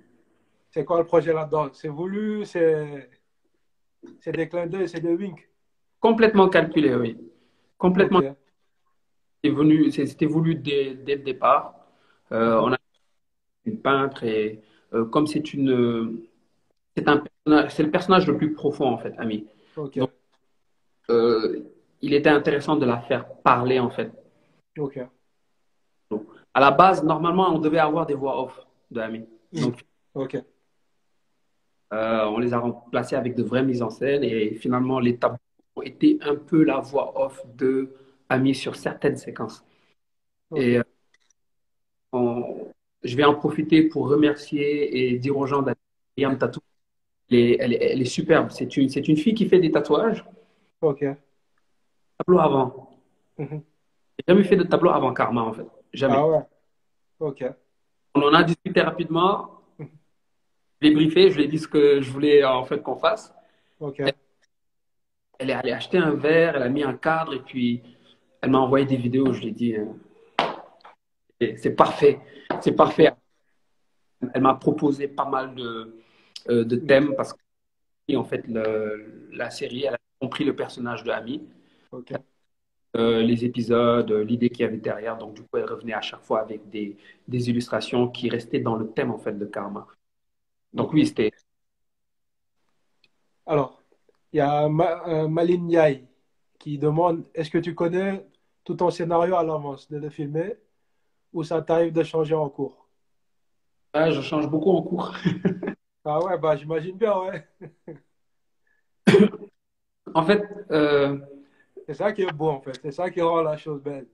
C'est 0.72 0.86
quoi 0.86 1.00
le 1.00 1.06
projet 1.06 1.34
là-dedans? 1.34 1.70
C'est 1.74 1.88
voulu, 1.88 2.46
c'est 2.46 3.10
c'est 4.20 4.32
des 4.32 4.48
clins 4.48 4.68
d'œil, 4.68 4.88
c'est 4.88 5.00
des 5.02 5.14
winks. 5.14 5.50
Complètement 6.00 6.48
calculé, 6.50 6.96
oui. 6.96 7.18
Complètement 7.78 8.20
Ok. 8.20 8.36
C'est 9.44 9.50
venu, 9.52 9.92
c'est- 9.92 10.06
c'était 10.06 10.26
voulu 10.26 10.56
dès, 10.56 10.94
dès 10.96 11.16
le 11.16 11.24
départ. 11.24 11.76
Euh, 12.32 12.60
on 12.62 12.74
a 12.74 12.78
une 13.66 13.80
peintre 13.80 14.24
et 14.24 14.62
euh, 14.94 15.06
comme 15.06 15.28
c'est 15.28 15.54
une, 15.54 16.22
c'est 16.96 17.08
un 17.08 17.18
personnage, 17.18 17.72
c'est 17.74 17.84
le 17.84 17.92
personnage 17.92 18.28
le 18.28 18.38
plus 18.38 18.54
profond 18.54 18.88
en 18.88 18.98
fait, 18.98 19.14
Ami. 19.18 19.48
Ok. 19.78 19.98
Donc, 20.00 20.12
Euh, 21.10 21.64
il 22.02 22.14
était 22.14 22.30
intéressant 22.30 22.76
de 22.76 22.86
la 22.86 23.00
faire 23.02 23.28
parler 23.42 23.80
en 23.80 23.90
fait. 23.90 24.12
Ok. 24.80 25.00
Donc, 26.10 26.26
à 26.54 26.60
la 26.60 26.72
base, 26.72 27.04
normalement, 27.04 27.50
on 27.54 27.60
devait 27.60 27.80
avoir 27.80 28.06
des 28.06 28.14
voix 28.16 28.42
off 28.44 28.60
de 28.92 29.00
Ami. 29.00 29.26
Donc, 29.54 29.86
Ok. 30.14 30.36
euh, 31.94 32.26
on 32.26 32.40
les 32.40 32.54
a 32.54 32.60
remplacés 32.60 33.16
avec 33.16 33.36
de 33.36 33.44
vraies 33.44 33.64
mises 33.64 33.82
en 33.82 33.90
scène 33.90 34.24
et 34.24 34.54
finalement, 34.56 35.00
les 35.00 35.18
tableaux 35.18 35.38
ont 35.76 35.82
été 35.82 36.18
un 36.22 36.36
peu 36.36 36.64
la 36.64 36.80
voix 36.80 37.20
off 37.26 37.46
de 37.56 37.94
Ami 38.30 38.54
sur 38.54 38.76
certaines 38.76 39.18
séquences. 39.18 39.64
Et 40.56 40.78
euh, 40.80 40.84
on- 42.12 42.68
je 43.04 43.16
vais 43.16 43.24
en 43.24 43.36
profiter 43.36 43.84
pour 43.84 44.08
remercier 44.10 45.12
et 45.14 45.18
dire 45.18 45.38
aux 45.38 45.46
gens 45.48 45.62
d'Ariam 45.62 46.38
Tattoo. 46.38 46.60
Elle 47.30 47.38
est, 47.38 47.58
elle 47.60 47.74
est- 47.74 47.84
elle 47.94 48.02
est 48.02 48.06
superbe. 48.06 48.50
C'est 48.52 48.76
une, 48.78 48.90
c'est 48.90 49.08
une 49.08 49.18
fille 49.18 49.34
qui 49.36 49.48
fait 49.48 49.60
des 49.60 49.72
tatouages. 49.72 50.26
Ok. 50.82 51.06
Tableau 52.18 52.40
avant. 52.40 52.90
Mhm. 53.38 53.62
J'ai 53.62 53.69
jamais 54.28 54.44
fait 54.44 54.56
de 54.58 54.64
tableau 54.64 54.92
avant 54.92 55.14
Karma, 55.14 55.42
en 55.42 55.54
fait. 55.54 55.66
Jamais. 55.94 56.16
Ah 56.18 56.28
ouais. 56.28 56.42
Ok. 57.20 57.44
On 58.16 58.22
en 58.22 58.34
a 58.34 58.44
discuté 58.44 58.82
rapidement. 58.82 59.62
Je 59.80 60.88
l'ai 60.88 60.92
briefé, 60.94 61.30
je 61.30 61.38
lui 61.38 61.44
ai 61.44 61.48
dit 61.48 61.60
ce 61.60 61.68
que 61.68 62.02
je 62.02 62.10
voulais 62.12 62.44
en 62.44 62.64
fait 62.64 62.82
qu'on 62.82 62.96
fasse. 62.96 63.34
Ok. 63.80 64.02
Elle 65.40 65.50
est 65.50 65.54
allée 65.54 65.72
acheter 65.72 65.98
un 65.98 66.12
verre, 66.16 66.56
elle 66.56 66.64
a 66.64 66.70
mis 66.70 66.84
un 66.84 66.96
cadre 66.96 67.34
et 67.34 67.40
puis 67.42 67.82
elle 68.42 68.50
m'a 68.52 68.60
envoyé 68.60 68.86
des 68.86 68.96
vidéos. 68.98 69.34
Je 69.34 69.42
lui 69.42 69.48
ai 69.50 69.52
dit, 69.52 69.76
euh, 69.76 69.86
c'est 71.58 71.76
parfait, 71.76 72.20
c'est 72.62 72.74
parfait. 72.74 73.12
Elle 74.34 74.42
m'a 74.42 74.54
proposé 74.56 75.08
pas 75.08 75.26
mal 75.26 75.56
de, 75.56 75.96
euh, 76.50 76.64
de 76.66 76.76
thèmes 76.78 77.14
parce 77.16 77.34
que 77.34 78.16
en 78.16 78.24
fait 78.26 78.46
le- 78.48 79.30
la 79.34 79.50
série, 79.50 79.84
elle 79.86 79.94
a 79.96 80.00
compris 80.20 80.44
le 80.46 80.56
personnage 80.56 81.04
de 81.04 81.12
Ami, 81.12 81.48
Ok. 81.92 82.14
Euh, 82.98 83.22
les 83.24 83.46
épisodes, 83.46 84.12
euh, 84.12 84.24
l'idée 84.24 84.50
qu'il 84.50 84.62
y 84.62 84.64
avait 84.66 84.78
derrière. 84.78 85.18
Donc 85.18 85.36
du 85.36 85.42
coup, 85.44 85.58
elle 85.58 85.66
revenait 85.66 85.94
à 85.94 86.02
chaque 86.02 86.24
fois 86.24 86.42
avec 86.42 86.70
des, 86.70 86.98
des 87.28 87.50
illustrations 87.50 88.08
qui 88.10 88.30
restaient 88.30 88.60
dans 88.60 88.76
le 88.76 88.90
thème 88.92 89.12
en 89.12 89.18
fait 89.20 89.38
de 89.38 89.46
Karma. 89.46 89.88
Donc 90.74 90.94
oui, 90.94 91.08
c'était 91.08 91.32
Alors, 93.46 93.82
il 94.34 94.38
y 94.38 94.40
a 94.42 94.70
Ma- 94.70 95.04
euh, 95.08 95.28
Maline 95.28 95.70
qui 96.60 96.78
demande 96.78 97.26
est-ce 97.34 97.50
que 97.52 97.58
tu 97.58 97.76
connais 97.76 98.26
tout 98.64 98.76
ton 98.76 98.90
scénario 98.92 99.36
à 99.36 99.44
l'avance 99.44 99.90
de 99.90 99.98
le 99.98 100.10
filmer 100.10 100.56
ou 101.34 101.44
ça 101.44 101.62
t'arrive 101.64 101.94
de 101.94 102.04
changer 102.04 102.36
en 102.36 102.50
cours? 102.50 102.88
Ah, 103.94 104.10
je 104.12 104.22
change 104.22 104.50
beaucoup 104.50 104.72
en 104.72 104.82
cours. 104.82 105.14
Ah 106.06 106.20
ouais, 106.24 106.38
bah 106.38 106.56
j'imagine 106.58 106.98
bien, 106.98 107.18
ouais. 107.22 107.48
En 110.14 110.24
fait, 110.26 110.44
euh, 110.72 111.18
C'est 111.90 111.96
ça 111.96 112.12
qui 112.12 112.22
est 112.22 112.32
beau, 112.32 112.50
en 112.50 112.62
fait. 112.62 112.80
C'est 112.84 112.92
ça 112.92 113.10
qui 113.10 113.20
rend 113.20 113.42
la 113.42 113.58
chose 113.58 113.82
belle. 113.82 114.06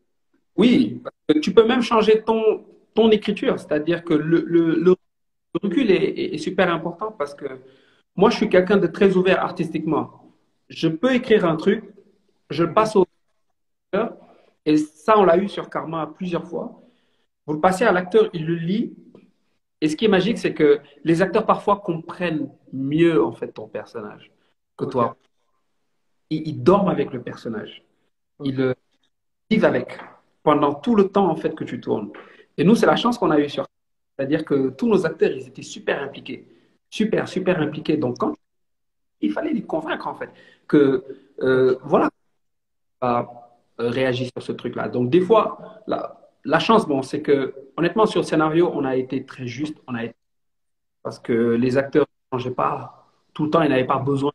Oui, 0.55 1.03
tu 1.41 1.53
peux 1.53 1.67
même 1.67 1.81
changer 1.81 2.23
ton, 2.23 2.65
ton 2.93 3.11
écriture. 3.11 3.59
C'est-à-dire 3.59 4.05
que 4.05 4.13
le, 4.13 4.45
le, 4.47 4.75
le 4.75 4.95
recul 5.61 5.91
est, 5.91 6.35
est, 6.35 6.37
super 6.37 6.73
important 6.73 7.11
parce 7.11 7.35
que 7.35 7.43
moi, 8.15 8.29
je 8.29 8.37
suis 8.37 8.47
quelqu'un 8.47 8.77
de 8.77 8.87
très 8.87 9.17
ouvert 9.17 9.43
artistiquement. 9.43 10.33
Je 10.69 10.87
peux 10.87 11.13
écrire 11.15 11.43
un 11.43 11.57
truc, 11.57 11.83
je 12.49 12.63
le 12.63 12.73
passe 12.73 12.95
au 12.95 13.05
et 14.65 14.77
ça, 14.77 15.19
on 15.19 15.25
l'a 15.25 15.37
eu 15.37 15.49
sur 15.49 15.69
Karma 15.69 16.07
plusieurs 16.15 16.47
fois. 16.47 16.81
Vous 17.45 17.55
le 17.55 17.59
passez 17.59 17.83
à 17.83 17.91
l'acteur, 17.91 18.29
il 18.31 18.45
le 18.45 18.55
lit. 18.55 18.95
Et 19.81 19.89
ce 19.89 19.97
qui 19.97 20.05
est 20.05 20.09
magique, 20.09 20.37
c'est 20.37 20.53
que 20.53 20.79
les 21.03 21.21
acteurs 21.21 21.45
parfois 21.45 21.81
comprennent 21.81 22.49
mieux 22.71 23.21
en 23.21 23.33
fait 23.33 23.51
ton 23.51 23.67
personnage 23.67 24.31
que 24.77 24.85
toi. 24.85 25.17
Ils, 26.29 26.47
ils 26.47 26.63
dorment 26.63 26.89
avec 26.89 27.13
le 27.13 27.21
personnage. 27.21 27.83
Ils 28.43 28.55
le 28.55 28.75
vivent 29.49 29.65
avec 29.65 29.99
pendant 30.43 30.73
tout 30.73 30.95
le 30.95 31.09
temps 31.09 31.29
en 31.29 31.35
fait 31.35 31.55
que 31.55 31.63
tu 31.63 31.79
tournes. 31.79 32.11
Et 32.57 32.63
nous, 32.63 32.75
c'est 32.75 32.85
la 32.85 32.95
chance 32.95 33.17
qu'on 33.17 33.31
a 33.31 33.39
eu 33.39 33.49
sur. 33.49 33.65
C'est-à-dire 34.17 34.45
que 34.45 34.69
tous 34.69 34.87
nos 34.87 35.05
acteurs, 35.05 35.31
ils 35.31 35.47
étaient 35.47 35.61
super 35.61 36.01
impliqués, 36.01 36.47
super 36.89 37.27
super 37.27 37.59
impliqués. 37.61 37.97
Donc 37.97 38.17
quand 38.19 38.33
il 39.21 39.31
fallait 39.31 39.53
les 39.53 39.63
convaincre 39.63 40.07
en 40.07 40.15
fait 40.15 40.29
que 40.67 41.03
euh, 41.41 41.77
voilà, 41.83 42.09
à, 43.01 43.27
euh, 43.79 43.89
réagir 43.89 44.29
sur 44.35 44.43
ce 44.43 44.51
truc-là. 44.53 44.89
Donc 44.89 45.09
des 45.09 45.21
fois, 45.21 45.81
la, 45.87 46.31
la 46.45 46.59
chance, 46.59 46.87
bon, 46.87 47.01
c'est 47.01 47.21
que 47.21 47.53
honnêtement 47.77 48.05
sur 48.05 48.21
le 48.21 48.25
scénario, 48.25 48.71
on 48.73 48.85
a 48.85 48.95
été 48.95 49.25
très 49.25 49.47
juste, 49.47 49.77
on 49.87 49.95
a 49.95 50.05
été 50.05 50.15
parce 51.03 51.19
que 51.19 51.33
les 51.33 51.77
acteurs 51.77 52.05
ne 52.31 52.37
changeaient 52.37 52.55
pas 52.55 53.07
tout 53.33 53.45
le 53.45 53.49
temps, 53.51 53.61
ils 53.61 53.69
n'avaient 53.69 53.85
pas 53.85 53.99
besoin. 53.99 54.31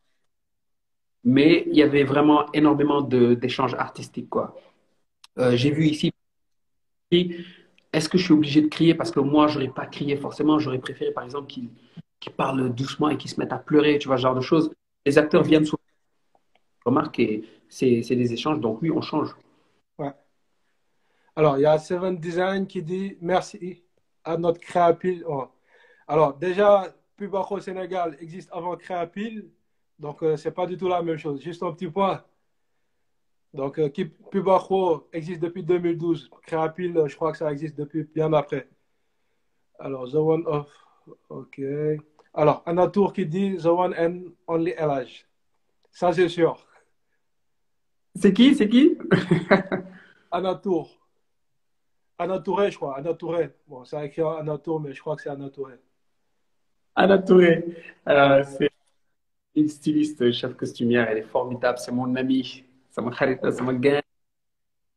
Mais 1.25 1.65
il 1.67 1.77
y 1.77 1.83
avait 1.83 2.05
vraiment 2.05 2.51
énormément 2.53 3.03
d'échanges 3.03 3.75
artistiques, 3.75 4.31
quoi. 4.31 4.57
Euh, 5.39 5.55
J'ai 5.55 5.71
vu 5.71 5.87
ici, 5.87 6.13
est-ce 7.93 8.09
que 8.09 8.19
je 8.19 8.25
suis 8.25 8.33
obligé 8.33 8.63
de 8.63 8.69
crier 8.69 8.95
parce 8.95 9.11
que 9.11 9.21
moi, 9.21 9.49
je 9.49 9.59
n'aurais 9.59 9.73
pas 9.73 9.87
crié 9.87 10.17
forcément. 10.17 10.59
J'aurais 10.59 10.79
préféré, 10.79 11.13
par 11.13 11.25
exemple, 11.25 11.47
qu'ils 11.47 11.71
qu 12.21 12.31
parlent 12.31 12.73
doucement 12.75 13.09
et 13.09 13.17
qu'ils 13.17 13.31
se 13.31 13.41
mettent 13.41 13.53
à 13.53 13.59
pleurer, 13.59 13.99
tu 13.99 14.09
vois, 14.09 14.17
ce 14.17 14.23
genre 14.23 14.35
de 14.35 14.41
choses. 14.41 14.71
Les 15.07 15.19
acteurs 15.19 15.43
viennent 15.43 15.65
souvent. 15.65 15.79
Remarquez, 16.85 17.45
c'est 17.69 18.01
des 18.01 18.33
échanges, 18.33 18.61
donc 18.61 18.81
oui, 18.83 18.91
on 18.91 19.01
change. 19.01 19.35
Ouais. 19.99 20.13
Alors, 21.37 21.59
il 21.59 21.63
y 21.63 21.67
a 21.67 21.79
Seven 21.79 22.19
Design 22.19 22.67
qui 22.67 22.83
dit 22.83 23.17
merci 23.21 23.83
à 24.25 24.37
notre 24.37 24.61
Créapile. 24.61 25.25
Oh. 25.27 25.49
Alors, 26.09 26.35
déjà, 26.35 26.95
Pubaco 27.17 27.57
au 27.57 27.61
Sénégal 27.61 28.17
existe 28.21 28.51
avant 28.53 28.77
Créapile, 28.77 29.51
donc 30.01 30.23
euh, 30.23 30.37
c'est 30.37 30.51
pas 30.51 30.67
du 30.67 30.77
tout 30.77 30.89
la 30.89 31.03
même 31.03 31.19
chose. 31.19 31.41
Juste 31.41 31.63
un 31.63 31.73
petit 31.73 31.89
point. 31.89 32.25
Donc, 33.53 33.79
euh, 33.79 33.91
Pubaco 34.31 35.09
existe 35.13 35.43
depuis 35.43 35.63
2012. 35.63 36.31
Créapile, 36.43 37.03
je 37.07 37.17
crois 37.17 37.33
que 37.33 37.39
ça 37.39 37.51
existe 37.53 37.77
depuis 37.77 38.05
bien 38.05 38.33
après. 38.33 38.69
Alors, 39.79 40.11
The 40.11 40.15
One 40.15 40.45
of. 40.47 40.69
OK. 41.29 41.61
Alors, 42.33 42.63
Anatour 42.65 43.13
qui 43.13 43.27
dit 43.27 43.57
The 43.57 43.67
One 43.67 43.95
and 43.99 44.31
Only 44.47 44.73
LH. 44.79 45.27
Ça, 45.91 46.13
c'est 46.13 46.29
sûr. 46.29 46.65
C'est 48.15 48.33
qui? 48.33 48.55
C'est 48.55 48.69
qui? 48.69 48.97
Anatour. 50.31 50.97
Anatouré, 52.19 52.71
je 52.71 52.77
crois. 52.77 52.97
Anatouré. 52.97 53.51
Bon, 53.67 53.85
ça 53.85 54.05
écrit 54.05 54.23
Anatour, 54.23 54.81
mais 54.81 54.93
je 54.93 55.01
crois 55.01 55.17
que 55.17 55.23
c'est 55.23 55.31
Anatouré. 55.31 55.75
Anatouré. 56.95 57.65
Euh, 58.09 58.45
c'est 58.45 58.70
une 59.61 59.69
styliste, 59.69 60.31
chef 60.33 60.55
costumière. 60.57 61.09
Elle 61.09 61.19
est 61.19 61.23
formidable. 61.23 61.79
C'est 61.79 61.93
mon 61.93 62.15
amie. 62.17 62.65
Kharita, 63.17 63.51
c'est 63.53 63.63
mon 63.63 63.73
gars. 63.73 64.03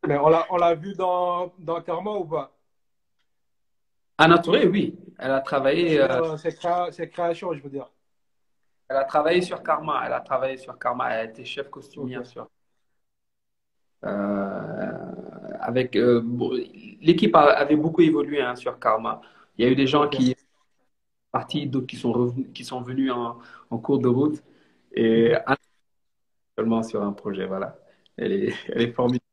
Mais 0.08 0.18
on 0.18 0.28
l'a, 0.28 0.46
on 0.50 0.58
l'a 0.58 0.76
vu 0.76 0.94
dans, 0.94 1.54
dans 1.58 1.82
Karma 1.82 2.12
ou 2.12 2.26
pas? 2.26 2.52
Anatouré, 4.18 4.68
oui. 4.68 4.98
Elle 5.18 5.32
a 5.32 5.40
travaillé. 5.40 6.02
Euh, 6.02 6.36
c'est, 6.38 6.56
créa, 6.56 6.88
c'est 6.92 7.10
création, 7.10 7.54
je 7.54 7.62
veux 7.62 7.70
dire. 7.70 7.90
Elle 8.90 8.98
a 8.98 9.06
travaillé 9.06 9.42
sur 9.42 9.64
Karma. 9.64 10.04
Elle 10.06 10.14
a 10.14 10.20
travaillé 10.20 10.58
sur 10.58 10.78
Karma. 10.78 11.14
Elle 11.14 11.20
a 11.20 11.32
été 11.32 11.46
chef 11.46 11.70
costumière 11.70 12.22
okay. 12.22 12.30
sur. 12.30 12.50
Euh, 14.04 14.92
avec 15.62 15.96
euh, 15.96 16.20
bon, 16.22 16.52
l'équipe 16.52 17.34
avait 17.36 17.78
beaucoup 17.78 18.02
évolué 18.02 18.42
hein, 18.42 18.56
sur 18.58 18.78
Karma. 18.78 19.22
Il 19.58 19.66
y 19.66 19.68
a 19.70 19.72
eu 19.72 19.76
des 19.76 19.88
gens 19.88 20.04
okay. 20.04 20.18
qui 20.18 20.26
sont 20.32 20.36
partis, 21.32 21.68
d'autres 21.68 21.88
qui 21.88 21.96
sont 21.96 22.12
revenus, 22.12 22.48
qui 22.54 22.66
sont 22.66 22.82
venus 22.82 23.12
en, 23.14 23.40
en 23.70 23.78
cours 23.78 24.00
de 24.00 24.10
route 24.10 24.44
et 24.94 25.34
seulement 26.58 26.84
sur 26.84 27.02
un 27.04 27.14
projet. 27.14 27.46
Voilà, 27.46 27.78
elle 28.18 28.32
est, 28.34 28.54
elle 28.70 28.82
est 28.82 28.92
formidable. 28.94 29.24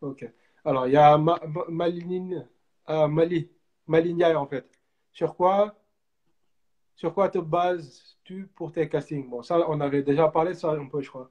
Ok. 0.00 0.30
Alors 0.64 0.86
il 0.86 0.92
y 0.92 0.96
a 0.96 1.16
Ma, 1.18 1.38
Ma, 1.46 1.64
Maline, 1.68 2.48
euh, 2.88 3.08
Mali, 3.08 3.50
Malinia 3.86 4.38
en 4.40 4.46
fait. 4.46 4.66
Sur 5.12 5.34
quoi, 5.36 5.74
sur 6.94 7.14
quoi 7.14 7.28
te 7.28 7.38
bases-tu 7.38 8.46
pour 8.54 8.72
tes 8.72 8.88
castings? 8.88 9.28
Bon, 9.28 9.42
ça, 9.42 9.58
on 9.68 9.80
avait 9.80 10.02
déjà 10.02 10.28
parlé 10.28 10.52
de 10.52 10.56
ça 10.58 10.70
un 10.72 10.86
peu, 10.86 11.00
je 11.02 11.08
crois. 11.08 11.30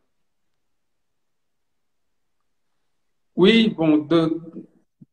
Oui, 3.35 3.69
bon, 3.69 3.97
de, 3.99 4.41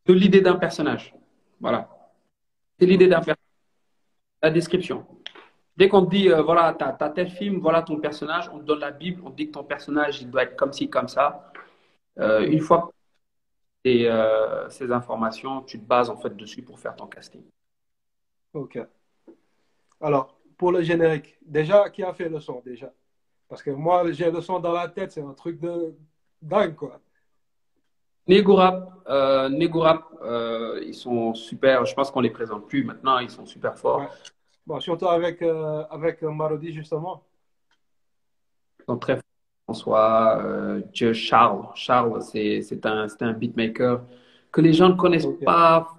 de 0.06 0.12
l'idée 0.12 0.40
d'un 0.40 0.56
personnage. 0.56 1.14
Voilà. 1.60 1.88
C'est 2.78 2.86
l'idée 2.86 3.06
d'un 3.06 3.18
personnage. 3.18 3.36
La 4.42 4.50
description. 4.50 5.06
Dès 5.76 5.88
qu'on 5.88 6.04
te 6.04 6.10
dit, 6.10 6.30
euh, 6.30 6.42
voilà, 6.42 6.74
tu 6.74 6.84
as, 6.84 6.96
as, 6.98 7.10
tel 7.10 7.28
film, 7.28 7.58
voilà 7.58 7.82
ton 7.82 7.98
personnage, 7.98 8.50
on 8.52 8.58
te 8.58 8.64
donne 8.64 8.80
la 8.80 8.90
Bible, 8.90 9.22
on 9.24 9.30
te 9.30 9.36
dit 9.36 9.48
que 9.48 9.52
ton 9.52 9.64
personnage, 9.64 10.22
il 10.22 10.30
doit 10.30 10.44
être 10.44 10.56
comme 10.56 10.72
ci, 10.72 10.88
comme 10.88 11.08
ça. 11.08 11.52
Euh, 12.18 12.46
une 12.46 12.60
fois 12.60 12.90
que 13.84 13.90
tu 13.90 14.06
euh, 14.06 14.68
ces 14.70 14.90
informations, 14.90 15.62
tu 15.62 15.78
te 15.78 15.84
bases 15.84 16.08
en 16.08 16.16
fait 16.16 16.34
dessus 16.34 16.62
pour 16.62 16.78
faire 16.78 16.96
ton 16.96 17.06
casting. 17.06 17.42
Ok. 18.54 18.78
Alors, 20.00 20.38
pour 20.56 20.72
le 20.72 20.82
générique, 20.82 21.36
déjà, 21.44 21.90
qui 21.90 22.02
a 22.02 22.12
fait 22.14 22.28
le 22.28 22.40
son 22.40 22.62
déjà? 22.64 22.90
Parce 23.48 23.62
que 23.62 23.70
moi, 23.70 24.10
j'ai 24.12 24.30
le 24.30 24.40
son 24.40 24.58
dans 24.58 24.72
la 24.72 24.88
tête, 24.88 25.12
c'est 25.12 25.22
un 25.22 25.34
truc 25.34 25.60
de 25.60 25.94
dingue, 26.40 26.74
quoi. 26.74 27.00
Negorap, 28.28 28.92
euh, 29.08 29.48
euh, 30.22 30.82
ils 30.84 30.94
sont 30.94 31.34
super. 31.34 31.84
Je 31.84 31.94
pense 31.94 32.10
qu'on 32.10 32.20
les 32.20 32.30
présente 32.30 32.66
plus 32.66 32.82
maintenant. 32.82 33.18
Ils 33.18 33.30
sont 33.30 33.46
super 33.46 33.78
forts. 33.78 34.00
Ouais. 34.00 34.08
Bon, 34.66 34.80
surtout 34.80 35.08
avec 35.08 35.42
euh, 35.42 35.84
avec 35.90 36.22
Marodi 36.22 36.72
justement. 36.72 37.22
Ils 38.80 38.84
sont 38.84 38.98
très 38.98 39.14
forts. 39.14 39.22
François, 39.68 40.40
euh, 40.44 40.80
Dieu 40.92 41.12
Charles. 41.12 41.66
Charles, 41.74 42.22
c'est 42.22 42.62
c'est 42.62 42.86
un 42.86 43.08
un 43.20 43.32
beatmaker 43.32 44.04
que 44.52 44.60
les 44.60 44.72
gens 44.72 44.90
ne 44.90 44.94
connaissent 44.94 45.24
okay. 45.24 45.44
pas. 45.44 45.92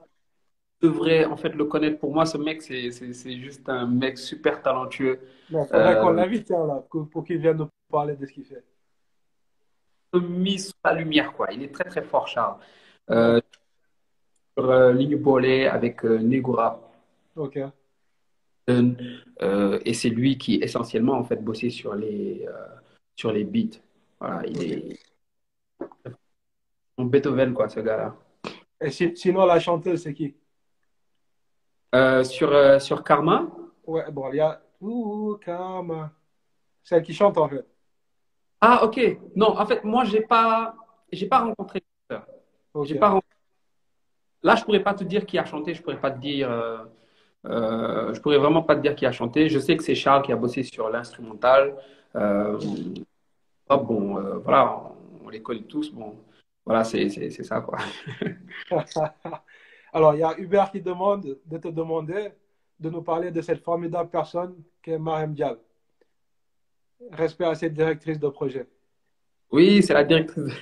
Devraient 0.82 1.26
en 1.26 1.36
fait 1.36 1.49
le 1.49 1.65
connaître. 1.65 1.99
Pour 1.99 2.13
moi, 2.13 2.26
ce 2.26 2.38
mec, 2.38 2.61
c'est 2.61 2.91
c'est 2.91 3.38
juste 3.38 3.68
un 3.68 3.88
mec 3.88 4.18
super 4.18 4.61
talentueux. 4.61 5.20
Il 5.49 5.57
faudrait 5.57 5.99
qu'on 5.99 6.11
l'invite 6.11 6.49
là 6.49 6.84
pour, 6.89 7.24
qu'il 7.26 7.39
vienne 7.39 7.57
nous 7.57 7.70
parler 7.89 8.15
de 8.15 8.26
ce 8.26 8.32
qu'il 8.32 8.45
fait 8.45 8.63
mis 10.13 10.59
sous 10.59 10.74
la 10.84 10.93
lumière. 10.93 11.34
Quoi. 11.34 11.47
Il 11.51 11.63
est 11.63 11.74
très 11.74 11.84
très 11.86 12.01
fort, 12.01 12.28
Charles. 12.28 12.57
Euh, 13.09 13.41
sur 14.57 14.70
euh, 14.70 14.93
Ligne 14.93 15.18
Bolé 15.18 15.68
avec 15.68 16.03
euh, 16.05 16.20
Negura. 16.20 16.80
Ok. 17.36 17.59
Euh, 18.70 19.80
et 19.86 19.93
c'est 19.93 20.09
lui 20.09 20.38
qui 20.38 20.55
essentiellement 20.55 21.13
en 21.13 21.24
fait 21.24 21.43
bossé 21.43 21.70
sur 21.70 21.95
les 21.95 22.45
sur 23.15 23.32
les 23.32 23.43
beats. 23.43 23.80
Voilà, 24.20 24.45
il 24.45 24.63
est 24.63 24.99
Beethoven 26.97 27.53
quoi, 27.53 27.70
ce 27.70 27.80
gars-là. 27.80 28.15
Et 28.82 28.91
si, 28.91 29.15
sinon 29.15 29.45
la 29.45 29.59
chanteuse 29.59 30.03
c'est 30.03 30.13
qui? 30.13 30.36
Sur 32.24 32.82
sur 32.82 33.03
Karma? 33.03 33.47
Ouais, 33.86 34.11
bon, 34.11 34.30
il 34.32 34.38
y 34.38 34.39
a 34.41 34.61
Ouh, 34.82 35.38
Karma. 35.38 36.11
Celle 36.84 37.01
qui 37.01 37.13
chante 37.13 37.38
en 37.38 37.49
fait. 37.49 37.65
Ah, 38.61 38.84
ok. 38.84 39.20
Non, 39.36 39.57
en 39.59 39.65
fait, 39.65 39.84
moi, 39.84 40.03
j'ai 40.03 40.22
pas, 40.22 40.76
j'ai 41.11 41.28
pas 41.28 41.39
rencontré. 41.39 41.84
Okay. 42.74 42.88
J'ai 42.88 42.95
pas 42.95 43.09
rencontré... 43.09 43.38
Là, 44.43 44.55
je 44.55 44.63
pourrais 44.63 44.84
pas 44.84 44.93
te 44.93 45.03
dire 45.03 45.26
qui 45.26 45.38
a 45.38 45.45
chanté. 45.45 45.74
Je 45.74 45.82
pourrais 45.82 45.99
pas 45.99 46.11
te 46.11 46.20
dire. 46.20 46.49
Euh, 47.50 48.14
je 48.14 48.22
pourrais 48.22 48.38
vraiment 48.38 48.62
pas 48.62 48.76
te 48.76 48.82
dire 48.82 48.95
qui 48.95 49.06
a 49.06 49.12
chanté. 49.12 49.50
Je 49.50 49.60
sais 49.60 49.78
que 49.78 49.84
c'est 49.84 49.95
Charles 49.95 50.24
qui 50.24 50.32
a 50.32 50.36
bossé 50.36 50.64
sur 50.64 50.89
l'instrumental. 50.89 51.76
Euh, 52.16 52.60
oh, 53.70 53.78
bon, 53.78 54.18
euh, 54.18 54.38
voilà, 54.39 54.84
on, 55.22 55.26
on, 55.26 55.30
les 55.30 55.41
connaît 55.41 55.62
tous. 55.62 55.91
Bon, 55.91 56.16
voilà, 56.66 56.84
c'est 56.84 57.10
ça, 57.30 57.62
quoi. 57.62 57.78
Alors, 59.93 60.14
il 60.16 60.20
y 60.20 60.24
a 60.24 60.38
Hubert 60.38 60.72
qui 60.72 60.82
demande 60.82 61.38
de 61.45 61.58
te 61.58 61.70
demander 61.70 62.30
de 62.80 62.89
nous 62.89 63.02
parler 63.02 63.32
de 63.32 63.41
cette 63.41 63.64
formidable 63.64 64.10
personne 64.10 64.56
qu'est 64.82 65.00
Mariam 65.00 65.34
Dial. 65.34 65.58
Respect 67.12 67.45
à 67.45 67.56
cette 67.56 67.74
directrice 67.74 68.20
de 68.20 68.28
projet. 68.28 68.68
Oui, 69.52 69.82
c'est 69.82 69.93
la 69.93 70.04
directrice. 70.04 70.54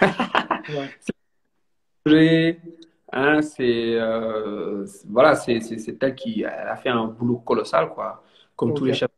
ouais. 2.05 2.59
Hein, 3.17 3.41
c'est 3.41 3.95
euh, 3.95 4.85
voilà, 5.09 5.35
c'est 5.35 5.61
elle 6.01 6.15
qui 6.15 6.43
a 6.43 6.75
fait 6.75 6.89
un 6.89 7.05
boulot 7.05 7.37
colossal, 7.37 7.89
quoi, 7.93 8.21
comme 8.57 8.71
okay. 8.71 8.77
tous 8.77 8.85
les 8.85 8.93
chefs 8.93 9.09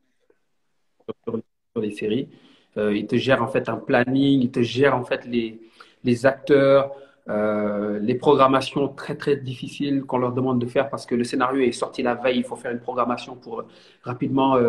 sur, 1.23 1.41
les 1.81 1.91
séries. 1.91 2.29
Euh, 2.77 2.95
il 2.95 3.07
te 3.07 3.15
gère 3.15 3.41
en 3.41 3.47
fait 3.47 3.69
un 3.69 3.77
planning, 3.77 4.41
il 4.41 4.51
te 4.51 4.61
gère 4.61 4.95
en 4.95 5.03
fait 5.03 5.25
les, 5.25 5.59
les 6.03 6.25
acteurs, 6.27 6.91
euh, 7.27 7.97
les 7.97 8.13
programmations 8.13 8.87
très 8.89 9.15
très 9.15 9.35
difficiles 9.35 10.03
qu'on 10.03 10.19
leur 10.19 10.31
demande 10.31 10.59
de 10.59 10.67
faire 10.67 10.91
parce 10.91 11.07
que 11.07 11.15
le 11.15 11.23
scénario 11.23 11.61
est 11.61 11.71
sorti 11.71 12.03
la 12.03 12.13
veille, 12.13 12.37
il 12.37 12.43
faut 12.43 12.55
faire 12.55 12.71
une 12.71 12.79
programmation 12.79 13.35
pour 13.35 13.63
rapidement 14.03 14.59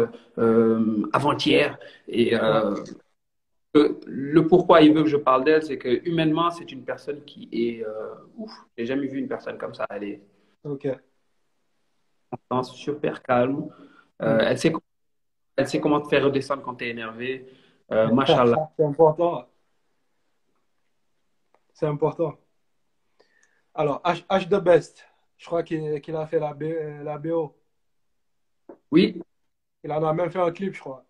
avant-hier. 1.12 1.78
Et 2.08 2.34
le 3.74 4.40
pourquoi 4.46 4.80
il 4.80 4.94
veut 4.94 5.02
que 5.02 5.08
je 5.08 5.16
parle 5.16 5.44
d'elle, 5.44 5.62
c'est 5.62 5.78
que 5.78 6.06
humainement, 6.08 6.50
c'est 6.50 6.72
une 6.72 6.84
personne 6.84 7.24
qui 7.24 7.48
est 7.52 7.84
ouf. 8.36 8.52
J'ai 8.76 8.86
jamais 8.86 9.06
vu 9.06 9.18
une 9.18 9.28
personne 9.28 9.58
comme 9.58 9.74
ça. 9.74 9.86
Elle 9.90 10.04
est 10.04 10.22
ok 10.64 10.88
super 12.62 13.22
calme. 13.22 13.68
Euh, 14.22 14.38
elle, 14.40 14.58
sait, 14.58 14.72
elle 15.56 15.68
sait 15.68 15.80
comment 15.80 16.00
te 16.00 16.08
faire 16.08 16.24
redescendre 16.24 16.62
quand 16.62 16.76
tu 16.76 16.84
es 16.84 16.90
énervé. 16.90 17.46
Euh, 17.90 18.08
Machallah. 18.12 18.70
C'est 18.76 18.84
important. 18.84 19.46
C'est 21.72 21.86
important. 21.86 22.36
Alors, 23.74 24.02
H, 24.02 24.24
H 24.28 24.48
The 24.48 24.62
Best, 24.62 25.06
je 25.36 25.46
crois 25.46 25.62
qu'il 25.62 26.16
a 26.16 26.26
fait 26.26 26.40
la, 26.40 26.52
B, 26.52 26.64
la 27.04 27.18
BO. 27.18 27.54
Oui. 28.90 29.22
Il 29.84 29.92
en 29.92 30.02
a 30.02 30.12
même 30.12 30.30
fait 30.30 30.40
un 30.40 30.50
clip, 30.50 30.74
je 30.74 30.80
crois. 30.80 31.04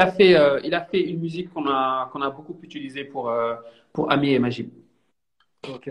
A 0.00 0.12
fait, 0.12 0.34
euh, 0.34 0.60
il 0.64 0.74
a 0.74 0.84
fait 0.84 1.02
une 1.02 1.20
musique 1.20 1.52
qu'on 1.52 1.66
a, 1.66 2.08
qu'on 2.12 2.22
a 2.22 2.30
beaucoup 2.30 2.58
utilisée 2.62 3.04
pour, 3.04 3.28
euh, 3.28 3.54
pour 3.92 4.10
Ami 4.10 4.30
et 4.32 4.38
Magib. 4.38 4.70
Ok. 5.68 5.90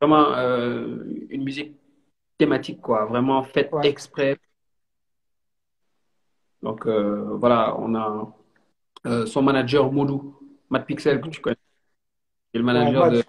vraiment 0.00 0.34
une 1.28 1.44
musique 1.44 1.76
thématique, 2.38 2.80
quoi, 2.80 3.04
vraiment 3.04 3.42
faite 3.42 3.70
exprès. 3.82 4.38
Donc 6.62 6.86
euh, 6.86 7.36
voilà, 7.36 7.76
on 7.78 7.94
a 7.94 8.34
euh, 9.06 9.26
son 9.26 9.42
manager 9.42 9.90
Moulou, 9.90 10.38
Matt 10.68 10.86
Pixel, 10.86 11.20
que 11.20 11.28
tu 11.28 11.40
connais. 11.40 11.56
Qui 12.52 12.58
le 12.58 12.64
manager 12.64 13.10
de. 13.10 13.22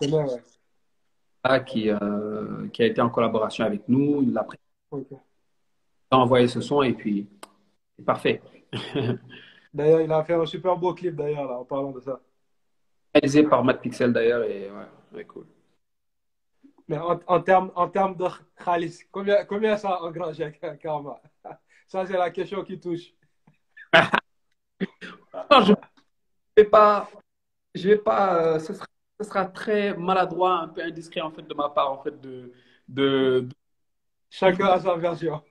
qui, 1.65 1.89
euh, 1.89 2.67
qui 2.73 2.83
a 2.83 2.85
été 2.85 3.01
en 3.01 3.09
collaboration 3.09 3.65
avec 3.65 3.87
nous. 3.87 4.21
Il 4.23 4.37
a 4.37 4.45
envoyé 6.17 6.47
ce 6.47 6.59
son 6.59 6.81
et 6.81 6.93
puis 6.93 7.27
c'est 8.01 8.05
parfait. 8.05 8.41
d'ailleurs, 9.73 10.01
il 10.01 10.11
a 10.11 10.23
fait 10.23 10.33
un 10.33 10.45
super 10.45 10.75
beau 10.75 10.93
clip 10.93 11.15
d'ailleurs, 11.15 11.51
en 11.51 11.65
parlant 11.65 11.91
de 11.91 11.99
ça. 11.99 12.19
Réalisé 13.13 13.43
par 13.43 13.63
Matt 13.63 13.79
Pixel 13.81 14.11
d'ailleurs 14.11 14.43
et 14.43 14.69
ouais, 15.13 15.25
cool. 15.25 15.45
Mais 16.87 16.97
en, 16.97 17.41
termes, 17.41 17.71
en 17.75 17.87
termes 17.87 18.17
de 18.17 18.25
khalis, 18.63 19.03
combien, 19.11 19.45
combien 19.45 19.77
ça 19.77 20.01
engrange 20.01 20.41
Karma? 20.81 21.21
Ça, 21.87 22.05
c'est 22.05 22.17
la 22.17 22.31
question 22.31 22.63
qui 22.63 22.79
touche. 22.79 23.13
non, 23.93 24.01
je 25.61 25.71
ne 25.71 25.75
vais 26.57 26.65
pas. 26.65 27.09
Je 27.75 27.89
vais 27.89 27.97
pas 27.97 28.55
euh, 28.55 28.59
ce, 28.59 28.73
sera, 28.73 28.85
ce, 29.19 29.27
sera, 29.27 29.45
très 29.45 29.95
maladroit, 29.95 30.61
un 30.61 30.67
peu 30.69 30.81
indiscret 30.81 31.21
en 31.21 31.31
fait 31.31 31.43
de 31.43 31.53
ma 31.53 31.69
part, 31.69 31.91
en 31.91 32.01
fait, 32.01 32.19
de. 32.19 32.51
de, 32.87 33.47
Chacun 34.29 34.65
a 34.67 34.79
sa 34.79 34.95
version. 34.95 35.41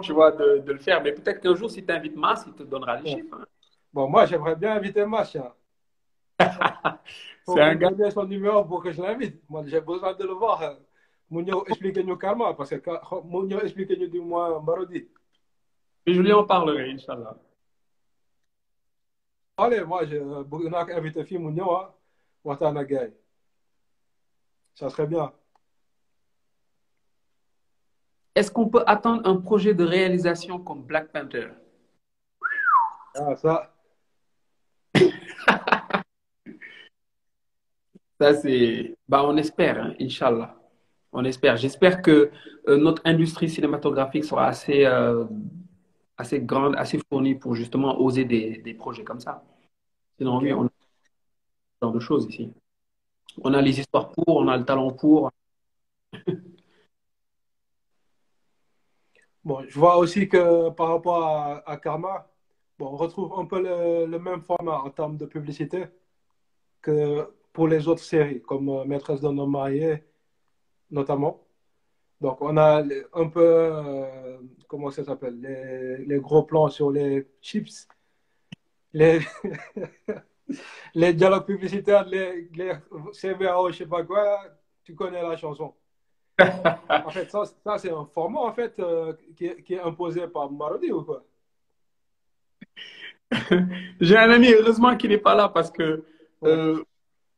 Tu 0.00 0.12
vois, 0.12 0.32
de, 0.32 0.58
de, 0.58 0.72
le 0.72 0.78
faire. 0.78 1.02
Mais 1.02 1.12
peut-être 1.12 1.40
qu'un 1.40 1.54
jour, 1.54 1.70
si 1.70 1.84
tu 1.84 1.92
invites 1.92 2.16
Mas, 2.16 2.44
il 2.46 2.52
te 2.54 2.62
donnera 2.62 3.00
les 3.00 3.10
chiffres. 3.10 3.38
Hein. 3.40 3.46
Bon, 3.92 4.08
moi, 4.08 4.26
j'aimerais 4.26 4.56
bien 4.56 4.76
inviter 4.76 5.04
Mas. 5.06 5.36
C'est 7.48 7.60
un 7.60 7.74
gars. 7.76 8.10
son 8.10 8.24
numéro 8.24 8.64
pour 8.64 8.82
que 8.82 8.92
je 8.92 9.00
l'invite. 9.00 9.40
Moi, 9.48 9.62
j'ai 9.66 9.80
besoin 9.80 10.14
de 10.14 10.24
le 10.24 10.32
voir. 10.32 10.76
Mounio, 11.30 11.64
expliquez-nous 11.66 12.16
karma, 12.16 12.54
parce 12.54 12.70
que 12.70 12.90
Mounio, 13.24 13.60
expliquez-nous 13.60 14.08
du 14.08 14.20
moins 14.20 14.60
Marodi. 14.60 15.08
Mais 16.06 16.14
je 16.14 16.20
lui 16.20 16.32
en 16.32 16.44
parlerai, 16.44 16.90
Inch'Allah. 16.92 17.36
Allez, 19.56 19.84
moi, 19.84 20.04
je 20.04 20.16
vais 20.16 20.92
inviter 20.94 21.38
Mounio, 21.38 21.72
hein. 21.72 21.94
Watana 22.44 22.84
Gay. 22.84 23.12
Ça 24.74 24.90
serait 24.90 25.06
bien. 25.06 25.32
Est-ce 28.36 28.50
qu'on 28.50 28.68
peut 28.68 28.84
attendre 28.86 29.26
un 29.26 29.36
projet 29.36 29.72
de 29.72 29.82
réalisation 29.82 30.58
comme 30.58 30.82
Black 30.82 31.10
Panther? 31.10 31.48
Ah, 33.14 33.34
ça. 33.36 33.72
Ça, 38.20 38.34
c'est. 38.34 38.96
Bah, 39.08 39.22
on 39.24 39.36
espère, 39.36 39.78
hein, 39.82 39.94
Inch'Allah. 40.00 40.56
On 41.12 41.24
espère. 41.24 41.56
J'espère 41.56 42.02
que 42.02 42.30
euh, 42.68 42.76
notre 42.78 43.02
industrie 43.04 43.48
cinématographique 43.48 44.24
sera 44.24 44.46
assez, 44.48 44.84
euh, 44.84 45.24
assez 46.16 46.40
grande, 46.40 46.76
assez 46.76 46.98
fournie 47.10 47.34
pour 47.34 47.54
justement 47.54 48.00
oser 48.00 48.24
des, 48.24 48.58
des 48.58 48.74
projets 48.74 49.04
comme 49.04 49.20
ça. 49.20 49.42
Sinon, 50.18 50.38
oui, 50.40 50.52
on 50.52 50.66
a 50.66 50.68
ce 50.68 51.86
genre 51.86 51.92
de 51.92 52.00
choses 52.00 52.26
ici. 52.28 52.52
On 53.42 53.54
a 53.54 53.62
les 53.62 53.80
histoires 53.80 54.10
pour, 54.10 54.28
on 54.28 54.48
a 54.48 54.56
le 54.56 54.64
talent 54.64 54.92
pour. 54.92 55.30
bon, 59.46 59.64
je 59.68 59.78
vois 59.78 59.96
aussi 59.98 60.28
que 60.28 60.70
par 60.70 60.88
rapport 60.88 61.24
à, 61.66 61.76
Karma, 61.78 62.28
bon, 62.78 62.88
on 62.88 62.96
retrouve 62.96 63.32
un 63.38 63.46
peu 63.46 63.60
le, 63.62 64.18
même 64.18 64.42
format 64.42 64.78
en 64.80 64.90
termes 64.90 65.16
de 65.18 65.26
publicité 65.26 65.86
que 66.82 67.32
pour 67.52 67.68
les 67.68 67.88
autres 67.88 68.02
séries, 68.02 68.42
comme 68.42 68.68
euh, 68.70 68.84
Maîtresse 68.84 69.20
d'un 69.20 69.38
homme 69.38 69.52
marié, 69.52 70.04
notamment. 70.90 71.46
Donc, 72.20 72.40
on 72.42 72.56
a 72.58 72.82
un 73.14 73.28
peu, 73.28 73.40
euh, 73.42 74.38
comment 74.68 74.90
ça 74.90 75.04
s'appelle, 75.04 75.40
les, 76.06 76.18
gros 76.20 76.44
plans 76.44 76.68
sur 76.68 76.90
les 76.90 77.28
chips, 77.42 77.88
les, 78.92 79.20
dialogues 81.14 81.46
publicitaires, 81.46 82.06
les, 82.06 82.48
les 82.54 82.72
CVAO, 83.12 83.70
je 83.72 83.78
sais 83.78 83.86
pas 83.86 84.04
quoi, 84.04 84.40
tu 84.84 84.94
connais 84.94 85.22
la 85.22 85.36
chanson. 85.36 85.74
En 86.38 87.10
fait, 87.10 87.30
ça, 87.30 87.44
ça 87.64 87.78
c'est 87.78 87.90
un 87.90 88.04
format 88.04 88.40
en 88.40 88.52
fait, 88.52 88.78
euh, 88.78 89.14
qui, 89.36 89.46
est, 89.46 89.62
qui, 89.62 89.74
est, 89.74 89.80
imposé 89.80 90.26
par 90.28 90.50
Marodi 90.50 90.92
ou 90.92 91.02
quoi? 91.02 91.24
J'ai 94.00 94.16
un 94.16 94.30
ami, 94.30 94.52
heureusement 94.52 94.96
qu'il 94.96 95.10
n'est 95.10 95.18
pas 95.18 95.34
là 95.34 95.48
parce 95.48 95.70
que 95.70 96.04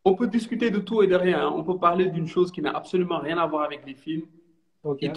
on 0.09 0.15
peut 0.15 0.27
discuter 0.27 0.71
de 0.71 0.79
tout 0.79 1.03
et 1.03 1.07
de 1.07 1.15
rien. 1.15 1.49
On 1.49 1.63
peut 1.63 1.79
parler 1.79 2.07
d'une 2.07 2.27
chose 2.27 2.51
qui 2.51 2.63
n'a 2.63 2.71
absolument 2.71 3.19
rien 3.19 3.39
à 3.39 3.47
voir 3.47 3.65
avec 3.65 3.85
les 3.87 3.95
films. 3.95 4.27
Okay. 4.83 5.13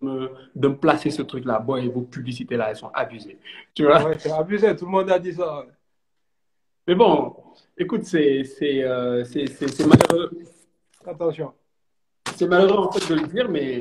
de, 0.00 0.68
me, 0.68 0.76
placer 0.76 1.10
ce 1.10 1.22
truc-là. 1.22 1.58
Bon, 1.58 1.76
et 1.76 1.88
vos 1.88 2.02
publicités-là, 2.02 2.70
elles 2.70 2.76
sont 2.76 2.90
abusées. 2.92 3.38
Tu 3.74 3.84
vois? 3.84 4.04
Ouais, 4.04 4.18
c'est 4.18 4.30
abusé. 4.30 4.76
Tout 4.76 4.84
le 4.84 4.90
monde 4.90 5.10
a 5.10 5.18
dit 5.18 5.32
ça. 5.32 5.66
Mais 6.86 6.94
bon, 6.94 7.34
écoute, 7.76 8.04
c'est 8.04 8.44
euh, 8.84 9.24
malheureux. 9.80 10.30
Attention. 11.04 11.52
C'est 12.34 12.46
malheureux 12.46 12.86
en 12.86 12.92
fait 12.92 13.14
de 13.14 13.20
le 13.20 13.26
dire, 13.28 13.48
mais 13.48 13.80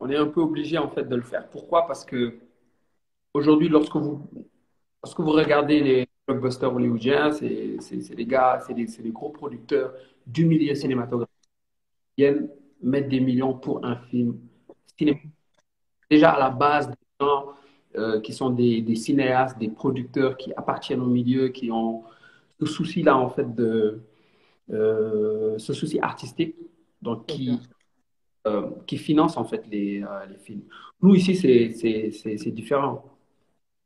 on 0.00 0.08
est 0.08 0.16
un 0.16 0.26
peu 0.26 0.40
obligé 0.40 0.78
en 0.78 0.88
fait 0.88 1.04
de 1.04 1.16
le 1.16 1.22
faire. 1.22 1.48
Pourquoi? 1.48 1.86
Parce 1.86 2.04
que 2.04 2.38
aujourd'hui, 3.34 3.68
lorsque 3.68 3.96
vous, 3.96 4.28
lorsque 5.02 5.20
vous 5.20 5.32
regardez 5.32 5.80
les, 5.80 6.08
blockbusters 6.26 6.74
hollywoodiens, 6.74 7.32
c'est 7.32 8.14
des 8.14 8.26
gars, 8.26 8.62
c'est 8.66 8.74
des, 8.74 8.84
des, 8.84 9.10
gros 9.10 9.30
producteurs 9.30 9.94
du 10.26 10.44
milieu 10.44 10.74
cinématographique 10.74 11.32
qui 12.14 12.22
viennent 12.22 12.50
mettre 12.82 13.08
des 13.08 13.20
millions 13.20 13.54
pour 13.54 13.84
un 13.84 13.96
film 13.96 14.38
Déjà 16.10 16.30
à 16.30 16.38
la 16.38 16.50
base, 16.50 16.88
des 16.88 16.94
gens 17.20 17.46
euh, 17.96 18.20
qui 18.20 18.32
sont 18.32 18.50
des, 18.50 18.82
des, 18.82 18.96
cinéastes, 18.96 19.58
des 19.58 19.68
producteurs 19.68 20.36
qui 20.36 20.52
appartiennent 20.54 21.00
au 21.00 21.06
milieu, 21.06 21.48
qui 21.48 21.70
ont 21.70 22.04
ce 22.60 22.66
souci-là, 22.66 23.16
en 23.16 23.30
fait, 23.30 23.54
de 23.54 24.00
ce 24.70 25.72
souci 25.72 25.98
artistique, 26.00 26.56
donc 27.00 27.26
qui, 27.26 27.58
euh, 28.46 28.70
qui 28.86 28.98
finance, 28.98 29.36
en 29.36 29.44
fait, 29.44 29.66
les, 29.66 30.04
les 30.28 30.38
films. 30.38 30.62
Nous, 31.00 31.14
ici, 31.14 31.34
c'est 31.36 32.50
différent. 32.50 33.04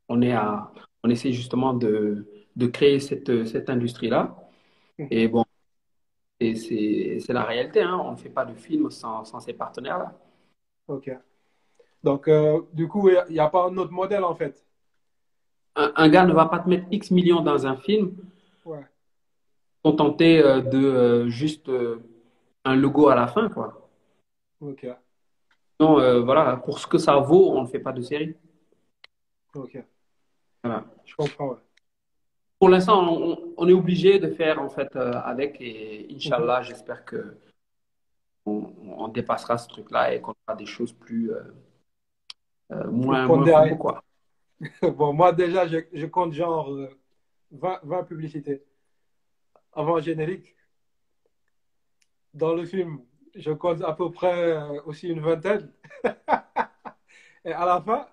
On 0.09 0.21
est 0.23 0.33
à, 0.33 0.73
on 1.03 1.11
essaie 1.11 1.33
justement 1.33 1.75
de, 1.75 2.27
de 2.57 2.67
créer 2.67 3.01
cette, 3.01 3.47
cette 3.47 3.71
industrie-là. 3.71 4.37
Mhm. 4.99 5.09
Et 5.11 5.29
bon, 5.29 5.45
c'est 6.41 7.33
la 7.33 7.45
réalité. 7.45 7.83
Hein. 7.83 8.01
On 8.05 8.13
ne 8.13 8.17
fait 8.17 8.29
pas 8.29 8.45
de 8.45 8.55
film 8.55 8.91
sans, 8.91 9.25
sans 9.25 9.41
ces 9.41 9.53
partenaires-là. 9.53 10.13
OK. 10.89 11.11
Donc, 12.03 12.29
euh, 12.29 12.61
du 12.73 12.89
coup, 12.89 13.09
il 13.09 13.33
n'y 13.33 13.39
a, 13.39 13.49
pas 13.49 13.69
un 13.69 13.77
autre 13.77 13.93
modèle, 13.93 14.25
en 14.25 14.35
fait? 14.35 14.65
Un, 15.75 16.09
gars 16.09 16.27
ne 16.27 16.35
va 16.35 16.47
pas 16.47 16.59
te 16.59 16.69
mettre 16.69 16.87
X 16.91 17.11
millions 17.11 17.41
dans 17.41 17.67
un 17.67 17.77
film. 17.77 18.15
Ouais. 18.65 18.85
Contenter 19.83 20.43
euh, 20.43 20.61
de 20.61 20.79
euh, 20.79 21.29
juste 21.29 21.71
un 22.65 22.77
logo 22.77 23.09
à 23.09 23.15
la 23.15 23.27
fin, 23.27 23.49
quoi. 23.49 23.89
OK. 24.61 24.87
Non, 25.81 26.23
voilà, 26.25 26.57
pour 26.59 26.79
ce 26.79 26.87
que 26.87 26.99
ça 26.99 27.17
vaut, 27.17 27.51
on 27.57 27.63
ne 27.63 27.67
fait 27.67 27.81
pas 27.81 27.93
de 27.93 28.03
série. 28.03 28.37
OK. 29.55 29.83
Voilà. 30.63 30.85
Je 31.05 31.15
comprends, 31.17 31.57
Pour 32.59 32.69
l'instant, 32.69 33.03
on, 33.57 33.69
est 33.69 33.73
obligé 33.73 34.19
de 34.19 34.29
faire 34.31 34.61
en 34.61 34.69
fait 34.69 34.95
euh, 34.97 35.13
avec 35.25 35.61
et 35.61 36.07
Inch'Allah, 36.15 36.61
mhm. 36.61 36.67
j'espère 36.67 37.05
que 37.05 37.37
on, 38.47 39.09
dépassera 39.09 39.59
ce 39.59 39.69
truc-là 39.69 40.15
et 40.15 40.21
qu'on 40.21 40.35
fera 40.47 40.57
des 40.57 40.67
choses 40.67 40.93
plus 40.93 41.33
euh, 41.33 41.43
euh 42.73 42.91
moins, 42.91 43.27
moins 43.27 43.75
quoi. 43.77 44.03
Bon, 44.97 45.13
moi, 45.13 45.33
déjà, 45.33 45.67
je, 45.67 45.79
je 45.93 46.07
compte 46.07 46.33
genre 46.33 46.71
euh, 46.71 46.89
20, 47.51 47.81
20 47.83 48.05
publicités 48.05 48.63
avant 49.73 50.01
générique. 50.01 50.55
Dans 52.35 52.55
le 52.55 52.65
film, 52.65 53.05
je 53.35 53.53
compte 53.53 53.83
à 53.83 53.93
peu 53.93 54.11
près 54.11 54.53
euh, 54.53 54.81
aussi 54.87 55.09
une 55.09 55.21
vingtaine. 55.21 55.73
Et 57.45 57.53
à 57.53 57.65
la 57.67 57.81
fin, 57.81 58.07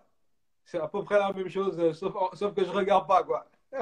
c'est 0.66 0.80
à 0.80 0.88
peu 0.88 1.04
près 1.04 1.20
la 1.20 1.32
même 1.34 1.50
chose, 1.50 1.80
euh, 1.80 1.94
sauf, 1.94 2.14
sauf 2.34 2.54
que 2.54 2.64
je 2.64 2.70
regarde 2.72 3.08
pas, 3.08 3.24
quoi. 3.24 3.50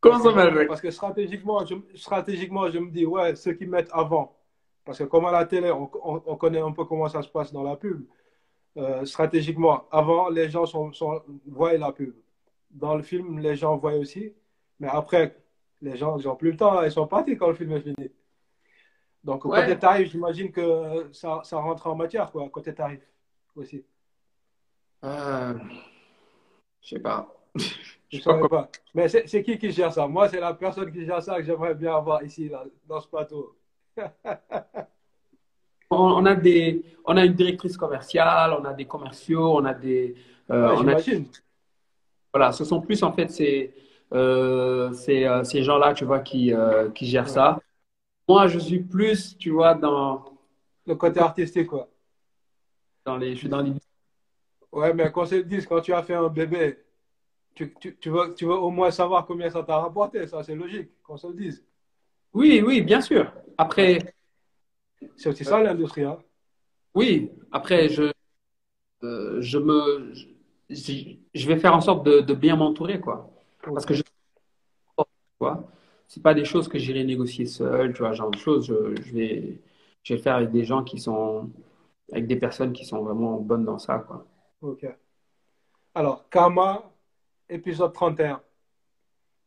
Comment 0.00 0.20
Parce 0.22 0.34
ça 0.34 0.50
va, 0.50 0.64
parce 0.66 0.80
que 0.80 0.90
stratégiquement, 0.90 1.64
je, 1.66 1.74
stratégiquement, 1.94 2.68
je 2.70 2.78
me 2.78 2.90
dis, 2.90 3.04
ouais, 3.04 3.34
ceux 3.36 3.52
qui 3.52 3.66
mettent 3.66 3.90
avant. 3.92 4.36
Parce 4.84 4.98
que 4.98 5.04
comme 5.04 5.26
à 5.26 5.32
la 5.32 5.44
télé, 5.44 5.70
on, 5.70 5.90
on- 6.02 6.22
on 6.24 6.36
connaît 6.36 6.60
un 6.60 6.72
peu 6.72 6.84
comment 6.86 7.08
ça 7.08 7.22
se 7.22 7.28
passe 7.28 7.52
dans 7.52 7.62
la 7.62 7.76
pub. 7.76 8.06
Euh, 8.78 9.04
stratégiquement, 9.04 9.86
avant, 9.90 10.28
les 10.30 10.48
gens 10.48 10.64
sont, 10.64 10.92
sont, 10.92 11.22
voient 11.46 11.76
la 11.76 11.92
pub. 11.92 12.14
Dans 12.70 12.94
le 12.94 13.02
film, 13.02 13.38
les 13.40 13.56
gens 13.56 13.76
voient 13.76 13.94
aussi. 13.96 14.32
Mais 14.80 14.88
après, 14.88 15.36
les 15.82 15.96
gens 15.96 16.18
n'ont 16.18 16.36
plus 16.36 16.52
le 16.52 16.56
temps. 16.56 16.82
Ils 16.82 16.90
sont 16.90 17.06
partis 17.06 17.36
quand 17.36 17.48
le 17.48 17.54
film 17.54 17.72
est 17.72 17.80
fini. 17.80 18.10
Donc, 19.22 19.42
côté 19.42 19.60
Ouais. 19.60 19.78
tarif, 19.78 20.10
j'imagine 20.10 20.50
que 20.50 21.10
ça, 21.12 21.40
ça 21.44 21.58
rentre 21.58 21.86
en 21.86 21.94
matière, 21.94 22.32
quoi, 22.32 22.48
côté 22.48 22.74
tarif 22.74 23.00
aussi. 23.54 23.84
Euh, 25.04 25.54
je 26.80 26.88
sais 26.88 26.98
pas. 26.98 27.32
Je 28.12 28.18
sais 28.18 28.48
pas. 28.48 28.68
Mais 28.92 29.08
c'est 29.08 29.42
qui 29.44 29.56
qui 29.56 29.70
gère 29.70 29.92
ça? 29.92 30.08
Moi, 30.08 30.28
c'est 30.28 30.40
la 30.40 30.52
personne 30.52 30.90
qui 30.90 31.06
gère 31.06 31.22
ça 31.22 31.36
que 31.36 31.44
j'aimerais 31.44 31.76
bien 31.76 31.94
avoir 31.94 32.24
ici, 32.24 32.48
là, 32.48 32.64
dans 32.88 33.00
ce 33.00 33.06
plateau. 33.06 33.56
On, 35.92 36.24
a 36.24 36.34
des, 36.36 36.84
on 37.04 37.16
a 37.16 37.24
une 37.24 37.34
directrice 37.34 37.76
commerciale, 37.76 38.52
on 38.52 38.64
a 38.64 38.72
des 38.72 38.84
commerciaux, 38.86 39.56
on 39.56 39.64
a 39.64 39.74
des, 39.74 40.14
euh, 40.48 40.68
Ouais, 40.68 40.76
on 40.78 40.88
a, 40.88 40.96
voilà, 42.32 42.52
ce 42.52 42.64
sont 42.64 42.80
plus 42.80 43.02
en 43.02 43.12
fait 43.12 43.28
ces, 43.28 43.74
euh, 44.12 44.92
ces, 44.92 45.24
euh, 45.24 45.44
ces 45.44 45.62
gens-là, 45.62 45.94
tu 45.94 46.04
vois, 46.04 46.20
qui, 46.20 46.52
euh, 46.54 46.90
qui 46.90 47.06
gèrent 47.06 47.28
Ouais. 47.28 47.28
ça. 47.28 47.58
Moi, 48.28 48.48
je 48.48 48.58
suis 48.58 48.80
plus, 48.80 49.36
tu 49.38 49.50
vois, 49.50 49.74
dans, 49.74 50.24
Le 50.86 50.94
côté 50.94 51.20
artistique, 51.20 51.68
quoi. 51.68 51.88
dans 53.04 53.16
les, 53.16 53.34
je 53.34 53.38
suis 53.40 53.48
dans 53.48 53.60
les, 53.62 53.72
Ouais, 54.72 54.92
mais 54.94 55.10
qu'on 55.12 55.26
se 55.26 55.34
le 55.36 55.44
dise, 55.44 55.66
quand 55.66 55.80
tu 55.80 55.92
as 55.92 56.02
fait 56.02 56.14
un 56.14 56.28
bébé, 56.28 56.78
tu, 57.54 57.74
tu, 57.80 57.96
tu 57.98 58.10
veux, 58.10 58.34
tu 58.34 58.46
veux 58.46 58.54
au 58.54 58.70
moins 58.70 58.90
savoir 58.90 59.26
combien 59.26 59.50
ça 59.50 59.62
t'a 59.62 59.78
rapporté. 59.78 60.26
Ça, 60.26 60.42
c'est 60.44 60.54
logique, 60.54 60.90
qu'on 61.02 61.16
se 61.16 61.26
le 61.28 61.34
dise. 61.34 61.64
oui, 62.32 62.62
oui, 62.64 62.80
bien 62.82 63.00
sûr. 63.00 63.32
Après, 63.58 63.98
C'est 65.16 65.28
aussi 65.28 65.44
ça 65.44 65.62
l'industrie, 65.62 66.02
hein. 66.04 66.18
oui, 66.94 67.30
après, 67.52 67.88
je, 67.88 68.10
euh, 69.02 69.40
je 69.40 69.58
me, 69.58 70.12
je, 70.14 70.26
je 71.34 71.46
vais 71.48 71.58
faire 71.58 71.74
en 71.74 71.80
sorte 71.80 72.04
de, 72.06 72.20
de 72.20 72.34
bien 72.34 72.56
m'entourer, 72.56 73.00
quoi. 73.00 73.30
Parce 73.62 73.86
que 73.86 73.94
je, 73.94 74.02
c'est 76.08 76.22
pas 76.22 76.34
des 76.34 76.44
choses 76.44 76.68
que 76.68 76.78
j'irai 76.78 77.04
négocier 77.04 77.46
seul, 77.46 77.92
tu 77.92 78.00
vois, 78.00 78.12
genre 78.12 78.30
de 78.30 78.38
choses, 78.38 78.66
je, 78.66 79.00
je 79.02 79.12
vais, 79.12 79.60
je 80.02 80.12
vais 80.12 80.16
le 80.18 80.22
faire 80.22 80.36
avec 80.36 80.50
des 80.50 80.64
gens 80.64 80.82
qui 80.82 80.98
sont, 80.98 81.50
avec 82.10 82.26
des 82.26 82.36
personnes 82.36 82.72
qui 82.72 82.84
sont 82.84 83.02
vraiment 83.02 83.38
bonnes 83.38 83.64
dans 83.64 83.78
ça, 83.78 83.98
quoi. 83.98 84.26
Ok. 84.60 84.86
Alors, 85.94 86.28
Karma, 86.28 86.92
épisode 87.48 87.92
31. 87.92 88.42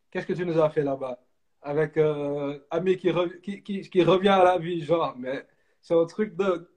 Qu'est-ce 0.10 0.26
que 0.26 0.34
tu 0.34 0.46
nous 0.46 0.60
as 0.60 0.70
fait 0.70 0.84
là-bas? 0.84 1.20
Avec 1.62 1.98
euh, 1.98 2.60
Ami 2.70 2.98
qui, 2.98 3.10
re- 3.10 3.40
qui, 3.42 3.62
qui, 3.64 3.82
qui 3.82 4.04
revient 4.04 4.30
à 4.30 4.44
la 4.44 4.58
vie, 4.58 4.82
genre, 4.82 5.16
mais 5.18 5.46
c'est 5.82 5.96
un 5.96 6.06
truc 6.06 6.36
de. 6.36 6.70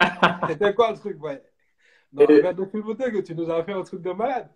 C'était 0.48 0.74
quoi 0.74 0.90
le 0.92 0.98
truc, 0.98 1.22
ouais? 1.22 1.42
Et, 2.18 2.40
Red 2.40 2.56
de 2.56 2.64
que 2.64 3.20
tu 3.20 3.34
nous 3.34 3.50
as 3.50 3.62
fait 3.62 3.72
un 3.72 3.82
truc 3.82 4.02
de 4.02 4.10
malade. 4.12 4.50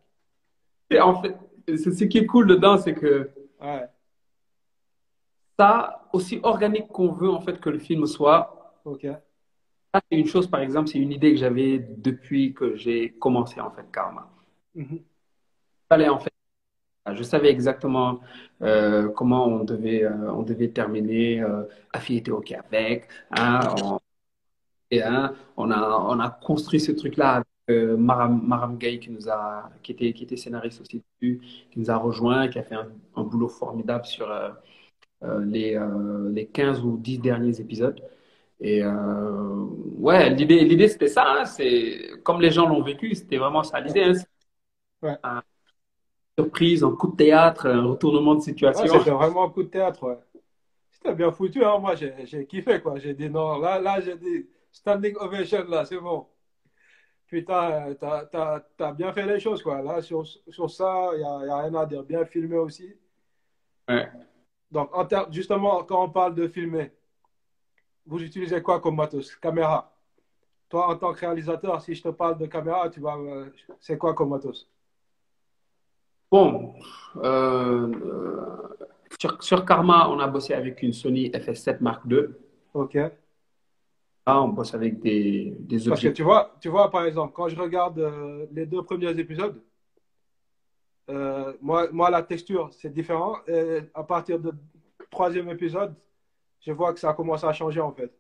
Et 0.91 1.01
en 1.01 1.21
fait, 1.21 1.37
c'est 1.67 1.93
ce 1.93 2.05
qui 2.05 2.19
est 2.19 2.27
cool 2.27 2.47
dedans, 2.47 2.79
c'est 2.79 2.95
que 2.95 3.31
Ouais, 3.61 3.89
ça, 5.59 6.09
aussi 6.13 6.41
organique 6.43 6.89
qu'on 6.89 7.13
veut 7.13 7.31
en 7.31 7.41
fait 7.41 7.61
que 7.61 7.71
le 7.71 7.79
film 7.79 8.07
soit, 8.07 8.75
ok. 8.85 9.03
ça 9.95 10.01
c'est 10.11 10.19
une 10.19 10.27
chose, 10.27 10.49
par 10.49 10.61
exemple, 10.61 10.89
c'est 10.89 10.99
une 10.99 11.13
idée 11.13 11.31
que 11.33 11.39
j'avais 11.39 11.79
depuis 11.79 12.55
que 12.55 12.77
j'ai 12.77 13.13
commencé 13.13 13.61
en 13.61 13.71
fait 13.71 13.85
Karma. 13.93 14.29
Fallait 15.89 16.09
en 16.09 16.19
fait, 16.19 16.33
je 17.13 17.23
savais 17.23 17.51
exactement 17.51 18.21
euh, 18.63 19.09
comment 19.11 19.47
on 19.47 19.65
devait, 19.65 20.05
euh, 20.05 20.33
on 20.33 20.43
devait 20.43 20.69
terminer. 20.71 21.41
Euh, 21.43 21.65
était 22.11 22.31
ok 22.33 22.53
avec, 22.53 23.09
hein, 23.31 23.61
on, 23.83 24.01
et, 24.91 25.03
hein, 25.03 25.35
on 25.57 25.71
a, 25.71 25.99
on 26.09 26.19
a 26.21 26.31
construit 26.31 26.81
ce 26.81 26.93
truc-là 26.93 27.37
avec 27.37 27.47
euh, 27.71 27.97
Maram, 27.97 28.43
Maram 28.47 28.79
Gay 28.79 28.99
qui 28.99 29.11
nous 29.11 29.29
a, 29.29 29.71
qui 29.83 29.93
était, 29.93 30.13
qui 30.13 30.25
était 30.25 30.37
scénariste 30.37 30.81
aussi 30.83 31.03
dessus, 31.21 31.41
qui 31.71 31.79
nous 31.81 31.91
a 31.91 31.97
rejoint, 31.97 32.49
qui 32.49 32.59
a 32.59 32.63
fait 32.63 32.75
un, 32.77 32.89
un 33.17 33.23
boulot 33.25 33.49
formidable 33.49 34.05
sur 34.07 34.31
euh, 34.31 34.51
euh, 35.25 35.45
les, 35.45 35.77
euh, 35.77 36.31
les 36.33 36.47
15 36.49 36.81
ou 36.85 36.97
10 36.99 37.19
derniers 37.19 37.61
épisodes. 37.61 38.01
Et 38.61 38.83
ouais, 39.99 40.31
l'idée, 40.31 40.65
l'idée 40.65 40.89
c'était 40.89 41.09
ça, 41.09 41.25
hein, 41.41 41.45
c'est 41.45 42.11
comme 42.25 42.41
les 42.41 42.51
gens 42.51 42.69
l'ont 42.69 42.83
vécu, 42.83 43.15
c'était 43.15 43.37
vraiment 43.39 43.63
ça 43.63 43.81
l'idée, 43.81 44.03
hein, 44.05 44.13
Ouais. 45.03 45.19
surprise, 46.39 46.85
un 46.85 46.93
coup 46.93 47.09
de 47.11 47.17
théâtre, 47.17 47.67
un 47.67 47.83
retournement 47.85 48.37
de 48.37 48.41
Ouais, 48.73 48.89
situation. 48.89 48.89
c'était 48.89 49.11
vraiment 49.11 49.45
un 49.45 49.51
coup 49.51 49.63
de 49.63 49.69
théâtre, 49.69 50.03
ouais. 50.09 50.19
C'était 50.93 51.15
bien 51.15 51.33
foutu, 51.33 51.65
hein. 51.65 51.79
Moi, 51.79 51.97
j'ai 51.97 52.27
j'ai 52.27 52.47
kiffé, 52.47 52.81
quoi. 52.83 52.99
J'ai 52.99 53.15
dit 53.15 53.31
non, 53.31 53.59
là, 53.61 53.81
là, 53.81 54.01
j'ai 54.01 54.17
dit 54.19 54.49
standing 54.73 55.17
ovation, 55.19 55.65
là, 55.69 55.85
c'est 55.87 55.99
bon. 56.01 56.29
Putain, 57.27 57.95
t'as, 57.99 58.27
t'as, 58.27 58.61
t'as 58.77 58.93
bien 58.93 59.13
fait 59.13 59.27
les 59.27 59.41
choses, 59.41 59.63
quoi. 59.63 59.83
Là, 59.83 60.03
sur, 60.03 60.25
sur 60.27 60.71
ça, 60.71 61.11
il 61.15 61.19
n'y 61.19 61.25
a, 61.25 61.47
y 61.47 61.51
a 61.51 61.59
rien 61.63 61.75
à 61.75 61.87
dire. 61.87 62.03
Bien 62.03 62.25
filmé 62.25 62.57
aussi. 62.57 62.95
Ouais. 63.89 64.09
Donc, 64.71 64.95
en 64.97 65.05
ter- 65.05 65.31
justement, 65.33 65.83
quand 65.85 66.05
on 66.05 66.11
parle 66.11 66.35
de 66.35 66.49
filmer, 66.49 66.93
vous 68.07 68.23
utilisez 68.23 68.63
quoi 68.63 68.81
comme 68.81 68.97
matos? 68.97 69.35
Caméra. 69.37 69.91
Toi, 70.69 70.89
en 70.89 70.97
tant 70.97 71.13
que 71.13 71.21
réalisateur, 71.21 71.81
si 71.81 71.95
je 71.95 72.03
te 72.03 72.09
parle 72.09 72.39
de 72.39 72.47
caméra, 72.47 72.89
tu 72.91 73.01
vas, 73.01 73.17
euh, 73.17 73.51
c'est 73.81 73.97
quoi 73.97 74.15
comme 74.15 74.31
matos? 74.31 74.69
Bon, 76.31 76.75
euh, 77.17 77.89
euh, 77.95 78.77
sur, 79.21 79.43
sur 79.43 79.65
Karma, 79.65 80.09
on 80.11 80.19
a 80.19 80.27
bossé 80.27 80.53
avec 80.53 80.83
une 80.83 80.93
Sony 80.93 81.31
FS7 81.31 81.81
Mark 81.81 82.05
II. 82.07 82.35
Ok. 82.75 82.99
Là, 84.27 84.43
on 84.43 84.49
bosse 84.49 84.75
avec 84.75 85.01
des, 85.01 85.55
des 85.61 85.77
Parce 85.89 86.01
que 86.01 86.09
objets. 86.09 86.13
tu 86.13 86.23
vois, 86.23 86.55
tu 86.61 86.69
vois, 86.71 86.91
par 86.91 87.05
exemple, 87.05 87.33
quand 87.35 87.49
je 87.49 87.57
regarde 87.57 87.99
euh, 87.99 88.47
les 88.53 88.65
deux 88.67 88.83
premiers 88.83 89.19
épisodes, 89.19 89.63
euh, 91.11 91.53
moi, 91.61 91.89
moi, 91.93 92.09
la 92.11 92.23
texture, 92.23 92.71
c'est 92.73 92.93
différent. 92.93 93.37
Et 93.47 93.81
à 93.93 94.03
partir 94.03 94.39
du 94.39 94.49
troisième 95.11 95.51
épisode, 95.51 95.95
je 96.61 96.73
vois 96.73 96.95
que 96.95 97.01
ça 97.01 97.13
commence 97.13 97.45
à 97.45 97.53
changer, 97.53 97.81
en 97.81 97.93
fait. 97.93 98.11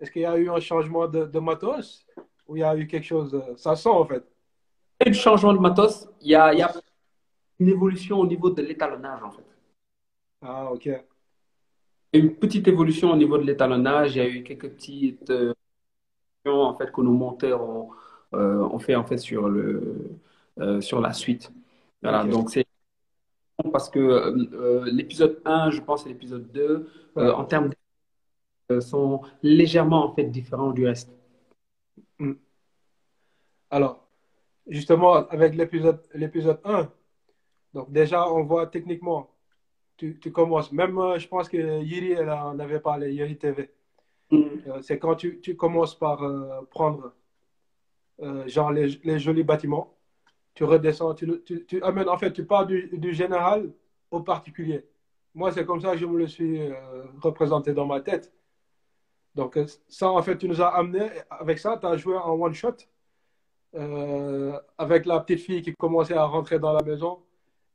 Est-ce 0.00 0.10
qu'il 0.10 0.22
y 0.22 0.26
a 0.26 0.36
eu 0.36 0.50
un 0.50 0.58
changement 0.58 1.06
de, 1.06 1.26
de 1.26 1.38
matos 1.38 2.04
ou 2.48 2.56
il 2.56 2.60
y 2.60 2.64
a 2.64 2.76
eu 2.76 2.86
quelque 2.88 3.04
chose 3.06 3.32
euh, 3.34 3.56
Ça 3.56 3.76
sent, 3.76 3.88
en 3.88 4.04
fait? 4.04 4.24
Il 5.00 5.06
y 5.06 5.08
a 5.08 5.10
eu 5.10 5.12
le 5.14 5.18
changement 5.20 5.52
de 5.52 5.58
matos, 5.60 6.08
il 6.20 6.28
y 6.30 6.34
a, 6.34 6.52
il 6.52 6.58
y 6.58 6.62
a 6.62 6.72
une 7.60 7.68
évolution 7.68 8.18
au 8.18 8.26
niveau 8.26 8.50
de 8.50 8.60
l'étalonnage, 8.62 9.22
en 9.22 9.30
fait. 9.30 9.46
Ah, 10.42 10.72
ok. 10.72 10.88
Il 12.14 12.18
y 12.18 12.22
a 12.22 12.26
eu 12.26 12.28
une 12.28 12.36
petite 12.36 12.68
évolution 12.68 13.10
au 13.10 13.16
niveau 13.16 13.38
de 13.38 13.42
l'étalonnage, 13.42 14.14
il 14.14 14.18
y 14.18 14.20
a 14.20 14.28
eu 14.28 14.44
quelques 14.44 14.70
petites 14.70 15.30
euh, 15.30 15.52
en 16.46 16.76
fait, 16.76 16.92
que 16.92 17.00
nos 17.00 17.12
monteurs 17.12 17.60
ont, 17.62 17.90
euh, 18.34 18.60
ont 18.60 18.78
fait 18.78 18.94
en 18.94 19.04
fait 19.04 19.18
sur 19.18 19.48
le, 19.48 20.10
euh, 20.60 20.80
sur 20.80 21.00
la 21.00 21.12
suite. 21.12 21.52
Voilà, 22.02 22.22
donc 22.24 22.50
c'est 22.50 22.64
parce 23.72 23.90
que 23.90 23.98
euh, 23.98 24.84
l'épisode 24.92 25.40
1, 25.44 25.70
je 25.70 25.80
pense, 25.80 26.06
et 26.06 26.08
l'épisode 26.10 26.50
2, 26.52 26.62
euh, 26.62 26.86
Ouais. 27.16 27.30
en 27.30 27.44
termes 27.44 27.70
de, 28.70 28.80
sont 28.80 29.22
légèrement 29.42 30.04
en 30.04 30.14
fait 30.14 30.24
différents 30.24 30.70
du 30.70 30.86
reste. 30.86 31.10
Hmm. 32.20 32.34
Alors, 33.70 34.06
justement, 34.68 35.14
avec 35.28 35.54
l'épisode 35.56 36.00
l'épisode 36.14 36.60
1, 36.64 36.90
donc 37.74 37.90
déjà, 37.92 38.30
on 38.30 38.44
voit 38.44 38.66
techniquement, 38.68 39.33
tu, 39.96 40.18
tu 40.20 40.32
commences. 40.32 40.72
Même, 40.72 40.98
euh, 40.98 41.18
je 41.18 41.28
pense 41.28 41.48
que 41.48 41.82
Yiri, 41.82 42.12
elle 42.12 42.30
en 42.30 42.58
avait 42.58 42.80
parlé, 42.80 43.12
Yiri 43.12 43.36
TV. 43.36 43.70
Mm. 44.30 44.36
Euh, 44.66 44.82
c'est 44.82 44.98
quand 44.98 45.16
tu, 45.16 45.40
tu 45.40 45.56
commences 45.56 45.98
par 45.98 46.22
euh, 46.22 46.62
prendre 46.70 47.12
genre 48.46 48.70
les, 48.70 49.00
les 49.02 49.18
jolis 49.18 49.42
bâtiments, 49.42 49.92
tu 50.54 50.62
redescends, 50.62 51.14
tu, 51.14 51.82
amènes, 51.82 52.08
en 52.08 52.16
fait, 52.16 52.32
tu 52.32 52.44
pars 52.46 52.64
du, 52.64 52.88
du 52.92 53.12
général 53.12 53.72
au 54.10 54.20
particulier. 54.20 54.86
Moi, 55.34 55.50
c'est 55.50 55.66
comme 55.66 55.80
ça 55.80 55.92
que 55.92 55.98
je 55.98 56.06
me 56.06 56.16
le 56.16 56.28
suis 56.28 56.60
représenté 57.20 57.74
dans 57.74 57.86
ma 57.86 58.00
tête. 58.00 58.32
Donc, 59.34 59.58
ça, 59.88 60.10
en 60.10 60.22
fait, 60.22 60.38
tu 60.38 60.48
nous 60.48 60.62
as 60.62 60.68
amené, 60.68 61.10
avec 61.28 61.58
ça, 61.58 61.76
tu 61.76 61.86
as 61.86 61.96
joué 61.96 62.16
en 62.16 62.34
one 62.40 62.54
shot 62.54 62.76
euh, 63.76 64.56
avec 64.78 65.04
la 65.04 65.18
petite 65.18 65.40
fille 65.40 65.60
qui 65.62 65.74
commençait 65.74 66.14
à 66.14 66.24
rentrer 66.24 66.60
dans 66.60 66.72
la 66.72 66.82
maison 66.84 67.23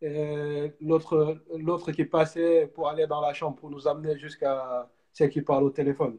l'autre 0.02 1.38
l'autre 1.58 1.92
qui 1.92 2.06
passait 2.06 2.68
pour 2.74 2.88
aller 2.90 3.06
dans 3.08 3.22
la 3.22 3.34
chambre 3.34 3.58
pour 3.58 3.70
nous 3.70 3.88
amener 3.88 4.18
jusqu'à 4.18 4.90
celle 5.12 5.30
qui 5.30 5.42
parle 5.42 5.64
au 5.66 5.70
téléphone. 5.70 6.18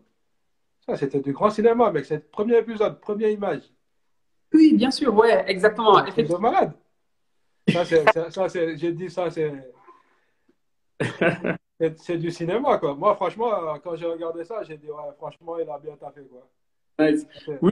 Ça, 0.87 0.97
c'était 0.97 1.21
du 1.21 1.33
grand 1.33 1.51
cinéma, 1.51 1.91
mec. 1.91 2.05
C'est 2.05 2.17
le 2.17 2.23
premier 2.23 2.59
épisode, 2.59 3.01
première 3.01 3.31
image. 3.31 3.63
Oui, 4.53 4.75
bien 4.75 4.91
sûr, 4.91 5.15
ouais, 5.15 5.45
exactement. 5.49 6.05
C'est 6.15 6.25
de 6.25 6.35
malade. 6.37 6.73
Ça, 7.71 7.85
c'est, 7.85 8.05
ça, 8.31 8.49
c'est, 8.49 8.77
j'ai 8.77 8.93
dit 8.93 9.09
ça, 9.09 9.31
c'est, 9.31 9.53
c'est, 11.79 11.99
c'est 11.99 12.19
du 12.19 12.31
cinéma, 12.31 12.79
quoi. 12.79 12.95
Moi, 12.95 13.15
franchement, 13.15 13.79
quand 13.83 13.95
j'ai 13.95 14.07
regardé 14.07 14.45
ça, 14.45 14.63
j'ai 14.65 14.77
dit, 14.77 14.91
ouais, 14.91 15.13
franchement, 15.17 15.59
il 15.59 15.69
a 15.69 15.79
bien 15.79 15.97
taffé, 15.97 16.23
quoi. 16.23 16.47
Nice. 16.99 17.27
Oui, 17.63 17.71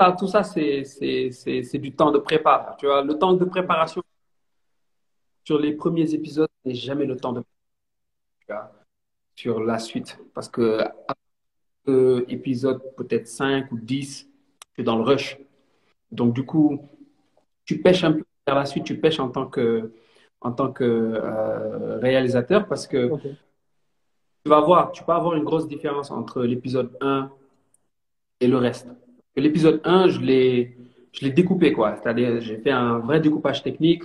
ça, 0.00 0.16
tout 0.18 0.26
ça, 0.26 0.42
c'est 0.42 0.84
c'est- 0.84 1.30
c'est- 1.30 1.62
c'est 1.62 1.78
du 1.78 1.94
temps 1.94 2.10
de 2.10 2.18
préparation. 2.18 2.76
Tu 2.78 2.86
vois, 2.86 3.02
le 3.02 3.18
temps 3.18 3.34
de 3.34 3.44
préparation 3.44 4.02
sur 5.46 5.58
les 5.60 5.72
premiers 5.72 6.12
épisodes 6.12 6.48
n'est 6.64 6.74
jamais 6.74 7.06
le 7.06 7.16
temps 7.16 7.32
de 7.32 7.42
sur 9.36 9.60
la 9.60 9.78
suite. 9.78 10.18
Parce 10.34 10.48
que 10.48 10.80
après 10.80 11.14
épisode 12.28 12.82
peut-être 12.96 13.28
5 13.28 13.70
ou 13.70 13.78
10, 13.78 14.28
tu 14.74 14.80
es 14.80 14.84
dans 14.84 14.96
le 14.96 15.04
rush. 15.04 15.38
Donc, 16.10 16.34
du 16.34 16.44
coup, 16.44 16.80
tu 17.64 17.80
pêches 17.80 18.02
un 18.02 18.12
peu 18.12 18.24
vers 18.46 18.56
la 18.56 18.64
suite, 18.64 18.84
tu 18.84 18.98
pêches 18.98 19.20
en 19.20 19.28
tant 19.28 19.46
que, 19.46 19.92
en 20.40 20.52
tant 20.52 20.72
que 20.72 20.84
euh, 20.84 21.98
réalisateur 21.98 22.66
parce 22.66 22.88
que 22.88 23.10
tu 24.44 24.48
vas 24.48 24.60
voir, 24.60 24.90
tu 24.90 25.04
peux 25.04 25.12
avoir 25.12 25.34
une 25.34 25.44
grosse 25.44 25.68
différence 25.68 26.10
entre 26.10 26.42
l'épisode 26.42 26.96
1 27.00 27.30
et 28.40 28.48
le 28.48 28.56
reste. 28.56 28.88
L'épisode 29.36 29.80
1, 29.84 30.08
je 30.08 30.20
l'ai, 30.20 30.76
je 31.12 31.24
l'ai 31.24 31.30
découpé, 31.30 31.72
quoi. 31.72 31.96
C'est-à-dire, 31.96 32.40
j'ai 32.40 32.58
fait 32.58 32.70
un 32.70 32.98
vrai 32.98 33.20
découpage 33.20 33.62
technique. 33.62 34.02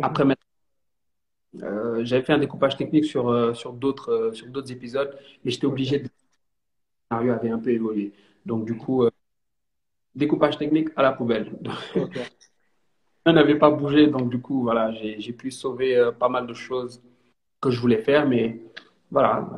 Après, 0.00 0.24
maintenant, 0.24 0.41
euh, 1.60 2.04
j'avais 2.04 2.22
fait 2.22 2.32
un 2.32 2.38
découpage 2.38 2.76
technique 2.76 3.04
sur, 3.04 3.28
euh, 3.28 3.52
sur 3.52 3.72
d'autres, 3.72 4.10
euh, 4.10 4.32
sur 4.32 4.46
d'autres 4.46 4.72
épisodes, 4.72 5.16
mais 5.44 5.50
j'étais 5.50 5.66
obligé 5.66 5.98
de... 5.98 6.04
Le 6.04 6.10
scénario 7.10 7.32
avait 7.34 7.50
un 7.50 7.58
peu 7.58 7.70
évolué. 7.70 8.12
Donc, 8.46 8.64
du 8.64 8.76
coup, 8.76 9.06
découpage 10.14 10.56
technique 10.56 10.88
à 10.96 11.02
la 11.02 11.12
poubelle. 11.12 11.52
Ça 13.26 13.32
n'avait 13.32 13.58
pas 13.58 13.70
bougé, 13.70 14.08
donc 14.08 14.30
du 14.30 14.40
coup, 14.40 14.62
voilà, 14.62 14.90
j'ai, 14.92 15.32
pu 15.32 15.52
sauver 15.52 16.10
pas 16.18 16.28
mal 16.28 16.44
de 16.44 16.54
choses 16.54 17.00
que 17.60 17.70
je 17.70 17.80
voulais 17.80 18.02
faire, 18.02 18.26
mais 18.26 18.60
voilà. 19.12 19.48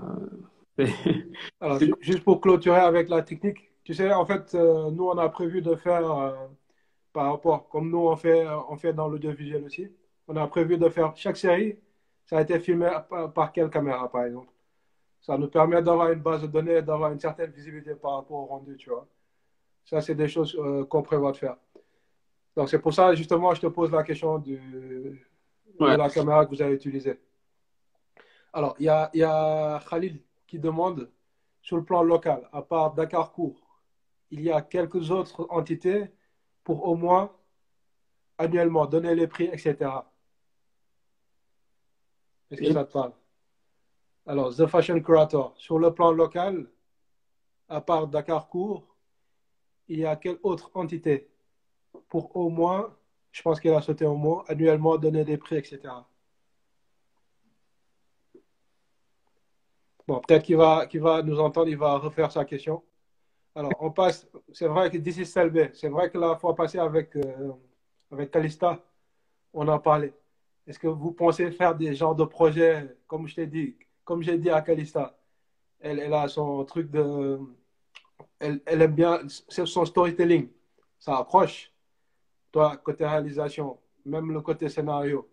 Alors, 1.60 1.78
juste 2.00 2.24
pour 2.24 2.42
clôturer 2.42 2.80
avec 2.80 3.08
la 3.08 3.22
technique, 3.22 3.70
tu 3.82 3.94
sais, 3.94 4.12
en 4.12 4.26
fait, 4.26 4.52
nous, 4.52 5.04
on 5.04 5.16
a 5.16 5.28
prévu 5.30 5.62
de 5.62 5.76
faire, 5.76 6.34
par 7.14 7.30
rapport, 7.30 7.68
comme 7.70 7.88
nous, 7.90 8.06
on 8.06 8.16
fait, 8.16 8.46
on 8.68 8.76
fait 8.76 8.92
dans 8.92 9.08
l'audiovisuel 9.08 9.64
aussi, 9.64 9.88
on 10.28 10.36
a 10.36 10.46
prévu 10.46 10.76
de 10.76 10.88
faire 10.90 11.16
chaque 11.16 11.38
série, 11.38 11.78
ça 12.24 12.38
a 12.38 12.42
été 12.42 12.58
filmé 12.58 12.90
par, 13.08 13.32
par 13.32 13.52
quelle 13.52 13.70
caméra, 13.70 14.10
par 14.10 14.24
exemple? 14.24 14.52
Ça 15.20 15.38
nous 15.38 15.48
permet 15.48 15.82
d'avoir 15.82 16.10
une 16.12 16.20
base 16.20 16.42
de 16.42 16.46
données, 16.46 16.82
d'avoir 16.82 17.10
une 17.12 17.20
certaine 17.20 17.50
visibilité 17.50 17.94
par 17.94 18.16
rapport 18.16 18.38
au 18.38 18.44
rendu, 18.46 18.76
tu 18.76 18.90
vois. 18.90 19.06
Ça, 19.84 20.00
c'est 20.00 20.14
des 20.14 20.28
choses 20.28 20.54
euh, 20.58 20.84
qu'on 20.84 21.02
prévoit 21.02 21.32
de 21.32 21.36
faire. 21.36 21.56
Donc, 22.56 22.68
c'est 22.68 22.78
pour 22.78 22.94
ça, 22.94 23.14
justement, 23.14 23.54
je 23.54 23.60
te 23.60 23.66
pose 23.66 23.90
la 23.90 24.02
question 24.02 24.38
du, 24.38 24.58
de 25.80 25.86
la 25.86 26.08
caméra 26.08 26.44
que 26.44 26.50
vous 26.50 26.62
avez 26.62 26.74
utilisée. 26.74 27.18
Alors, 28.52 28.76
il 28.78 28.86
y 28.86 28.88
a, 28.88 29.10
y 29.14 29.22
a 29.22 29.80
Khalil 29.88 30.20
qui 30.46 30.58
demande, 30.58 31.10
sur 31.62 31.76
le 31.76 31.84
plan 31.84 32.02
local, 32.02 32.48
à 32.52 32.62
part 32.62 32.94
Dakar 32.94 33.32
Court, 33.32 33.60
il 34.30 34.42
y 34.42 34.50
a 34.50 34.60
quelques 34.60 35.10
autres 35.10 35.46
entités 35.50 36.10
pour 36.62 36.86
au 36.86 36.94
moins 36.94 37.32
annuellement 38.38 38.86
donner 38.86 39.14
les 39.14 39.26
prix, 39.26 39.46
etc. 39.46 39.76
Alors, 44.26 44.54
The 44.54 44.66
Fashion 44.66 45.00
Curator, 45.00 45.54
sur 45.56 45.78
le 45.78 45.92
plan 45.92 46.12
local, 46.12 46.66
à 47.68 47.80
part 47.80 48.06
Dakar 48.06 48.48
Court, 48.48 48.86
il 49.88 50.00
y 50.00 50.06
a 50.06 50.16
quelle 50.16 50.38
autre 50.42 50.70
entité? 50.74 51.28
Pour 52.08 52.34
au 52.36 52.48
moins, 52.48 52.96
je 53.32 53.42
pense 53.42 53.60
qu'il 53.60 53.72
a 53.72 53.82
sauté 53.82 54.06
au 54.06 54.16
mot, 54.16 54.42
annuellement 54.48 54.96
donner 54.96 55.24
des 55.24 55.36
prix, 55.36 55.56
etc. 55.56 55.80
Bon, 60.06 60.20
peut-être 60.20 60.42
qu'il 60.42 60.56
va, 60.56 60.86
qu'il 60.86 61.00
va 61.00 61.22
nous 61.22 61.40
entendre, 61.40 61.68
il 61.68 61.76
va 61.76 61.96
refaire 61.98 62.30
sa 62.30 62.44
question. 62.44 62.82
Alors, 63.54 63.72
on 63.80 63.90
passe, 63.90 64.26
c'est 64.52 64.66
vrai 64.66 64.90
que 64.90 64.98
d'ici 64.98 65.24
Selbe, 65.24 65.70
c'est 65.74 65.88
vrai 65.88 66.10
que 66.10 66.18
la 66.18 66.36
fois 66.36 66.54
passée 66.54 66.78
avec, 66.78 67.16
euh, 67.16 67.52
avec 68.10 68.30
Calista, 68.30 68.84
on 69.52 69.66
en 69.68 69.78
parlait. 69.78 70.12
Est-ce 70.66 70.78
que 70.78 70.88
vous 70.88 71.12
pensez 71.12 71.50
faire 71.50 71.74
des 71.74 71.94
genres 71.94 72.14
de 72.14 72.24
projets, 72.24 72.96
comme 73.06 73.26
je 73.26 73.34
t'ai 73.34 73.46
dit, 73.46 73.76
comme 74.04 74.22
j'ai 74.22 74.38
dit 74.38 74.50
à 74.50 74.62
Calista, 74.62 75.16
elle, 75.80 75.98
elle 75.98 76.14
a 76.14 76.28
son 76.28 76.64
truc 76.64 76.90
de, 76.90 77.38
elle, 78.38 78.60
elle 78.66 78.82
aime 78.82 78.94
bien, 78.94 79.20
son 79.28 79.84
storytelling, 79.84 80.48
ça 80.98 81.18
accroche. 81.18 81.70
Toi, 82.52 82.76
côté 82.76 83.04
réalisation, 83.04 83.78
même 84.04 84.32
le 84.32 84.40
côté 84.40 84.68
scénario, 84.68 85.28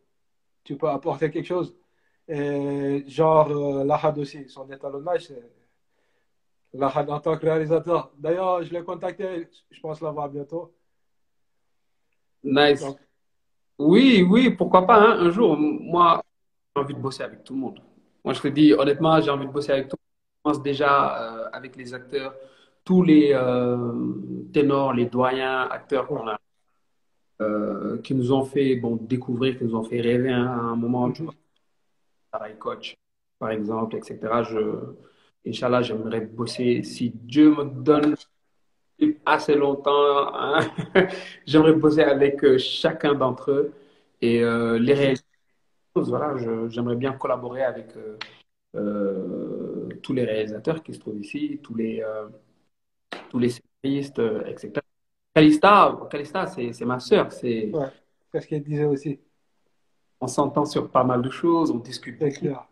tu 0.63 0.75
peux 0.75 0.89
apporter 0.89 1.29
quelque 1.29 1.45
chose. 1.45 1.75
Et 2.27 3.03
genre, 3.07 3.51
euh, 3.51 3.83
Lahad 3.83 4.17
aussi, 4.17 4.49
son 4.49 4.69
étalonnage, 4.71 5.27
c'est 5.27 5.51
Lahad 6.73 7.09
en 7.09 7.19
tant 7.19 7.37
que 7.37 7.45
réalisateur. 7.45 8.11
D'ailleurs, 8.17 8.63
je 8.63 8.71
l'ai 8.71 8.83
contacté, 8.83 9.49
je 9.69 9.79
pense 9.79 10.01
l'avoir 10.01 10.29
bientôt. 10.29 10.73
Nice. 12.43 12.81
Donc, 12.81 12.97
Oui, 13.81 14.25
oui, 14.29 14.51
pourquoi 14.51 14.85
pas, 14.85 14.97
hein, 14.99 15.19
un 15.19 15.31
jour. 15.31 15.57
Moi, 15.57 16.21
j'ai 16.75 16.81
envie 16.81 16.93
de 16.93 16.99
bosser 16.99 17.23
avec 17.23 17.43
tout 17.43 17.53
le 17.53 17.59
monde. 17.59 17.79
Moi, 18.23 18.33
je 18.33 18.41
te 18.41 18.47
dis, 18.47 18.73
honnêtement, 18.73 19.19
j'ai 19.21 19.31
envie 19.31 19.47
de 19.47 19.51
bosser 19.51 19.71
avec 19.71 19.87
tout 19.89 19.97
le 19.97 20.01
monde. 20.01 20.55
Je 20.55 20.57
pense 20.57 20.63
déjà 20.63 21.45
euh, 21.45 21.49
avec 21.53 21.75
les 21.75 21.93
acteurs, 21.93 22.33
tous 22.83 23.03
les 23.03 23.31
euh, 23.33 23.93
ténors, 24.53 24.93
les 24.93 25.05
doyens 25.07 25.67
acteurs 25.69 26.07
qu'on 26.07 26.27
a, 26.27 26.39
euh, 27.41 27.97
qui 28.01 28.13
nous 28.15 28.31
ont 28.33 28.43
fait 28.45 28.79
découvrir, 29.01 29.57
qui 29.57 29.63
nous 29.65 29.75
ont 29.75 29.83
fait 29.83 30.01
rêver 30.01 30.31
hein, 30.31 30.47
à 30.47 30.61
un 30.73 30.75
moment, 30.75 31.11
tu 31.11 31.23
vois, 31.23 31.33
pareil 32.31 32.55
coach, 32.57 32.95
par 33.39 33.51
exemple, 33.51 33.95
etc. 33.97 34.43
Je, 34.43 34.59
Inch'Allah, 35.47 35.81
j'aimerais 35.81 36.21
bosser, 36.21 36.83
si 36.83 37.11
Dieu 37.11 37.51
me 37.55 37.63
donne 37.65 38.15
assez 39.25 39.55
longtemps, 39.55 40.33
hein, 40.35 40.59
j'aimerais 41.45 41.73
bosser 41.73 42.01
avec 42.03 42.43
euh, 42.43 42.57
chacun 42.57 43.13
d'entre 43.13 43.51
eux 43.51 43.73
et 44.21 44.43
euh, 44.43 44.77
les 44.79 44.93
réaliser. 44.93 45.23
Voilà, 45.95 46.35
j'aimerais 46.69 46.95
bien 46.95 47.11
collaborer 47.13 47.63
avec 47.63 47.87
euh, 48.75 49.89
tous 50.01 50.13
les 50.13 50.23
réalisateurs 50.23 50.81
qui 50.81 50.93
se 50.93 50.99
trouvent 50.99 51.19
ici, 51.19 51.59
tous 51.61 51.75
les, 51.75 52.01
euh, 52.01 52.29
tous 53.29 53.39
les 53.39 53.49
scénaristes, 53.49 54.19
etc. 54.19 54.81
Calista, 55.33 55.97
Calista, 56.09 56.47
c'est 56.47 56.85
ma 56.85 56.99
sœur. 56.99 57.31
C'est, 57.31 57.71
Ouais, 57.73 58.39
ce 58.39 58.47
qu'il 58.47 58.63
disait 58.63 58.85
aussi, 58.85 59.19
on 60.21 60.27
s'entend 60.27 60.65
sur 60.65 60.89
pas 60.89 61.03
mal 61.03 61.21
de 61.21 61.29
choses, 61.29 61.71
on 61.71 61.79
discute 61.79 62.17
c'est 62.19 62.29
beaucoup. 62.29 62.39
clair. 62.39 62.67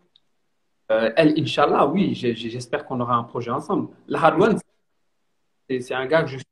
Elle, 0.88 1.38
Inch'Allah, 1.38 1.86
oui, 1.86 2.14
j'espère 2.14 2.84
qu'on 2.84 2.98
aura 3.00 3.14
un 3.14 3.22
projet 3.24 3.50
ensemble. 3.50 3.88
La 4.08 4.24
Hadwan, 4.24 4.58
c'est 5.78 5.94
un 5.94 6.06
gars 6.06 6.24
que 6.24 6.30
je 6.30 6.38
suis, 6.38 6.46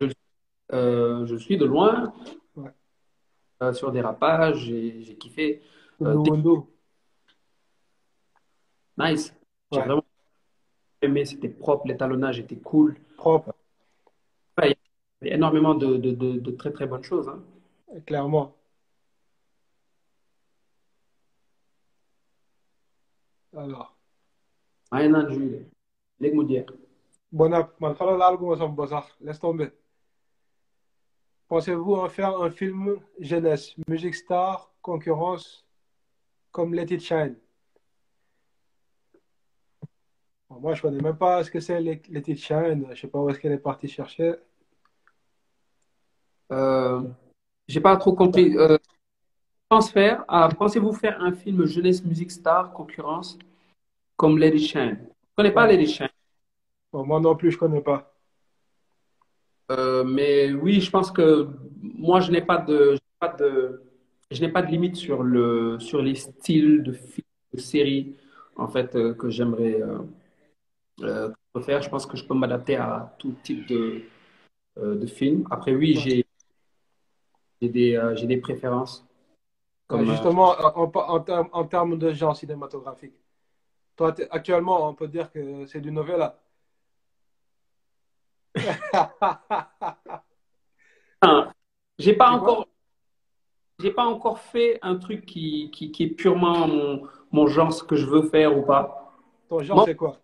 je, 0.00 0.08
euh, 0.72 1.26
je 1.26 1.36
suis 1.36 1.56
de 1.56 1.64
loin 1.64 2.12
Ouais. 2.56 2.70
euh, 3.62 3.72
sur 3.72 3.92
des 3.92 4.00
rapages, 4.00 4.58
j'ai 4.64 5.02
j'ai 5.02 5.14
kiffé. 5.16 5.62
Euh, 6.02 6.16
nice. 8.98 9.34
J'ai 9.70 9.78
Ouais, 9.78 9.86
vraiment 9.86 10.04
aimé, 11.02 11.24
c'était 11.24 11.48
propre, 11.48 11.86
l'étalonnage 11.86 12.40
était 12.40 12.56
cool. 12.56 12.96
propre, 13.16 13.52
Ouais, 14.58 14.76
il 15.22 15.28
y 15.28 15.30
a 15.30 15.34
énormément 15.34 15.74
de, 15.74 15.96
de, 15.96 16.10
de, 16.12 16.38
de 16.38 16.50
très 16.50 16.72
très 16.72 16.86
bonnes 16.86 17.02
choses. 17.04 17.28
Hein. 17.28 17.42
clairement. 18.06 18.54
Alors, 23.56 23.96
Rien 24.92 25.14
à 25.14 25.28
juger. 25.28 25.66
Léegi 26.20 26.36
mu 26.36 26.48
jeex. 26.48 26.72
Bon 27.34 27.52
app, 27.52 27.80
man, 27.80 27.94
xala 27.98 28.16
laal 28.16 28.36
gu 28.38 28.46
ma 28.48 28.56
sama 28.56 28.86
sax, 28.86 29.06
laisse 29.20 29.40
tomber. 29.40 29.70
Pensez-vous 31.48 31.94
en 31.96 32.08
faire 32.08 32.40
un 32.40 32.50
film 32.50 33.00
jeunesse, 33.18 33.74
musique 33.88 34.14
star, 34.14 34.70
concurrence, 34.80 35.66
comme 36.52 36.74
Let 36.74 36.94
It 36.94 37.00
Shine? 37.00 37.36
Bon, 40.48 40.60
moi, 40.60 40.74
je 40.74 40.82
connais 40.82 41.02
même 41.02 41.16
pas 41.16 41.42
ce 41.44 41.50
que 41.50 41.60
c'est 41.60 41.80
Let 41.80 42.02
Let 42.08 42.24
It 42.28 42.38
Shine. 42.38 42.86
Je 42.92 43.00
sais 43.00 43.08
pas 43.08 43.18
où 43.18 43.28
est-ce 43.28 43.38
qu'elle 43.40 43.52
est 43.52 43.58
partie 43.70 43.88
chercher. 43.88 44.34
Euh, 46.52 47.02
j'ai 47.66 47.80
pas 47.80 47.96
trop 47.96 48.14
compris. 48.14 48.56
Euh, 48.56 48.78
ah, 49.70 50.48
pensez-vous 50.56 50.92
faire 50.92 51.20
un 51.20 51.32
film 51.32 51.66
jeunesse 51.66 52.04
musique 52.04 52.30
star 52.30 52.72
concurrence 52.72 53.38
comme 54.16 54.38
Lady 54.38 54.60
Shine? 54.60 54.98
Je 55.30 55.34
connais 55.36 55.50
pas 55.50 55.66
Ouais. 55.66 55.76
Lady 55.76 55.92
Shine. 55.92 56.13
Bon, 56.94 57.04
moi 57.04 57.18
non 57.18 57.34
plus, 57.34 57.50
je 57.50 57.58
connais 57.58 57.80
pas. 57.80 58.14
Euh, 59.72 60.04
mais 60.04 60.52
oui, 60.52 60.80
je 60.80 60.88
pense 60.88 61.10
que 61.10 61.48
moi, 61.82 62.20
je 62.20 62.30
n'ai 62.30 62.40
pas 62.40 62.58
de, 62.58 62.92
je 62.92 62.92
n'ai 62.92 63.18
pas 63.18 63.28
de, 63.30 63.82
je 64.30 64.40
n'ai 64.40 64.48
pas 64.48 64.62
de 64.62 64.70
limite 64.70 64.94
sur 64.94 65.24
le, 65.24 65.80
sur 65.80 66.00
les 66.00 66.14
styles 66.14 66.84
de 66.84 66.92
films, 66.92 67.26
de 67.52 67.58
séries, 67.58 68.14
en 68.54 68.68
fait, 68.68 68.94
euh, 68.94 69.12
que 69.12 69.28
j'aimerais 69.28 69.82
euh, 71.02 71.32
faire. 71.62 71.82
Je 71.82 71.90
pense 71.90 72.06
que 72.06 72.16
je 72.16 72.24
peux 72.24 72.34
m'adapter 72.34 72.76
à 72.76 73.12
tout 73.18 73.34
type 73.42 73.66
de, 73.66 74.02
de 74.80 75.06
films. 75.06 75.48
Après, 75.50 75.74
oui, 75.74 75.96
j'ai 75.96 76.24
des, 77.60 77.96
euh, 77.96 78.14
j'ai 78.14 78.28
des 78.28 78.36
préférences. 78.36 79.04
Comme, 79.88 80.04
justement, 80.04 80.54
en, 80.76 80.92
en, 80.94 81.48
en, 81.52 81.64
termes 81.64 81.98
de 81.98 82.12
genre 82.12 82.36
cinématographique. 82.36 83.18
Toi, 83.96 84.14
actuellement, 84.30 84.88
on 84.88 84.94
peut 84.94 85.08
dire 85.08 85.32
que 85.32 85.66
c'est 85.66 85.80
du 85.80 85.90
novella. 85.90 86.38
j'ai 91.98 92.14
pas 92.14 92.30
encore 92.30 92.68
j'ai 93.80 93.90
pas 93.90 94.04
encore 94.04 94.38
fait 94.38 94.78
un 94.82 94.94
truc 94.96 95.26
qui, 95.26 95.70
qui, 95.72 95.90
qui, 95.90 96.04
est 96.04 96.10
purement 96.10 96.68
mon, 96.68 97.02
mon 97.32 97.48
genre, 97.48 97.72
ce 97.72 97.82
que 97.82 97.96
je 97.96 98.06
veux 98.06 98.28
faire 98.28 98.56
ou 98.56 98.62
pas. 98.62 99.12
Ton 99.48 99.62
genre, 99.62 99.84
c'est 99.84 99.96
quoi? 99.96 100.20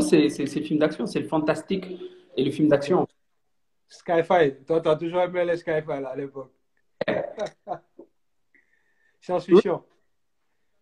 C'est 0.00 0.28
le 0.28 0.46
film 0.46 0.78
d'action, 0.78 1.06
c'est 1.06 1.20
le 1.20 1.28
fantastique 1.28 1.86
et 2.36 2.44
le 2.44 2.50
film 2.50 2.68
d'action. 2.68 3.08
Skyfire. 3.88 4.56
Toi, 4.66 4.80
tu 4.80 4.88
as 4.88 4.96
toujours 4.96 5.22
aimé 5.22 5.44
les 5.44 5.56
Skyfire 5.56 6.06
à 6.06 6.14
l'époque. 6.14 6.52
Science-fiction. 9.20 9.82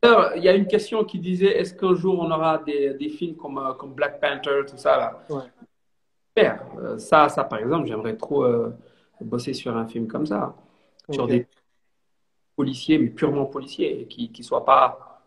Il 0.02 0.42
y 0.42 0.48
a 0.48 0.54
une 0.54 0.66
question 0.66 1.04
qui 1.04 1.18
disait 1.18 1.58
est-ce 1.58 1.74
qu'un 1.74 1.94
jour 1.94 2.20
on 2.20 2.30
aura 2.30 2.58
des, 2.58 2.94
des 2.94 3.08
films 3.08 3.36
comme, 3.36 3.58
euh, 3.58 3.72
comme, 3.74 3.94
Black 3.94 4.20
Panther, 4.20 4.62
tout 4.68 4.76
ça 4.76 4.96
là? 4.96 5.24
Ouais. 5.28 5.42
Euh, 6.38 6.98
ça, 6.98 7.28
ça, 7.28 7.44
par 7.44 7.58
exemple, 7.58 7.86
j'aimerais 7.86 8.16
trop 8.16 8.44
euh, 8.44 8.70
bosser 9.20 9.54
sur 9.54 9.76
un 9.76 9.86
film 9.86 10.06
comme 10.06 10.26
ça. 10.26 10.54
Sur 11.10 11.26
des 11.26 11.46
policiers, 12.54 12.98
mais 12.98 13.08
purement 13.08 13.46
policiers, 13.46 14.06
qui 14.08 14.30
ne 14.36 14.42
soient 14.42 14.64
pas 14.64 15.22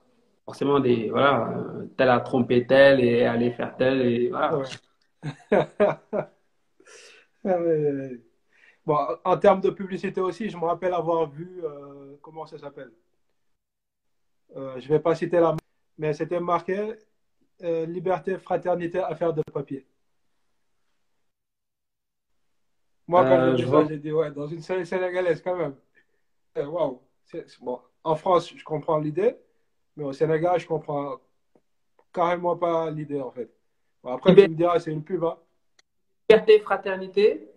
forcément 0.46 0.80
des. 0.80 1.10
Voilà, 1.10 1.54
tel 1.98 2.10
a 2.10 2.20
trompé 2.20 2.68
tel 2.68 3.00
et 3.00 3.26
aller 3.26 3.52
faire 3.52 3.76
tel. 3.78 4.02
Et 4.02 4.30
voilà. 4.30 4.62
Ah 7.44 7.58
bon, 8.86 8.98
en 9.24 9.38
termes 9.38 9.62
de 9.62 9.72
publicité 9.72 10.22
aussi, 10.22 10.48
je 10.48 10.58
me 10.58 10.66
rappelle 10.66 10.94
avoir 10.94 11.28
vu. 11.28 11.64
comment 12.22 12.46
ça 12.46 12.60
s'appelle? 12.60 12.92
Euh, 14.56 14.80
je 14.80 14.86
ne 14.86 14.90
vais 14.90 15.00
pas 15.00 15.16
citer 15.16 15.40
la 15.40 15.56
mais 15.98 16.14
c'était 16.14 16.40
marqué 16.40 16.96
euh, 17.64 17.86
liberté, 17.86 18.38
fraternité, 18.38 19.00
affaire 19.00 19.34
de 19.34 19.42
papier. 19.54 19.86
Moi, 23.12 23.26
quand 23.26 23.32
euh, 23.32 23.58
j'ai 23.58 23.66
vu 23.66 23.70
ça, 23.70 23.86
j'ai 23.90 23.98
dit, 23.98 24.12
ouais, 24.14 24.32
dans 24.32 24.48
une 24.48 24.62
série 24.62 24.86
sénégalaise, 24.86 25.42
quand 25.42 25.58
même. 25.58 25.76
Waouh. 26.56 27.02
Bon, 27.60 27.82
en 28.06 28.16
France, 28.16 28.54
je 28.56 28.64
comprends 28.64 29.00
l'idée, 29.00 29.36
mais 29.98 30.06
au 30.06 30.14
Sénégal, 30.14 30.58
je 30.62 30.66
comprends 30.66 31.20
carrément 32.14 32.56
pas 32.56 32.90
l'idée, 32.90 33.20
en 33.20 33.30
fait. 33.30 33.52
Bon, 34.02 34.14
après, 34.14 34.34
tu 34.34 34.44
me 34.44 34.56
diras, 34.56 34.80
c'est 34.80 34.94
une 34.94 35.04
pub. 35.04 35.26
Hein. 35.26 35.38
Liberté, 36.30 36.60
fraternité. 36.62 37.50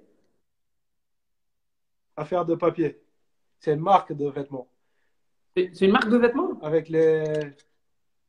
Affaire 2.17 2.45
de 2.45 2.57
papier. 2.57 3.01
C'est 3.61 3.75
une 3.75 3.81
marque 3.81 4.13
de 4.13 4.29
vêtements. 4.29 4.67
C'est 5.57 5.83
une 5.83 5.93
marque 5.93 6.09
de 6.09 6.17
vêtements? 6.17 6.59
Avec 6.63 6.89
les. 6.89 7.23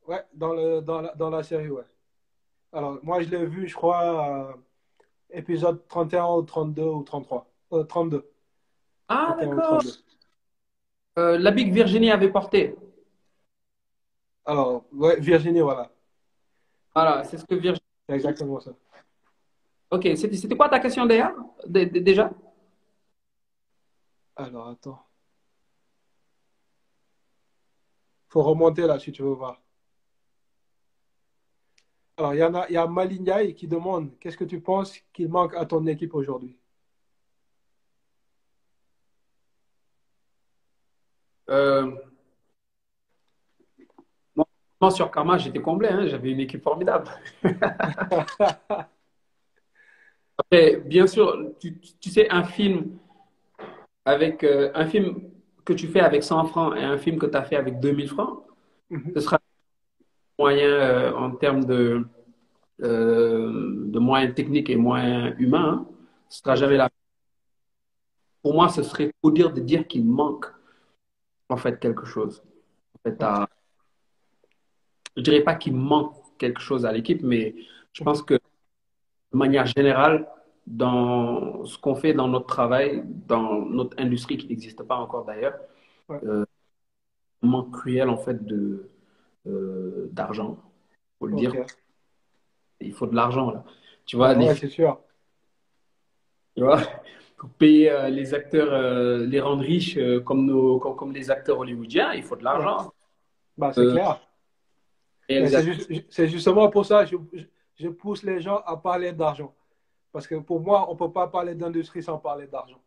Ouais, 0.07 0.23
dans, 0.31 0.53
le, 0.53 0.81
dans, 0.81 1.01
la, 1.01 1.15
dans 1.15 1.31
la 1.31 1.41
série, 1.41 1.71
ouais. 1.71 1.89
Alors, 2.71 2.99
moi, 3.01 3.19
je 3.21 3.29
l'ai 3.29 3.47
vu, 3.47 3.67
je 3.67 3.73
crois, 3.73 4.51
euh, 4.51 4.53
épisode 5.29 5.87
31 5.87 6.25
ou 6.25 6.41
32 6.43 6.83
ou 6.83 7.03
33. 7.03 7.47
Euh, 7.73 7.83
32. 7.83 8.29
Ah, 9.07 9.35
d'accord. 9.39 9.81
Euh, 11.17 11.37
L'habit 11.37 11.69
que 11.69 11.73
Virginie 11.73 12.11
avait 12.11 12.31
porté. 12.31 12.75
Alors, 14.45 14.85
ouais, 14.93 15.19
Virginie, 15.19 15.61
voilà. 15.61 15.91
Voilà, 16.93 17.23
c'est 17.23 17.37
ce 17.37 17.45
que 17.45 17.55
Virginie. 17.55 17.79
C'est 18.07 18.15
exactement 18.15 18.59
ça. 18.59 18.71
Ok, 19.91 20.07
c'était 20.15 20.55
quoi 20.55 20.69
ta 20.69 20.79
question 20.79 21.05
déjà 21.05 21.33
Déjà? 21.67 22.29
Alors, 24.35 24.67
attends 24.67 25.05
faut 28.35 28.43
remonter 28.43 28.85
là 28.85 28.99
si 28.99 29.13
tu 29.13 29.23
veux 29.23 29.29
voir. 29.29 29.61
Alors, 32.17 32.33
il 32.33 32.39
y, 32.39 32.43
en 32.43 32.53
a, 32.55 32.65
il 32.69 32.73
y 32.73 32.77
a 32.77 32.87
Malignaï 32.87 33.53
qui 33.55 33.67
demande 33.67 34.17
qu'est-ce 34.19 34.37
que 34.37 34.45
tu 34.45 34.61
penses 34.61 34.97
qu'il 35.13 35.29
manque 35.29 35.53
à 35.55 35.65
ton 35.65 35.85
équipe 35.87 36.13
aujourd'hui? 36.15 36.57
Euh... 41.49 41.91
sur 44.91 45.09
Karma, 45.11 45.37
j'étais 45.37 45.61
comblé. 45.61 45.89
Hein, 45.89 46.07
J'avais 46.07 46.31
une 46.31 46.39
équipe 46.39 46.63
formidable. 46.63 47.09
Après, 50.37 50.77
bien 50.77 51.07
sûr, 51.07 51.53
tu, 51.59 51.79
tu, 51.79 52.09
sais, 52.09 52.29
un 52.29 52.43
film 52.43 52.97
avec 54.03 54.43
euh, 54.43 54.69
un 54.75 54.85
film 54.85 55.31
que 55.63 55.73
tu 55.73 55.87
fais 55.87 56.01
avec 56.01 56.23
100 56.23 56.45
francs 56.45 56.75
et 56.77 56.83
un 56.83 56.97
film 56.97 57.17
que 57.17 57.25
tu 57.25 57.37
as 57.37 57.43
fait 57.43 57.55
avec 57.55 57.79
2000 57.79 58.09
francs, 58.09 58.43
mhm. 58.89 59.13
ce 59.15 59.21
sera 59.21 59.39
moyen 60.37 60.67
euh, 60.67 61.13
en 61.13 61.31
termes 61.31 61.65
de, 61.65 62.05
euh, 62.81 63.85
de 63.87 63.99
moyens 63.99 64.35
techniques 64.35 64.69
et 64.69 64.75
moyens 64.75 65.35
humains. 65.39 65.85
Hein. 65.87 65.95
Ce 66.29 66.39
sera 66.39 66.55
jamais 66.55 66.77
la 66.77 66.89
Pour 68.41 68.53
moi, 68.53 68.69
ce 68.69 68.83
serait 68.83 69.11
pour 69.21 69.31
dire 69.31 69.51
de 69.53 69.61
dire 69.61 69.87
qu'il 69.87 70.05
manque 70.05 70.45
en 71.49 71.57
fait 71.57 71.79
quelque 71.79 72.05
chose. 72.05 72.43
En 72.95 73.09
fait, 73.09 73.21
à... 73.21 73.47
Je 75.15 75.21
dirais 75.21 75.41
pas 75.41 75.55
qu'il 75.55 75.75
manque 75.75 76.15
quelque 76.37 76.61
chose 76.61 76.85
à 76.85 76.91
l'équipe, 76.91 77.21
mais 77.23 77.55
je 77.93 78.03
pense 78.03 78.21
que 78.21 78.33
de 78.33 79.37
manière 79.37 79.65
générale, 79.65 80.27
dans 80.67 81.63
ce 81.65 81.77
qu'on 81.77 81.95
fait 81.95 82.13
dans 82.13 82.27
notre 82.27 82.47
travail, 82.47 83.03
dans 83.05 83.65
notre 83.65 83.97
industrie 83.99 84.37
qui 84.37 84.47
n'existe 84.47 84.83
pas 84.83 84.95
encore 84.95 85.25
d'ailleurs, 85.25 85.57
ouais. 86.09 86.19
euh, 86.25 86.45
manque 87.41 87.71
cruel 87.71 88.09
en 88.09 88.17
fait 88.17 88.45
de 88.45 88.89
euh, 89.47 90.09
d'argent, 90.11 90.57
faut 91.19 91.27
le 91.27 91.35
dire. 91.35 91.53
Il 92.81 92.93
faut 92.93 93.07
de 93.07 93.15
l'argent 93.15 93.51
là. 93.51 93.63
Tu 94.05 94.15
vois, 94.15 94.35
ouais, 94.35 94.55
c'est 94.55 94.67
sûr. 94.67 94.99
Tu 96.55 96.63
vois, 96.63 96.79
pour 97.37 97.49
payer 97.49 97.91
euh, 97.91 98.09
les 98.09 98.33
acteurs, 98.33 98.71
euh, 98.71 99.25
les 99.25 99.41
rendre 99.41 99.63
riches 99.63 99.97
euh, 99.97 100.19
comme 100.21 100.45
nos, 100.45 100.79
comme, 100.79 100.95
comme, 100.95 101.11
les 101.11 101.31
acteurs 101.31 101.59
hollywoodiens, 101.59 102.13
il 102.13 102.23
faut 102.23 102.35
de 102.35 102.43
l'argent. 102.43 102.91
Bah, 103.57 103.71
c'est 103.73 103.85
clair. 103.91 104.21
C'est 105.27 105.63
juste, 105.63 106.25
justement 106.27 106.69
pour 106.69 106.85
ça 106.85 107.05
que 107.05 107.17
je, 107.33 107.43
je 107.75 107.89
pousse 107.89 108.23
les 108.23 108.41
gens 108.41 108.61
à 108.65 108.77
parler 108.77 109.11
d'argent. 109.11 109.53
Parce 110.11 110.27
que 110.27 110.35
pour 110.35 110.61
moi, 110.61 110.89
on 110.89 110.93
ne 110.93 110.97
peut 110.97 111.11
pas 111.11 111.27
parler 111.27 111.55
d'industrie 111.55 112.03
sans 112.03 112.17
parler 112.17 112.47
d'argent. 112.47 112.79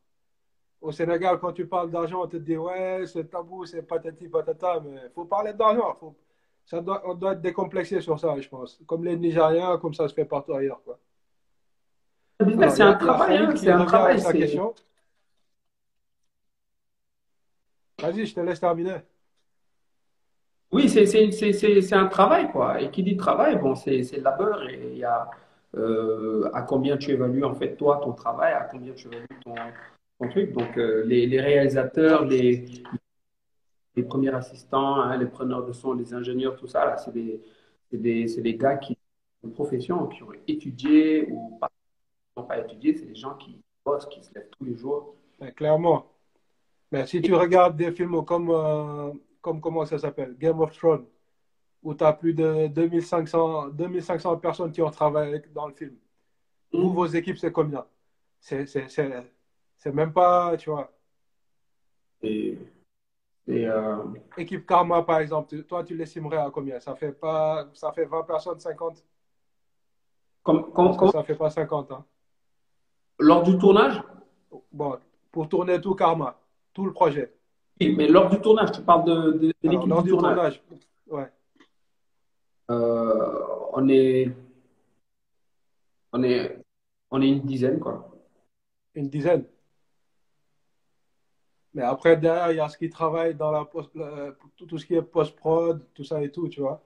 Au 0.81 0.93
Sénégal, 0.93 1.39
quand 1.41 1.53
tu 1.53 1.67
parles 1.67 1.91
d'argent, 1.91 2.23
on 2.23 2.29
te 2.29 2.37
dit 2.37 2.57
ouais, 2.57 3.05
c'est 3.07 3.29
tabou, 3.29 3.67
c'est 3.67 3.83
patati 3.83 4.29
patata, 4.29 4.81
mais 4.81 5.01
il 5.05 5.11
faut 5.13 5.25
parler 5.25 5.53
d'argent. 5.53 5.97
Faut... 5.99 6.15
Ça 6.69 6.83
doit, 6.83 7.03
on 7.07 7.15
doit 7.15 7.33
être 7.33 7.41
décomplexé 7.41 7.99
sur 8.03 8.21
ça, 8.21 8.39
je 8.39 8.47
pense. 8.47 8.79
Comme 8.87 9.03
les 9.03 9.17
Nigériens, 9.17 9.79
comme 9.79 9.95
ça 9.95 10.07
se 10.07 10.13
fait 10.13 10.27
partout 10.27 10.53
ailleurs. 10.53 10.83
C'est 12.69 12.83
un 12.83 12.93
travail. 12.93 13.39
Hein, 13.39 13.57
c'est 13.57 13.71
un 13.71 13.87
travail. 13.87 14.21
Vas-y, 18.03 18.27
je 18.27 18.35
te 18.35 18.41
laisse 18.41 18.61
terminer. 18.61 18.99
Oui, 20.71 20.91
c'est 20.91 21.93
un 21.95 22.07
travail, 22.07 22.53
quoi. 22.53 22.83
Et 22.83 22.91
qui 22.91 23.03
dit 23.03 23.17
travail, 23.17 23.57
bon, 23.57 23.75
c'est 23.75 24.03
labeur 24.21 24.69
et 24.69 24.91
il 24.93 24.99
y 24.99 25.05
a 25.05 25.31
euh, 25.75 26.51
à 26.53 26.61
combien 26.61 26.99
tu 26.99 27.13
évalues 27.13 27.45
en 27.45 27.55
fait 27.55 27.77
toi 27.77 27.99
ton 28.05 28.13
travail, 28.13 28.53
à 28.53 28.69
combien 28.71 28.93
tu 28.93 29.09
évalues 29.09 29.27
ton, 29.43 29.55
ton 30.21 30.29
truc. 30.29 30.53
Donc 30.53 30.77
euh, 30.77 31.03
les, 31.07 31.27
les, 31.27 31.41
réalisateurs, 31.41 32.27
les, 32.27 32.67
les 33.97 34.03
premiers 34.03 34.35
assistants, 34.35 34.97
hein, 34.97 35.17
les 35.17 35.27
preneurs 35.27 35.65
de 35.65 35.73
son, 35.73 35.93
les 35.93 36.15
ingénieurs, 36.15 36.57
tout 36.57 36.67
ça, 36.67 36.85
là, 36.85 36.97
c'est 36.97 37.13
des, 37.13 37.41
des, 37.93 38.25
des, 38.27 38.55
gars 38.57 38.77
qui 38.77 38.93
ont 39.43 39.49
une 39.49 39.53
profession, 39.53 40.07
qui 40.07 40.23
ont 40.23 40.33
étudié 40.47 41.29
ou 41.31 41.59
pas, 41.61 41.71
n'ont 42.37 42.45
pas 42.45 42.59
étudié, 42.59 42.95
c'est 42.95 43.07
des 43.07 43.15
gens 43.15 43.35
qui 43.35 43.61
bossent, 43.85 44.07
qui 44.07 44.23
se 44.23 44.33
lèvent 44.35 44.51
tous 44.57 44.65
les 44.65 44.77
jours. 44.77 45.15
clairement. 45.57 46.07
Mais 46.91 47.07
si 47.07 47.21
tu 47.21 47.35
regardes 47.35 47.77
des 47.77 47.93
films 47.93 48.25
comme, 48.25 48.51
euh, 48.51 49.13
comme 49.41 49.61
comment 49.61 49.85
ça 49.85 49.99
s'appelle, 49.99 50.37
Game 50.39 50.61
of 50.61 50.77
Thrones, 50.77 51.07
où 51.83 51.95
tu 51.95 52.05
as 52.05 52.13
plus 52.13 52.35
de 52.35 52.69
2500, 52.69 53.69
2500 53.69 54.37
personnes 54.39 54.73
qui 54.73 54.83
ont 54.83 54.91
travaillé 54.91 55.43
dans 55.55 55.69
le 55.69 55.75
film. 55.75 55.97
Vous, 56.73 56.91
mm. 56.91 56.95
vos 56.95 57.07
équipes, 57.07 57.39
c'est 57.39 57.53
combien? 57.53 57.87
C'est 58.41 59.93
même 59.93 60.13
pas, 60.13 60.57
tu 60.57 60.71
vois. 60.71 60.93
Et, 62.23 62.59
euh, 63.49 63.97
Équipe 64.37 64.67
Karma, 64.67 65.03
par 65.03 65.21
exemple, 65.21 65.63
toi, 65.63 65.83
tu 65.83 65.97
l'estimerais 65.97 66.37
à 66.37 66.51
combien? 66.51 66.79
Ça 66.81 66.95
fait 66.95 67.13
pas, 67.13 67.69
ça 67.73 67.93
fait 67.93 68.05
20 68.05 68.23
personnes, 68.25 68.59
50 68.59 69.03
comme, 70.43 70.73
comme, 70.73 71.11
Ça 71.11 71.23
fait 71.23 71.35
pas 71.35 71.51
50. 71.51 71.93
Hein. 71.93 72.05
Lors 73.19 73.43
du 73.43 73.59
tournage? 73.59 74.03
Bon, 74.73 74.99
pour 75.31 75.49
tourner 75.49 75.81
tout 75.81 75.95
Karma, 75.95 76.41
tout 76.73 76.87
le 76.87 76.93
projet. 76.93 77.35
Oui, 77.81 77.95
mais 77.95 78.09
lors 78.09 78.31
du 78.31 78.41
tournage, 78.41 78.73
tu 78.73 78.81
parles 78.81 79.05
de, 79.05 79.33
de, 79.33 79.53
l'équipe 79.63 79.81
du, 79.83 79.89
tournage. 79.89 80.09
tournage. 80.09 80.63
Ouais. 81.07 81.31
Euh, 82.71 83.39
on 83.73 83.89
est, 83.89 84.33
on 86.13 86.23
est, 86.23 86.59
on 87.11 87.21
est 87.21 87.29
une 87.29 87.41
dizaine, 87.43 87.79
quoi. 87.79 88.11
une 88.95 89.09
dizaine? 89.09 89.45
Mais 91.75 91.83
après, 91.83 92.17
derrière, 92.17 92.51
il 92.53 92.57
y 92.57 92.61
a 92.61 92.69
ce 92.69 92.79
qui 92.79 92.89
travaille 92.89 93.35
dans 93.35 93.51
la 93.51 93.65
post, 93.65 93.91
tout, 94.57 94.67
tout 94.67 94.79
ce 94.79 94.87
qui 94.87 94.95
est 94.95 95.03
post-prod, 95.03 95.85
tout 95.95 96.05
ça 96.05 96.23
et 96.23 96.31
tout, 96.31 96.49
tu 96.49 96.61
vois. 96.61 96.83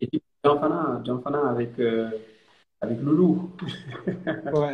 Et 0.00 0.06
puis, 0.06 0.22
Gianfana, 0.44 1.00
Gianfana 1.04 1.50
avec, 1.50 1.78
euh, 1.78 2.10
avec 2.80 3.00
Loulou. 3.00 3.50
Ouais. 4.52 4.72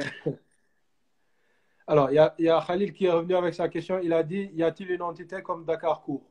Alors, 1.86 2.10
il 2.10 2.14
y 2.16 2.18
a, 2.18 2.34
il 2.38 2.44
y 2.44 2.48
a 2.50 2.62
Khalil 2.66 2.92
qui 2.92 3.06
est 3.06 3.10
revenu 3.10 3.34
avec 3.34 3.54
sa 3.54 3.68
question. 3.68 3.98
Il 3.98 4.12
a 4.12 4.22
dit, 4.22 4.50
y 4.52 4.62
a-t-il 4.62 4.90
une 4.90 5.00
entité 5.00 5.40
comme 5.42 5.64
Dakar 5.64 6.02
Court 6.02 6.22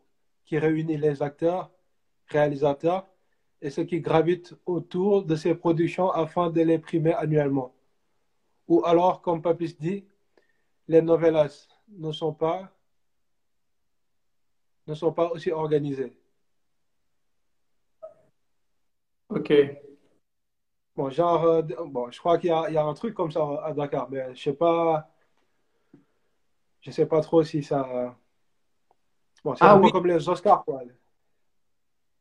qui 0.45 0.59
réunit 0.59 0.97
les 0.97 1.23
acteurs, 1.23 1.71
réalisateurs 2.27 3.07
et 3.59 3.71
ceux 3.71 3.83
qui 3.83 3.99
gravitent 3.99 4.53
autour 4.67 5.23
de 5.25 5.35
ces 5.35 5.55
productions 5.55 6.11
afin 6.11 6.51
de 6.51 6.61
les 6.61 6.77
primer 6.77 7.13
annuellement? 7.13 7.73
Ou 8.67 8.85
alors, 8.85 9.21
comme 9.21 9.41
Papis 9.41 9.75
dit, 9.79 10.05
les 10.87 11.01
novellas 11.01 11.67
ne 11.89 12.11
sont 12.11 12.33
pas, 12.33 12.69
ne 14.87 14.93
sont 14.95 15.11
pas 15.13 15.29
aussi 15.31 15.51
organisées. 15.51 16.13
Ok. 19.29 19.51
Bon, 20.95 21.09
genre, 21.11 21.43
euh, 21.45 21.61
bon, 21.85 22.09
je 22.11 22.19
crois 22.19 22.37
qu'il 22.39 22.49
y 22.49 22.73
y 22.73 22.77
a 22.77 22.83
un 22.83 22.93
truc 22.93 23.13
comme 23.13 23.31
ça 23.31 23.41
à 23.63 23.73
Dakar, 23.73 24.09
mais 24.09 24.33
je 24.35 24.41
sais 24.41 24.53
pas, 24.53 25.09
je 26.81 26.91
sais 26.91 27.05
pas 27.05 27.21
trop 27.21 27.43
si 27.43 27.61
ça. 27.61 28.15
Bon, 29.43 29.55
c'est 29.55 29.63
Ah 29.63 29.73
un 29.73 29.79
peu 29.79 29.85
oui, 29.85 29.91
comme 29.91 30.07
les 30.07 30.27
Oscars, 30.27 30.63
quoi. 30.65 30.81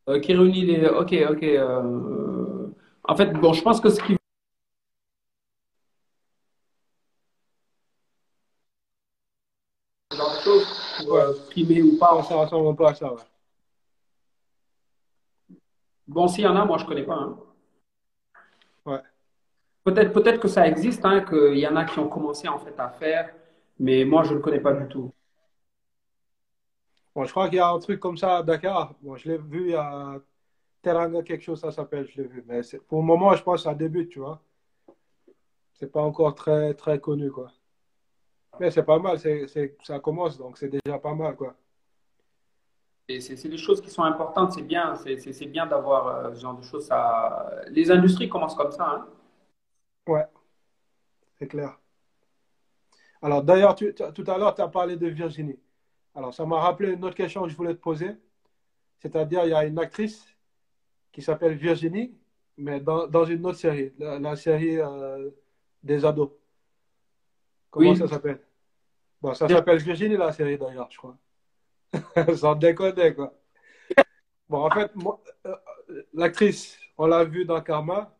euh, 0.09 0.19
qui 0.19 0.33
réunit 0.33 0.65
les. 0.65 0.87
Ok, 0.87 1.13
ok. 1.29 1.43
euh, 1.43 2.67
En 3.03 3.15
fait, 3.15 3.31
bon, 3.33 3.53
je 3.53 3.61
pense 3.61 3.81
que 3.81 3.89
ce 3.89 4.01
qui 4.01 4.15
genre 10.15 10.35
de 10.35 10.41
choses 10.41 11.46
primer 11.65 11.81
ou 11.81 11.97
pas. 11.97 12.21
Ça 12.23 12.35
ressemble 12.35 12.67
un 12.69 12.75
peu 12.75 12.85
à 12.85 12.93
ça, 12.93 13.13
ouais. 13.13 13.21
Bon, 16.07 16.27
s'il 16.27 16.43
y 16.43 16.47
en 16.47 16.55
a, 16.55 16.65
moi, 16.65 16.77
je 16.77 16.85
connais 16.85 17.03
pas. 17.03 17.15
hein. 17.15 17.37
Ouais. 18.85 19.01
Peut-être, 19.83 20.13
peut-être 20.13 20.39
que 20.39 20.47
ça 20.47 20.67
existe, 20.67 21.03
hein, 21.05 21.21
qu'il 21.21 21.57
y 21.57 21.67
en 21.67 21.75
a 21.75 21.85
qui 21.85 21.99
ont 21.99 22.07
commencé 22.09 22.47
en 22.47 22.59
fait 22.59 22.77
à 22.79 22.89
faire, 22.89 23.33
mais 23.79 24.05
moi, 24.05 24.23
je 24.23 24.33
ne 24.33 24.39
connais 24.39 24.59
pas 24.59 24.73
du 24.73 24.87
tout. 24.87 25.11
Bon, 27.13 27.25
je 27.25 27.31
crois 27.31 27.49
qu'il 27.49 27.57
y 27.57 27.59
a 27.59 27.69
un 27.69 27.79
truc 27.79 27.99
comme 27.99 28.17
ça 28.17 28.37
à 28.37 28.43
Dakar. 28.43 28.93
Bon, 29.01 29.15
je 29.17 29.29
l'ai 29.29 29.37
vu, 29.37 29.75
a 29.75 30.19
Teranga, 30.81 31.23
quelque 31.23 31.43
chose, 31.43 31.59
ça 31.59 31.71
s'appelle, 31.71 32.07
je 32.07 32.21
l'ai 32.21 32.27
vu. 32.27 32.43
Mais 32.47 32.61
pour 32.87 32.99
le 32.99 33.05
moment, 33.05 33.33
je 33.35 33.43
pense 33.43 33.61
que 33.63 33.69
ça 33.69 33.73
débute, 33.75 34.09
tu 34.09 34.19
vois. 34.19 34.41
C'est 35.73 35.91
pas 35.91 36.01
encore 36.01 36.35
très, 36.35 36.73
très 36.73 36.99
connu, 36.99 37.31
quoi. 37.31 37.51
Mais 38.59 38.71
c'est 38.71 38.83
pas 38.83 38.99
mal, 38.99 39.19
c'est, 39.19 39.47
c'est, 39.47 39.77
ça 39.83 39.99
commence, 39.99 40.37
donc 40.37 40.57
c'est 40.57 40.69
déjà 40.69 40.97
pas 40.99 41.13
mal, 41.13 41.35
quoi. 41.35 41.55
Et 43.09 43.21
c'est 43.21 43.37
c'est 43.37 43.49
des 43.49 43.57
choses 43.57 43.79
qui 43.81 43.89
sont 43.89 44.03
importantes, 44.03 44.51
c'est 44.53 44.61
bien, 44.63 44.95
c'est 44.95 45.45
bien 45.45 45.65
d'avoir 45.65 46.07
euh, 46.07 46.33
ce 46.33 46.41
genre 46.41 46.55
de 46.57 46.63
choses. 46.63 46.85
Ça... 46.87 47.49
Les 47.69 47.89
industries 47.89 48.27
commencent 48.29 48.55
comme 48.55 48.71
ça. 48.71 48.85
hein. 48.89 49.07
Ouais, 50.07 50.25
c'est 51.39 51.47
clair. 51.47 51.79
Alors, 53.21 53.43
d'ailleurs, 53.43 53.75
tu- 53.75 53.93
tout 53.93 54.23
à 54.27 54.37
l'heure, 54.37 54.53
tu 54.55 54.61
as 54.61 54.67
parlé 54.67 54.95
de 54.95 55.07
Virginie. 55.07 55.59
Alors, 56.15 56.33
ça 56.33 56.45
m'a 56.45 56.59
rappelé 56.59 56.93
une 56.93 57.03
autre 57.05 57.15
question 57.15 57.43
que 57.43 57.49
je 57.49 57.55
voulais 57.55 57.73
te 57.75 57.79
poser. 57.81 58.11
C'est-à-dire, 58.99 59.45
il 59.45 59.51
y 59.51 59.53
a 59.53 59.65
une 59.65 59.79
actrice 59.79 60.27
qui 61.11 61.21
s'appelle 61.21 61.55
Virginie, 61.55 62.15
mais 62.57 62.79
dans, 62.79 63.07
dans 63.07 63.25
une 63.25 63.45
autre 63.45 63.59
série, 63.59 63.93
la, 63.99 64.19
la 64.19 64.35
série 64.35 64.79
euh, 64.79 65.29
des 65.83 66.05
ados. 66.05 66.31
Comment 67.71 67.91
Oui, 67.91 67.97
ça 67.97 68.07
s'appelle? 68.07 68.41
Bon, 69.21 69.33
ça 69.33 69.47
s'appelle 69.47 69.79
Virginie, 69.79 70.17
la 70.17 70.31
série, 70.31 70.57
d'ailleurs, 70.57 70.89
je 70.91 70.97
crois. 70.97 71.17
Sans 72.35 72.55
déconner, 72.55 73.13
quoi. 73.15 73.33
Bon, 74.49 74.65
en 74.65 74.69
fait, 74.69 74.95
moi, 74.95 75.21
euh, 75.45 75.55
l'actrice, 76.13 76.79
on 76.97 77.07
l'a 77.07 77.23
vue 77.23 77.45
dans 77.45 77.61
Karma. 77.61 78.13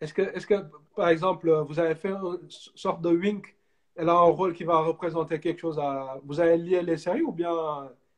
Est-ce 0.00 0.12
que, 0.14 0.22
est-ce 0.22 0.46
que, 0.46 0.54
par 0.96 1.08
exemple, 1.08 1.50
vous 1.68 1.78
avez 1.78 1.94
fait 1.94 2.10
une 2.10 2.38
sorte 2.48 3.00
de 3.00 3.10
wink, 3.10 3.56
elle 3.96 4.08
a 4.08 4.14
un 4.14 4.30
rôle 4.30 4.54
qui 4.54 4.64
va 4.64 4.78
représenter 4.78 5.38
quelque 5.38 5.60
chose 5.60 5.78
à... 5.78 6.18
Vous 6.24 6.40
avez 6.40 6.56
lié 6.56 6.82
les 6.82 6.96
séries 6.96 7.22
ou 7.22 7.32
bien 7.32 7.52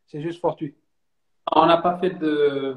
c'est 0.06 0.22
juste 0.22 0.40
fortuit? 0.40 0.74
on 1.52 1.66
n'a 1.66 1.76
pas 1.78 1.98
fait 1.98 2.10
de. 2.10 2.76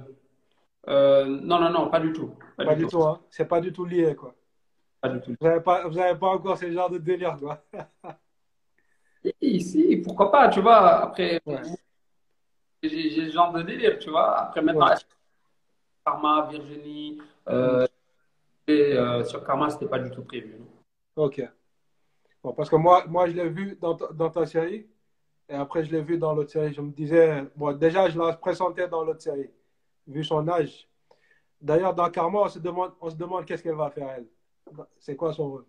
euh, 0.87 1.25
non, 1.25 1.59
non, 1.59 1.69
non, 1.71 1.89
pas 1.89 1.99
du 1.99 2.13
tout. 2.13 2.35
Pas 2.57 2.65
Pas 2.65 2.75
du 2.75 2.83
tout. 2.83 2.89
tout, 2.91 3.03
hein? 3.03 3.19
C'est 3.29 3.47
pas 3.47 3.61
du 3.61 3.71
tout 3.71 3.85
lié, 3.85 4.15
quoi. 4.15 4.35
Pas 5.01 5.09
du 5.09 5.21
tout. 5.21 5.35
Vous 5.39 5.47
n'avez 5.47 5.61
pas, 5.61 5.89
pas 6.15 6.27
encore 6.27 6.57
ce 6.57 6.69
genre 6.71 6.89
de 6.89 6.97
délire, 6.97 7.37
quoi. 7.37 7.63
Ici, 9.41 9.97
pourquoi 9.97 10.31
pas, 10.31 10.49
tu 10.49 10.61
vois. 10.61 11.03
Après, 11.03 11.41
Ouais, 11.45 11.61
j'ai 12.83 13.09
j'ai 13.09 13.25
ce 13.27 13.31
genre 13.31 13.51
de 13.51 13.61
délire, 13.61 13.99
tu 13.99 14.09
vois. 14.09 14.37
Après, 14.39 14.61
maintenant, 14.61 14.87
ouais, 14.87 14.95
Karma, 16.05 16.47
Virginie, 16.49 17.21
euh, 17.49 17.85
et, 18.67 18.93
euh, 18.93 19.23
sur 19.25 19.43
Karma, 19.43 19.69
c'était 19.69 19.87
pas 19.87 19.99
du 19.99 20.09
tout 20.11 20.23
prévu. 20.23 20.57
non. 20.57 21.23
ok. 21.25 21.41
Bon, 22.41 22.53
parce 22.53 22.69
que 22.69 22.77
moi, 22.77 23.03
moi 23.07 23.27
je 23.27 23.33
l'ai 23.33 23.49
vu 23.49 23.77
dans 23.81 23.95
ta, 23.95 24.07
dans 24.13 24.29
ta 24.29 24.45
série 24.45 24.87
et 25.49 25.55
après 25.55 25.83
je 25.83 25.91
l'ai 25.91 26.01
vu 26.01 26.17
dans 26.17 26.33
l'autre 26.33 26.51
série. 26.51 26.73
Je 26.73 26.79
me 26.79 26.91
disais, 26.91 27.43
bon, 27.57 27.73
déjà 27.75 28.07
je 28.09 28.17
la 28.17 28.31
présentais 28.33 28.87
dans 28.87 29.03
l'autre 29.03 29.21
série, 29.21 29.49
vu 30.07 30.23
son 30.23 30.47
âge. 30.47 30.87
D'ailleurs, 31.59 31.93
dans 31.93 32.09
Karma, 32.09 32.39
on 32.39 32.47
se 32.47 32.59
demande, 32.59 32.93
on 33.01 33.09
se 33.09 33.15
demande 33.17 33.43
qu'est-ce 33.43 33.61
qu'elle 33.61 33.75
va 33.75 33.89
faire, 33.89 34.09
elle. 34.09 34.27
C'est 34.99 35.17
quoi 35.17 35.33
son 35.33 35.49
rôle? 35.49 35.65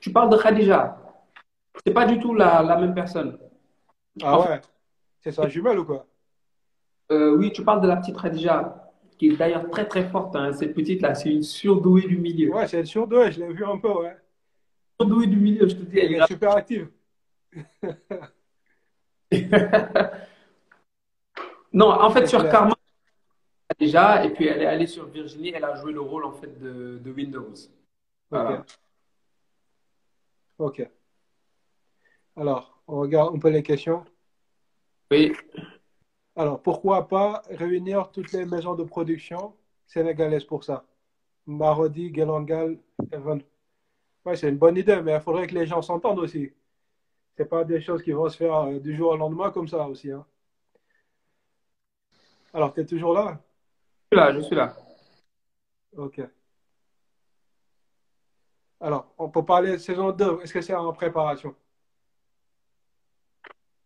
Tu 0.00 0.10
parles 0.12 0.30
de 0.30 0.36
Khadija. 0.36 1.03
C'est 1.86 1.92
pas 1.92 2.06
du 2.06 2.18
tout 2.18 2.34
la, 2.34 2.62
la 2.62 2.76
même 2.78 2.94
personne. 2.94 3.38
Ah 4.22 4.38
ouais, 4.38 4.60
c'est 5.22 5.32
sa 5.32 5.48
jumelle 5.48 5.78
ou 5.78 5.84
quoi? 5.84 6.06
euh, 7.10 7.36
oui, 7.36 7.52
tu 7.52 7.62
parles 7.64 7.80
de 7.82 7.88
la 7.88 7.96
petite 7.96 8.20
Khadija, 8.20 8.90
qui 9.18 9.28
est 9.28 9.36
d'ailleurs 9.36 9.68
très 9.70 9.86
très 9.86 10.08
forte. 10.08 10.34
hein. 10.36 10.52
Cette 10.52 10.74
petite-là, 10.74 11.14
c'est 11.14 11.30
une 11.30 11.42
surdouée 11.42 12.06
du 12.06 12.16
milieu. 12.18 12.50
Ouais, 12.50 12.66
c'est 12.66 12.80
une 12.80 12.86
sur 12.86 13.06
deux, 13.06 13.30
je 13.30 13.40
l'ai 13.40 13.52
vu 13.52 13.64
un 13.64 13.78
peu, 13.78 13.92
ouais. 13.92 14.16
Surdouée 15.00 15.26
du 15.26 15.36
milieu, 15.36 15.68
je 15.68 15.74
te 15.74 15.82
dis, 15.82 15.98
elle 15.98 16.14
Elle 16.14 16.22
est 16.22 16.26
super 16.26 16.56
active. 16.56 16.88
Non, 21.72 21.90
en 21.90 22.10
fait, 22.10 22.26
sur 22.26 22.40
clair. 22.40 22.52
Karma, 22.52 22.74
déjà, 23.78 24.24
et 24.24 24.30
puis 24.32 24.46
elle 24.46 24.62
est 24.62 24.66
allée 24.66 24.86
sur 24.86 25.06
Virginie, 25.08 25.52
elle 25.54 25.64
a 25.64 25.74
joué 25.76 25.92
le 25.92 26.00
rôle 26.00 26.24
en 26.24 26.32
fait 26.32 26.58
de, 26.60 26.98
de 27.02 27.10
Windows. 27.10 27.52
Voilà. 28.30 28.64
Ok, 30.58 30.78
ok. 30.80 30.90
Alors, 32.36 32.80
on 32.86 33.00
regarde 33.00 33.34
un 33.34 33.38
peu 33.40 33.48
les 33.48 33.64
questions. 33.64 34.04
Oui, 35.10 35.32
Alors, 36.36 36.62
pourquoi 36.62 37.08
pas 37.08 37.42
réunir 37.50 38.10
toutes 38.12 38.30
les 38.32 38.44
maisons 38.44 38.74
de 38.76 38.84
production 38.84 39.54
sénégalaises 39.86 40.44
pour 40.44 40.62
ça? 40.64 40.84
Marodi, 41.46 42.14
Gelangal, 42.14 42.78
Evan. 43.12 43.42
Ouais, 44.26 44.36
c'est 44.36 44.48
une 44.50 44.58
bonne 44.58 44.76
idée, 44.78 45.02
mais 45.02 45.14
il 45.14 45.20
faudrait 45.20 45.46
que 45.48 45.54
les 45.54 45.66
gens 45.66 45.82
s'entendent 45.82 46.20
aussi. 46.20 46.52
C'est 47.36 47.46
pas 47.46 47.64
des 47.64 47.80
choses 47.82 48.02
qui 48.02 48.12
vont 48.12 48.28
se 48.30 48.36
faire 48.38 48.54
euh, 48.56 48.80
du 48.80 48.96
jour 48.96 49.12
au 49.12 49.16
lendemain 49.16 49.50
comme 49.52 49.68
ça 49.68 49.88
aussi, 49.88 50.10
hein. 50.12 50.26
Alors, 52.54 52.72
tu 52.72 52.80
es 52.80 52.86
toujours 52.86 53.12
là? 53.12 53.38
je 54.12 54.16
suis 54.18 54.24
là, 54.24 54.32
je 54.34 54.40
suis 54.40 54.56
là. 54.56 54.76
Ok. 55.96 56.20
Alors, 58.80 59.12
on 59.18 59.28
peut 59.30 59.44
parler 59.44 59.72
de 59.72 59.76
saison 59.78 60.12
2. 60.12 60.40
Est-ce 60.42 60.52
que 60.52 60.60
c'est 60.60 60.74
en 60.74 60.92
préparation? 60.92 61.56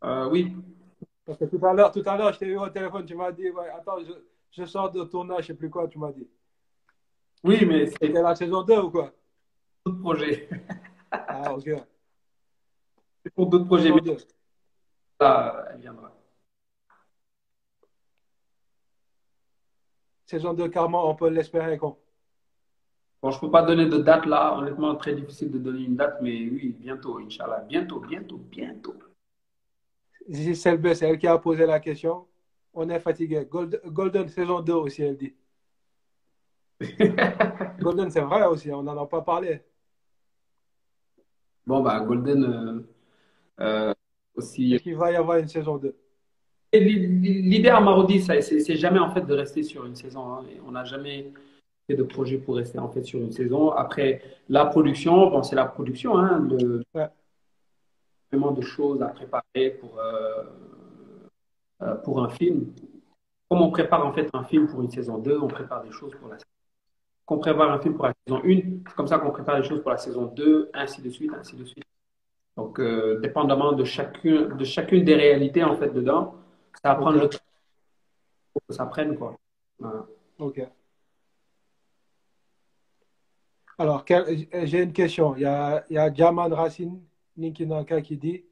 Euh, 0.04 0.28
oui, 0.30 0.54
Parce 1.24 1.38
que 1.38 1.44
tout 1.44 1.64
à 1.64 1.72
l'heure, 1.74 1.92
tout 1.92 2.02
à 2.06 2.16
l'heure, 2.16 2.32
je 2.32 2.38
t'ai 2.40 2.46
eu 2.46 2.58
au 2.58 2.68
téléphone, 2.70 3.04
tu 3.06 3.14
m'as 3.14 3.30
dit, 3.32 3.50
ouais, 3.50 3.68
attends, 3.70 4.00
je, 4.04 4.12
je 4.50 4.64
sors 4.64 4.90
de 4.90 5.04
tournage, 5.04 5.42
je 5.42 5.46
sais 5.48 5.54
plus 5.54 5.70
quoi, 5.70 5.86
tu 5.88 5.98
m'as 5.98 6.12
dit. 6.12 6.28
oui, 7.44 7.64
mais 7.66 7.86
c'est 7.86 7.96
C'était 8.02 8.22
la 8.22 8.34
saison 8.34 8.62
2 8.62 8.78
ou 8.80 8.90
quoi? 8.90 9.12
d'autres 9.84 10.00
projets. 10.00 10.48
Ah, 11.28 11.52
ok. 11.54 11.68
C'est 13.24 13.32
pour 13.34 13.46
d'autres 13.48 13.66
projets, 13.66 13.92
mais 13.92 14.00
2. 14.00 14.16
là, 15.20 15.66
elle 15.72 15.80
viendra. 15.80 16.12
Saison 20.26 20.54
2, 20.54 20.68
Karma, 20.68 20.98
on 20.98 21.16
peut 21.16 21.28
l'espérer 21.28 21.76
quand? 21.76 21.98
Bon, 23.22 23.30
je 23.30 23.38
peux 23.40 23.50
pas 23.50 23.62
donner 23.62 23.86
de 23.86 23.98
date 23.98 24.26
là, 24.26 24.56
honnêtement, 24.58 24.94
très 24.96 25.14
difficile 25.14 25.50
de 25.52 25.58
donner 25.58 25.82
une 25.84 25.94
date, 25.96 26.18
mais 26.20 26.48
oui, 26.50 26.74
bientôt, 26.78 27.18
Inch'Allah. 27.18 27.60
Bientôt, 27.60 28.00
bientôt, 28.00 28.38
bientôt. 28.38 28.94
Selbe, 30.54 30.92
c'est 30.94 31.08
elle 31.08 31.18
qui 31.18 31.26
a 31.26 31.38
posé 31.38 31.66
la 31.66 31.80
question. 31.80 32.26
On 32.74 32.88
est 32.90 33.00
fatigué. 33.00 33.46
Gold- 33.50 33.80
Golden, 33.86 34.28
saison 34.28 34.60
2 34.60 34.74
aussi, 34.74 35.02
elle 35.02 35.16
dit. 35.16 35.34
Golden, 37.80 38.10
c'est 38.10 38.20
vrai 38.20 38.46
aussi, 38.46 38.70
on 38.70 38.82
n'en 38.82 38.96
a 39.02 39.06
pas 39.06 39.22
parlé. 39.22 39.62
Bon, 41.66 41.80
bah, 41.82 42.00
Golden 42.00 42.44
euh, 42.44 42.80
euh, 43.60 43.94
aussi. 44.34 44.74
Est-ce 44.74 44.82
qu'il 44.82 44.96
va 44.96 45.12
y 45.12 45.16
avoir 45.16 45.38
une 45.38 45.48
saison 45.48 45.76
2? 45.76 45.96
Et 46.72 46.80
l'i- 46.80 47.42
L'idée 47.42 47.70
à 47.70 47.80
Marodi, 47.80 48.20
c'est 48.20 48.76
jamais 48.76 48.98
en 48.98 49.10
fait 49.12 49.22
de 49.22 49.34
rester 49.34 49.62
sur 49.62 49.84
une 49.86 49.96
saison. 49.96 50.32
hein. 50.34 50.44
On 50.66 50.72
n'a 50.72 50.84
jamais. 50.84 51.32
de 51.88 52.02
projets 52.02 52.36
pour 52.36 52.56
rester 52.56 52.78
en 52.78 52.90
fait 52.90 53.02
sur 53.02 53.18
une 53.18 53.32
saison. 53.32 53.70
Après, 53.70 54.20
la 54.50 54.66
production, 54.66 55.30
bon, 55.30 55.42
c'est 55.42 55.56
la 55.56 55.64
production, 55.64 56.18
hein, 56.18 56.46
le, 56.50 56.82
vraiment 58.30 58.52
de 58.52 58.62
choses 58.62 59.02
à 59.02 59.08
préparer 59.08 59.70
pour, 59.80 59.98
euh, 59.98 60.44
euh, 61.82 61.94
pour 61.96 62.22
un 62.22 62.28
film. 62.28 62.72
Comme 63.48 63.62
on 63.62 63.70
prépare 63.70 64.06
en 64.06 64.12
fait 64.12 64.28
un 64.34 64.44
film 64.44 64.68
pour 64.68 64.82
une 64.82 64.90
saison 64.90 65.18
2, 65.18 65.38
on 65.40 65.48
prépare 65.48 65.82
des 65.82 65.90
choses 65.90 66.14
pour 66.16 66.28
la 66.28 66.38
saison 66.38 66.44
qu'on 67.24 67.38
prépare 67.38 67.70
un 67.70 67.78
film 67.78 67.94
pour 67.94 68.06
la 68.06 68.14
saison 68.26 68.40
1, 68.42 68.60
c'est 68.86 68.94
comme 68.96 69.06
ça 69.06 69.18
qu'on 69.18 69.30
prépare 69.30 69.58
les 69.58 69.68
choses 69.68 69.82
pour 69.82 69.90
la 69.90 69.98
saison 69.98 70.24
2, 70.26 70.70
ainsi 70.72 71.02
de 71.02 71.10
suite, 71.10 71.30
ainsi 71.38 71.56
de 71.56 71.64
suite. 71.66 71.84
Donc, 72.56 72.80
euh, 72.80 73.20
dépendamment 73.20 73.72
de 73.72 73.84
chacune, 73.84 74.56
de 74.56 74.64
chacune 74.64 75.04
des 75.04 75.14
réalités 75.14 75.62
en 75.62 75.76
fait 75.76 75.90
dedans, 75.90 76.36
ça 76.82 76.94
va 76.94 76.94
prendre 76.94 77.18
le 77.20 77.28
temps 77.28 77.38
pour 78.54 78.62
que 78.66 78.72
ça 78.74 78.86
prenne 78.86 79.14
quoi. 79.14 79.36
Ok. 80.38 80.66
Alors, 83.76 84.04
j'ai 84.08 84.82
une 84.82 84.92
question. 84.92 85.36
Il 85.36 85.42
y 85.42 85.44
a, 85.44 85.84
il 85.90 85.94
y 85.94 85.98
a 85.98 86.12
Jaman 86.12 86.52
Racine 86.52 86.98
Ninkinanka 87.38 88.02
qui 88.02 88.16
dit 88.16 88.44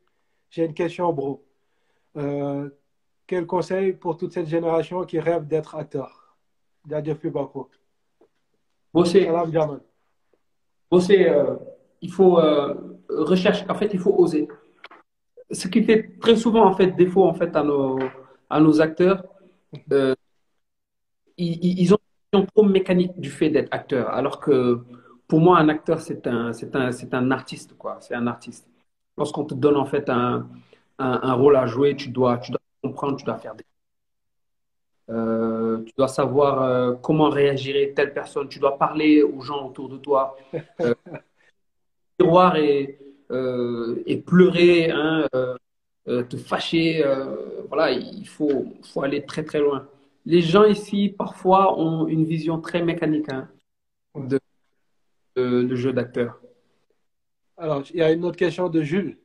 J'ai 0.50 0.64
une 0.64 0.74
question, 0.74 1.12
bro. 1.12 1.44
Euh, 2.16 2.70
quel 3.26 3.44
conseil 3.46 3.92
pour 3.92 4.16
toute 4.16 4.32
cette 4.32 4.46
génération 4.46 5.04
qui 5.04 5.18
rêve 5.18 5.46
d'être 5.46 5.74
acteur? 5.74 6.36
Dadjef 6.86 7.26
Bako. 7.26 7.68
Bosser. 8.94 9.28
Bosser, 10.90 11.28
euh, 11.28 11.56
il 12.00 12.10
faut 12.12 12.38
euh, 12.38 12.74
rechercher, 13.08 13.68
en 13.68 13.74
fait, 13.74 13.90
il 13.92 13.98
faut 13.98 14.14
oser. 14.16 14.48
Ce 15.50 15.68
qui 15.68 15.82
fait 15.82 16.18
très 16.20 16.36
souvent, 16.36 16.64
en 16.64 16.74
fait, 16.74 16.92
défaut, 16.92 17.24
en 17.24 17.34
fait, 17.34 17.54
à 17.56 17.62
nos, 17.62 17.98
à 18.48 18.60
nos 18.60 18.80
acteurs, 18.80 19.24
euh, 19.92 20.14
ils, 21.36 21.80
ils, 21.80 21.92
ont 21.92 21.98
une 22.32 22.46
trop 22.46 22.62
mécanique 22.62 23.18
du 23.20 23.30
fait 23.30 23.50
d'être 23.50 23.68
acteur, 23.72 24.08
alors 24.10 24.40
que 24.40 24.80
pour 25.28 25.40
moi, 25.40 25.58
un 25.58 25.68
acteur, 25.68 26.00
c'est 26.00 26.26
un, 26.26 26.52
c'est 26.52 26.74
un, 26.76 26.92
c'est 26.92 27.12
un 27.12 27.30
artiste, 27.30 27.76
quoi. 27.76 27.98
C'est 28.00 28.14
un 28.14 28.26
artiste. 28.26 28.68
Lorsqu'on 29.18 29.44
te 29.44 29.54
donne, 29.54 29.76
en 29.76 29.86
fait, 29.86 30.08
un, 30.08 30.46
rôle 30.98 31.56
à 31.56 31.66
jouer, 31.66 31.96
tu 31.96 32.08
dois, 32.10 32.38
tu 32.38 32.50
dois 32.52 32.60
comprendre, 32.82 33.16
tu 33.16 33.24
dois 33.24 33.38
faire 33.38 33.54
des. 33.54 33.64
Euh, 35.08 35.84
tu 35.84 35.92
dois 35.96 36.08
savoir 36.08 36.62
euh, 36.62 36.94
comment 37.00 37.30
réagirait 37.30 37.92
telle 37.94 38.12
personne. 38.12 38.48
Tu 38.48 38.58
dois 38.58 38.76
parler 38.76 39.22
aux 39.22 39.40
gens 39.40 39.66
autour 39.66 39.88
de 39.88 39.98
toi. 39.98 40.36
Euh, 40.80 40.94
miroir 42.18 42.56
et, 42.56 42.98
euh, 43.30 44.02
et 44.06 44.16
pleurer, 44.16 44.90
hein, 44.90 45.28
euh, 45.34 46.22
te 46.24 46.36
fâcher. 46.36 47.04
voilà, 47.68 47.92
il 47.92 48.26
faut, 48.26 48.66
faut 48.82 49.02
aller 49.02 49.24
très 49.24 49.44
très 49.44 49.60
loin. 49.60 49.88
Les 50.24 50.40
gens 50.40 50.64
ici, 50.64 51.14
parfois, 51.16 51.78
ont 51.78 52.08
une 52.08 52.24
vision 52.24 52.60
très 52.60 52.82
mécanique 52.82 53.28
hein, 53.30 53.48
de, 54.16 54.40
le 55.36 55.76
jeu 55.76 55.92
d'acteur. 55.92 56.40
Alors, 57.56 57.82
il 57.90 57.96
y 57.96 58.02
a 58.02 58.12
une 58.12 58.24
autre 58.24 58.36
question 58.36 58.68
de 58.68 58.82
Jules. 58.82 59.18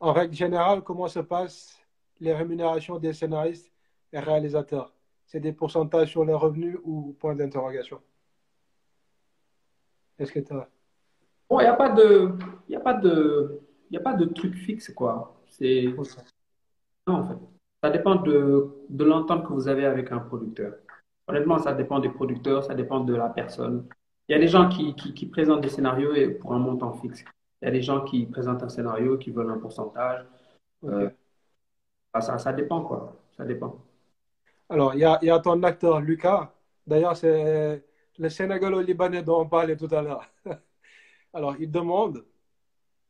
En 0.00 0.12
règle 0.12 0.34
générale, 0.34 0.82
comment 0.82 1.08
se 1.08 1.20
passent 1.20 1.78
les 2.20 2.32
rémunérations 2.32 2.98
des 2.98 3.12
scénaristes 3.12 3.72
et 4.12 4.18
réalisateurs? 4.18 4.92
C'est 5.26 5.40
des 5.40 5.52
pourcentages 5.52 6.10
sur 6.10 6.24
les 6.24 6.34
revenus 6.34 6.78
ou 6.84 7.16
point 7.20 7.34
d'interrogation? 7.34 8.00
Est-ce 10.18 10.32
que 10.32 10.40
tu 10.40 10.52
as... 10.52 10.68
Bon, 11.48 11.60
il 11.60 11.64
n'y 11.64 11.68
a 11.68 11.74
pas 11.74 11.90
de, 11.90 12.32
il 12.68 12.76
a 12.76 12.80
pas 12.80 12.94
de, 12.94 13.60
il 13.90 13.96
a 13.96 14.00
pas 14.00 14.14
de 14.14 14.24
truc 14.26 14.54
fixe 14.54 14.92
quoi. 14.92 15.40
C'est 15.46 15.84
non 17.06 17.14
en 17.14 17.28
fait. 17.28 17.38
Ça 17.82 17.90
dépend 17.90 18.16
de, 18.16 18.84
de 18.88 19.04
l'entente 19.04 19.46
que 19.46 19.52
vous 19.52 19.68
avez 19.68 19.86
avec 19.86 20.10
un 20.12 20.18
producteur. 20.18 20.74
Honnêtement, 21.26 21.58
ça 21.58 21.72
dépend 21.72 22.00
des 22.00 22.08
producteurs, 22.08 22.64
ça 22.64 22.74
dépend 22.74 23.00
de 23.00 23.14
la 23.14 23.28
personne. 23.28 23.86
Il 24.28 24.32
y 24.32 24.34
a 24.34 24.38
des 24.38 24.48
gens 24.48 24.68
qui, 24.68 24.94
qui, 24.94 25.14
qui, 25.14 25.26
présentent 25.26 25.60
des 25.60 25.68
scénarios 25.68 26.12
pour 26.40 26.52
un 26.54 26.58
montant 26.58 26.92
fixe. 26.94 27.24
Il 27.60 27.64
y 27.64 27.68
a 27.68 27.70
des 27.72 27.82
gens 27.82 28.04
qui 28.04 28.26
présentent 28.26 28.62
un 28.62 28.68
scénario, 28.68 29.18
qui 29.18 29.30
veulent 29.30 29.50
un 29.50 29.58
pourcentage. 29.58 30.24
Euh, 30.84 31.10
ça, 32.20 32.38
ça 32.38 32.52
dépend, 32.52 32.82
quoi. 32.82 33.16
Ça 33.36 33.44
dépend. 33.44 33.76
Alors, 34.68 34.94
il 34.94 35.00
y 35.00 35.04
a, 35.04 35.18
y 35.22 35.30
a 35.30 35.38
ton 35.40 35.62
acteur, 35.62 36.00
Lucas. 36.00 36.52
D'ailleurs, 36.86 37.16
c'est 37.16 37.84
le 38.18 38.28
Sénégalo-Libanais 38.28 39.22
dont 39.22 39.40
on 39.40 39.48
parlait 39.48 39.76
tout 39.76 39.88
à 39.90 40.02
l'heure. 40.02 40.30
Alors, 41.34 41.56
il 41.58 41.70
demande, 41.70 42.24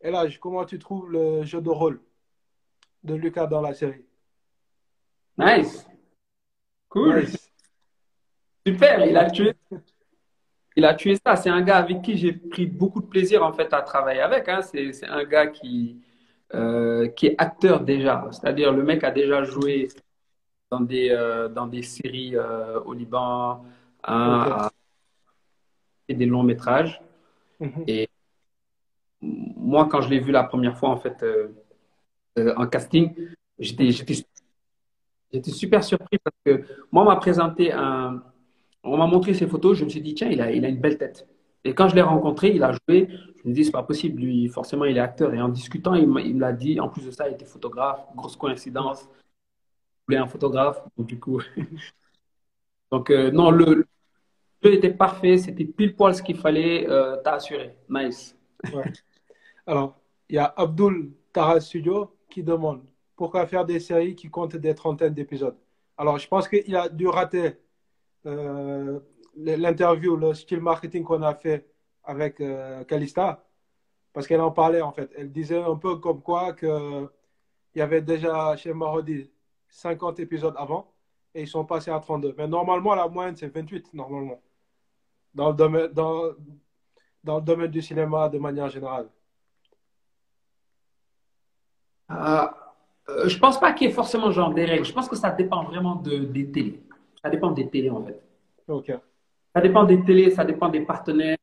et 0.00 0.10
là, 0.10 0.24
comment 0.40 0.64
tu 0.64 0.78
trouves 0.78 1.10
le 1.10 1.44
jeu 1.44 1.60
de 1.60 1.70
rôle 1.70 2.00
de 3.04 3.14
Lucas 3.14 3.46
dans 3.46 3.60
la 3.60 3.74
série? 3.74 4.04
Nice. 5.36 5.86
Cool. 6.88 7.20
Nice. 7.20 7.50
Super, 8.66 9.06
il 9.06 9.16
a 9.16 9.30
tué 9.30 9.54
il 10.78 10.84
a 10.84 10.94
tué 10.94 11.16
ça. 11.16 11.34
C'est 11.34 11.50
un 11.50 11.60
gars 11.60 11.78
avec 11.78 12.02
qui 12.02 12.16
j'ai 12.16 12.32
pris 12.32 12.66
beaucoup 12.66 13.00
de 13.00 13.06
plaisir 13.06 13.42
en 13.42 13.52
fait 13.52 13.72
à 13.72 13.82
travailler 13.82 14.20
avec. 14.20 14.48
Hein. 14.48 14.62
C'est 14.62 15.08
un 15.08 15.24
gars 15.24 15.48
qui, 15.48 16.00
euh, 16.54 17.08
qui 17.08 17.26
est 17.26 17.34
acteur 17.36 17.80
déjà. 17.80 18.28
C'est-à-dire 18.30 18.72
le 18.72 18.84
mec 18.84 19.02
a 19.02 19.10
déjà 19.10 19.42
joué 19.42 19.88
dans 20.70 20.80
des, 20.80 21.10
euh, 21.10 21.48
dans 21.48 21.66
des 21.66 21.82
séries 21.82 22.36
euh, 22.36 22.78
au 22.80 22.92
Liban, 22.94 23.64
hein, 24.04 24.68
et 26.06 26.14
des 26.14 26.26
longs 26.26 26.44
métrages. 26.44 27.02
Mm-hmm. 27.60 27.84
Et 27.88 28.08
moi, 29.20 29.88
quand 29.90 30.00
je 30.00 30.10
l'ai 30.10 30.20
vu 30.20 30.30
la 30.30 30.44
première 30.44 30.78
fois 30.78 30.90
en 30.90 30.96
fait 30.96 31.24
en 32.56 32.68
casting, 32.68 33.12
j'étais 33.58 33.90
j'étais 35.32 35.50
super 35.50 35.82
surpris 35.82 36.18
parce 36.22 36.36
que 36.44 36.64
moi, 36.92 37.02
on 37.02 37.06
m'a 37.06 37.16
présenté 37.16 37.72
un 37.72 38.22
on 38.84 38.96
m'a 38.96 39.06
montré 39.06 39.34
ses 39.34 39.46
photos, 39.46 39.76
je 39.76 39.84
me 39.84 39.90
suis 39.90 40.00
dit, 40.00 40.14
tiens, 40.14 40.28
il 40.28 40.40
a, 40.40 40.52
il 40.52 40.64
a 40.64 40.68
une 40.68 40.80
belle 40.80 40.98
tête. 40.98 41.26
Et 41.64 41.74
quand 41.74 41.88
je 41.88 41.94
l'ai 41.94 42.02
rencontré, 42.02 42.54
il 42.54 42.62
a 42.62 42.72
joué, 42.72 43.08
je 43.42 43.48
me 43.48 43.52
dis, 43.52 43.64
c'est 43.64 43.72
pas 43.72 43.82
possible, 43.82 44.22
lui, 44.22 44.48
forcément, 44.48 44.84
il 44.84 44.96
est 44.96 45.00
acteur. 45.00 45.34
Et 45.34 45.40
en 45.40 45.48
discutant, 45.48 45.94
il 45.94 46.08
me 46.08 46.40
l'a 46.40 46.52
dit, 46.52 46.80
en 46.80 46.88
plus 46.88 47.04
de 47.04 47.10
ça, 47.10 47.28
il 47.28 47.34
était 47.34 47.44
photographe, 47.44 48.00
grosse 48.14 48.36
coïncidence. 48.36 49.02
Il 49.02 50.04
voulait 50.06 50.18
un 50.18 50.26
photographe, 50.26 50.80
donc 50.96 51.06
du 51.06 51.18
coup. 51.18 51.42
donc, 52.92 53.10
euh, 53.10 53.30
non, 53.30 53.50
le, 53.50 53.86
jeu 54.62 54.72
était 54.74 54.92
parfait, 54.92 55.38
c'était 55.38 55.64
pile 55.64 55.94
poil 55.94 56.14
ce 56.14 56.22
qu'il 56.22 56.36
fallait, 56.36 56.88
euh, 56.88 57.16
t'as 57.22 57.34
assuré. 57.34 57.76
Nice. 57.88 58.36
Alors, 59.66 60.00
il 60.28 60.36
y 60.36 60.38
a 60.38 60.52
Abdul 60.56 61.12
Taras 61.32 61.60
Studio 61.60 62.16
qui 62.30 62.42
demande 62.42 62.82
pourquoi 63.16 63.46
faire 63.46 63.64
des 63.64 63.80
séries 63.80 64.14
qui 64.14 64.30
comptent 64.30 64.56
des 64.56 64.74
trentaines 64.74 65.14
d'épisodes? 65.14 65.56
Alors, 65.96 66.18
je 66.18 66.28
pense 66.28 66.48
qu'il 66.48 66.74
a 66.76 66.88
dû 66.88 67.08
rater 67.08 67.58
euh, 68.26 69.00
l'interview, 69.36 70.16
le 70.16 70.34
style 70.34 70.60
marketing 70.60 71.04
qu'on 71.04 71.22
a 71.22 71.34
fait 71.34 71.66
avec 72.04 72.40
euh, 72.40 72.84
Calista, 72.84 73.44
parce 74.12 74.26
qu'elle 74.26 74.40
en 74.40 74.50
parlait 74.50 74.80
en 74.80 74.92
fait. 74.92 75.10
Elle 75.16 75.30
disait 75.30 75.62
un 75.62 75.76
peu 75.76 75.96
comme 75.96 76.22
quoi 76.22 76.52
que 76.52 77.08
il 77.74 77.78
y 77.78 77.82
avait 77.82 78.02
déjà 78.02 78.56
chez 78.56 78.72
Marodi 78.72 79.30
50 79.68 80.20
épisodes 80.20 80.54
avant 80.56 80.92
et 81.34 81.42
ils 81.42 81.48
sont 81.48 81.64
passés 81.64 81.90
à 81.90 82.00
32. 82.00 82.34
Mais 82.36 82.48
normalement, 82.48 82.94
la 82.94 83.08
moyenne, 83.08 83.36
c'est 83.36 83.48
28, 83.48 83.94
normalement. 83.94 84.40
Dans 85.34 85.50
le 85.50 85.54
domaine, 85.54 85.86
dans, 85.88 86.32
dans 87.22 87.36
le 87.36 87.42
domaine 87.42 87.70
du 87.70 87.82
cinéma 87.82 88.28
de 88.28 88.38
manière 88.38 88.68
générale. 88.68 89.08
Euh, 92.10 92.46
euh 93.10 93.28
je 93.28 93.38
pense 93.38 93.60
pas 93.60 93.72
qu'il 93.72 93.86
y 93.86 93.90
ait 93.90 93.94
forcément 93.94 94.30
genre 94.32 94.52
des 94.52 94.64
règles. 94.64 94.84
Je 94.84 94.92
pense 94.92 95.08
que 95.08 95.16
ça 95.16 95.30
dépend 95.30 95.62
vraiment 95.64 95.96
de, 95.96 96.18
des 96.18 96.50
télés. 96.50 96.87
Ça 97.22 97.30
dépend 97.30 97.50
des 97.50 97.68
télés, 97.68 97.90
en 97.90 98.04
fait. 98.04 98.20
OK. 98.68 98.92
Ça 99.54 99.60
dépend 99.60 99.84
des 99.84 100.02
télés, 100.04 100.30
ça 100.30 100.44
dépend 100.44 100.68
des 100.68 100.80
partenaires. 100.80 101.36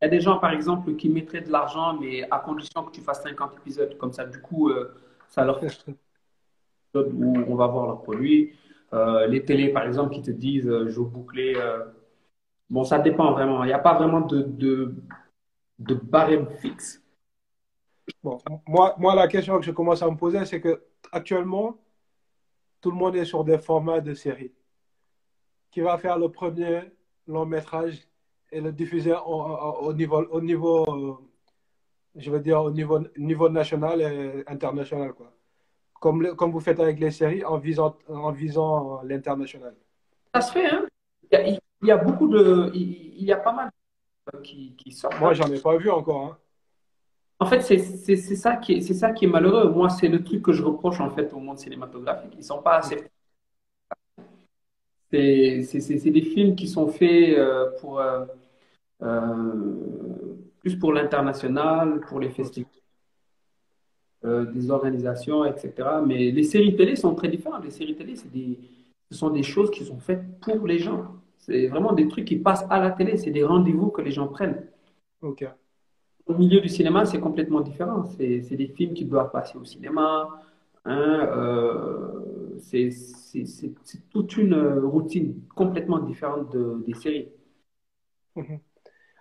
Il 0.00 0.04
y 0.04 0.06
a 0.06 0.08
des 0.08 0.20
gens, 0.20 0.38
par 0.38 0.52
exemple, 0.52 0.94
qui 0.96 1.08
mettraient 1.08 1.40
de 1.40 1.50
l'argent, 1.50 1.94
mais 1.94 2.28
à 2.30 2.38
condition 2.38 2.84
que 2.84 2.92
tu 2.92 3.00
fasses 3.00 3.22
50 3.22 3.56
épisodes. 3.58 3.96
Comme 3.98 4.12
ça, 4.12 4.24
du 4.24 4.40
coup, 4.40 4.68
euh, 4.68 4.94
ça 5.28 5.44
leur 5.44 5.60
fait 5.60 5.68
où 6.94 7.36
on 7.36 7.54
va 7.54 7.66
voir 7.66 7.86
leurs 7.86 8.02
produits. 8.02 8.54
Euh, 8.92 9.26
les 9.26 9.44
télés, 9.44 9.70
par 9.70 9.84
exemple, 9.84 10.14
qui 10.14 10.22
te 10.22 10.30
disent 10.30 10.68
euh, 10.68 10.88
je 10.88 11.00
veux 11.00 11.06
boucler. 11.06 11.54
Bon, 12.70 12.84
ça 12.84 12.98
dépend 12.98 13.32
vraiment. 13.32 13.64
Il 13.64 13.68
n'y 13.68 13.72
a 13.72 13.78
pas 13.78 13.94
vraiment 13.94 14.20
de, 14.20 14.42
de, 14.42 14.94
de 15.78 15.94
barème 15.94 16.48
fixe. 16.56 17.02
Bon, 18.22 18.38
moi, 18.66 18.94
moi, 18.98 19.14
la 19.14 19.28
question 19.28 19.58
que 19.58 19.64
je 19.64 19.70
commence 19.70 20.02
à 20.02 20.10
me 20.10 20.16
poser, 20.16 20.44
c'est 20.44 20.60
que 20.60 20.82
actuellement, 21.12 21.78
tout 22.80 22.90
le 22.90 22.96
monde 22.96 23.16
est 23.16 23.24
sur 23.24 23.44
des 23.44 23.58
formats 23.58 24.00
de 24.00 24.14
séries 24.14 24.52
qui 25.78 25.84
va 25.84 25.96
faire 25.96 26.18
le 26.18 26.28
premier 26.28 26.80
long 27.28 27.46
métrage 27.46 27.96
et 28.50 28.60
le 28.60 28.72
diffuser 28.72 29.14
au, 29.14 29.38
au 29.88 29.92
niveau, 29.92 30.24
au 30.28 30.40
niveau 30.40 30.84
euh, 30.88 31.14
je 32.16 32.32
veux 32.32 32.40
dire, 32.40 32.60
au 32.60 32.72
niveau, 32.72 32.98
niveau 33.16 33.48
national 33.48 34.00
et 34.00 34.42
international. 34.48 35.12
Quoi. 35.12 35.30
Comme, 36.00 36.22
le, 36.22 36.34
comme 36.34 36.50
vous 36.50 36.58
faites 36.58 36.80
avec 36.80 36.98
les 36.98 37.12
séries 37.12 37.44
en 37.44 37.58
visant, 37.58 37.96
en 38.08 38.32
visant 38.32 39.02
l'international. 39.04 39.76
Ça 40.34 40.40
se 40.40 40.52
fait, 40.52 40.66
hein 40.66 40.84
il 41.30 41.38
y, 41.38 41.40
a, 41.40 41.46
il 41.46 41.88
y 41.88 41.92
a 41.92 41.96
beaucoup 41.96 42.26
de. 42.26 42.72
Il 42.74 43.22
y 43.22 43.32
a 43.32 43.36
pas 43.36 43.52
mal 43.52 43.70
qui, 44.42 44.74
qui 44.74 44.90
sortent. 44.90 45.20
Moi, 45.20 45.32
j'en 45.34 45.46
ai 45.52 45.60
pas 45.60 45.76
vu 45.76 45.90
encore. 45.90 46.22
Hein. 46.24 46.38
En 47.38 47.46
fait, 47.46 47.60
c'est 47.60 47.78
ça, 47.78 48.56
qui 48.56 48.72
est, 48.72 48.80
ça 48.80 49.12
qui 49.12 49.26
est 49.26 49.28
malheureux. 49.28 49.70
Moi, 49.70 49.90
c'est 49.90 50.08
le 50.08 50.24
truc 50.24 50.42
que 50.42 50.50
je 50.50 50.64
reproche 50.64 50.98
en 50.98 51.10
fait 51.10 51.32
au 51.32 51.38
monde 51.38 51.58
cinématographique. 51.58 52.34
Ils 52.36 52.42
sont 52.42 52.62
pas 52.62 52.78
assez 52.78 52.96
C'est 55.10 56.10
des 56.10 56.22
films 56.22 56.54
qui 56.54 56.68
sont 56.68 56.88
faits 56.88 57.38
euh, 57.38 57.70
pour, 57.80 58.00
euh, 58.00 58.24
euh, 59.02 59.74
plus 60.60 60.76
pour 60.76 60.92
l'international, 60.92 62.00
pour 62.00 62.20
les 62.20 62.30
festivals, 62.30 62.70
des 64.22 64.70
organisations, 64.70 65.44
etc. 65.44 65.72
Mais 66.06 66.30
les 66.30 66.42
séries 66.42 66.76
télé 66.76 66.96
sont 66.96 67.14
très 67.14 67.28
différentes. 67.28 67.64
Les 67.64 67.70
séries 67.70 67.94
télé, 67.94 68.14
des, 68.32 68.58
ce 69.10 69.16
sont 69.16 69.30
des 69.30 69.42
choses 69.42 69.70
qui 69.70 69.84
sont 69.84 69.98
faites 69.98 70.40
pour 70.40 70.66
les 70.66 70.78
gens. 70.78 71.06
C'est 71.38 71.68
vraiment 71.68 71.92
des 71.92 72.08
trucs 72.08 72.26
qui 72.26 72.36
passent 72.36 72.66
à 72.68 72.80
la 72.80 72.90
télé. 72.90 73.16
C'est 73.16 73.30
des 73.30 73.44
rendez-vous 73.44 73.88
que 73.88 74.02
les 74.02 74.10
gens 74.10 74.26
prennent. 74.28 74.66
Ok. 75.22 75.46
Au 76.26 76.34
milieu 76.34 76.60
du 76.60 76.68
cinéma, 76.68 77.06
c'est 77.06 77.20
complètement 77.20 77.62
différent. 77.62 78.04
C'est 78.04 78.56
des 78.56 78.66
films 78.66 78.92
qui 78.92 79.06
doivent 79.06 79.30
passer 79.30 79.56
au 79.56 79.64
cinéma. 79.64 80.28
Hein, 80.88 81.28
euh, 81.36 82.58
c'est 82.60 82.90
toute 84.10 84.38
une 84.38 84.54
routine 84.78 85.46
complètement 85.54 85.98
différente 85.98 86.50
de, 86.50 86.82
des 86.86 86.94
séries. 86.94 87.28
Mhm. 88.34 88.58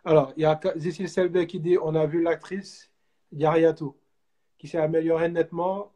Alors, 0.05 0.31
il 0.37 0.43
y 0.43 0.45
a 0.45 0.57
Zécile 0.77 1.09
Selbe 1.09 1.45
qui 1.45 1.59
dit 1.59 1.77
on 1.77 1.93
a 1.93 2.05
vu 2.05 2.23
l'actrice 2.23 2.89
Yariatou 3.33 3.97
qui 4.57 4.69
s'est 4.69 4.77
améliorée 4.77 5.29
nettement 5.29 5.91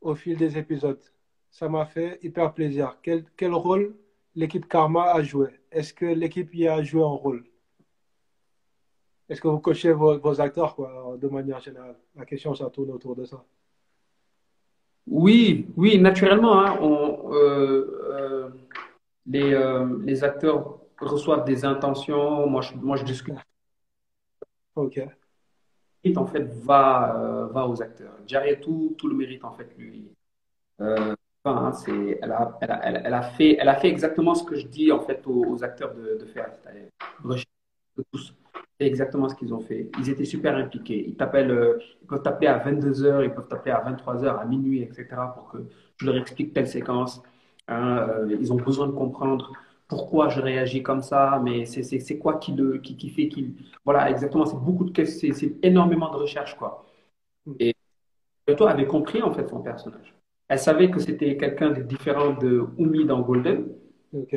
au 0.00 0.16
fil 0.16 0.36
des 0.36 0.58
épisodes. 0.58 1.02
Ça 1.50 1.68
m'a 1.68 1.86
fait 1.86 2.18
hyper 2.22 2.52
plaisir. 2.52 2.98
Quel, 3.00 3.24
quel 3.36 3.54
rôle 3.54 3.96
l'équipe 4.34 4.68
Karma 4.68 5.12
a 5.12 5.22
joué? 5.22 5.50
Est-ce 5.70 5.94
que 5.94 6.04
l'équipe 6.06 6.52
y 6.52 6.66
a 6.66 6.82
joué 6.82 7.02
un 7.02 7.06
rôle? 7.06 7.46
Est-ce 9.28 9.40
que 9.40 9.46
vous 9.46 9.60
cochez 9.60 9.92
vos, 9.92 10.18
vos 10.18 10.40
acteurs 10.40 10.74
quoi, 10.74 11.16
de 11.16 11.28
manière 11.28 11.60
générale? 11.60 11.96
La 12.16 12.26
question, 12.26 12.54
ça 12.56 12.70
tourne 12.70 12.90
autour 12.90 13.14
de 13.14 13.24
ça. 13.24 13.44
Oui, 15.06 15.68
oui, 15.76 15.98
naturellement, 15.98 16.60
hein, 16.60 16.78
on, 16.80 17.32
euh, 17.32 18.02
euh, 18.10 18.48
les, 19.26 19.54
euh, 19.54 19.98
les 20.02 20.24
acteurs 20.24 20.80
reçoivent 21.00 21.44
des 21.44 21.64
intentions. 21.64 22.48
Moi, 22.48 22.62
je, 22.62 22.74
moi, 22.74 22.96
je 22.96 23.04
discute. 23.04 23.36
Ok. 24.74 25.00
Le 26.04 26.18
en 26.18 26.26
fait, 26.26 26.44
va, 26.64 27.48
va 27.52 27.66
aux 27.68 27.82
acteurs. 27.82 28.14
Jarry, 28.26 28.60
tout, 28.60 28.94
tout 28.98 29.08
le 29.08 29.16
mérite, 29.16 29.44
en 29.44 29.52
fait, 29.52 29.74
lui. 29.76 30.08
Enfin, 30.78 31.72
c'est, 31.72 32.18
elle, 32.22 32.32
a, 32.32 32.58
elle, 32.60 32.70
a, 32.70 32.84
elle, 32.84 33.14
a 33.14 33.22
fait, 33.22 33.56
elle 33.58 33.68
a 33.68 33.76
fait 33.76 33.88
exactement 33.88 34.34
ce 34.34 34.44
que 34.44 34.56
je 34.56 34.66
dis, 34.66 34.90
en 34.90 35.00
fait, 35.00 35.22
aux, 35.26 35.62
acteurs 35.62 35.94
de, 35.94 36.18
de 36.20 36.26
faire. 36.26 36.52
Tous. 38.12 38.34
C'est 38.78 38.86
exactement 38.86 39.28
ce 39.28 39.34
qu'ils 39.34 39.54
ont 39.54 39.60
fait. 39.60 39.90
Ils 39.98 40.10
étaient 40.10 40.24
super 40.24 40.54
impliqués. 40.56 41.06
Ils, 41.08 41.16
t'appellent, 41.16 41.50
euh, 41.50 41.78
ils 42.02 42.06
peuvent 42.06 42.22
t'appeler 42.22 42.48
à 42.48 42.58
22h, 42.58 43.24
ils 43.24 43.32
peuvent 43.32 43.48
t'appeler 43.48 43.72
à 43.72 43.80
23h, 43.80 44.38
à 44.38 44.44
minuit, 44.44 44.82
etc. 44.82 45.06
pour 45.34 45.48
que 45.48 45.58
je 45.96 46.06
leur 46.06 46.16
explique 46.16 46.52
telle 46.52 46.68
séquence. 46.68 47.22
Hein, 47.68 48.06
euh, 48.08 48.36
ils 48.38 48.52
ont 48.52 48.56
besoin 48.56 48.86
de 48.86 48.92
comprendre 48.92 49.52
pourquoi 49.88 50.28
je 50.28 50.40
réagis 50.40 50.82
comme 50.82 51.00
ça, 51.00 51.40
mais 51.42 51.64
c'est, 51.64 52.18
quoi 52.18 52.38
qui, 52.38 52.52
le, 52.52 52.78
qui, 52.78 52.96
qui 52.96 53.08
fait 53.08 53.28
qu'il. 53.28 53.54
Voilà, 53.84 54.10
exactement. 54.10 54.44
C'est 54.44 54.56
beaucoup 54.56 54.84
de 54.84 55.04
c'est, 55.04 55.32
c'est 55.32 55.56
énormément 55.62 56.10
de 56.10 56.16
recherche, 56.16 56.56
quoi. 56.56 56.84
Et 57.58 57.74
toi 58.56 58.70
avait 58.70 58.86
compris, 58.86 59.22
en 59.22 59.32
fait, 59.32 59.48
son 59.48 59.60
personnage. 59.60 60.14
Elle 60.48 60.58
savait 60.58 60.90
que 60.90 61.00
c'était 61.00 61.36
quelqu'un 61.36 61.70
de 61.70 61.82
différent 61.82 62.34
de 62.34 62.64
Oumi 62.78 63.04
dans 63.04 63.20
Golden. 63.20 63.68
Ok. 64.12 64.36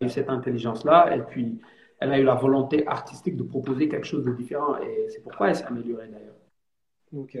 Et 0.00 0.08
cette 0.08 0.28
intelligence-là, 0.28 1.16
et 1.16 1.22
puis 1.22 1.60
elle 2.00 2.12
a 2.12 2.18
eu 2.18 2.24
la 2.24 2.34
volonté 2.34 2.86
artistique 2.86 3.36
de 3.36 3.42
proposer 3.42 3.88
quelque 3.88 4.06
chose 4.06 4.24
de 4.24 4.32
différent. 4.32 4.78
Et 4.78 5.08
c'est 5.08 5.22
pourquoi 5.22 5.48
elle 5.48 5.56
s'est 5.56 5.64
améliorée 5.64 6.08
d'ailleurs. 6.08 6.36
Ok. 7.12 7.38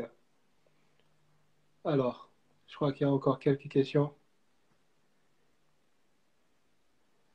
Alors, 1.84 2.30
je 2.66 2.74
crois 2.74 2.92
qu'il 2.92 3.06
y 3.06 3.10
a 3.10 3.12
encore 3.12 3.38
quelques 3.38 3.68
questions. 3.68 4.12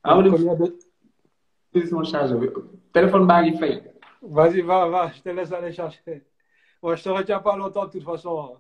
Ah, 0.04 0.18
on 0.18 0.26
est 0.26 1.88
son 1.88 2.04
charge. 2.04 2.36
Téléphone 2.92 3.26
bag 3.26 3.58
fait. 3.58 3.94
Vas-y, 4.22 4.62
va, 4.62 4.88
va, 4.88 5.12
je 5.12 5.22
te 5.22 5.30
laisse 5.30 5.52
aller 5.52 5.72
chercher. 5.72 6.24
Moi, 6.82 6.96
je 6.96 7.04
te 7.04 7.10
retiens 7.10 7.40
pas 7.40 7.56
longtemps 7.56 7.86
de 7.86 7.92
toute 7.92 8.04
façon. 8.04 8.58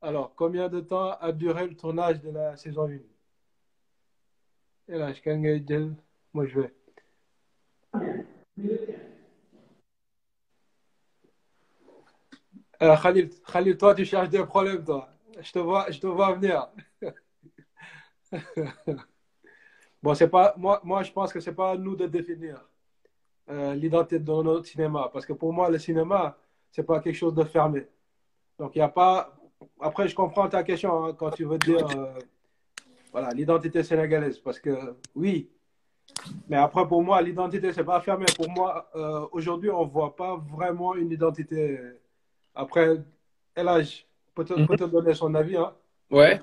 Alors, 0.00 0.34
combien 0.34 0.68
de 0.68 0.80
temps 0.80 1.12
a 1.12 1.30
duré 1.30 1.68
le 1.68 1.76
tournage 1.76 2.20
de 2.20 2.30
la 2.30 2.56
saison 2.56 2.88
1 2.88 2.98
et 4.88 4.98
là, 4.98 5.12
je 5.12 5.22
gagne 5.22 5.64
de 5.64 5.92
moi 6.32 6.46
je 6.46 6.60
vais. 6.60 6.74
Euh, 12.82 12.96
Khalil, 12.96 13.30
Khalil, 13.52 13.76
toi, 13.76 13.94
tu 13.94 14.04
cherches 14.04 14.28
des 14.28 14.44
problèmes, 14.44 14.84
toi. 14.84 15.08
Je 15.40 15.52
te 15.52 15.58
vois, 15.60 15.88
je 15.90 16.00
te 16.00 16.06
vois 16.06 16.32
venir. 16.34 16.68
bon, 20.02 20.14
c'est 20.14 20.28
pas, 20.28 20.54
moi, 20.56 20.80
moi, 20.82 21.02
je 21.04 21.12
pense 21.12 21.32
que 21.32 21.38
c'est 21.38 21.54
pas 21.54 21.72
à 21.72 21.76
nous 21.76 21.94
de 21.94 22.06
définir 22.06 22.60
euh, 23.50 23.74
l'identité 23.74 24.18
de 24.18 24.32
notre 24.32 24.66
cinéma. 24.66 25.08
Parce 25.12 25.24
que 25.26 25.32
pour 25.32 25.52
moi, 25.52 25.70
le 25.70 25.78
cinéma, 25.78 26.36
c'est 26.72 26.82
pas 26.82 27.00
quelque 27.00 27.14
chose 27.14 27.34
de 27.34 27.44
fermé. 27.44 27.86
Donc, 28.58 28.74
il 28.74 28.78
n'y 28.78 28.82
a 28.82 28.88
pas. 28.88 29.32
Après, 29.80 30.08
je 30.08 30.14
comprends 30.16 30.48
ta 30.48 30.64
question 30.64 31.04
hein, 31.04 31.14
quand 31.16 31.30
tu 31.30 31.44
veux 31.44 31.58
dire. 31.58 31.86
Euh, 31.96 32.18
voilà, 33.12 33.30
l'identité 33.30 33.82
sénégalaise. 33.82 34.38
Parce 34.38 34.58
que 34.58 34.96
oui, 35.14 35.48
mais 36.48 36.56
après, 36.56 36.86
pour 36.86 37.02
moi, 37.02 37.20
l'identité, 37.22 37.72
c'est 37.72 37.84
pas 37.84 38.00
fermé. 38.00 38.26
Pour 38.36 38.50
moi, 38.50 38.90
euh, 38.94 39.26
aujourd'hui, 39.32 39.70
on 39.70 39.86
voit 39.86 40.16
pas 40.16 40.36
vraiment 40.36 40.94
une 40.94 41.10
identité. 41.10 41.78
Après, 42.54 43.00
Elage 43.54 44.06
peut 44.34 44.44
te, 44.44 44.54
peut 44.66 44.76
te 44.76 44.84
donner 44.84 45.14
son 45.14 45.34
avis. 45.34 45.56
Hein. 45.56 45.72
Ouais. 46.10 46.40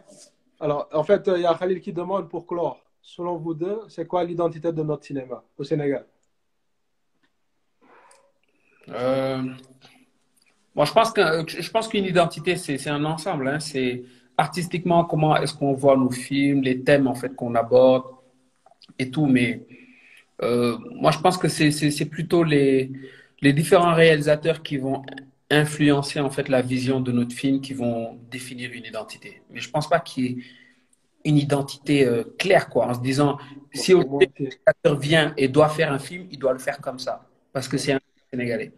Alors, 0.60 0.90
en 0.94 1.04
fait, 1.04 1.30
il 1.36 1.41
y 1.41 1.46
a 1.46 1.54
Khalil 1.56 1.82
qui 1.82 1.94
demande 1.94 2.30
pour 2.30 2.46
clore. 2.46 2.82
Selon 3.02 3.38
vous 3.38 3.54
deux, 3.54 3.80
c'est 3.88 4.06
quoi 4.06 4.24
l'identité 4.24 4.72
de 4.72 4.84
notre 4.84 5.06
cinéma 5.06 5.44
au 5.58 5.64
Sénégal? 5.64 6.06
Euh, 8.90 9.44
Moi, 10.76 10.86
je 10.86 10.94
pense 10.94 11.12
que 11.12 11.22
je 11.48 11.72
pense 11.72 11.88
qu'une 11.88 12.06
identité, 12.06 12.56
c'est 12.56 12.90
un 12.90 13.06
ensemble. 13.06 13.48
Hein. 13.48 13.60
C'est 13.60 14.04
artistiquement, 14.40 15.03
comment 15.03 15.36
est-ce 15.36 15.53
qu'on 15.53 15.74
voit 15.74 15.98
nos 15.98 16.11
films, 16.11 16.61
les 16.61 16.82
thèmes 16.82 17.07
en 17.07 17.16
fait 17.16 17.36
qu'on 17.36 17.56
aborde 17.56 18.06
et 18.98 19.11
tout. 19.11 19.26
Mais 19.26 19.66
euh, 20.41 20.78
moi, 20.95 21.11
je 21.11 21.20
pense 21.20 21.38
que 21.38 21.48
c'est 21.49 22.06
plutôt 22.06 22.44
les, 22.44 22.91
les 23.41 23.53
différents 23.53 23.94
réalisateurs 23.94 24.64
qui 24.64 24.78
vont 24.78 25.03
influencer 25.52 26.20
en 26.20 26.30
fait 26.30 26.48
la 26.48 26.61
vision 26.61 27.02
de 27.02 27.11
notre 27.11 27.36
film, 27.36 27.60
qui 27.60 27.74
vont 27.74 28.18
définir 28.32 28.72
une 28.72 28.86
identité. 28.86 29.41
Mais 29.49 29.60
je 29.60 29.70
pense 29.70 29.90
pas 29.90 29.99
qu'il 29.99 30.24
y 30.24 30.28
ait 30.30 30.38
une 31.26 31.38
identité 31.38 32.06
euh, 32.07 32.24
claire, 32.38 32.70
quoi, 32.70 32.88
en 32.88 32.94
se 32.94 33.02
disant 33.02 33.38
si 33.74 33.91
un 33.94 34.06
réalisateur 34.20 34.98
vient 34.99 35.34
et 35.36 35.48
doit 35.49 35.70
faire 35.70 35.91
un 35.91 35.99
film, 35.99 36.28
il 36.32 36.40
doit 36.40 36.53
le 36.53 36.60
faire 36.60 36.80
comme 36.80 36.99
ça, 36.99 37.28
parce 37.52 37.68
que 37.68 37.78
c'est 37.78 37.91
un 37.94 37.99
Sénégalais. 38.32 38.72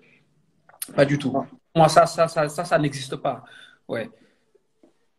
Pas 0.96 1.06
du 1.06 1.18
tout. 1.20 1.32
Moi, 1.76 1.90
ça, 1.90 2.06
ça, 2.06 2.28
ça, 2.28 2.50
ça, 2.50 2.64
ça 2.66 2.80
n'existe 2.80 3.18
pas. 3.18 3.44
Ouais. 3.88 4.10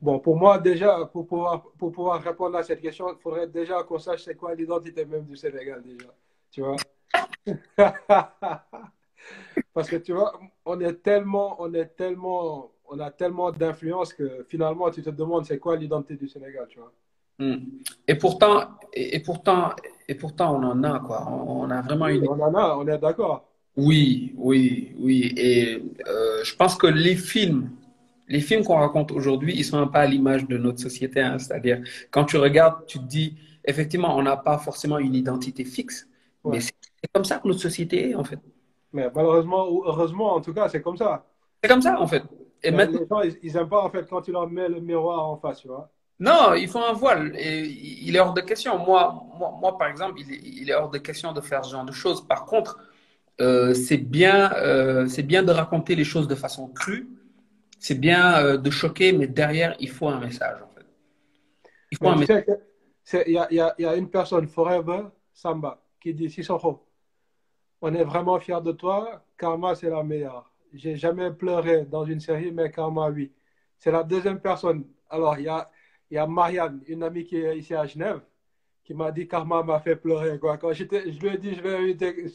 Bon, 0.03 0.19
pour 0.19 0.37
moi, 0.37 0.59
déjà, 0.59 1.07
pour 1.13 1.29
pouvoir, 1.29 1.63
pour 1.79 1.93
pouvoir 1.93 2.21
répondre 2.21 2.57
à 2.59 2.65
cette 2.65 2.81
question, 2.81 3.07
il 3.17 3.23
faudrait 3.23 3.47
déjà 3.47 3.85
qu'on 3.85 4.01
sache 4.01 4.25
c'est 4.25 4.35
quoi 4.35 4.53
l'identité 4.53 5.05
même 5.05 5.25
du 5.25 5.37
Sénégal, 5.37 5.81
déjà. 5.85 6.09
Tu 6.51 6.61
vois? 6.61 6.75
Parce 9.73 9.89
que 9.89 9.95
tu 9.97 10.13
vois, 10.13 10.33
on 10.67 10.81
est 10.81 10.95
tellement, 10.95 11.55
on 11.63 11.73
est 11.73 11.95
tellement, 11.97 12.73
on 12.89 12.99
a 12.99 13.13
tellement 13.13 13.53
d'influence 13.53 14.13
que 14.13 14.45
finalement, 14.49 14.91
tu 14.91 15.05
te 15.05 15.11
demandes 15.11 15.45
c'est 15.47 15.61
quoi 15.61 15.77
l'identité 15.77 16.17
du 16.17 16.27
Sénégal, 16.29 16.67
tu 16.69 16.81
vois? 16.81 16.93
Hmm. 17.39 17.59
Et 18.09 18.17
pourtant, 18.17 18.71
et, 18.93 19.21
pourtant, 19.21 19.71
et 20.09 20.17
pourtant, 20.17 20.57
on 20.57 20.65
en 20.65 20.83
a, 20.83 20.99
quoi. 20.99 21.29
On, 21.31 21.71
a 21.71 21.81
vraiment 21.81 22.09
une. 22.09 22.27
On 22.27 22.41
en 22.41 22.53
a, 22.55 22.77
on 22.77 22.89
est 22.89 22.99
d'accord. 22.99 23.49
Oui, 23.77 24.35
oui, 24.37 24.97
oui. 24.99 25.33
Et 25.37 25.81
euh, 26.09 26.43
je 26.43 26.57
pense 26.57 26.75
que 26.75 26.89
les 26.89 27.15
films 27.15 27.71
les 28.33 28.41
films 28.41 28.65
qu'on 28.65 28.79
raconte 28.79 29.13
aujourd'hui, 29.13 29.53
ils 29.55 29.65
sont 29.65 29.79
un 29.79 29.87
peu 29.87 29.99
à 29.99 30.07
l'image 30.07 30.47
de 30.49 30.57
notre 30.57 30.81
société. 30.81 31.21
Hein. 31.21 31.39
C'est-à-dire, 31.39 31.83
quand 32.11 32.25
tu 32.25 32.39
regardes, 32.39 32.87
tu 32.87 32.99
te 32.99 33.05
dis, 33.05 33.37
effectivement, 33.63 34.17
on 34.17 34.23
n'a 34.23 34.39
pas 34.39 34.57
forcément 34.57 34.99
une 34.99 35.15
identité 35.15 35.65
fixe, 35.67 36.09
mais 36.45 36.61
c'est 36.61 36.73
comme 37.13 37.27
ça 37.27 37.39
que 37.39 37.47
notre 37.47 37.61
société 37.61 38.11
est, 38.11 38.15
en 38.15 38.25
fait. 38.25 38.39
Mais 38.95 39.09
malheureusement 39.15 39.69
ou 39.71 39.85
heureusement, 39.85 40.35
en 40.35 40.41
tout 40.41 40.55
cas, 40.55 40.69
c'est 40.71 40.81
comme 40.81 40.97
ça. 40.97 41.27
C'est 41.63 41.69
comme 41.69 41.83
ça, 41.83 42.01
en 42.01 42.07
fait. 42.07 42.23
Et 42.63 42.71
maintenant... 42.71 43.21
Les 43.21 43.31
gens, 43.31 43.37
ils 43.43 43.53
n'aiment 43.53 43.69
pas, 43.69 43.83
en 43.85 43.91
fait, 43.91 44.09
quand 44.09 44.23
tu 44.23 44.33
leur 44.33 44.49
mets 44.49 44.69
le 44.69 44.81
miroir 44.81 45.29
en 45.29 45.37
face, 45.37 45.61
tu 45.61 45.69
vois. 45.69 45.91
Non, 46.19 46.55
il 46.55 46.69
faut 46.69 46.79
un 46.79 46.95
voile. 46.95 47.35
Et 47.37 47.67
il 48.07 48.17
est 48.17 48.21
hors 48.21 48.33
de 48.33 48.41
question. 48.41 48.79
Moi, 48.79 49.23
moi, 49.39 49.55
moi 49.61 49.77
par 49.77 49.89
exemple, 49.89 50.21
il 50.21 50.71
est, 50.71 50.75
hors 50.75 50.91
de 50.91 50.99
question 50.99 51.33
de 51.33 51.41
faire 51.41 51.65
ce 51.65 51.73
genre 51.73 51.85
de 51.85 51.93
choses. 51.93 52.27
Par 52.27 52.45
contre, 52.47 52.79
euh, 53.41 53.75
c'est 53.75 53.99
bien, 53.99 54.53
euh, 54.55 55.07
c'est 55.09 55.25
bien 55.25 55.43
de 55.43 55.51
raconter 55.51 55.95
les 55.97 56.05
choses 56.05 56.29
de 56.29 56.35
façon 56.35 56.69
crue 56.69 57.09
c'est 57.83 57.99
bien 57.99 58.39
euh, 58.39 58.57
de 58.59 58.71
choquer, 58.71 59.13
mais 59.13 59.27
derrière, 59.27 59.75
il 59.81 59.91
faut 59.91 60.07
un 60.07 60.21
message, 60.21 60.63
en 60.63 60.69
fait. 60.69 60.87
Il 61.91 61.99
faut 61.99 62.09
un 62.09 62.17
message. 62.17 62.45
Il 63.27 63.33
y 63.33 63.39
a, 63.39 63.49
y, 63.53 63.83
y 63.83 63.85
a, 63.85 63.97
une 63.97 64.09
personne, 64.09 64.47
Forever 64.47 65.09
Samba, 65.33 65.83
qui 66.01 66.15
dit 66.15 66.31
Sissoko, 66.31 66.87
on 67.81 67.93
est 67.93 68.05
vraiment 68.05 68.39
fiers 68.39 68.61
de 68.63 68.71
toi. 68.71 69.25
Karma, 69.37 69.75
c'est 69.75 69.91
la 69.91 70.05
meilleure. 70.05 70.49
J'ai 70.73 70.95
jamais 70.95 71.33
pleuré 71.33 71.85
dans 71.85 72.05
une 72.05 72.21
série, 72.21 72.53
mais 72.53 72.71
Karma, 72.71 73.11
oui. 73.11 73.33
C'est 73.79 73.91
la 73.91 74.05
deuxième 74.05 74.39
personne. 74.39 74.85
Alors, 75.11 75.37
il 75.37 75.47
y 75.47 75.49
a, 75.49 75.69
il 76.09 76.15
y 76.15 76.19
a 76.19 76.27
Marianne, 76.29 76.81
une 76.87 77.03
amie 77.03 77.25
qui 77.25 77.37
est 77.37 77.59
ici 77.59 77.75
à 77.75 77.85
Genève, 77.85 78.21
qui 78.85 78.95
m'a 78.95 79.11
dit 79.11 79.27
Karma 79.27 79.65
m'a 79.65 79.81
fait 79.81 79.97
pleurer. 79.97 80.39
Quoi. 80.39 80.57
Quand 80.57 80.73
je 80.73 80.85
lui 80.85 81.29
ai 81.29 81.39
dit, 81.39 81.57
je 81.57 81.61
vais 81.61 81.77
inviter. 81.77 82.27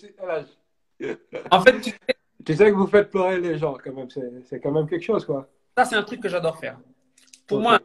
En 1.52 1.62
fait, 1.62 1.80
tu 1.80 1.92
sais, 1.92 2.17
tu 2.46 2.56
sais 2.56 2.70
que 2.70 2.76
vous 2.76 2.88
faites 2.88 3.10
pleurer 3.10 3.40
les 3.40 3.58
gens, 3.58 3.78
quand 3.84 3.94
même. 3.94 4.08
C'est 4.44 4.60
quand 4.60 4.72
même 4.72 4.88
quelque 4.88 5.04
chose, 5.04 5.26
quoi. 5.26 5.50
Ça, 5.78 5.86
c'est 5.86 5.96
un 5.96 6.04
truc 6.04 6.22
que 6.22 6.30
j'adore 6.30 6.58
faire. 6.58 6.80
Pour 7.48 7.62
moi. 7.62 7.80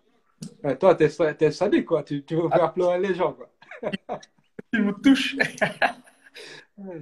Ouais, 0.64 0.76
toi, 0.76 0.94
t'es 0.94 1.06
es 1.40 1.50
sadique, 1.50 1.86
quoi. 1.86 2.02
Tu, 2.02 2.24
tu 2.24 2.34
veux 2.34 2.48
faire 2.48 2.64
ah. 2.64 2.72
pleurer 2.72 2.98
les 2.98 3.14
gens, 3.14 3.32
quoi. 3.32 3.48
le 3.82 4.78
film 4.78 4.94
touche. 5.02 5.36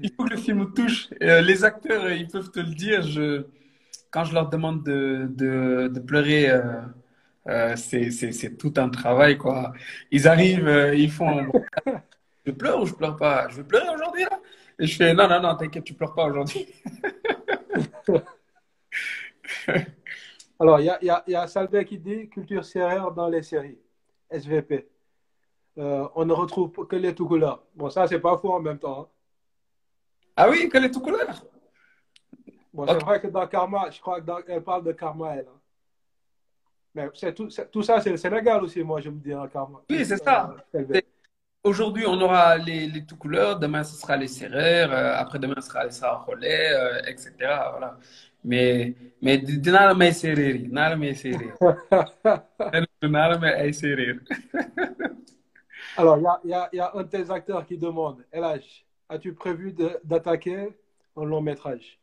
Il 0.02 0.12
faut 0.12 0.24
que 0.24 0.31
le 0.31 0.36
film 0.36 0.72
touche. 0.74 1.09
Euh, 1.22 1.40
les 1.40 1.64
acteurs, 1.64 2.10
ils 2.10 2.27
peuvent 2.27 2.51
te 2.51 2.60
le 2.60 2.74
dire. 2.74 3.02
Je, 3.02 3.44
quand 4.10 4.24
je 4.24 4.35
leur 4.35 4.48
demande 4.48 4.82
de, 4.85 5.28
de, 5.31 5.89
de 5.89 6.01
pleurer, 6.01 6.51
euh, 6.51 6.82
euh, 7.48 7.77
c'est 7.77 8.56
tout 8.59 8.74
un 8.77 8.89
travail, 8.89 9.39
quoi. 9.39 9.72
Ils 10.10 10.28
arrivent, 10.28 10.68
euh, 10.68 10.94
ils 10.94 11.10
font. 11.10 11.51
je 12.47 12.52
pleure 12.52 12.82
ou 12.82 12.86
je 12.86 12.94
pleure 12.94 13.16
pas? 13.16 13.48
Je 13.48 13.56
veux 13.56 13.64
pleurer 13.64 13.89
aujourd'hui, 13.94 14.24
là 14.24 14.40
Et 14.78 14.86
je 14.86 14.97
fais 14.97 15.14
non, 15.14 15.28
non, 15.28 15.40
non, 15.40 15.56
t'inquiète, 15.56 15.85
tu 15.85 15.94
pleures 15.94 16.14
pas 16.14 16.27
aujourd'hui. 16.27 16.66
Alors, 20.60 20.80
il 20.80 20.86
y 20.86 20.90
a, 20.90 20.98
y, 21.02 21.10
a, 21.10 21.24
y 21.26 21.34
a 21.34 21.47
Salve 21.47 21.84
qui 21.84 21.98
dit 21.98 22.28
culture 22.28 22.64
sérère 22.64 23.10
dans 23.12 23.28
les 23.28 23.42
séries, 23.42 23.78
SVP. 24.30 24.88
Euh, 25.78 26.06
on 26.14 26.24
ne 26.24 26.32
retrouve 26.32 26.86
que 26.86 26.97
les 26.97 27.14
tout 27.14 27.26
couleurs. 27.26 27.64
Bon, 27.74 27.88
ça, 27.88 28.06
c'est 28.06 28.20
pas 28.20 28.36
faux 28.36 28.52
en 28.52 28.60
même 28.60 28.78
temps. 28.78 29.02
Hein. 29.02 29.09
Ah 30.36 30.51
oui, 30.51 30.68
que 30.68 30.78
les 30.78 30.90
tout 30.90 31.01
couleurs 31.01 31.44
Bon, 32.72 32.86
c'est 32.86 33.02
vrai 33.02 33.20
que 33.20 33.26
dans 33.26 33.47
Karma, 33.47 33.90
je 33.90 34.01
crois 34.01 34.20
qu'elle 34.20 34.62
parle 34.62 34.84
de 34.84 34.92
Karma, 34.92 35.34
elle. 35.34 35.48
Hein. 35.48 35.60
Mais 36.94 37.32
tout, 37.32 37.48
tout, 37.70 37.82
ça, 37.82 38.01
c'est 38.01 38.10
le 38.10 38.16
Sénégal 38.16 38.62
aussi, 38.62 38.82
moi, 38.82 39.01
je 39.01 39.10
me 39.10 39.18
dis, 39.18 39.34
en 39.34 39.48
Karma. 39.48 39.80
Oui, 39.88 40.05
c'est 40.05 40.22
ça. 40.22 40.56
Aujourd'hui, 41.62 42.06
on 42.06 42.18
aura 42.20 42.56
les, 42.56 42.86
les 42.86 43.04
tout 43.04 43.16
couleurs, 43.16 43.58
demain, 43.58 43.84
ce 43.84 43.94
sera 43.94 44.16
les 44.16 44.28
serrères, 44.28 44.90
euh, 44.92 45.14
après-demain, 45.16 45.56
ce 45.60 45.68
sera 45.68 45.84
les 45.84 45.92
euh, 46.48 47.02
etc. 47.06 47.32
Voilà. 47.38 47.98
Mais, 48.42 48.94
mais 49.20 49.36
dinaa 49.36 49.88
la 49.88 49.94
may 49.94 50.12
may 50.96 51.14
may 53.38 53.54
ay 53.58 53.72
séeréer. 53.74 54.14
Alors 55.98 56.16
il 56.18 56.22
y 56.22 56.26
a, 56.26 56.40
y, 56.44 56.52
a, 56.54 56.68
y 56.72 56.80
a 56.80 56.92
un 56.94 57.02
de 57.02 57.08
tes 57.08 57.30
acteurs 57.30 57.66
qui 57.66 57.76
demande 57.76 58.24
LH 58.32 58.86
as-tu 59.10 59.34
prévu 59.34 59.74
d'attaquer 60.04 60.68
un 61.16 61.24
long 61.24 61.42
métrage? 61.42 61.98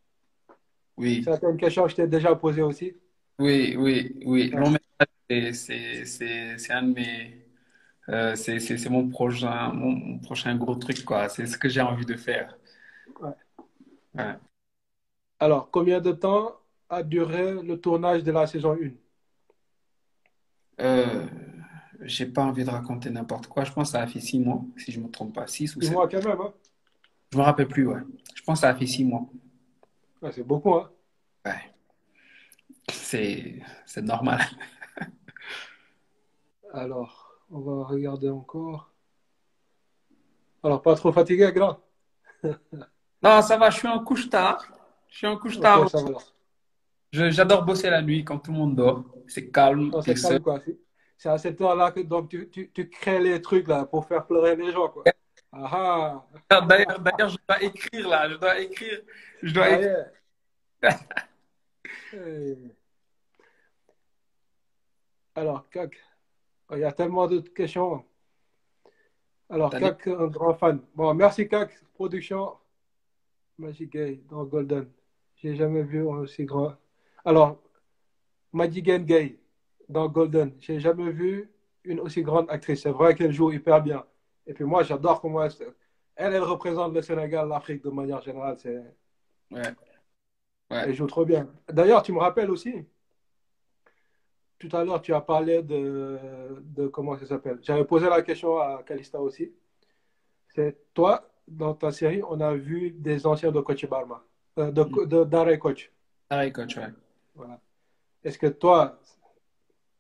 Oui. 0.98 1.24
C'est 1.24 1.44
une 1.44 1.58
question 1.58 1.86
que 1.86 1.90
je 1.90 1.96
t'ai 1.96 2.08
déjà 2.08 2.36
posée 2.36 2.62
aussi. 2.62 2.96
Oui 3.40 3.76
oui 3.78 4.20
oui. 4.26 4.50
Long 4.52 4.72
métrage 4.72 5.54
c'est 5.54 6.72
un 6.72 6.84
de 6.84 6.94
mes 6.94 7.47
euh, 8.10 8.36
c'est 8.36 8.90
mon 8.90 9.10
prochain, 9.10 9.74
mon, 9.74 10.20
prochain 10.20 10.56
gros 10.56 10.76
truc, 10.76 11.04
quoi. 11.04 11.28
C'est 11.30 11.46
ce 11.46 11.58
que 11.58 11.68
j'ai 11.68 11.82
envie 11.82 12.06
de 12.06 12.16
faire. 12.16 12.58
Ouais. 13.20 13.30
Ouais. 14.16 14.36
Alors, 15.40 15.70
combien 15.70 16.00
de 16.00 16.12
temps 16.14 16.56
a 16.90 17.04
duré 17.04 17.62
le 17.62 17.80
tournage 17.80 18.24
de 18.24 18.32
la 18.32 18.48
saison 18.48 18.78
1 20.80 20.84
euh, 20.84 21.26
J'ai 22.02 22.26
pas 22.26 22.44
envie 22.44 22.64
de 22.64 22.70
raconter 22.70 23.10
n'importe 23.10 23.48
quoi. 23.48 23.66
Je 23.66 23.72
pense 23.74 23.90
que 23.90 23.98
ça 23.98 24.02
a 24.02 24.08
fait 24.08 24.22
six 24.22 24.40
mois, 24.40 24.64
si 24.78 24.92
je 24.92 25.00
me 25.00 25.10
trompe 25.10 25.36
pas. 25.36 25.46
Six 25.48 25.76
ou 25.76 25.82
six 25.82 25.92
mois 25.92 26.08
quand 26.08 26.24
même, 26.24 26.40
hein? 26.40 26.54
Je 27.34 27.38
me 27.38 27.44
rappelle 27.44 27.68
plus, 27.68 27.86
ouais. 27.86 28.00
Je 28.34 28.42
pense 28.44 28.60
que 28.60 28.62
ça 28.62 28.70
a 28.70 28.76
fait 28.76 28.86
six 28.86 29.04
mois. 29.04 29.28
Ouais, 30.22 30.32
c'est 30.32 30.48
beaucoup, 30.48 30.76
hein? 30.76 30.90
Ouais. 31.46 31.74
C'est 32.90 34.02
normal. 34.02 34.40
Alors, 36.74 37.27
on 37.52 37.60
va 37.60 37.84
regarder 37.86 38.30
encore. 38.30 38.92
Alors, 40.64 40.82
pas 40.82 40.96
trop 40.96 41.12
fatigué, 41.12 41.52
grand 41.54 41.80
Non, 43.24 43.42
ça 43.42 43.58
va, 43.58 43.70
je 43.70 43.78
suis 43.78 43.88
en 43.88 44.04
couche 44.04 44.30
tard. 44.30 44.66
Je 45.10 45.18
suis 45.18 45.28
en 45.28 45.38
couche 45.38 45.60
tard. 45.60 45.88
J'adore 47.12 47.64
bosser 47.64 47.90
la 47.90 48.02
nuit 48.02 48.24
quand 48.24 48.40
tout 48.40 48.52
le 48.52 48.58
monde 48.58 48.76
dort. 48.76 49.04
C'est 49.28 49.50
calme. 49.50 49.92
Quoi. 49.92 50.60
C'est 51.18 51.30
à 51.30 51.38
cette 51.38 51.60
heure-là 51.62 51.92
que 51.92 52.02
donc, 52.02 52.30
tu, 52.30 52.50
tu, 52.50 52.70
tu, 52.72 52.90
crées 52.90 53.20
les 53.20 53.42
trucs 53.42 53.68
là, 53.68 53.86
pour 53.86 54.06
faire 54.06 54.26
pleurer 54.28 54.56
les 54.56 54.72
gens. 54.72 54.90
Quoi. 54.90 55.04
Ah, 55.52 56.24
ah. 56.50 56.62
D'ailleurs, 56.62 57.30
je 57.30 57.38
dois 57.48 57.64
écrire 57.64 58.08
là. 58.10 58.30
Je 58.30 58.36
dois 58.36 58.60
écrire. 58.60 59.02
Je 59.42 59.54
dois 59.54 59.70
écrire. 59.70 60.06
Alors, 65.36 65.70
cac. 65.70 65.96
Il 66.72 66.80
y 66.80 66.84
a 66.84 66.92
tellement 66.92 67.28
de 67.28 67.40
questions. 67.40 68.04
Alors, 69.50 69.70
Kak, 69.70 70.08
un 70.08 70.28
grand 70.28 70.54
fan. 70.54 70.82
Bon, 70.94 71.14
merci 71.14 71.48
Kak, 71.48 71.72
production. 71.94 72.54
Magic 73.58 73.92
Gay 73.92 74.22
dans 74.30 74.44
Golden. 74.44 74.88
J'ai 75.38 75.56
jamais 75.56 75.84
vu 75.84 76.02
un 76.02 76.18
aussi 76.18 76.46
grand. 76.46 76.76
Alors, 77.24 77.62
Magic 78.52 78.86
Gay 79.06 79.40
dans 79.88 80.10
Golden. 80.10 80.54
J'ai 80.60 80.80
jamais 80.80 81.12
vu 81.12 81.50
une 81.84 82.02
aussi 82.02 82.22
grande 82.22 82.50
actrice. 82.50 82.82
C'est 82.84 82.92
vrai 82.92 83.16
qu'elle 83.16 83.32
joue 83.32 83.52
hyper 83.52 83.82
bien. 83.82 84.06
Et 84.46 84.54
puis 84.54 84.66
moi, 84.66 84.84
j'adore 84.84 85.22
comment 85.22 85.44
elle, 85.44 85.52
elle, 86.16 86.34
elle 86.34 86.44
représente 86.44 86.94
le 86.94 87.02
Sénégal, 87.02 87.48
l'Afrique 87.48 87.84
de 87.84 87.90
manière 87.90 88.22
générale. 88.22 88.58
C'est... 88.60 88.84
Ouais. 89.52 89.62
ouais. 89.62 90.84
Elle 90.86 90.94
joue 90.94 91.08
trop 91.08 91.26
bien. 91.26 91.50
D'ailleurs, 91.70 92.04
tu 92.04 92.12
me 92.12 92.20
rappelles 92.20 92.52
aussi, 92.52 92.86
tout 94.60 94.70
à 94.72 94.84
l'heure, 94.84 95.02
tu 95.02 95.14
as 95.14 95.22
parlé 95.22 95.62
de, 95.62 96.18
de 96.62 96.88
comment 96.88 97.18
ça 97.18 97.26
s'appelle. 97.26 97.60
J'avais 97.62 97.86
posé 97.86 98.10
la 98.10 98.22
question 98.22 98.58
à 98.58 98.84
Kalista 98.84 99.20
aussi. 99.20 99.52
C'est 100.56 100.94
toi, 100.94 101.30
dans 101.48 101.74
ta 101.74 101.92
série, 101.92 102.22
on 102.28 102.40
a 102.42 102.54
vu 102.56 102.92
des 102.92 103.28
anciens 103.28 103.52
de 103.52 103.60
Coach 103.62 103.86
Barma, 103.86 104.24
euh, 104.58 104.72
de, 104.72 104.84
mm. 104.84 105.06
de, 105.06 105.24
d'Arrêt 105.24 105.60
Coach. 105.60 105.92
Coach, 106.54 106.78
ouais. 106.78 106.88
Voilà. 107.36 107.60
Est-ce 108.24 108.38
que 108.38 108.48
toi, 108.48 109.00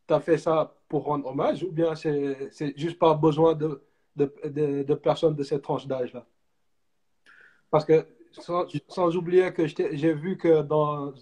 tu 0.08 0.14
as 0.14 0.20
fait 0.20 0.38
ça 0.38 0.76
pour 0.90 1.04
rendre 1.04 1.28
hommage 1.28 1.64
ou 1.64 1.72
bien 1.72 1.96
c'est, 1.96 2.50
c'est 2.52 2.78
juste 2.78 2.98
par 2.98 3.18
besoin 3.18 3.54
de, 3.54 3.82
de, 4.16 4.34
de, 4.46 4.84
de 4.84 4.94
personnes 4.96 5.36
de 5.36 5.44
cette 5.44 5.62
tranche 5.62 5.86
d'âge-là? 5.86 6.26
Parce 7.70 7.86
que 7.86 8.06
sans, 8.32 8.66
sans 8.88 9.16
oublier 9.16 9.54
que 9.54 9.68
j'ai 9.68 10.14
vu 10.14 10.38
que 10.38 10.62
dans 10.64 11.14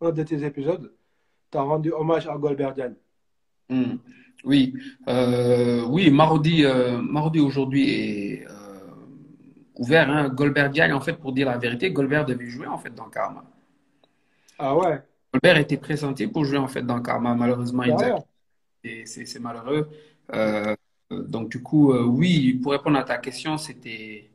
un 0.00 0.10
de 0.10 0.22
tes 0.22 0.44
épisodes, 0.44 0.92
tu 1.50 1.58
as 1.58 1.62
rendu 1.62 1.92
hommage 1.92 2.26
à 2.26 2.36
Golbert 2.36 2.74
Diagne. 2.74 2.94
Hmm. 3.68 3.96
Oui, 4.44 4.74
euh, 5.08 5.84
oui, 5.88 6.10
Marodi, 6.10 6.64
euh, 6.64 7.00
Marodi 7.02 7.40
aujourd'hui 7.40 7.90
est 7.90 8.46
euh, 8.46 8.52
ouvert. 9.76 10.08
Hein. 10.08 10.28
Golbert 10.28 10.70
Diagne, 10.70 10.92
en 10.92 11.00
fait, 11.00 11.14
pour 11.14 11.32
dire 11.32 11.46
la 11.46 11.58
vérité, 11.58 11.90
Golbert 11.90 12.24
devait 12.24 12.48
jouer 12.48 12.66
en 12.66 12.78
fait 12.78 12.94
dans 12.94 13.08
Karma. 13.08 13.44
Ah 14.58 14.76
ouais. 14.76 15.00
Golbert 15.32 15.58
était 15.58 15.76
présenté 15.76 16.28
pour 16.28 16.44
jouer 16.44 16.58
en 16.58 16.68
fait 16.68 16.82
dans 16.82 17.02
Karma. 17.02 17.34
Malheureusement, 17.34 17.82
ah 17.98 18.18
c'est 19.04 19.40
malheureux. 19.40 19.88
Euh, 20.32 20.74
donc 21.10 21.50
du 21.50 21.62
coup, 21.62 21.92
oui, 21.92 22.54
pour 22.62 22.72
répondre 22.72 22.98
à 22.98 23.02
ta 23.02 23.18
question, 23.18 23.58
c'était 23.58 24.30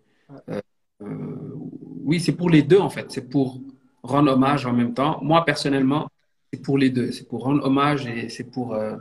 oui, 1.00 2.20
c'est 2.20 2.34
pour 2.34 2.50
les 2.50 2.62
deux 2.62 2.80
en 2.80 2.90
fait. 2.90 3.12
C'est 3.12 3.30
pour 3.30 3.60
rendre 4.04 4.32
hommage 4.34 4.66
en 4.66 4.74
même 4.74 4.94
temps. 4.94 5.20
Moi 5.22 5.44
personnellement, 5.46 6.10
c'est 6.54 6.62
pour 6.62 6.78
les 6.78 6.92
deux. 6.92 7.12
C'est 7.12 7.28
pour 7.28 7.44
rendre 7.44 7.66
hommage 7.66 8.06
et 8.06 8.30
c'est 8.30 8.44
pour 8.44 8.76
euh, 8.76 8.96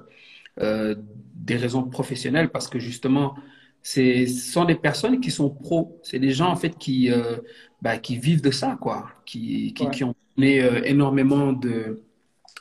euh, 0.61 0.95
des 1.35 1.57
raisons 1.57 1.83
professionnelles 1.85 2.51
parce 2.51 2.67
que 2.67 2.79
justement, 2.79 3.35
ce 3.83 4.27
sont 4.27 4.65
des 4.65 4.75
personnes 4.75 5.21
qui 5.21 5.31
sont 5.31 5.51
pros. 5.51 6.01
C'est 6.03 6.19
des 6.19 6.31
gens 6.31 6.49
en 6.49 6.57
fait 6.57 6.79
qui, 6.79 7.11
euh, 7.13 7.37
bah, 7.83 7.99
qui 7.99 8.17
vivent 8.17 8.41
de 8.41 8.51
ça, 8.51 8.79
quoi. 8.81 9.11
Qui, 9.27 9.75
qui, 9.75 9.91
qui 9.91 10.03
ont 10.05 10.15
donné 10.37 10.61
énormément 10.87 11.53
de, 11.53 12.03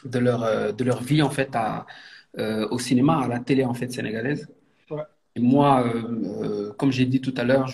de, 0.04 0.20
leur, 0.20 0.74
de 0.74 0.84
leur 0.84 1.02
vie 1.02 1.22
en 1.22 1.30
fait 1.30 1.52
à, 1.56 1.86
au 2.70 2.78
cinéma, 2.80 3.22
à 3.24 3.28
la 3.30 3.40
télé 3.40 3.64
en 3.64 3.74
fait 3.74 3.92
sénégalaise. 3.92 4.48
Et 5.36 5.40
moi, 5.40 5.86
comme 6.78 6.92
j'ai 6.92 7.06
dit 7.06 7.22
tout 7.22 7.34
à 7.38 7.46
l'heure, 7.46 7.68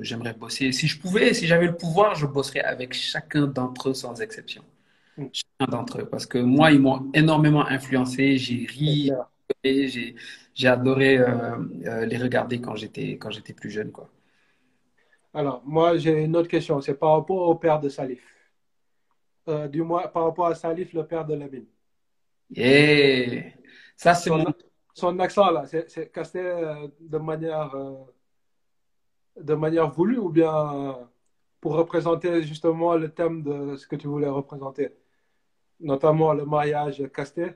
j'aimerais 0.00 0.32
bosser. 0.32 0.72
Si 0.72 0.86
je 0.88 0.98
pouvais, 0.98 1.34
si 1.34 1.46
j'avais 1.46 1.66
le 1.66 1.76
pouvoir, 1.76 2.14
je 2.14 2.24
bosserais 2.26 2.60
avec 2.62 2.94
chacun 2.94 3.46
d'entre 3.46 3.90
eux 3.90 3.94
sans 3.94 4.22
exception. 4.22 4.62
Mm. 5.16 5.26
chacun 5.32 5.70
d'entre 5.70 6.00
eux. 6.00 6.06
Parce 6.06 6.26
que 6.26 6.38
moi, 6.38 6.72
ils 6.72 6.80
m'ont 6.80 7.10
énormément 7.14 7.66
influencé. 7.66 8.36
J'ai 8.36 8.66
ri, 8.66 9.10
j'ai 9.62 10.68
adoré 10.68 11.18
euh, 11.18 11.56
euh, 11.86 12.06
les 12.06 12.16
regarder 12.16 12.60
quand 12.60 12.74
j'étais 12.74 13.16
quand 13.18 13.30
j'étais 13.30 13.52
plus 13.52 13.70
jeune. 13.70 13.92
Quoi. 13.92 14.08
Alors, 15.32 15.62
moi, 15.64 15.96
j'ai 15.96 16.24
une 16.24 16.36
autre 16.36 16.48
question. 16.48 16.80
C'est 16.80 16.94
par 16.94 17.12
rapport 17.12 17.48
au 17.48 17.54
père 17.56 17.80
de 17.80 17.88
Salif. 17.88 18.22
Euh, 19.48 19.68
du 19.68 19.82
moins, 19.82 20.08
par 20.08 20.24
rapport 20.24 20.46
à 20.46 20.54
Salif, 20.54 20.92
le 20.92 21.06
père 21.06 21.24
de 21.24 21.34
Lamine. 21.34 21.66
Et 22.54 23.52
ça, 23.96 24.14
c'est 24.14 24.30
son, 24.30 24.44
son, 24.94 25.18
accent, 25.18 25.50
là, 25.50 25.64
c'est 25.66 26.12
casté 26.12 26.40
de 27.00 27.18
manière, 27.18 27.74
de 29.40 29.54
manière 29.54 29.90
voulue 29.90 30.18
ou 30.18 30.28
bien 30.28 30.96
pour 31.60 31.74
représenter 31.74 32.42
justement 32.42 32.94
le 32.94 33.10
thème 33.10 33.42
de 33.42 33.76
ce 33.76 33.86
que 33.86 33.96
tu 33.96 34.06
voulais 34.06 34.28
représenter? 34.28 34.90
Notamment 35.84 36.32
le 36.32 36.44
mariage 36.44 37.02
casté 37.14 37.54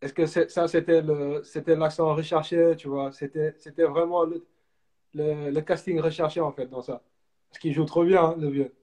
est-ce 0.00 0.12
que 0.12 0.26
ça, 0.26 0.68
c'était 0.68 1.74
l'accent 1.74 2.14
recherché, 2.14 2.74
tu 2.76 2.88
vois? 2.88 3.10
C'était, 3.12 3.54
c'était 3.58 3.84
vraiment 3.84 4.24
le, 4.24 4.44
le, 5.14 5.60
casting 5.60 5.98
recherché, 6.00 6.40
en 6.40 6.52
fait, 6.52 6.66
dans 6.66 6.82
ça. 6.82 7.02
Parce 7.50 7.58
qu'il 7.58 7.72
joue 7.72 7.84
trop 7.84 8.04
bien, 8.04 8.22
hein, 8.22 8.34
le 8.38 8.48
vieux. 8.48 8.74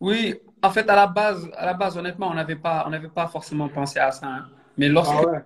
Oui, 0.00 0.34
en 0.62 0.70
fait, 0.70 0.88
à 0.88 0.94
la 0.94 1.06
base, 1.06 1.50
à 1.56 1.66
la 1.66 1.74
base 1.74 1.96
honnêtement, 1.98 2.28
on 2.28 2.34
n'avait 2.34 2.56
pas, 2.56 2.84
on 2.86 2.90
n'avait 2.90 3.08
pas 3.08 3.26
forcément 3.26 3.68
pensé 3.68 3.98
à 3.98 4.12
ça. 4.12 4.26
Hein. 4.26 4.48
Mais 4.76 4.88
lorsque, 4.88 5.12
ah 5.12 5.42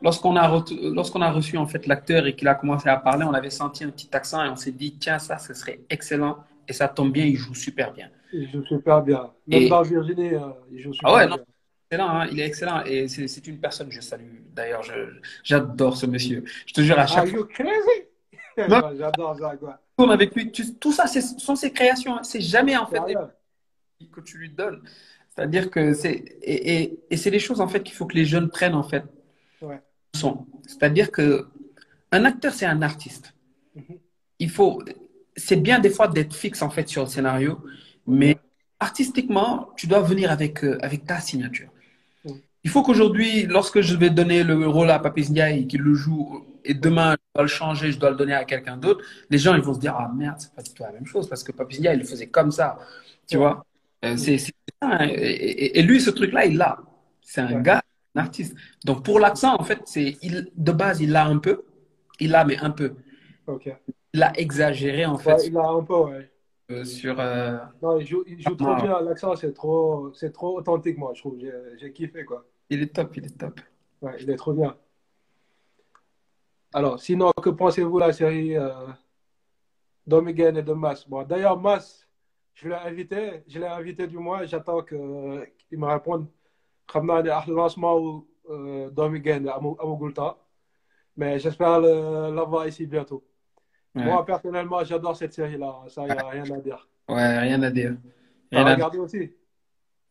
lorsqu'on 0.00 0.36
a, 0.36 0.64
lorsqu'on 0.80 1.20
a 1.20 1.30
reçu 1.30 1.56
en 1.58 1.66
fait 1.66 1.86
l'acteur 1.86 2.26
et 2.26 2.34
qu'il 2.34 2.48
a 2.48 2.54
commencé 2.54 2.88
à 2.88 2.96
parler, 2.96 3.24
on 3.24 3.34
avait 3.34 3.50
senti 3.50 3.84
un 3.84 3.90
petit 3.90 4.08
accent 4.16 4.44
et 4.44 4.48
on 4.48 4.56
s'est 4.56 4.72
dit, 4.72 4.96
tiens, 4.98 5.18
ça, 5.18 5.38
ce 5.38 5.54
serait 5.54 5.80
excellent. 5.90 6.38
Et 6.68 6.72
ça 6.72 6.88
tombe 6.88 7.12
bien, 7.12 7.24
il 7.24 7.36
joue 7.36 7.54
super 7.54 7.92
bien. 7.92 8.10
Il 8.32 8.50
joue 8.50 8.64
super 8.64 9.02
bien. 9.02 9.32
Même 9.46 9.68
dans 9.68 9.82
Virginie, 9.82 10.34
euh, 10.34 10.50
il 10.70 10.80
joue 10.80 10.92
super 10.92 11.10
ah 11.10 11.14
ouais, 11.14 11.26
bien. 11.26 11.36
Non, 11.36 11.44
excellent, 11.90 12.08
hein, 12.08 12.26
il 12.30 12.40
est 12.40 12.46
excellent. 12.46 12.82
Et 12.84 13.08
c'est 13.08 13.46
une 13.46 13.58
personne 13.58 13.88
que 13.88 13.94
je 13.94 14.00
salue. 14.00 14.40
D'ailleurs, 14.52 14.82
j'adore 15.42 15.96
ce 15.96 16.06
monsieur. 16.06 16.44
Je 16.66 16.72
te 16.72 16.80
jure, 16.80 16.98
à 16.98 17.06
chaque 17.06 17.28
fois. 17.28 17.46
J'adore 18.56 19.36
ça, 19.38 19.54
quoi. 19.56 19.78
Avec 20.10 20.34
lui, 20.34 20.50
tout 20.50 20.92
ça, 20.92 21.06
ce 21.06 21.20
sont 21.20 21.56
ses 21.56 21.72
créations. 21.72 22.16
Hein. 22.16 22.22
C'est 22.22 22.40
jamais 22.40 22.76
en 22.76 22.86
fait 22.86 23.00
que 24.12 24.20
tu 24.20 24.38
lui 24.38 24.50
donnes. 24.50 24.82
C'est-à-dire 25.28 25.70
que 25.70 25.92
c'est. 25.92 26.12
Et, 26.42 26.82
et, 26.82 26.98
et 27.10 27.16
c'est 27.18 27.30
les 27.30 27.38
choses 27.38 27.60
en 27.60 27.68
fait 27.68 27.82
qu'il 27.82 27.94
faut 27.94 28.06
que 28.06 28.14
les 28.14 28.24
jeunes 28.24 28.48
prennent 28.48 28.74
en 28.74 28.82
fait. 28.82 29.04
Ouais. 29.60 29.80
C'est-à-dire 30.66 31.10
que 31.10 31.48
un 32.12 32.24
acteur, 32.24 32.52
c'est 32.54 32.66
un 32.66 32.82
artiste. 32.82 33.34
Mhm. 33.74 33.98
Il 34.38 34.50
faut. 34.50 34.82
C'est 35.36 35.56
bien 35.56 35.78
des 35.78 35.90
fois 35.90 36.08
d'être 36.08 36.34
fixe 36.34 36.62
en 36.62 36.70
fait 36.70 36.88
sur 36.88 37.02
le 37.02 37.08
scénario, 37.08 37.58
mais 38.06 38.38
artistiquement, 38.80 39.70
tu 39.76 39.86
dois 39.86 40.00
venir 40.00 40.30
avec, 40.30 40.64
euh, 40.64 40.78
avec 40.82 41.04
ta 41.04 41.20
signature. 41.20 41.68
Il 42.64 42.70
faut 42.70 42.82
qu'aujourd'hui, 42.82 43.46
lorsque 43.46 43.80
je 43.80 43.94
vais 43.94 44.10
donner 44.10 44.42
le 44.42 44.66
rôle 44.66 44.90
à 44.90 44.98
Papis 44.98 45.30
Ndiaye, 45.30 45.68
qu'il 45.68 45.82
le 45.82 45.94
joue, 45.94 46.44
et 46.64 46.74
demain, 46.74 47.12
je 47.12 47.16
dois 47.36 47.42
le 47.42 47.48
changer, 47.48 47.92
je 47.92 47.98
dois 47.98 48.10
le 48.10 48.16
donner 48.16 48.34
à 48.34 48.44
quelqu'un 48.44 48.76
d'autre, 48.76 49.04
les 49.30 49.38
gens 49.38 49.54
ils 49.54 49.60
vont 49.62 49.74
se 49.74 49.78
dire 49.78 49.94
Ah 49.96 50.10
merde, 50.14 50.36
c'est 50.38 50.52
pas 50.52 50.62
du 50.62 50.72
tout 50.72 50.82
la 50.82 50.90
même 50.90 51.06
chose, 51.06 51.28
parce 51.28 51.44
que 51.44 51.52
Papis 51.52 51.78
Ndiaye, 51.78 51.94
il 51.96 52.00
le 52.00 52.06
faisait 52.06 52.26
comme 52.26 52.50
ça. 52.50 52.78
Tu 53.28 53.36
vois 53.36 53.64
euh, 54.04 54.16
c'est, 54.16 54.36
hein. 54.82 54.98
et, 55.08 55.82
lui, 55.82 56.00
ce 56.00 56.10
truc-là, 56.10 56.46
il 56.46 56.56
l'a. 56.56 56.78
C'est 57.22 57.40
un 57.40 57.60
gars, 57.60 57.82
un 58.14 58.20
artiste. 58.20 58.54
Donc, 58.84 59.04
pour 59.04 59.18
l'accent, 59.20 59.56
en 59.58 59.64
fait, 59.64 59.80
c'est, 59.86 60.16
il, 60.22 60.48
de 60.56 60.72
base, 60.72 61.00
il 61.00 61.10
l'a 61.10 61.24
un 61.26 61.38
peu. 61.38 61.62
Il 62.20 62.30
l'a, 62.30 62.44
mais 62.44 62.58
un 62.58 62.70
peu. 62.70 62.94
Il 64.16 64.20
l'a 64.20 64.32
exagéré, 64.38 65.04
en 65.04 65.18
fait. 65.18 65.46
il 65.46 65.52
l'a 65.52 65.68
un 65.68 65.84
peu, 65.84 65.94
ouais. 65.94 66.30
Euh, 66.70 66.84
sur. 66.84 67.20
Euh, 67.20 67.58
non, 67.82 67.98
il 67.98 68.06
joue, 68.06 68.24
il 68.26 68.40
joue 68.40 68.54
trop 68.54 68.70
ah. 68.70 68.82
bien. 68.82 69.00
L'accent, 69.02 69.36
c'est 69.36 69.52
trop, 69.52 70.10
c'est 70.14 70.32
trop 70.32 70.56
authentique, 70.56 70.96
moi, 70.96 71.12
je 71.14 71.20
trouve. 71.20 71.38
J'ai, 71.76 71.92
kiffé, 71.92 72.24
quoi. 72.24 72.46
Il 72.70 72.82
est 72.82 72.94
top, 72.94 73.14
il 73.14 73.26
est 73.26 73.38
top. 73.38 73.60
Ouais, 74.00 74.16
il 74.18 74.30
est 74.30 74.36
trop 74.36 74.54
bien. 74.54 74.74
Alors, 76.72 76.98
sinon, 76.98 77.30
que 77.42 77.50
pensez-vous 77.50 78.00
de 78.00 78.06
la 78.06 78.12
série 78.14 78.56
euh, 78.56 78.88
et 80.06 80.62
de 80.62 80.72
Mas 80.72 81.06
Bon, 81.06 81.22
d'ailleurs, 81.22 81.60
Mas, 81.60 82.08
je 82.54 82.70
l'ai 82.70 82.74
invité, 82.74 83.44
je 83.46 83.58
l'ai 83.58 83.66
invité 83.66 84.06
du 84.06 84.16
moins, 84.16 84.46
j'attends 84.46 84.80
qu'il 84.80 84.98
me 84.98 85.86
réponde. 85.86 86.26
Je 86.88 86.98
pas 86.98 87.44
lancement 87.48 87.98
ou 87.98 88.26
Domigen 88.92 89.46
à 89.46 89.56
Amugulta, 89.56 90.38
mais 91.18 91.38
j'espère 91.38 91.80
l'avoir 91.80 92.66
ici 92.66 92.86
bientôt. 92.86 93.22
Moi, 93.96 94.24
personnellement, 94.24 94.84
j'adore 94.84 95.16
cette 95.16 95.32
série-là. 95.32 95.84
Ça, 95.88 96.02
il 96.02 96.12
n'y 96.12 96.18
a 96.18 96.28
rien 96.28 96.50
à 96.50 96.60
dire. 96.60 96.88
Ouais, 97.08 97.38
rien 97.38 97.62
à 97.62 97.70
dire. 97.70 97.96
Tu 98.50 98.58
as 98.58 98.64
regardé 98.64 98.98
aussi? 98.98 99.32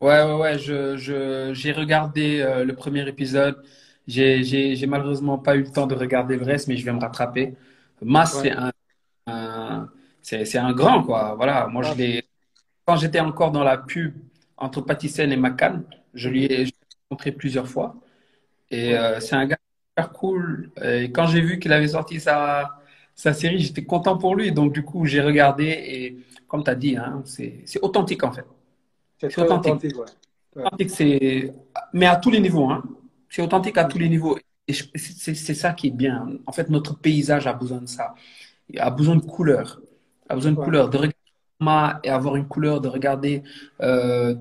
Ouais, 0.02 0.24
ouais, 0.24 0.34
ouais. 0.34 0.60
J'ai 0.60 0.98
je, 0.98 1.52
j'ai 1.53 1.72
regardé 1.72 2.41
euh, 2.41 2.64
le 2.66 2.76
premier 2.76 3.07
épisode. 3.07 3.64
J'ai 4.07 4.86
malheureusement 4.88 5.38
pas 5.38 5.56
eu 5.56 5.64
le 5.64 5.72
temps 5.72 5.88
de 5.88 5.95
regarder 5.95 6.38
le 6.38 6.44
reste, 6.45 6.68
mais 6.68 6.78
je 6.78 6.86
vais 6.86 6.94
me 6.94 6.99
rattraper. 6.99 7.56
Mas, 8.02 8.40
c'est 8.41 8.52
un, 8.52 8.72
un 9.28 9.90
c'est 10.22 10.57
un 10.57 10.74
grand, 10.74 11.03
quoi. 11.03 11.36
Voilà, 11.36 11.68
moi, 11.68 11.84
je 11.84 11.94
l'ai. 11.95 12.24
Quand 12.86 12.98
j'étais 12.98 13.20
encore 13.22 13.52
dans 13.52 13.64
la 13.64 13.78
pub 13.78 14.16
entre 14.57 14.82
Patisen 14.82 15.32
et 15.32 15.38
Macan, 15.38 15.82
je 16.14 16.30
lui 16.30 16.45
ai 16.45 16.68
rencontré 17.10 17.32
plusieurs 17.32 17.68
fois. 17.68 17.95
Et 18.72 18.98
euh, 18.98 19.20
c'est 19.20 19.36
un 19.36 19.45
gars 19.45 19.57
super 19.90 20.14
cool. 20.14 20.72
Et 20.84 21.12
quand 21.12 21.28
j'ai 21.28 21.41
vu 21.41 21.60
qu'il 21.60 21.74
avait 21.74 21.90
sorti 21.90 22.20
sa 22.20 22.80
sa 23.16 23.34
série, 23.34 23.60
j'étais 23.60 23.86
content 23.86 24.18
pour 24.18 24.36
lui. 24.36 24.52
Donc, 24.52 24.74
du 24.74 24.84
coup, 24.84 25.06
j'ai 25.06 25.22
regardé 25.22 25.66
et, 25.66 26.18
comme 26.48 26.64
tu 26.64 26.70
as 26.70 26.76
dit, 26.76 26.98
hein, 26.98 27.24
c'est 27.26 27.64
authentique 27.82 28.24
en 28.24 28.32
fait. 28.32 28.46
C'est 29.18 29.38
authentique. 29.40 29.96
authentique, 30.56 30.90
c'est. 30.90 31.54
Mais 31.94 32.06
à 32.06 32.18
tous 32.18 32.30
les 32.30 32.40
niveaux. 32.40 32.70
Hein. 32.70 32.84
C'est 33.30 33.42
authentique 33.42 33.78
à 33.78 33.86
tous 33.86 33.98
les 33.98 34.10
niveaux. 34.10 34.38
Et 34.68 34.74
c'est 34.74 35.54
ça 35.54 35.74
qui 35.74 35.88
est 35.88 35.92
bien. 35.92 36.28
En 36.46 36.52
fait, 36.52 36.70
notre 36.70 37.00
paysage 37.00 37.48
a 37.48 37.54
besoin 37.54 37.82
de 37.82 37.88
ça. 37.88 38.16
Il 38.70 38.80
a 38.80 38.90
besoin 38.90 39.16
de 39.16 39.22
couleurs. 39.22 39.80
Il 40.28 40.34
a 40.34 40.36
besoin 40.36 40.52
de 40.52 40.58
couleurs. 40.58 40.90
De 40.90 40.98
regarder 40.98 41.16
et 42.04 42.10
avoir 42.10 42.36
une 42.36 42.48
couleur, 42.48 42.82
de 42.82 42.90
regarder 42.90 43.44
euh, 43.82 44.36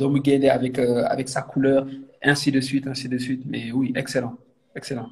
avec, 0.50 0.78
euh, 0.78 1.04
avec 1.04 1.28
sa 1.28 1.42
couleur, 1.42 1.86
ainsi 2.22 2.50
de 2.50 2.60
suite, 2.60 2.86
ainsi 2.86 3.08
de 3.08 3.18
suite. 3.18 3.42
Mais 3.46 3.70
oui, 3.70 3.92
excellent. 3.94 4.36
Excellent. 4.74 5.10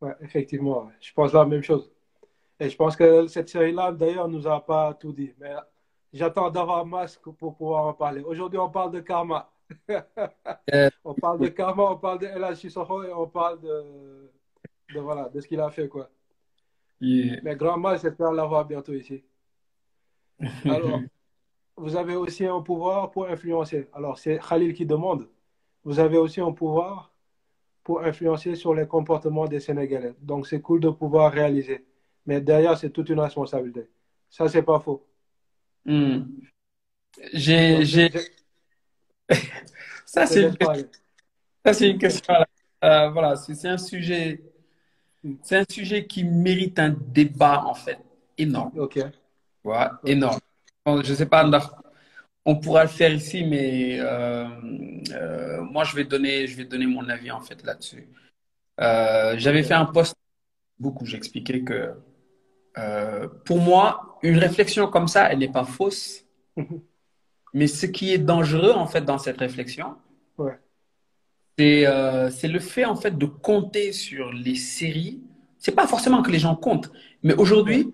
Ouais, 0.00 0.14
effectivement. 0.22 0.90
Je 1.00 1.12
pense 1.12 1.32
la 1.32 1.44
même 1.44 1.62
chose. 1.62 1.90
Et 2.60 2.68
je 2.68 2.76
pense 2.76 2.96
que 2.96 3.26
cette 3.28 3.48
série-là, 3.48 3.92
d'ailleurs, 3.92 4.28
nous 4.28 4.46
a 4.46 4.64
pas 4.64 4.94
tout 4.94 5.12
dit. 5.12 5.32
Mais 5.38 5.52
j'attends 6.12 6.50
d'avoir 6.50 6.84
masque 6.84 7.22
pour 7.22 7.56
pouvoir 7.56 7.86
en 7.86 7.94
parler. 7.94 8.20
Aujourd'hui, 8.22 8.58
on 8.58 8.70
parle 8.70 8.92
de 8.92 9.00
karma. 9.00 9.50
Euh, 10.72 10.88
on 11.04 11.14
parle 11.14 11.40
de 11.40 11.48
karma, 11.48 11.82
on 11.82 11.96
parle 11.96 12.20
de 12.20 12.26
El 12.26 12.56
Sissoko 12.56 13.02
et 13.04 13.12
on 13.12 13.26
parle 13.26 13.60
de, 13.60 14.30
de, 14.94 15.00
voilà, 15.00 15.28
de 15.28 15.40
ce 15.40 15.46
qu'il 15.46 15.60
a 15.60 15.70
fait. 15.70 15.88
Quoi. 15.88 16.08
Mais 17.00 17.54
grand 17.56 17.76
mal, 17.78 17.98
c'est 17.98 18.18
de 18.18 18.34
l'avoir 18.34 18.64
bientôt 18.64 18.92
ici. 18.92 19.22
Alors, 20.64 21.00
vous 21.76 21.96
avez 21.96 22.16
aussi 22.16 22.46
un 22.46 22.60
pouvoir 22.60 23.10
pour 23.10 23.26
influencer. 23.28 23.88
Alors, 23.92 24.18
c'est 24.18 24.38
Khalil 24.38 24.74
qui 24.74 24.86
demande. 24.86 25.28
Vous 25.84 26.00
avez 26.00 26.18
aussi 26.18 26.40
un 26.40 26.52
pouvoir 26.52 27.12
pour 27.84 28.02
influencer 28.02 28.54
sur 28.54 28.74
les 28.74 28.86
comportements 28.86 29.46
des 29.46 29.60
Sénégalais. 29.60 30.14
Donc, 30.20 30.46
c'est 30.46 30.60
cool 30.60 30.80
de 30.80 30.90
pouvoir 30.90 31.32
réaliser. 31.32 31.86
Mais 32.28 32.42
derrière, 32.42 32.76
c'est 32.76 32.90
toute 32.90 33.08
une 33.08 33.20
responsabilité. 33.20 33.88
Ça, 34.28 34.46
c'est 34.50 34.62
pas 34.62 34.78
faux. 34.80 35.02
Hmm. 35.86 36.24
J'ai. 37.32 37.82
ça, 40.04 40.26
c'est 40.26 40.42
une... 40.42 41.92
une, 41.92 41.98
question. 41.98 42.34
Euh, 42.84 43.08
voilà, 43.08 43.34
c'est 43.36 43.66
un 43.66 43.78
sujet. 43.78 44.42
C'est 45.40 45.56
un 45.56 45.64
sujet 45.66 46.06
qui 46.06 46.22
mérite 46.22 46.78
un 46.78 46.90
débat, 46.90 47.64
en 47.64 47.72
fait, 47.72 47.98
énorme. 48.36 48.78
OK. 48.78 48.98
Voilà, 49.64 49.98
énorme. 50.04 50.38
Je 50.86 51.14
sais 51.14 51.24
pas, 51.24 51.50
on 52.44 52.56
pourra 52.56 52.82
le 52.82 52.90
faire 52.90 53.12
ici, 53.12 53.42
mais 53.42 53.98
euh, 54.00 54.46
euh, 55.12 55.62
moi, 55.62 55.84
je 55.84 55.96
vais, 55.96 56.04
donner, 56.04 56.46
je 56.46 56.58
vais 56.58 56.66
donner 56.66 56.86
mon 56.86 57.08
avis, 57.08 57.30
en 57.30 57.40
fait, 57.40 57.64
là-dessus. 57.64 58.06
J'avais 58.78 59.62
fait 59.62 59.72
un 59.72 59.86
post 59.86 60.14
beaucoup, 60.78 61.06
j'expliquais 61.06 61.62
que 61.62 61.94
euh, 62.78 63.28
pour 63.44 63.60
moi, 63.60 64.18
une 64.22 64.38
réflexion 64.38 64.86
comme 64.86 65.08
ça, 65.08 65.30
elle 65.30 65.38
n'est 65.38 65.52
pas 65.52 65.64
fausse. 65.64 66.24
Mais 67.54 67.66
ce 67.66 67.86
qui 67.86 68.12
est 68.12 68.18
dangereux, 68.18 68.72
en 68.72 68.86
fait, 68.86 69.00
dans 69.00 69.18
cette 69.18 69.38
réflexion, 69.38 69.96
euh, 71.60 72.30
c'est 72.30 72.48
le 72.48 72.60
fait, 72.60 72.84
en 72.84 72.94
fait, 72.94 73.16
de 73.18 73.26
compter 73.26 73.92
sur 73.92 74.32
les 74.32 74.54
séries. 74.54 75.20
C'est 75.58 75.74
pas 75.74 75.86
forcément 75.86 76.22
que 76.22 76.30
les 76.30 76.38
gens 76.38 76.54
comptent, 76.54 76.92
mais 77.22 77.34
aujourd'hui, 77.34 77.90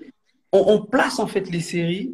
on, 0.52 0.82
place, 0.82 1.18
en 1.18 1.26
fait, 1.26 1.50
les 1.50 1.60
séries 1.60 2.12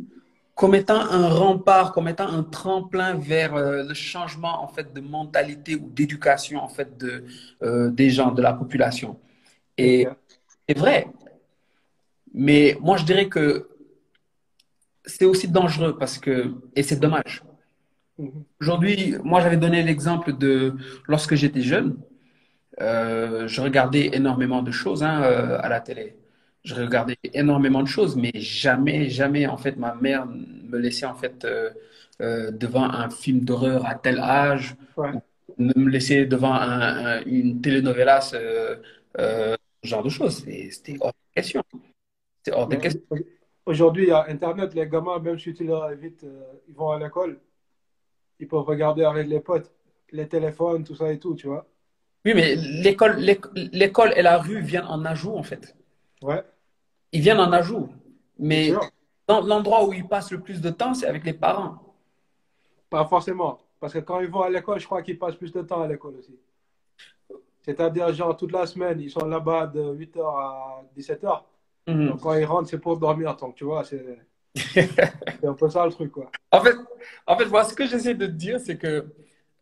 comme 0.54 0.74
étant 0.74 1.00
un 1.00 1.28
rempart, 1.28 1.92
comme 1.92 2.08
étant 2.08 2.28
un 2.28 2.42
tremplin 2.42 3.14
vers 3.14 3.54
euh, 3.54 3.82
le 3.82 3.94
changement, 3.94 4.62
en 4.62 4.68
fait, 4.68 4.92
de 4.92 5.00
mentalité 5.00 5.74
ou 5.74 5.88
d'éducation, 5.90 6.60
en 6.60 6.68
fait, 6.68 6.98
de, 6.98 7.24
des 7.90 8.10
gens, 8.10 8.30
de 8.30 8.42
la 8.42 8.52
population. 8.52 9.18
Et 9.76 10.06
c'est 10.68 10.78
vrai, 10.78 11.08
mais 12.34 12.76
moi, 12.80 12.96
je 12.96 13.04
dirais 13.04 13.28
que 13.28 13.68
c'est 15.04 15.24
aussi 15.24 15.48
dangereux 15.48 15.96
parce 15.98 16.18
que, 16.18 16.54
et 16.76 16.82
c'est 16.82 17.00
dommage. 17.00 17.42
Mhm. 18.18 18.44
Aujourd'hui, 18.60 19.16
moi, 19.24 19.40
j'avais 19.40 19.56
donné 19.56 19.82
l'exemple 19.82 20.36
de 20.36 20.74
lorsque 21.08 21.34
j'étais 21.34 21.62
jeune, 21.62 21.96
euh, 22.80 23.48
je 23.48 23.60
regardais 23.60 24.10
énormément 24.12 24.62
de 24.62 24.70
choses 24.70 25.02
hein, 25.02 25.22
euh, 25.22 25.58
à 25.60 25.68
la 25.68 25.80
télé. 25.80 26.16
Je 26.64 26.74
regardais 26.74 27.18
énormément 27.34 27.82
de 27.82 27.88
choses, 27.88 28.16
mais 28.16 28.32
jamais, 28.34 29.08
jamais, 29.08 29.46
en 29.46 29.56
fait, 29.56 29.76
ma 29.76 29.94
mère 29.94 30.26
me 30.26 30.78
laissait, 30.78 31.06
en 31.06 31.14
fait, 31.14 31.46
euh, 31.46 32.50
devant 32.52 32.84
un 32.84 33.08
film 33.10 33.40
d'horreur 33.40 33.86
à 33.86 33.94
tel 33.94 34.18
âge, 34.18 34.76
ne 35.58 35.72
me 35.76 35.90
laissait 35.90 36.26
devant 36.26 36.54
une 37.26 37.60
telenovela, 37.62 38.20
ce 38.20 38.78
genre 39.82 40.02
de 40.02 40.10
choses. 40.10 40.44
C'était 40.70 40.96
hors 41.00 41.14
de 42.46 42.76
question. 42.76 43.02
Aujourd'hui, 43.66 44.04
il 44.04 44.08
y 44.08 44.12
a 44.12 44.26
Internet, 44.28 44.74
les 44.74 44.86
gamins, 44.86 45.18
même 45.18 45.38
si 45.38 45.54
tu 45.54 45.64
leur 45.64 45.84
invites, 45.84 46.24
euh, 46.24 46.42
ils 46.68 46.74
vont 46.74 46.90
à 46.90 46.98
l'école, 46.98 47.38
ils 48.38 48.48
peuvent 48.48 48.62
regarder 48.62 49.04
avec 49.04 49.28
les 49.28 49.40
potes, 49.40 49.70
les 50.12 50.26
téléphones, 50.26 50.82
tout 50.82 50.94
ça 50.94 51.12
et 51.12 51.18
tout, 51.18 51.34
tu 51.34 51.46
vois. 51.46 51.66
Oui, 52.24 52.32
mais 52.34 52.54
l'école, 52.56 53.16
l'école 53.54 54.12
et 54.16 54.22
la 54.22 54.38
rue 54.38 54.60
viennent 54.60 54.86
en 54.86 55.04
ajout, 55.04 55.34
en 55.36 55.42
fait. 55.42 55.76
Ouais. 56.22 56.42
Ils 57.12 57.20
viennent 57.20 57.40
en 57.40 57.52
ajout. 57.52 57.88
Mais 58.38 58.72
l'endroit 59.28 59.86
où 59.86 59.92
ils 59.92 60.06
passent 60.06 60.30
le 60.30 60.40
plus 60.40 60.60
de 60.60 60.70
temps, 60.70 60.94
c'est 60.94 61.06
avec 61.06 61.24
les 61.24 61.32
parents. 61.32 61.94
Pas 62.88 63.06
forcément. 63.06 63.58
Parce 63.78 63.92
que 63.92 63.98
quand 64.00 64.20
ils 64.20 64.28
vont 64.28 64.42
à 64.42 64.50
l'école, 64.50 64.80
je 64.80 64.86
crois 64.86 65.02
qu'ils 65.02 65.18
passent 65.18 65.36
plus 65.36 65.52
de 65.52 65.62
temps 65.62 65.82
à 65.82 65.88
l'école 65.88 66.16
aussi. 66.16 66.38
C'est-à-dire, 67.62 68.12
genre, 68.12 68.36
toute 68.36 68.52
la 68.52 68.66
semaine, 68.66 69.00
ils 69.00 69.10
sont 69.10 69.26
là-bas 69.26 69.66
de 69.66 69.80
8h 69.80 70.20
à 70.20 70.82
17h. 70.96 71.42
Mhm. 71.86 72.08
Donc, 72.08 72.20
quand 72.20 72.34
ils 72.34 72.44
rentrent, 72.44 72.68
c'est 72.68 72.78
pour 72.78 72.96
dormir. 72.98 73.36
Donc, 73.36 73.54
tu 73.54 73.64
vois, 73.64 73.84
c'est 74.54 75.44
un 75.44 75.54
peu 75.54 75.68
ça 75.68 75.84
le 75.84 75.92
truc, 75.92 76.12
quoi. 76.12 76.30
En 76.50 76.60
fait, 76.60 76.74
en 77.26 77.36
fait, 77.36 77.44
voilà, 77.44 77.68
ce 77.68 77.74
que 77.74 77.86
j'essaie 77.86 78.14
de 78.14 78.26
te 78.26 78.32
dire, 78.32 78.60
c'est 78.60 78.76
que 78.76 79.06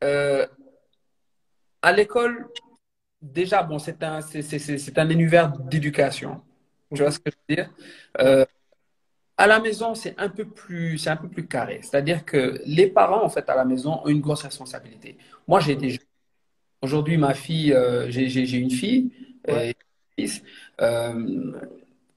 euh, 0.04 0.46
à 1.82 1.92
l'école, 1.92 2.48
déjà, 3.20 3.62
bon, 3.62 3.78
c'est 3.78 4.02
un, 4.02 4.20
c'est, 4.20 4.98
un 4.98 5.10
univers 5.10 5.50
d'éducation. 5.58 6.40
Tu 6.94 7.02
vois 7.02 7.10
ce 7.10 7.18
que 7.18 7.30
je 7.30 7.36
veux 7.48 7.56
dire? 7.56 7.70
Euh, 8.20 8.44
à 9.36 9.46
la 9.46 9.60
maison, 9.60 9.94
c'est 9.94 10.14
un 10.18 10.28
peu 10.28 10.44
plus, 10.46 10.98
c'est 10.98 11.10
un 11.10 11.16
peu 11.16 11.28
plus 11.28 11.46
carré. 11.46 11.80
C'est-à-dire 11.82 12.24
que 12.24 12.60
les 12.64 12.88
parents, 12.88 13.22
en 13.24 13.28
fait, 13.28 13.48
à 13.48 13.54
la 13.54 13.64
maison, 13.64 14.00
ont 14.02 14.08
une 14.08 14.20
grosse 14.20 14.42
responsabilité. 14.42 15.16
Moi, 15.46 15.60
j'ai 15.60 15.72
été. 15.72 16.00
Aujourd'hui, 16.80 17.16
ma 17.16 17.34
fille, 17.34 17.72
euh, 17.72 18.10
j'ai, 18.10 18.58
une 18.58 18.70
fille 18.70 19.12
Ouais. 19.46 19.70
et 19.70 19.76
fils. 20.16 20.42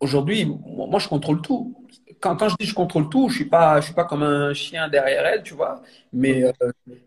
Aujourd'hui, 0.01 0.45
moi, 0.45 0.99
je 0.99 1.07
contrôle 1.07 1.41
tout. 1.41 1.75
Quand, 2.19 2.35
quand 2.37 2.49
je 2.49 2.55
dis 2.59 2.67
je 2.67 2.73
contrôle 2.75 3.09
tout, 3.09 3.29
je 3.29 3.35
suis 3.35 3.45
pas, 3.45 3.79
je 3.81 3.85
suis 3.87 3.93
pas 3.95 4.05
comme 4.05 4.23
un 4.23 4.53
chien 4.53 4.89
derrière 4.89 5.25
elle, 5.25 5.43
tu 5.43 5.53
vois. 5.53 5.81
Mais 6.13 6.43
euh, 6.43 6.51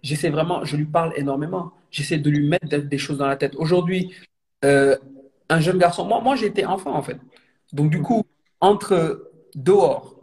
j'essaie 0.03 0.31
vraiment, 0.31 0.65
je 0.65 0.77
lui 0.77 0.87
parle 0.87 1.13
énormément. 1.17 1.73
J'essaie 1.91 2.19
de 2.19 2.31
lui 2.31 2.47
mettre 2.49 2.69
des, 2.69 2.83
des 2.83 2.99
choses 2.99 3.19
dans 3.19 3.27
la 3.27 3.37
tête. 3.37 3.55
Aujourd'hui, 3.57 4.15
euh, 4.65 4.97
un 5.49 5.61
jeune 5.61 5.79
garçon, 5.79 6.05
moi, 6.07 6.21
moi, 6.21 6.37
j'étais 6.37 6.65
enfant, 6.65 6.95
en 6.95 7.03
fait. 7.03 7.19
Donc, 7.73 7.91
du 7.91 8.03
coup, 8.03 8.25
entre 8.61 9.31
dehors 9.57 10.17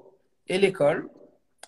et 0.47 0.57
l'école, 0.57 1.09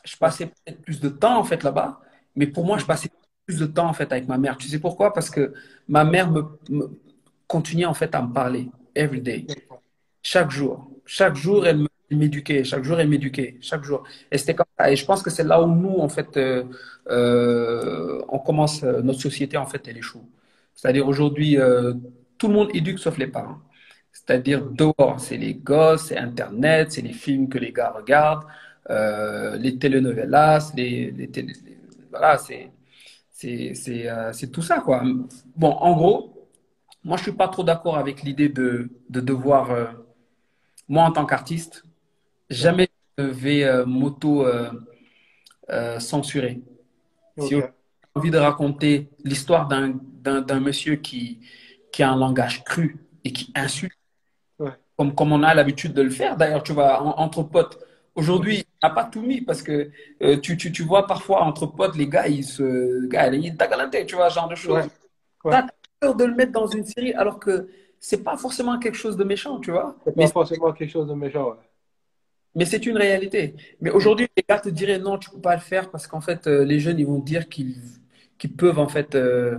je 0.06 0.18
passais 0.18 0.48
peut-être 0.48 0.82
plus 0.82 1.00
de 1.02 1.10
temps, 1.10 1.38
en 1.40 1.44
fait, 1.44 1.64
là-bas. 1.64 2.02
Mais 2.36 2.48
pour 2.48 2.66
moi, 2.66 2.78
je 2.78 2.86
passais 2.86 3.10
plus 3.46 3.60
de 3.60 3.66
temps, 3.68 3.88
en 3.88 3.94
fait, 3.94 4.12
avec 4.12 4.28
ma 4.28 4.38
mère. 4.38 4.58
Tu 4.58 4.68
sais 4.70 4.80
pourquoi? 4.80 5.14
Parce 5.14 5.30
que 5.30 5.54
ma 5.88 6.04
mère 6.06 6.32
me, 6.32 6.44
me 6.70 7.00
continuait, 7.48 7.86
en 7.86 7.94
fait, 7.94 8.16
à 8.16 8.22
me 8.22 8.34
parler 8.34 8.70
every 8.96 9.22
day. 9.22 9.48
Chaque 10.24 10.52
jour. 10.52 10.90
Chaque 11.06 11.36
jour, 11.36 11.66
elle 11.66 11.88
m'éduquait. 12.12 12.64
Chaque 12.64 12.84
jour, 12.84 13.00
elle 13.00 13.10
m'éduquait. 13.10 13.58
Chaque 13.62 13.84
jour. 13.84 14.04
Et 14.32 14.38
c'était 14.38 14.56
comme 14.56 14.66
ça. 14.78 14.92
Et 14.92 14.96
je 14.96 15.06
pense 15.06 15.22
que 15.24 15.30
c'est 15.30 15.44
là 15.44 15.62
où 15.62 15.68
nous, 15.68 15.98
en 16.00 16.10
fait, 16.10 16.38
euh, 16.38 16.64
euh, 17.10 18.22
on 18.30 18.40
commence, 18.40 18.84
euh, 18.84 19.02
notre 19.02 19.20
société, 19.22 19.58
en 19.58 19.66
fait, 19.66 19.88
elle 19.88 19.98
échoue. 19.98 20.24
C'est-à-dire 20.76 21.08
aujourd'hui, 21.08 21.58
tout 22.38 22.48
le 22.48 22.54
monde 22.54 22.70
éduque 22.74 23.00
sauf 23.00 23.18
les 23.18 23.28
parents. 23.28 23.60
C'est-à-dire 24.12 24.66
dehors, 24.66 25.20
c'est 25.20 25.38
les 25.38 25.54
gosses, 25.56 26.06
c'est 26.08 26.18
Internet, 26.18 26.92
c'est 26.92 27.02
les 27.02 27.14
films 27.14 27.50
que 27.50 27.58
les 27.58 27.72
gars 27.72 27.92
regardent, 27.92 28.46
les 29.60 29.78
telenovelas, 29.78 30.72
les, 30.76 31.12
les 31.12 31.28
télé- 31.30 31.54
voilà, 32.12 32.38
c'est 32.38 32.70
euh, 33.46 34.32
tout 34.52 34.62
ça 34.62 34.80
quoi. 34.80 35.04
Bon, 35.56 35.72
en 35.72 35.94
gros, 35.96 36.50
moi 37.04 37.18
je 37.18 37.24
suis 37.24 37.32
pas 37.34 37.48
trop 37.48 37.64
d'accord 37.64 37.98
avec 37.98 38.24
l'idée 38.24 38.50
de 38.50 38.90
de 39.10 39.20
devoir 39.22 39.72
moi 40.88 41.04
en 41.06 41.12
tant 41.12 41.26
qu'artiste, 41.26 41.84
jamais 42.50 42.90
je 43.18 43.24
vais 43.26 43.64
euh, 43.64 43.86
m'auto 43.86 44.46
euh, 44.46 44.70
euh. 45.72 46.00
Si 46.00 47.50
j'ai 47.50 47.64
envie 48.16 48.32
de 48.32 48.38
raconter 48.38 49.10
l'histoire 49.24 49.68
d'un 49.68 50.60
monsieur 50.60 50.96
qui 50.98 51.40
qui 51.92 52.04
a 52.04 52.12
un 52.12 52.18
langage 52.18 52.64
cru 52.64 52.98
et 53.24 53.32
qui 53.32 53.52
insulte 53.56 53.94
Ouais. 54.60 54.72
comme, 54.98 55.16
comme 55.16 55.32
on 55.32 55.44
a 55.44 55.54
l'habitude 55.54 55.94
de 55.94 56.02
le 56.02 56.10
faire. 56.10 56.38
D'ailleurs, 56.38 56.64
tu 56.64 56.74
vois, 56.74 57.02
en- 57.02 57.20
entre 57.20 57.44
potes, 57.44 57.80
aujourd'hui, 58.16 58.66
on 58.84 58.88
n'a 58.88 58.94
pas 58.94 59.06
tout 59.06 59.22
mis 59.22 59.42
parce 59.42 59.64
que 59.64 59.92
euh, 60.22 60.38
tu, 60.40 60.58
tu, 60.58 60.72
tu 60.72 60.84
vois 60.84 61.08
parfois 61.08 61.44
entre 61.44 61.66
potes, 61.66 61.96
les 61.96 62.08
gars, 62.08 62.28
ils 62.28 62.44
se. 62.46 63.08
Gars, 63.08 63.30
ils 63.34 63.56
tu 64.08 64.16
vois, 64.16 64.30
ce 64.30 64.36
genre 64.36 64.48
de 64.50 64.56
choses. 64.56 64.74
Ouais. 64.76 64.84
Ouais. 65.46 65.52
T'as 65.52 65.68
peur 66.00 66.16
de 66.16 66.26
le 66.26 66.36
mettre 66.36 66.52
dans 66.52 66.68
une 66.68 66.86
série 66.86 67.14
alors 67.14 67.40
que 67.40 67.68
c'est 68.06 68.22
pas 68.22 68.36
forcément 68.36 68.78
quelque 68.80 68.98
chose 68.98 69.16
de 69.16 69.24
méchant, 69.24 69.60
tu 69.62 69.72
vois. 69.72 69.96
C'est 70.04 70.14
pas 70.14 70.28
forcément 70.28 70.74
quelque 70.74 70.90
chose 70.92 71.08
de 71.08 71.14
méchant, 71.14 71.52
ouais. 71.52 71.58
mais 72.54 72.66
c'est 72.66 72.86
une 72.86 72.98
réalité. 72.98 73.56
Mais 73.80 73.92
aujourd'hui, 73.92 74.28
les 74.36 74.44
gars 74.48 74.60
te 74.60 74.68
diraient 74.68 75.00
non, 75.00 75.18
tu 75.18 75.30
peux 75.30 75.40
pas 75.40 75.56
le 75.56 75.62
faire 75.62 75.90
parce 75.90 76.06
qu'en 76.06 76.20
fait, 76.20 76.46
euh, 76.46 76.66
les 76.66 76.80
jeunes, 76.80 77.00
ils 77.00 77.06
vont 77.08 77.20
dire 77.20 77.48
qu'ils 77.48 77.78
qu'ils 78.38 78.54
peuvent 78.58 78.78
en 78.78 78.90
fait, 78.90 79.16
euh, 79.16 79.58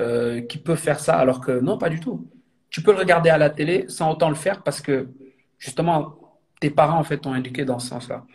euh, 0.00 0.40
qu'ils 0.40 0.64
peuvent 0.64 0.80
faire 0.80 0.98
ça 0.98 1.16
alors 1.16 1.40
que 1.40 1.60
non, 1.60 1.78
pas 1.78 1.88
du 1.88 2.00
tout. 2.00 2.26
Tu 2.70 2.82
peux 2.82 2.90
le 2.90 2.98
regarder 2.98 3.30
à 3.30 3.38
la 3.38 3.50
télé 3.50 3.84
sans 3.88 4.10
autant 4.10 4.30
le 4.30 4.34
faire 4.34 4.64
parce 4.64 4.80
que 4.80 5.08
justement, 5.56 6.18
tes 6.60 6.70
parents 6.70 6.98
en 6.98 7.04
fait 7.04 7.18
t'ont 7.18 7.36
éduqué 7.36 7.64
dans 7.64 7.78
ce 7.78 7.88
sens-là. 7.90 8.26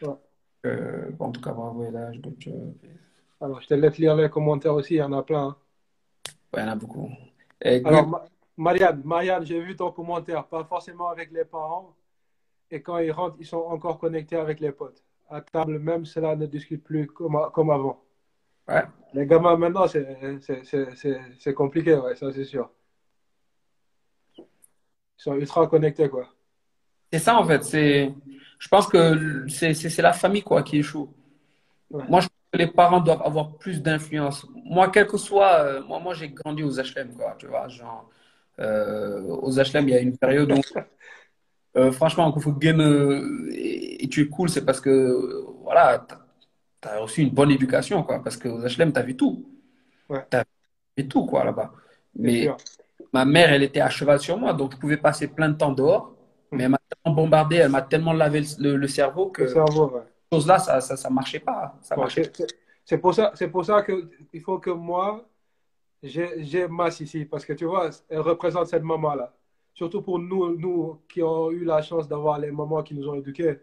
Ouais. 0.00 0.14
En 1.18 1.30
tout 1.30 1.42
cas, 1.42 1.52
bravo, 1.52 1.84
et 1.84 1.90
là, 1.90 2.10
je 2.10 2.20
Alors, 3.38 3.60
je 3.60 3.66
te 3.66 3.74
laisse 3.74 3.98
lire 3.98 4.16
les 4.16 4.30
commentaires 4.30 4.74
aussi, 4.74 4.94
il 4.94 4.96
y 4.96 5.02
en 5.02 5.12
a 5.12 5.22
plein. 5.22 5.48
hein. 5.48 5.56
Ouais, 6.54 6.62
il 6.62 6.66
y 6.66 6.68
en 6.68 6.72
a 6.72 6.76
beaucoup. 6.76 7.10
Et 7.60 7.82
Alors, 7.84 8.24
Marianne, 8.56 9.02
Marianne, 9.04 9.44
j'ai 9.44 9.60
vu 9.60 9.74
ton 9.74 9.90
commentaire, 9.90 10.46
pas 10.46 10.64
forcément 10.64 11.08
avec 11.08 11.32
les 11.32 11.44
parents. 11.44 11.94
Et 12.70 12.80
quand 12.80 12.98
ils 12.98 13.10
rentrent, 13.12 13.36
ils 13.38 13.46
sont 13.46 13.58
encore 13.58 13.98
connectés 13.98 14.36
avec 14.36 14.60
les 14.60 14.72
potes. 14.72 15.02
À 15.28 15.40
table 15.40 15.78
même, 15.78 16.04
cela 16.04 16.36
ne 16.36 16.46
discute 16.46 16.82
plus 16.82 17.06
comme, 17.06 17.38
comme 17.52 17.70
avant. 17.70 18.02
ouais. 18.68 18.82
Les 19.12 19.26
gamins, 19.26 19.56
maintenant, 19.56 19.86
c'est 19.86 21.54
compliqué, 21.54 21.94
ouais, 21.94 22.16
ça 22.16 22.32
c'est 22.32 22.44
sûr. 22.44 22.70
Ils 24.36 24.44
sont 25.16 25.34
ultra 25.34 25.66
connectés, 25.66 26.08
quoi. 26.08 26.28
C'est 27.12 27.20
ça 27.20 27.38
en 27.38 27.44
fait. 27.44 27.62
C'est, 27.62 28.12
je 28.58 28.68
pense 28.68 28.88
que 28.88 29.46
c'est 29.48 30.02
la 30.02 30.12
famille 30.12 30.42
quoi 30.42 30.62
qui 30.64 30.78
échoue. 30.78 31.08
Ouais. 31.90 32.02
Moi, 32.08 32.20
je 32.20 32.26
pense 32.26 32.38
que 32.52 32.58
les 32.58 32.66
parents 32.66 33.00
doivent 33.00 33.22
avoir 33.22 33.56
plus 33.56 33.80
d'influence. 33.80 34.46
Moi, 34.64 34.88
quel 34.88 35.06
que 35.06 35.16
soit, 35.16 35.60
euh, 35.60 35.82
moi, 35.84 36.00
moi, 36.00 36.14
j'ai 36.14 36.30
grandi 36.30 36.64
aux 36.64 36.72
HLM 36.80 37.14
quoi. 37.14 37.36
Tu 37.38 37.46
vois, 37.46 37.68
genre 37.68 38.10
aux 38.58 39.52
HLM, 39.58 39.88
il 39.88 39.92
y 39.92 39.96
a 39.96 40.00
une 40.00 40.16
période 40.16 40.52
où 40.52 40.60
euh, 41.76 41.92
franchement, 41.92 42.30
quand 42.32 42.40
faut 42.40 42.52
gagner 42.52 42.84
euh, 42.84 43.50
et, 43.52 44.04
et 44.04 44.08
tu 44.08 44.22
es 44.22 44.26
cool, 44.28 44.48
c'est 44.48 44.64
parce 44.64 44.80
que 44.80 44.90
euh, 44.90 45.44
voilà, 45.62 46.06
t'as 46.80 46.94
as 46.96 47.00
reçu 47.00 47.22
une 47.22 47.30
bonne 47.30 47.50
éducation 47.50 48.02
quoi. 48.02 48.22
Parce 48.22 48.36
que 48.36 48.48
aux 48.48 48.60
HLM, 48.66 48.92
t'as 48.92 49.02
vu 49.02 49.16
tout, 49.16 49.44
Ouais, 50.08 50.24
t'as 50.30 50.44
vu 50.96 51.08
tout 51.08 51.26
quoi 51.26 51.44
là-bas. 51.44 51.72
Mais 52.16 52.48
ma 53.12 53.24
mère, 53.24 53.52
elle 53.52 53.62
était 53.62 53.80
à 53.80 53.90
cheval 53.90 54.20
sur 54.20 54.38
moi, 54.38 54.52
donc 54.52 54.72
je 54.74 54.78
pouvais 54.78 54.96
passer 54.98 55.28
plein 55.28 55.48
de 55.48 55.56
temps 55.56 55.72
dehors. 55.72 56.14
Mais 56.52 56.64
elle 56.64 56.70
m'a 56.70 56.78
tellement 56.88 57.16
bombardé, 57.16 57.56
elle 57.56 57.70
m'a 57.70 57.82
tellement 57.82 58.12
lavé 58.12 58.40
le, 58.42 58.46
le- 58.60 58.76
le 58.76 58.88
cerveau 58.88 59.30
que 59.30 59.46
cerveau, 59.48 59.90
ouais. 59.90 60.02
ces 60.30 60.36
choses-là, 60.36 60.58
ça, 60.58 60.80
ça, 60.80 60.96
ça 60.96 61.10
marchait 61.10 61.40
pas. 61.40 61.76
Ça 61.82 61.96
marchait 61.96 62.30
c'est 62.84 62.98
pour 62.98 63.14
ça, 63.14 63.32
c'est 63.34 63.48
pour 63.48 63.64
ça 63.64 63.82
que 63.82 64.10
il 64.32 64.40
faut 64.42 64.58
que 64.58 64.70
moi, 64.70 65.26
j'ai 66.04 66.44
j'ai 66.44 66.68
Mass 66.68 67.00
ici, 67.00 67.24
parce 67.24 67.44
que 67.44 67.52
tu 67.54 67.64
vois, 67.66 67.90
elle 68.08 68.20
représente 68.20 68.68
cette 68.68 68.82
maman-là. 68.84 69.34
Surtout 69.74 70.02
pour 70.02 70.18
nous, 70.20 70.56
nous 70.56 71.00
qui 71.08 71.22
ont 71.22 71.50
eu 71.50 71.64
la 71.64 71.82
chance 71.82 72.08
d'avoir 72.08 72.38
les 72.38 72.52
mamans 72.52 72.82
qui 72.84 72.94
nous 72.94 73.08
ont 73.08 73.14
éduqués. 73.16 73.58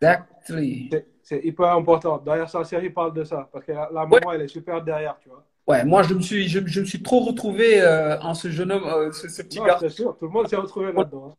Exactly. 0.00 0.90
C'est 1.22 1.44
hyper 1.44 1.72
important. 1.72 2.18
D'ailleurs, 2.18 2.48
sa 2.50 2.64
série 2.64 2.90
parle 2.90 3.12
de 3.14 3.24
ça, 3.24 3.48
parce 3.52 3.64
que 3.64 3.72
la, 3.72 3.90
la 3.92 4.06
Ouais, 4.10 4.20
maman, 4.20 4.32
elle 4.32 4.42
est 4.42 4.48
super 4.48 4.82
derrière, 4.82 5.18
tu 5.20 5.28
vois. 5.28 5.44
ouais, 5.66 5.84
moi, 5.84 6.02
je 6.02 6.14
me 6.14 6.20
suis, 6.20 6.48
je, 6.48 6.60
je 6.66 6.80
me 6.80 6.84
suis 6.86 7.02
trop 7.02 7.20
retrouvé 7.20 7.80
euh, 7.80 8.18
en 8.20 8.34
ce 8.34 8.48
jeune 8.50 8.72
homme, 8.72 8.84
euh, 8.84 9.12
ce, 9.12 9.28
ce 9.28 9.42
petit 9.42 9.58
Non, 9.58 9.66
garçon. 9.66 9.88
c'est 9.88 9.94
sûr, 9.94 10.16
tout 10.16 10.26
le 10.26 10.30
monde 10.30 10.48
s'est 10.48 10.56
retrouvé 10.56 10.92
là-dedans. 10.92 11.30
hein. 11.30 11.34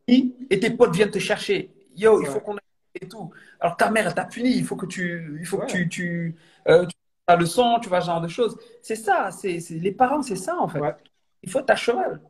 Et 0.50 0.60
tes 0.60 0.70
potes 0.70 0.94
viennent 0.94 1.10
te 1.10 1.18
chercher. 1.18 1.70
Yo, 1.96 2.20
il 2.20 2.26
faut 2.26 2.40
qu'on 2.40 2.52
aille 2.54 2.58
et 3.00 3.08
tout. 3.08 3.30
Alors 3.60 3.76
ta 3.76 3.90
mère, 3.90 4.06
elle 4.08 4.14
t'a 4.14 4.24
puni. 4.24 4.56
Il 4.56 4.64
faut 4.64 4.76
que 4.76 4.86
tu, 4.86 5.36
il 5.40 5.46
faut 5.46 5.58
que 5.58 5.66
tu, 5.66 5.88
tu, 5.88 6.36
euh, 6.68 6.86
tu 6.86 6.94
as 7.30 7.36
le 7.36 7.46
son, 7.46 7.78
tu 7.80 7.88
vois, 7.88 8.00
ce 8.00 8.06
genre 8.06 8.20
de 8.20 8.28
choses. 8.28 8.58
C'est 8.82 8.96
ça. 8.96 9.30
C'est, 9.30 9.58
les 9.70 9.92
parents, 9.92 10.22
c'est 10.22 10.36
ça 10.36 10.56
en 10.58 10.68
fait. 10.68 10.80
ouais, 10.80 10.94
Il 11.42 11.50
faut 11.50 11.60
être 11.60 11.70
à 11.70 11.76
cheval. 11.76 12.20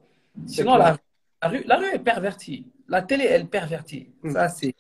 Sinon, 0.47 0.77
la, 0.77 0.97
la 1.43 1.49
rue, 1.49 1.63
la 1.67 1.77
rue 1.77 1.89
est 1.93 1.99
pervertie. 1.99 2.67
La 2.89 3.03
télé, 3.03 3.25
elle 3.25 3.49
pervertit. 3.49 4.13
Hmm. 4.23 4.33
Ça, 4.33 4.49
c'est, 4.49 4.75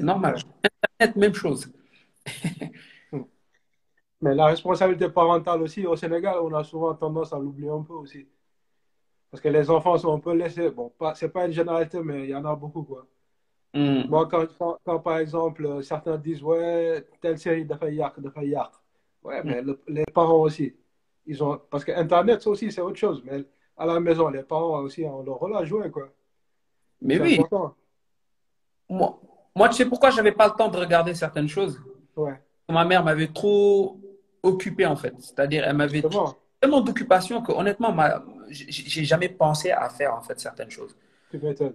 normal. 0.00 0.34
Ouais. 0.36 0.70
Internet, 1.00 1.16
même 1.16 1.34
chose. 1.34 1.72
Hmm. 3.12 3.22
Mais 4.20 4.34
la 4.34 4.46
responsabilité 4.46 5.08
parentale 5.08 5.62
aussi, 5.62 5.86
au 5.86 5.96
Sénégal, 5.96 6.36
on 6.42 6.54
a 6.54 6.62
souvent 6.64 6.94
tendance 6.94 7.32
à 7.32 7.38
l'oublier 7.38 7.70
un 7.70 7.82
peu 7.82 7.94
aussi. 7.94 8.28
Parce 9.30 9.40
que 9.40 9.48
les 9.48 9.68
enfants 9.70 9.96
sont 9.98 10.14
un 10.14 10.20
peu 10.20 10.34
laissés. 10.34 10.70
Bon, 10.70 10.92
c'est 11.14 11.30
pas 11.30 11.46
une 11.46 11.52
généralité, 11.52 12.00
mais 12.02 12.24
il 12.24 12.30
y 12.30 12.34
en 12.34 12.44
a 12.44 12.54
beaucoup, 12.54 12.82
quoi. 12.82 13.06
Moi, 13.74 14.28
quand, 14.28 14.46
quand, 14.58 14.78
quand, 14.84 14.98
par 15.00 15.18
exemple, 15.18 15.64
euh, 15.64 15.82
certains 15.82 16.18
disent, 16.18 16.42
ouais, 16.42 17.06
telle 17.20 17.38
série 17.38 17.64
de 17.64 17.74
Yak, 17.90 18.20
de 18.20 18.30
Yak. 18.42 18.70
Ouais, 19.24 19.42
Hmm. 19.42 19.46
mais 19.48 19.62
le- 19.62 19.80
les 19.88 20.04
parents 20.06 20.40
aussi. 20.40 20.74
Ils 21.26 21.42
ont, 21.42 21.60
parce 21.70 21.84
que 21.84 21.92
Internet, 21.92 22.42
ça 22.42 22.50
aussi, 22.50 22.72
c'est 22.72 22.80
autre 22.80 22.96
chose. 22.96 23.22
Mais 23.24 23.44
à 23.76 23.86
la 23.86 24.00
maison, 24.00 24.28
les 24.28 24.42
parents 24.42 24.80
aussi 24.80 25.04
ont 25.04 25.22
leur 25.22 25.36
rôle 25.36 25.56
à 25.56 25.64
jouer, 25.64 25.90
quoi. 25.90 26.08
Mais 27.00 27.20
oui, 27.20 27.34
important. 27.34 27.74
moi, 28.88 29.20
moi, 29.54 29.68
tu 29.68 29.76
sais 29.76 29.86
pourquoi 29.86 30.10
j'avais 30.10 30.32
pas 30.32 30.48
le 30.48 30.54
temps 30.54 30.68
de 30.68 30.76
regarder 30.78 31.14
certaines 31.14 31.48
choses? 31.48 31.80
Ouais, 32.16 32.40
Ma 32.68 32.84
mère 32.84 33.04
m'avait 33.04 33.28
trop 33.28 34.00
occupé 34.42 34.86
en 34.86 34.96
fait. 34.96 35.14
C'est-à-dire, 35.18 35.64
elle 35.66 35.76
m'avait 35.76 36.02
tellement 36.60 36.80
d'occupation 36.80 37.42
que 37.42 37.52
honnêtement, 37.52 37.92
ma- 37.92 38.24
j'ai 38.48 39.04
jamais 39.04 39.28
pensé 39.28 39.70
à 39.70 39.88
faire 39.88 40.14
en 40.14 40.22
fait 40.22 40.38
certaines 40.40 40.70
choses. 40.70 40.96
Tu 41.30 41.38
m'étonnes. 41.38 41.74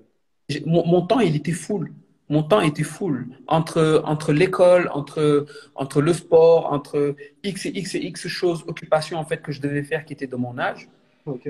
Mon, 0.65 0.85
mon, 0.85 1.05
temps, 1.05 1.19
il 1.19 1.35
était 1.35 1.51
full. 1.51 1.91
Mon 2.29 2.43
temps 2.43 2.61
était 2.61 2.83
full. 2.83 3.27
Entre, 3.47 4.01
entre 4.05 4.33
l'école, 4.33 4.89
entre, 4.93 5.45
entre 5.75 6.01
le 6.01 6.13
sport, 6.13 6.71
entre 6.73 7.15
X 7.43 7.65
et 7.65 7.69
X 7.69 7.95
et 7.95 7.99
X 7.99 8.27
choses, 8.27 8.63
occupations 8.67 9.17
en 9.17 9.23
fait 9.25 9.41
que 9.41 9.51
je 9.51 9.61
devais 9.61 9.83
faire 9.83 10.03
qui 10.05 10.13
étaient 10.13 10.27
de 10.27 10.35
mon 10.35 10.57
âge. 10.57 10.89
Ok. 11.25 11.49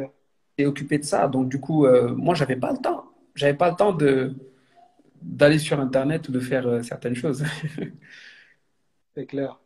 Et 0.58 0.66
occupé 0.66 1.00
de 1.00 1.04
ça. 1.04 1.28
Donc, 1.28 1.50
du 1.50 1.60
coup, 1.60 1.86
euh, 1.86 2.14
moi, 2.16 2.36
j'avais 2.36 2.56
pas 2.56 2.72
le 2.72 2.78
temps. 2.78 3.06
J'avais 3.36 3.56
pas 3.56 3.70
le 3.70 3.76
temps 3.76 3.94
de 3.94 4.36
d'aller 5.20 5.58
sur 5.58 5.80
Internet 5.80 6.30
ou 6.30 6.32
de 6.32 6.40
faire 6.40 6.68
euh, 6.68 6.84
certaines 6.84 7.16
choses. 7.16 7.44
C'est 9.16 9.26
clair. 9.26 9.60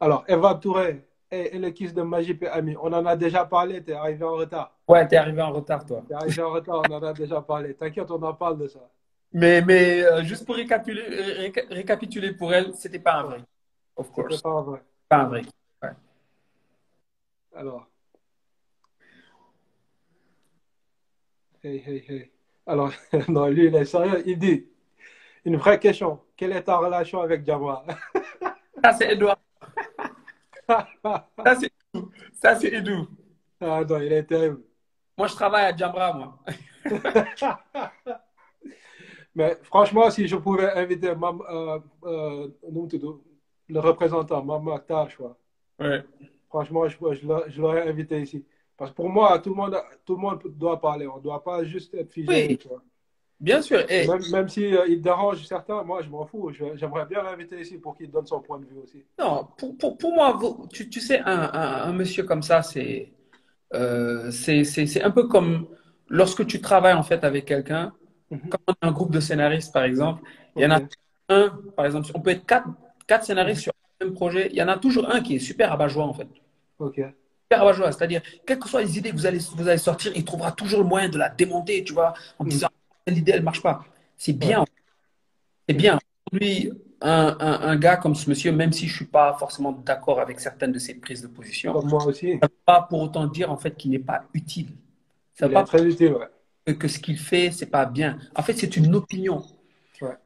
Alors, 0.00 0.24
Eva 0.28 0.54
Touré 0.56 1.06
et, 1.30 1.56
et 1.56 1.58
le 1.58 1.70
kiss 1.70 1.94
de 1.94 2.02
Magie 2.02 2.38
et 2.40 2.46
Ami, 2.48 2.76
on 2.80 2.92
en 2.92 3.06
a 3.06 3.16
déjà 3.16 3.46
parlé, 3.46 3.82
tu 3.82 3.90
es 3.90 3.94
arrivé 3.94 4.22
en 4.24 4.34
retard. 4.34 4.76
Ouais, 4.86 5.08
tu 5.08 5.14
es 5.14 5.16
arrivé 5.16 5.40
en 5.40 5.52
retard, 5.52 5.86
toi. 5.86 6.04
Tu 6.06 6.12
es 6.12 6.16
arrivé 6.16 6.42
en 6.42 6.50
retard, 6.50 6.82
on 6.88 6.92
en 6.92 7.02
a 7.02 7.14
déjà 7.14 7.40
parlé. 7.40 7.74
T'inquiète, 7.74 8.10
on 8.10 8.22
en 8.22 8.34
parle 8.34 8.58
de 8.58 8.66
ça. 8.68 8.80
Mais, 9.34 9.62
mais 9.62 10.02
euh, 10.04 10.22
juste 10.24 10.44
pour 10.44 10.56
récapituler, 10.56 11.02
réca- 11.48 11.66
récapituler 11.72 12.32
pour 12.32 12.52
elle, 12.52 12.74
c'était 12.74 12.98
pas 12.98 13.14
un 13.14 13.22
vrai. 13.24 13.44
Of 13.96 14.08
C'était 14.08 14.22
course. 14.22 14.42
pas 14.42 14.62
vrai. 14.62 14.82
Pas 15.08 15.16
un 15.18 15.24
vrai. 15.28 15.42
Ouais. 15.82 15.90
Alors. 17.54 17.86
Hey, 21.62 21.78
hey, 21.86 22.04
hey. 22.08 22.30
Alors, 22.66 22.92
non, 23.28 23.46
lui, 23.48 23.66
il 23.66 23.74
est 23.74 23.84
sérieux. 23.84 24.22
Il 24.26 24.38
dit, 24.38 24.66
une 25.44 25.56
vraie 25.56 25.78
question. 25.80 26.20
Quelle 26.36 26.52
est 26.52 26.64
ta 26.64 26.78
relation 26.78 27.20
avec 27.22 27.46
Jamra 27.46 27.84
Ça, 28.84 28.92
c'est 28.94 29.12
Edouard. 29.12 29.38
Ça, 30.68 31.54
c'est 31.58 31.72
Edou. 31.94 32.10
Ça, 32.40 32.56
c'est 32.56 32.72
Edou. 32.72 33.08
Ah 33.60 33.82
non, 33.88 33.98
il 34.00 34.12
est 34.12 34.24
terrible. 34.24 34.60
Moi, 35.16 35.26
je 35.28 35.34
travaille 35.34 35.64
à 35.66 35.76
Jamra, 35.76 36.12
moi. 36.12 36.38
Mais 39.34 39.56
franchement, 39.62 40.10
si 40.10 40.26
je 40.28 40.36
pouvais 40.36 40.70
inviter 40.72 41.14
Mam, 41.14 41.40
euh, 41.50 41.78
euh, 42.04 42.48
le 43.68 43.80
représentant, 43.80 44.44
Mam 44.44 44.68
Akhtar. 44.68 45.08
Ouais. 45.78 46.04
Franchement, 46.48 46.86
je, 46.88 46.96
je 47.48 47.60
l'aurais- 47.60 47.88
invité 47.88 48.20
ici. 48.20 48.44
Parce 48.76 48.90
que 48.90 48.96
pour 48.96 49.08
moi, 49.08 49.38
tout 49.38 49.50
le 49.50 49.56
monde, 49.56 49.76
tout 50.04 50.14
le 50.16 50.20
monde 50.20 50.42
doit 50.56 50.80
parler. 50.80 51.06
On 51.06 51.16
ne 51.16 51.22
doit 51.22 51.42
pas 51.42 51.64
juste 51.64 51.94
être 51.94 52.10
figé. 52.12 52.28
Oui. 52.48 52.58
tu 52.58 52.68
vois. 52.68 52.82
Bien 53.40 53.60
sûr. 53.62 53.80
Et, 53.90 54.06
Même, 54.06 54.20
même 54.30 54.48
si 54.48 54.76
euh, 54.76 54.86
il 54.86 55.00
dérange 55.00 55.44
certains, 55.46 55.82
moi, 55.82 56.02
je 56.02 56.08
m'en 56.08 56.26
fous. 56.26 56.50
J'aimerais 56.74 57.06
bien 57.06 57.22
l'inviter 57.22 57.60
ici 57.60 57.78
pour 57.78 57.96
qu'il 57.96 58.10
donne 58.10 58.26
son 58.26 58.40
point 58.40 58.58
de 58.58 58.66
vue 58.66 58.78
aussi. 58.84 59.02
non, 59.18 59.48
pour, 59.56 59.76
pour, 59.78 59.98
pour 59.98 60.12
moi, 60.14 60.32
vous- 60.32 60.66
tu, 60.72 60.88
tu 60.88 61.00
sais, 61.00 61.20
un, 61.20 61.50
un, 61.52 61.82
un 61.88 61.92
monsieur 61.92 62.22
comme 62.24 62.42
ça, 62.42 62.62
c'est 62.62 63.12
euh, 63.74 64.30
un 65.02 65.10
peu 65.10 65.26
comme 65.26 65.66
lorsque 66.08 66.46
tu 66.46 66.60
travailles 66.60 66.94
en 66.94 67.02
fait 67.02 67.24
avec 67.24 67.46
quelqu'un, 67.46 67.92
Mhm. 68.32 68.48
comme 68.50 68.60
on 68.68 68.72
a 68.72 68.88
un 68.88 68.92
groupe 68.92 69.12
de 69.12 69.20
scénaristes, 69.20 69.72
par 69.72 69.84
exemple, 69.84 70.22
il 70.56 70.62
y 70.62 70.66
en 70.66 70.70
a 70.72 70.80
un, 71.28 71.50
par 71.76 71.86
exemple, 71.86 72.08
on 72.14 72.20
peut 72.20 72.30
être 72.30 72.46
quatre, 72.46 72.68
quatre 73.06 73.24
scénaristes 73.24 73.62
sur 73.62 73.72
un 74.00 74.04
même 74.06 74.14
projet, 74.14 74.48
il 74.50 74.56
y 74.56 74.62
en 74.62 74.68
a 74.68 74.78
toujours 74.78 75.10
un 75.10 75.20
qui 75.20 75.36
est 75.36 75.38
super 75.38 75.70
rabat-joie 75.70 76.04
en 76.04 76.14
fait. 76.14 76.28
Ok. 76.78 76.96
Super 76.96 77.58
rabat-joie, 77.60 77.92
c'est-à-dire, 77.92 78.22
quelles 78.46 78.58
que 78.58 78.68
soient 78.68 78.82
les 78.82 78.96
idées 78.98 79.10
que 79.10 79.16
vous 79.16 79.26
allez, 79.26 79.38
vous 79.56 79.68
allez 79.68 79.78
sortir, 79.78 80.12
il 80.16 80.24
trouvera 80.24 80.52
toujours 80.52 80.80
le 80.80 80.86
moyen 80.86 81.08
de 81.08 81.18
la 81.18 81.28
démonter, 81.28 81.84
tu 81.84 81.92
vois, 81.92 82.14
en 82.38 82.44
Mm. 82.44 82.48
disant, 82.48 82.68
l'idée, 83.06 83.32
elle 83.32 83.42
marche 83.42 83.62
pas. 83.62 83.84
C'est 84.16 84.32
bien. 84.32 84.64
C'est 85.68 85.74
bien. 85.74 85.98
Aujourd'hui, 86.32 86.72
un, 87.00 87.36
un, 87.40 87.60
un 87.68 87.76
gars 87.76 87.96
comme 87.96 88.14
ce 88.14 88.28
monsieur, 88.30 88.52
même 88.52 88.72
si 88.72 88.86
je 88.88 88.94
suis 88.96 89.04
pas 89.04 89.34
forcément 89.38 89.72
d'accord 89.72 90.20
avec 90.20 90.40
certaines 90.40 90.72
de 90.72 90.78
ses 90.78 90.94
prises 90.94 91.22
de 91.22 91.28
position, 91.28 91.72
Comme 91.72 91.88
moi 91.88 92.04
aussi. 92.06 92.32
ça 92.32 92.34
ne 92.36 92.40
veut 92.42 92.48
pas 92.64 92.82
pour 92.88 93.00
autant 93.02 93.26
dire 93.26 93.50
en 93.50 93.56
fait 93.56 93.76
qu'il 93.76 93.90
n'est 93.90 93.98
pas 93.98 94.24
utile. 94.34 94.68
Ça 95.34 95.46
Il 95.46 95.48
veut 95.48 95.54
pas 95.54 95.62
est 95.62 95.64
très 95.64 95.84
utile, 95.84 96.12
ouais. 96.14 96.26
Que, 96.64 96.88
ce 96.88 96.98
qu'il 96.98 97.18
fait, 97.18 97.50
c'est 97.50 97.66
pas 97.70 97.86
bien. 97.86 98.18
En 98.36 98.42
fait, 98.42 98.54
c'est 98.54 98.76
une 98.76 98.94
opinion. 98.94 99.42
Ouais. 100.00 100.16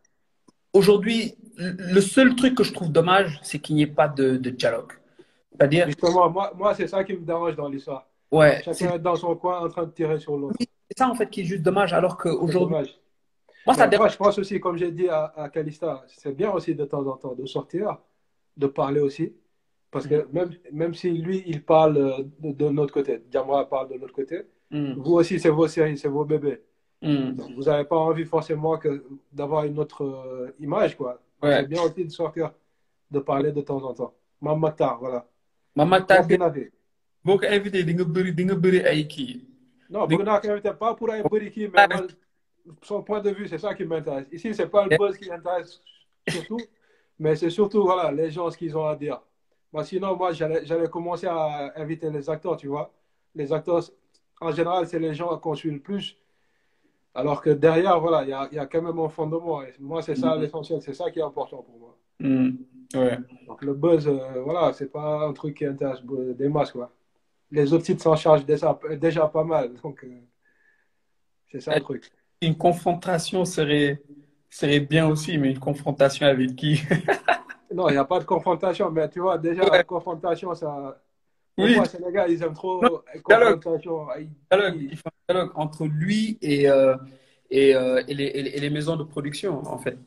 Aujourd'hui, 0.73 1.35
le 1.57 2.01
seul 2.01 2.35
truc 2.37 2.55
que 2.55 2.65
je 2.65 2.73
trouve 2.73 2.93
dommage, 2.93 3.41
c'est 3.43 3.59
qu'il 3.59 3.77
n'y 3.77 3.83
ait 3.83 3.87
pas 3.87 4.09
de, 4.09 4.37
de 4.37 4.51
dialogue. 4.51 4.93
C'est-à-dire, 5.53 5.87
Justement, 5.87 6.31
moi, 6.31 6.53
moi 6.57 6.75
c'est 6.75 6.87
ça 6.89 7.03
qui 7.05 7.15
me 7.15 7.25
dérange 7.25 7.57
dans 7.57 7.69
l'histoire. 7.69 8.07
ouais, 8.31 8.63
Chacun 8.63 8.93
est 8.95 8.99
dans 8.99 9.17
son 9.17 9.35
coin 9.37 9.61
en 9.61 9.69
train 9.69 9.85
de 9.87 9.93
tirer 9.93 10.19
sur 10.19 10.37
l'autre. 10.37 10.59
c'est 10.91 10.99
ça 10.99 11.09
en 11.09 11.15
fait 11.15 11.29
qui 11.31 11.41
est 11.43 11.45
juste 11.45 11.63
dommage. 11.63 11.93
Alors 11.93 12.17
C'est 12.25 12.29
qu'aujourd'hui, 12.31 12.59
dommage. 12.59 13.01
moi, 13.67 13.75
ça 13.75 13.89
dérange. 13.89 13.99
moi, 13.99 14.09
je 14.09 14.17
pense 14.17 14.39
aussi, 14.39 14.61
comme 14.61 14.77
j'ai 14.77 14.93
dit 14.93 15.09
à, 15.09 15.27
à 15.37 15.49
Calista, 15.51 16.05
c'est 16.09 16.33
bien 16.37 16.51
aussi 16.53 16.75
de 16.75 16.85
temps 16.85 17.07
en 17.07 17.17
temps 17.17 17.35
de 17.35 17.47
sortir, 17.47 17.99
de 18.57 18.67
parler 18.67 19.01
aussi. 19.01 19.35
Parce 19.91 20.07
que 20.07 20.29
même, 20.33 20.51
même 20.73 20.95
si 20.95 21.11
lui, 21.11 21.43
il 21.47 21.65
parle 21.65 22.27
de, 22.41 22.53
de 22.53 22.69
notre 22.71 22.93
côté, 22.93 23.23
Jamra 23.33 23.69
parle 23.69 23.89
de 23.91 23.95
l'autre 23.97 24.15
côté, 24.15 24.43
Mm, 24.71 24.95
vous 24.95 25.13
aussi, 25.15 25.39
c'est 25.39 25.49
vos 25.51 25.69
séries, 25.69 25.97
c'est 25.99 26.09
vos 26.09 26.25
bébés. 26.25 26.63
mm, 27.03 27.33
Donc, 27.33 27.53
vous 27.55 27.63
n'avez 27.63 27.85
pas 27.85 27.97
envie 27.97 28.25
forcément 28.25 28.77
que, 28.79 29.05
d'avoir 29.33 29.65
une 29.65 29.79
autre 29.79 30.05
euh, 30.05 30.55
image, 30.61 30.97
quoi. 30.97 31.21
Ouais. 31.43 31.61
C'est 31.61 31.69
bien 31.69 31.83
aussi 31.83 32.05
de 32.05 32.11
sortir, 32.11 32.53
de 33.11 33.21
parler 33.21 33.53
de 33.53 33.61
temps 33.61 33.83
en 33.83 33.95
temps. 33.95 34.15
Mamata, 34.41 34.97
voilà. 35.01 35.27
Mama 35.75 36.01
Qu'est-ce 36.01 36.07
Tag, 36.07 36.27
qu'il 36.29 36.43
a 36.43 36.51
fait 36.53 36.73
boo 37.27 37.39
ko 37.39 37.47
invité 37.51 37.83
di 37.83 37.93
nga 37.95 38.05
bëri 38.05 38.33
di 38.33 38.45
nga 38.45 38.55
bëri 38.55 38.81
ay 38.87 39.03
kii. 39.11 39.41
Non, 39.91 40.07
bëgg 40.07 40.23
naa 40.25 40.39
ko 40.41 40.49
inviter 40.53 40.75
pas 40.79 40.95
pour 40.95 41.11
ay 41.11 41.25
bëri 41.27 41.51
kii, 41.51 41.69
mais 41.75 41.89
son 42.83 43.03
point 43.03 43.21
de 43.21 43.31
vue, 43.31 43.49
c'est 43.49 43.59
ça 43.59 43.75
qui 43.75 43.85
m'intéresse. 43.85 44.27
Ici, 44.33 44.55
c'est 44.55 44.69
pas 44.69 44.87
le 44.87 44.97
buzz 44.97 45.17
qui 45.19 45.29
m'intéresse 45.29 45.83
surtout, 46.29 46.61
mais 47.19 47.35
c'est 47.35 47.51
surtout 47.51 47.83
voilà, 47.83 48.13
les 48.13 48.31
gens, 48.31 48.49
ce 48.51 48.57
qu'ils 48.57 48.77
ont 48.79 48.87
à 48.87 48.95
dire. 48.95 49.21
Moi, 49.73 49.85
sinon, 49.85 50.17
moi, 50.17 50.33
j'allais 50.33 50.65
j'allais 50.65 50.89
commencer 50.89 51.27
à 51.27 51.73
inviter 51.81 52.11
les 52.11 52.31
acteurs, 52.31 52.57
tu 52.57 52.69
vois. 52.69 52.93
Les 53.35 53.53
acteurs, 53.53 53.83
en 54.41 54.51
général, 54.53 54.87
c'est 54.87 54.99
les 54.99 55.15
gens 55.15 55.37
qu'on 55.39 55.55
suit 55.55 55.71
le 55.71 55.81
plus. 55.81 56.17
Alors 57.15 57.41
que 57.41 57.51
derrière, 57.51 57.99
voilà, 58.01 58.23
il 58.25 58.29
y 58.29 58.33
a, 58.33 58.49
il 58.53 58.57
y 58.57 58.59
a 58.59 58.67
quand 58.67 58.83
même 58.83 58.99
un 58.99 59.09
fondement. 59.09 59.63
Et 59.63 59.73
moi, 59.81 60.03
c'est 60.03 60.15
ça 60.17 60.35
Mhm. 60.35 60.43
l'essentiel, 60.43 60.83
c'est 60.83 60.93
ça 60.95 61.11
qui 61.11 61.19
est 61.19 61.23
important 61.23 61.63
pour 61.63 61.79
moi. 61.79 61.97
Mm, 62.21 62.51
ouais. 62.95 63.19
Donc, 63.47 63.63
le 63.63 63.73
buzz, 63.75 64.07
euh, 64.07 64.43
voilà, 64.43 64.73
c'est 64.75 64.91
pas 64.93 65.27
un 65.27 65.33
truc 65.33 65.57
qui 65.57 65.65
intéresse 65.65 66.03
des 66.05 66.49
masses, 66.49 66.73
quoi. 66.73 66.93
Les 67.51 67.73
autres 67.73 67.85
sites 67.87 68.03
s'en 68.03 68.17
chargent 68.17 68.45
déjà, 68.45 68.79
déjà 69.01 69.27
pas 69.29 69.45
mal. 69.45 69.73
Donc, 69.83 70.05
euh, 70.05 70.09
c'est 71.51 71.61
ça 71.61 71.75
le 71.75 71.81
truc. 71.81 72.11
Une 72.43 72.57
confrontation 72.57 73.45
serait, 73.47 74.03
serait 74.51 74.81
bien 74.81 75.09
aussi, 75.09 75.39
mais 75.39 75.51
une 75.53 75.59
confrontation 75.59 76.27
avec 76.27 76.55
qui? 76.57 76.81
Non, 77.73 77.89
il 77.89 77.93
n'y 77.93 77.99
a 77.99 78.05
pas 78.05 78.21
de 78.21 78.25
confrontation, 78.25 78.91
mais 78.91 79.09
tu 79.09 79.21
vois, 79.21 79.39
déjà, 79.39 79.65
Ouais. 79.65 79.79
la 79.79 79.85
confrontation, 79.85 80.55
ça. 80.55 81.03
Oui. 81.59 81.75
moi, 81.75 81.87
c'est 81.87 82.01
gars, 82.13 82.29
ils 82.29 82.43
aiment 82.43 82.55
trop 82.55 82.83
Non, 82.83 82.91
la 83.15 83.21
dialogue. 83.29 83.63
dialogue, 84.51 84.79
il 84.91 84.97
faut 84.97 85.09
un 85.09 85.35
dialogue 85.35 85.53
entre 85.57 85.87
lui 85.87 86.39
et, 86.43 86.69
euh, 86.71 86.97
et, 87.51 87.75
euh, 87.77 88.03
et, 88.09 88.15
les, 88.15 88.25
et 88.27 88.61
les- 88.61 88.71
maisons 88.71 88.97
de 88.97 89.05
production, 89.05 89.59
en 89.67 89.79
fait. 89.79 89.99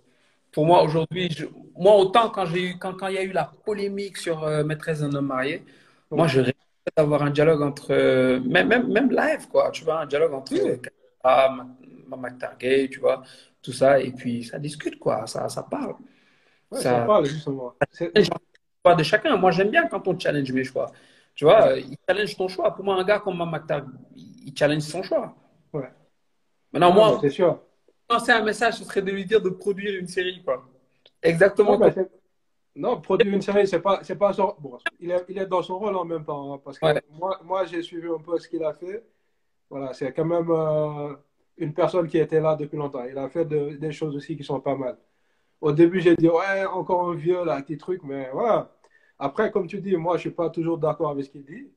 Pour 0.52 0.66
moi, 0.66 0.84
aujourd'hui, 0.84 1.30
je- 1.32 1.46
moi, 1.78 1.96
autant 1.98 2.30
quand 2.30 2.46
j'ai 2.46 2.72
eu, 2.72 2.78
quand, 2.80 2.94
quand 2.96 3.08
il 3.08 3.16
y 3.16 3.18
a 3.18 3.24
eu 3.24 3.32
la 3.32 3.46
polémique 3.66 4.18
sur 4.18 4.44
euh, 4.44 4.64
Maîtresse 4.64 5.02
d'un 5.02 5.14
homme 5.16 5.28
marié, 5.28 5.64
moi, 6.16 6.28
je 6.28 6.40
rêvais 6.42 6.56
d'avoir 6.98 7.24
un 7.24 7.30
dialogue 7.32 7.62
entre, 7.62 7.92
euh, 7.94 8.40
même, 8.42 8.68
même, 8.68 8.88
même 8.92 9.12
live, 9.12 9.48
quoi, 9.50 9.72
tu 9.72 9.84
vois, 9.84 10.02
un 10.02 10.06
dialogue 10.08 10.34
entre 10.34 10.54
Oui. 10.54 10.60
euh, 10.60 10.78
Kata, 10.78 11.50
Ma- 12.08 12.18
Mac 12.18 12.38
Targay, 12.40 12.90
tu 12.90 13.00
vois, 13.00 13.24
tout 13.62 13.74
ça, 13.74 14.00
et 14.02 14.12
puis 14.12 14.44
ça 14.44 14.60
discute, 14.60 15.00
quoi, 15.00 15.28
ça, 15.28 15.50
ça 15.50 15.64
parle. 15.64 15.96
Ouais, 16.72 16.84
Ça- 16.84 16.84
ça 16.84 17.00
parle, 17.00 17.26
justement. 17.28 17.74
Les 18.16 18.24
choix 18.24 18.96
de 18.96 19.04
chacun. 19.04 19.38
Moi, 19.38 19.52
j'aime 19.52 19.70
bien 19.72 19.88
quand 19.88 20.08
on 20.08 20.18
challenge 20.20 20.52
mes 20.52 20.64
choix. 20.64 20.92
Tu 21.40 21.46
vois, 21.46 21.72
il 21.78 21.96
challenge 22.06 22.36
ton 22.36 22.50
choix. 22.50 22.76
Pour 22.76 22.84
moi, 22.84 22.96
un 23.00 23.04
gars 23.06 23.20
comme 23.20 23.38
Mamakta, 23.38 23.86
il 24.14 24.52
challenge 24.54 24.82
son 24.82 25.02
choix. 25.02 25.34
Ouais. 25.72 25.90
Maintenant, 26.74 26.90
Non, 26.90 26.96
moi, 26.96 27.18
c'est 27.22 27.30
sûr. 27.30 27.62
lancer 28.10 28.34
un 28.34 28.44
message, 28.44 28.74
ce 28.74 28.84
serait 28.84 29.02
de 29.02 29.10
lui 29.10 29.24
dire 29.24 29.42
de 29.42 29.50
produire 29.50 29.98
une 29.98 30.08
série, 30.08 30.44
quoi. 30.44 30.66
Exactement 31.24 31.80
Non, 32.76 33.00
produire 33.00 33.34
une 33.34 33.42
série, 33.42 33.66
c'est 33.70 33.80
pas, 33.80 34.02
c'est 34.04 34.18
pas 34.18 34.34
son. 34.34 34.54
Bon, 34.60 34.78
il 35.00 35.12
est, 35.12 35.26
il 35.30 35.38
est 35.38 35.46
dans 35.46 35.62
son 35.62 35.80
rôle 35.80 35.96
en 35.96 36.04
même 36.04 36.26
temps. 36.26 36.56
hein, 36.56 36.60
parce 36.62 36.78
que 36.78 36.86
Ouais. 36.86 37.02
moi, 37.10 37.40
moi 37.46 37.64
j'ai 37.64 37.82
suivi 37.84 38.10
un 38.10 38.20
peu 38.20 38.38
ce 38.38 38.50
qu'il 38.50 38.62
a 38.66 38.74
fait. 38.74 39.06
Voilà, 39.70 39.94
c'est 39.94 40.12
quand 40.12 40.26
même 40.26 40.50
euh, 40.52 41.16
une 41.56 41.74
personne 41.74 42.10
qui 42.10 42.18
était 42.18 42.42
là 42.42 42.58
depuis 42.58 42.76
longtemps. 42.76 43.06
Il 43.06 43.18
a 43.18 43.30
fait 43.30 43.46
de- 43.46 43.78
des 43.78 43.94
choses 43.94 44.14
aussi 44.14 44.36
qui 44.36 44.44
sont 44.44 44.60
pas 44.60 44.76
mal. 44.76 44.98
Au 45.62 45.72
début, 45.72 46.02
j'ai 46.02 46.18
dit, 46.18 46.28
ouais, 46.28 46.66
encore 46.66 47.10
un 47.10 47.16
vieux, 47.16 47.46
là, 47.46 47.62
petit 47.62 47.78
truc, 47.78 48.02
mais 48.04 48.30
voilà. 48.34 48.70
Après, 49.20 49.52
comme 49.52 49.68
tu 49.68 49.82
dis, 49.82 49.96
moi, 49.98 50.16
je 50.16 50.22
suis 50.22 50.32
pas 50.32 50.50
toujours 50.50 50.78
d'accord 50.78 51.12
avec 51.12 51.26
ce 51.26 51.30
qu'il 51.30 51.44
dit. 51.46 51.70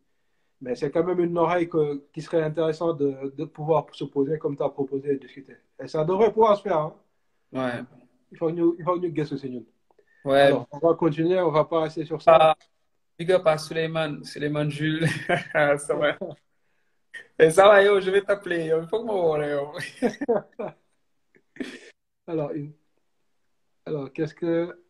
Mais 0.60 0.76
c'est 0.76 0.92
quand 0.92 1.02
même 1.02 1.18
une 1.20 1.36
oreille 1.36 1.68
que- 1.68 2.04
qui 2.12 2.22
serait 2.22 2.42
intéressante 2.42 2.98
de, 2.98 3.34
de 3.36 3.44
pouvoir 3.44 3.86
se 3.92 4.04
poser 4.04 4.38
comme 4.38 4.56
tu 4.56 4.62
as 4.62 4.68
proposé 4.68 5.14
et 5.14 5.18
discuter. 5.18 5.56
Et 5.82 5.88
ça 5.88 6.04
devrait 6.04 6.32
pouvoir 6.32 6.56
se 6.56 6.62
faire. 6.62 6.78
hein. 6.78 6.94
Ouais. 7.52 7.82
Il 8.30 8.38
faut 8.38 8.46
que 8.46 8.52
nous, 8.52 8.76
il 8.78 8.84
faut 8.84 8.96
nous 8.96 9.08
nous. 9.10 9.66
Ouais. 10.24 10.40
Alors, 10.42 10.68
on 10.70 10.78
va 10.78 10.94
continuer, 10.94 11.40
on 11.40 11.50
va 11.50 11.64
pas 11.64 11.80
rester 11.82 12.04
sur 12.04 12.22
ça. 12.22 12.36
Ah, 12.40 12.56
big 13.18 13.32
up 13.32 13.44
à 13.44 13.58
Suleiman, 13.58 14.22
Suleiman 14.22 14.70
Jules. 14.70 15.04
ça 15.52 15.94
va. 15.96 16.16
Et 17.40 17.50
ça 17.50 17.66
va, 17.66 17.82
yo, 17.82 18.00
je 18.00 18.10
vais 18.12 18.22
t'appeler. 18.22 18.66
Il 18.66 18.86
faut 18.88 19.00
que 19.00 19.04
moi, 19.06 19.44
yo. 19.44 19.72
Alors, 22.28 22.52
une- 22.52 22.72
Alors 23.84 24.12
qu'est-ce 24.12 24.34
que. 24.34 24.81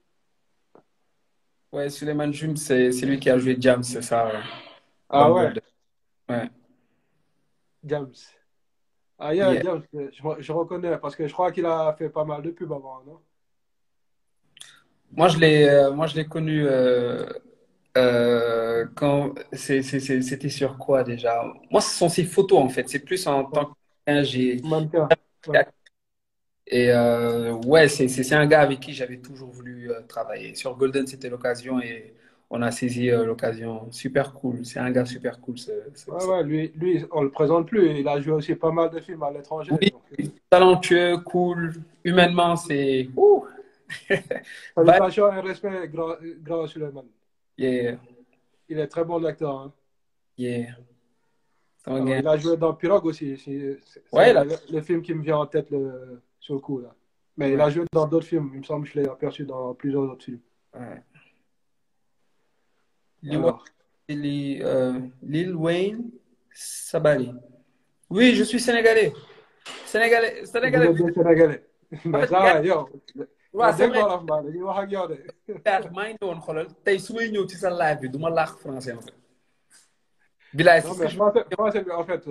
Ouais, 1.72 1.88
Suleiman 1.88 2.30
Jules, 2.32 2.58
c'est 2.58 2.90
lui 3.06 3.18
qui 3.18 3.30
a 3.30 3.38
joué 3.38 3.56
Jam, 3.58 3.82
c'est 3.82 4.02
ça. 4.02 4.26
ouais. 4.26 4.40
Ah 5.08 5.30
ouais? 5.32 5.52
Ouais. 6.28 6.50
James. 7.84 8.34
Ah, 9.18 9.32
yeah, 9.34 9.52
Yeah. 9.54 9.62
James, 9.62 9.82
je, 9.92 10.42
je 10.42 10.52
reconnais 10.52 10.98
parce 10.98 11.16
que 11.16 11.26
je 11.26 11.32
crois 11.32 11.52
qu'il 11.52 11.66
a 11.66 11.94
fait 11.98 12.10
pas 12.10 12.24
mal 12.24 12.42
de 12.42 12.50
pubs 12.50 12.72
avant, 12.72 13.02
non? 13.04 13.20
Moi, 15.12 15.28
je 15.28 15.38
l'ai, 15.38 15.68
euh, 15.68 16.24
connu 16.24 16.64
euh, 16.66 17.26
euh, 17.98 18.86
quand 18.94 19.34
c'était 19.52 20.48
sur 20.48 20.78
quoi 20.78 21.04
déjà? 21.04 21.44
Moi, 21.70 21.80
ce 21.80 21.94
sont 21.96 22.08
ses 22.08 22.24
photos 22.24 22.58
en 22.60 22.68
fait. 22.68 22.88
C'est 22.88 23.00
plus 23.00 23.26
en 23.26 23.44
Ouais. 23.44 23.50
tant 23.52 23.76
Mannequin. 24.62 25.08
Ouais. 25.48 25.66
Et 26.66 26.90
euh, 26.90 27.52
ouais, 27.66 27.88
c'est 27.88 28.32
un 28.34 28.46
gars 28.46 28.60
avec 28.62 28.80
qui 28.80 28.92
j'avais 28.92 29.18
toujours 29.18 29.50
voulu 29.50 29.90
euh, 29.90 30.00
travailler. 30.08 30.54
Sur 30.54 30.76
Golden, 30.76 31.06
c'était 31.06 31.28
l'occasion 31.28 31.80
et 31.80 32.14
on 32.50 32.62
a 32.62 32.70
saisi 32.70 33.10
euh, 33.10 33.24
l'occasion. 33.24 33.90
Super 33.90 34.32
cool. 34.34 34.64
C'est 34.64 34.78
un 34.78 34.90
gars 34.90 35.04
super 35.04 35.40
cool. 35.40 35.58
Ce, 35.58 35.70
ce- 35.94 36.10
Ouais, 36.10 36.20
ce- 36.20 36.26
ouais, 36.28 36.42
lui, 36.44 36.72
lui, 36.76 37.04
on 37.10 37.22
le 37.22 37.30
présente 37.30 37.66
plus. 37.68 37.98
Il 37.98 38.06
a 38.08 38.20
joué 38.20 38.32
aussi 38.34 38.54
pas 38.54 38.70
mal 38.70 38.90
de 38.90 39.00
films 39.00 39.22
à 39.22 39.30
l'étranger. 39.30 39.72
Oui, 39.80 39.90
Donc, 40.18 40.30
talentueux, 40.50 41.18
cool. 41.18 41.72
Humainement, 42.04 42.56
c'est 42.56 43.08
ouh. 43.16 43.44
Bye. 44.08 44.22
salutations 44.74 45.32
et 45.34 45.40
respect, 45.40 45.88
grand, 45.88 46.14
grand 46.42 46.66
Suleiman. 46.66 47.04
Yeah, 47.58 47.96
Il 48.68 48.78
est 48.78 48.86
très 48.86 49.04
bon 49.04 49.22
acteur. 49.24 49.54
hein. 49.58 49.72
yeah. 50.38 50.68
Alors, 51.84 52.08
il 52.08 52.26
a 52.26 52.36
joué 52.38 52.56
dans 52.56 52.72
Pirogue 52.74 53.06
aussi. 53.06 53.36
C'est- 53.36 53.78
Ouais, 54.12 54.32
là. 54.32 54.44
le, 54.44 54.54
le 54.72 54.80
film 54.80 55.02
qui 55.02 55.12
me 55.14 55.22
vient 55.22 55.36
en 55.38 55.46
tête 55.46 55.68
le- 55.70 56.20
sur 56.42 56.54
le 56.56 56.60
coup. 56.60 56.80
Là. 56.80 56.94
Mais 57.36 57.52
il 57.52 57.60
a 57.60 57.70
joué 57.70 57.84
dans 57.92 58.06
d'autres 58.06 58.26
films. 58.26 58.50
Il 58.52 58.58
me 58.60 58.64
semble 58.64 58.84
que 58.86 58.92
je 58.92 59.00
l'ai 59.00 59.08
aperçu 59.08 59.44
dans 59.44 59.74
plusieurs 59.74 60.02
autres 60.02 60.24
films. 60.24 60.40
Ouais. 60.74 61.02
Lil 63.22 63.38
Wayne, 63.38 63.44
Alors, 63.44 63.64
Lil 64.08 64.62
euh, 64.64 65.00
Lil 65.22 65.54
Wayne 65.54 66.10
Sabali. 66.52 67.32
Oui, 68.10 68.34
je 68.34 68.42
suis 68.42 68.60
sénégalais. 68.60 69.12
Sénégalais, 69.86 70.44
sénégalais. 70.44 71.64
Mais 72.04 72.26
ça 72.26 72.40
va, 72.40 72.60
waaw 72.60 72.64
yow 72.64 73.72
c'est 73.76 73.78
dégg 73.82 73.90
vrai. 73.92 74.02
wolof 74.02 74.22
mbaa 74.22 74.42
dañuy 74.42 74.62
wax 74.62 74.78
ak 74.82 74.90
yow 74.92 75.06
de. 75.08 75.16
Daal 75.64 75.84
maa 75.92 76.06
ngi 76.08 76.14
ñëwoon 76.22 76.40
xoolal 76.40 76.68
tey 76.84 76.98
su 76.98 77.12
may 77.12 77.28
ñëw 77.30 77.44
ci 77.50 77.56
sa 77.62 77.68
live 77.70 77.98
bi 78.00 78.08
du 78.08 78.18
ma 78.18 78.30
laax 78.30 78.52
français 78.62 78.92
en 78.94 79.02
fait. 79.02 79.12
Bilaay, 80.54 80.80
c'est 80.80 80.88
non 80.88 80.94
ce 80.94 80.98
que 80.98 81.04
mais 81.04 81.10
je 81.10 81.16
français 81.16 81.44
français 81.52 81.82
bi 81.84 81.90
en 81.90 82.04
fait 82.04 82.24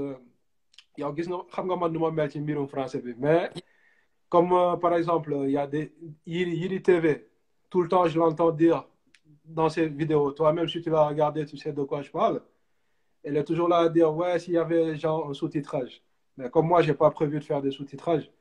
yow 0.97 1.13
gis 1.15 1.27
nga 1.29 1.37
xam 1.53 1.65
nga 1.67 1.75
man 1.75 1.91
nu 1.93 1.99
ma 1.99 2.09
mel 2.09 2.31
ci 2.31 2.39
mbirum 2.39 2.67
français 2.67 3.01
bi 3.05 3.13
mais 3.19 3.51
comme 4.31 4.53
euh, 4.53 4.77
par 4.77 4.95
exemple 4.95 5.31
il 5.43 5.51
y 5.51 5.57
a 5.57 5.67
des 5.67 5.93
Yiri 6.25 6.81
TV 6.81 7.27
tout 7.69 7.81
le 7.83 7.89
temps 7.89 8.05
je 8.07 8.17
l'entends 8.17 8.51
dire 8.51 8.87
dans 9.45 9.69
ses 9.69 9.87
vidéos. 9.87 10.31
Toi-même 10.31 10.67
si 10.67 10.81
tu 10.81 10.89
l'as 10.89 11.05
regardé 11.07 11.45
tu 11.45 11.57
sais 11.57 11.73
de 11.73 11.83
quoi 11.83 12.01
je 12.01 12.11
parle. 12.11 12.41
Elle 13.23 13.37
est 13.37 13.43
toujours 13.43 13.67
là 13.67 13.77
à 13.79 13.89
dire 13.89 14.13
ouais 14.15 14.39
s'il 14.39 14.53
y 14.53 14.57
avait 14.57 14.95
genre 14.95 15.29
un 15.29 15.33
sous-titrage. 15.33 16.01
Mais 16.37 16.49
comme 16.49 16.67
moi 16.67 16.81
j'ai 16.81 16.93
pas 16.93 17.11
prévu 17.11 17.39
de 17.39 17.43
faire 17.43 17.61
des 17.61 17.71
sous-titrages 17.71 18.31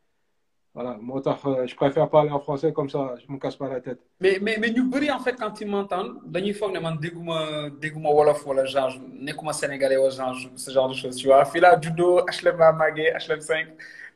voilà. 0.73 0.97
Tax 1.25 1.45
euh, 1.47 1.67
je 1.67 1.75
préfère 1.75 2.09
parler 2.09 2.31
en 2.31 2.39
français 2.39 2.73
comme 2.73 2.89
ça 2.89 3.17
je 3.21 3.33
me 3.33 3.39
casse 3.39 3.57
pas 3.57 3.69
la 3.69 3.81
tête. 3.81 3.99
Mais, 4.21 4.39
mais, 4.41 4.57
mais 4.61 4.71
bëri 4.71 5.11
en 5.11 5.19
fait 5.19 5.35
quand 5.35 5.61
ils 5.61 5.67
m'entendent 5.69 6.19
foog 6.59 6.73
ne 6.73 6.79
man 6.79 6.97
dégguma 7.05 7.71
dégguma 7.83 8.11
wolof 8.11 8.47
wala 8.47 8.65
genre 8.65 8.95
nekkuma 9.27 9.53
sénégalais 9.53 9.97
wala 9.97 10.11
genre 10.11 10.37
ce 10.55 10.71
genre 10.71 10.89
de 10.89 10.95
choses 10.95 11.17
tu 11.17 11.27
vois. 11.27 11.45
Fii 11.45 11.61
laa 11.61 11.81
juddoo 11.83 12.21
HLM 12.37 12.57
màggee 12.79 13.11
HLM 13.23 13.41
5 13.41 13.67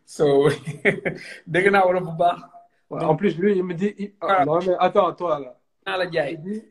so 0.04 0.48
dégg 1.46 1.70
naa 1.70 1.86
wolof 1.86 2.04
bu 2.04 2.16
baax 2.18 2.40
Ouais, 2.90 3.02
en 3.02 3.16
plus 3.16 3.36
lui 3.38 3.56
il 3.56 3.64
me 3.64 3.74
dit 3.74 3.94
il- 3.98 4.14
ah, 4.20 4.26
voilà 4.26 4.44
non 4.44 4.58
mais 4.66 4.76
attends 4.78 5.12
toi 5.14 5.40
là 5.40 5.58
naa 5.86 5.96
la 5.96 6.04
il 6.04 6.12
jaay 6.12 6.36
dit 6.36 6.62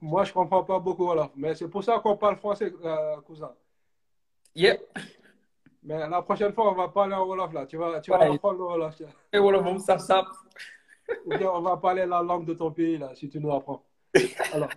Moi, 0.00 0.24
je 0.24 0.32
comprends 0.32 0.64
pas 0.64 0.78
beaucoup 0.80 1.04
Wolof, 1.06 1.30
mais 1.36 1.54
c'est 1.54 1.68
pour 1.68 1.84
ça 1.84 1.98
qu'on 2.00 2.16
parle 2.16 2.36
français, 2.36 2.72
euh, 2.84 3.20
cousin. 3.20 3.52
yëpp 4.54 4.80
Mais 5.82 6.08
la 6.08 6.22
prochaine 6.22 6.52
fois, 6.52 6.70
on 6.72 6.74
va 6.74 6.88
parler 6.88 7.14
en 7.14 7.24
Wolof, 7.26 7.52
là. 7.52 7.66
Tu 7.66 7.76
vas, 7.76 8.00
tu 8.00 8.10
vas 8.10 8.18
waaye 8.18 8.34
apprendre 8.34 8.58
le 8.58 8.64
Wolof. 8.64 9.00
ay 9.32 9.38
wolof 9.38 9.62
moom 9.62 9.78
Ou 11.26 11.36
bien 11.38 11.50
on 11.50 11.60
va 11.60 11.76
parler 11.76 12.06
la 12.06 12.22
langue 12.22 12.46
de 12.46 12.54
ton 12.54 12.70
pays, 12.72 12.98
là, 12.98 13.14
si 13.14 13.28
tu 13.28 13.38
nous 13.40 13.52
apprends. 13.52 13.84
Alors, 14.52 14.70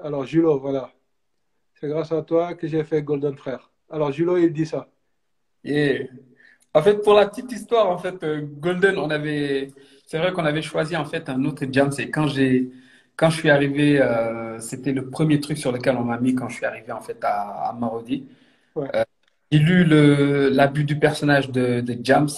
alors 0.00 0.24
Julo, 0.26 0.58
voilà. 0.58 0.90
C'est 1.74 1.88
grâce 1.88 2.10
à 2.12 2.22
toi 2.22 2.54
que 2.54 2.66
j'ai 2.66 2.82
fait 2.84 3.02
Golden 3.02 3.36
Frère. 3.36 3.70
Alors, 3.88 4.10
Julo, 4.10 4.36
il 4.36 4.52
dit 4.52 4.66
ça. 4.66 4.88
Yeah. 5.66 6.06
En 6.74 6.82
fait, 6.82 7.02
pour 7.02 7.14
la 7.14 7.26
petite 7.26 7.50
histoire, 7.52 7.88
en 7.90 7.98
fait, 7.98 8.22
euh, 8.22 8.42
Golden, 8.42 8.98
on 8.98 9.10
avait, 9.10 9.72
c'est 10.06 10.18
vrai 10.18 10.32
qu'on 10.32 10.44
avait 10.44 10.62
choisi 10.62 10.96
en 10.96 11.04
fait 11.06 11.28
un 11.28 11.44
autre 11.44 11.64
jam. 11.70 11.90
C'est 11.92 12.10
quand 12.10 12.28
j'ai, 12.28 12.70
quand 13.16 13.30
je 13.30 13.38
suis 13.38 13.50
arrivé, 13.50 14.00
euh, 14.00 14.60
c'était 14.60 14.92
le 14.92 15.10
premier 15.10 15.40
truc 15.40 15.58
sur 15.58 15.72
lequel 15.72 15.96
on 15.96 16.04
m'a 16.04 16.18
mis 16.18 16.34
quand 16.34 16.48
je 16.48 16.56
suis 16.56 16.66
arrivé 16.66 16.92
en 16.92 17.00
fait 17.00 17.18
à, 17.24 17.70
à 17.70 17.72
Marodi. 17.72 18.26
Ouais. 18.74 18.88
Euh, 18.94 19.04
j'ai 19.50 19.58
lu 19.60 19.84
le, 19.84 20.50
l'abus 20.50 20.84
du 20.84 20.98
personnage 20.98 21.50
de, 21.50 21.80
de 21.80 21.96
Jams. 22.02 22.28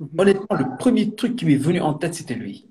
Mhm. 0.00 0.08
Honnêtement, 0.18 0.56
le 0.58 0.76
premier 0.78 1.14
truc 1.14 1.36
qui 1.36 1.46
m'est 1.46 1.56
venu 1.56 1.80
en 1.80 1.94
tête, 1.94 2.14
c'était 2.14 2.34
lui. 2.34 2.66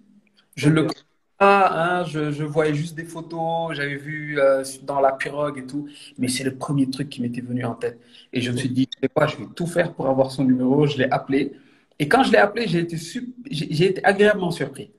Je 0.56 0.70
le 0.70 0.84
connais 0.84 1.09
hein, 1.46 2.04
je, 2.06 2.32
je 2.32 2.44
voyais 2.44 2.74
juste 2.76 2.96
des 2.96 3.06
photos, 3.06 3.74
j'avais 3.76 3.96
vu 3.96 4.40
euh, 4.40 4.64
dans 4.84 5.00
la 5.00 5.14
pirogue 5.14 5.58
et 5.60 5.66
tout, 5.66 5.88
mais 6.18 6.28
c'est 6.28 6.44
le 6.44 6.56
premier 6.56 6.90
truc 6.90 7.10
qui 7.10 7.22
m'était 7.22 7.42
venu 7.42 7.64
en 7.66 7.76
tête. 7.76 8.00
Et 8.34 8.42
je 8.42 8.52
me 8.52 8.58
suis 8.58 8.70
dit, 8.70 8.88
tu 8.88 8.98
sais 9.02 9.10
quoi, 9.10 9.28
je 9.28 9.38
vais 9.38 9.46
tout 9.56 9.68
faire 9.68 9.94
pour 9.94 10.08
avoir 10.08 10.32
son 10.32 10.44
numéro. 10.44 10.86
Je 10.88 10.98
l'ai 10.98 11.10
appelé. 11.10 11.54
Et 11.98 12.08
quand 12.08 12.24
je 12.24 12.32
l'ai 12.32 12.38
appelé, 12.38 12.68
j'ai 12.68 12.80
été, 12.80 12.98
sup- 12.98 13.34
j'ai 13.50 13.86
été 13.92 14.04
agréablement 14.06 14.52
surpris. 14.52 14.92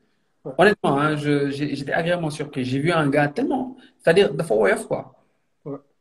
Honnêtement, 0.58 0.98
hein, 0.98 1.16
je- 1.16 1.50
j'ai- 1.50 1.74
j'étais 1.76 1.92
agréablement 1.92 2.30
surpris. 2.30 2.64
J'ai 2.64 2.78
vu 2.80 2.92
un 2.92 3.08
gars 3.10 3.28
tellement, 3.28 3.76
c'est-à-dire, 3.98 4.34
dafa 4.34 4.54
woyof, 4.54 4.86
quoi. 4.86 5.14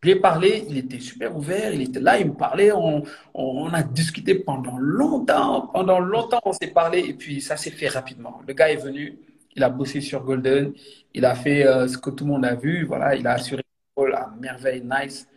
Je 0.01 0.07
lui 0.09 0.17
ai 0.17 0.19
parlé, 0.21 0.65
il 0.69 0.77
était 0.77 0.99
super 0.99 1.35
ouvert, 1.35 1.73
il 1.73 1.81
était 1.81 1.99
là, 1.99 2.17
il 2.19 2.27
me 2.27 2.33
parlait, 2.33 2.71
on, 2.71 3.03
on, 3.33 3.43
on 3.43 3.73
a 3.73 3.83
discuté 3.83 4.35
pendant 4.35 4.77
longtemps, 4.77 5.67
pendant 5.73 5.99
longtemps 5.99 6.39
on 6.45 6.53
s'est 6.53 6.67
parlé 6.67 6.99
et 6.99 7.13
puis 7.13 7.41
ça 7.41 7.57
s'est 7.57 7.71
fait 7.71 7.89
rapidement. 7.89 8.39
Le 8.47 8.53
gars 8.53 8.69
est 8.71 8.77
venu, 8.77 9.19
il 9.59 9.63
a 9.63 9.69
bossé 9.69 10.01
sur 10.01 10.23
Golden, 10.23 10.73
il 11.13 11.25
a 11.25 11.35
fait 11.35 11.65
euh, 11.67 11.87
ce 11.87 11.97
que 11.97 12.09
tout 12.11 12.25
le 12.25 12.31
monde 12.31 12.45
a 12.45 12.55
vu, 12.55 12.85
voilà, 12.85 13.15
il 13.15 13.27
a 13.27 13.33
assuré 13.33 13.63
le 13.97 14.01
rôle 14.01 14.15
à 14.15 14.29
merveille, 14.39 14.83
nice. 14.83 15.27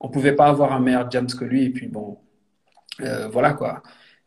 On 0.00 0.08
pouvait 0.10 0.34
pas 0.36 0.48
avoir 0.48 0.72
un 0.72 0.80
meilleur 0.80 1.10
James 1.10 1.26
que 1.28 1.44
lui 1.44 1.64
et 1.66 1.70
puis 1.70 1.88
bon, 1.88 2.18
euh, 3.02 3.28
voilà 3.28 3.54
quoi. 3.54 3.82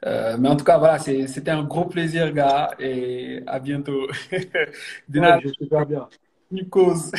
Euh, 0.06 0.38
mais 0.40 0.50
en 0.50 0.56
tout 0.58 0.66
cas, 0.66 0.78
voilà, 0.80 1.00
c'était 1.00 1.52
un 1.52 1.64
gros 1.64 1.86
plaisir, 1.88 2.32
gars, 2.34 2.72
et 2.80 3.44
à 3.48 3.60
bientôt. 3.60 4.08
Dina, 5.10 5.34
Ouais, 5.34 5.42
je 5.42 5.48
suis 5.50 5.58
super 5.66 5.86
bien. 5.86 6.10
une 6.52 6.70
cause. 6.70 7.12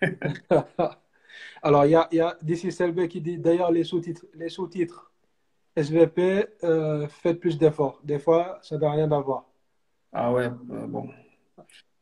Alors, 1.62 1.84
il 1.86 1.90
y 1.92 1.94
a, 1.96 2.08
il 2.12 2.16
y 2.18 2.20
a 2.20 2.36
d'ici 2.42 2.70
Selbe 2.72 3.08
qui 3.08 3.20
dit 3.20 3.38
d'ailleurs 3.38 3.70
les 3.72 3.84
sous-titres, 3.84 4.26
les 4.34 4.48
sous-titres 4.48 5.12
SVP, 5.76 6.46
euh, 6.64 7.08
faites 7.08 7.40
plus 7.40 7.58
d'efforts. 7.58 8.00
Des 8.04 8.18
fois, 8.18 8.58
ça 8.62 8.78
n'a 8.78 8.90
rien 8.92 9.10
à 9.12 9.20
voir. 9.20 9.46
Ah 10.12 10.32
ouais, 10.32 10.46
euh, 10.70 10.86
bon. 10.86 11.08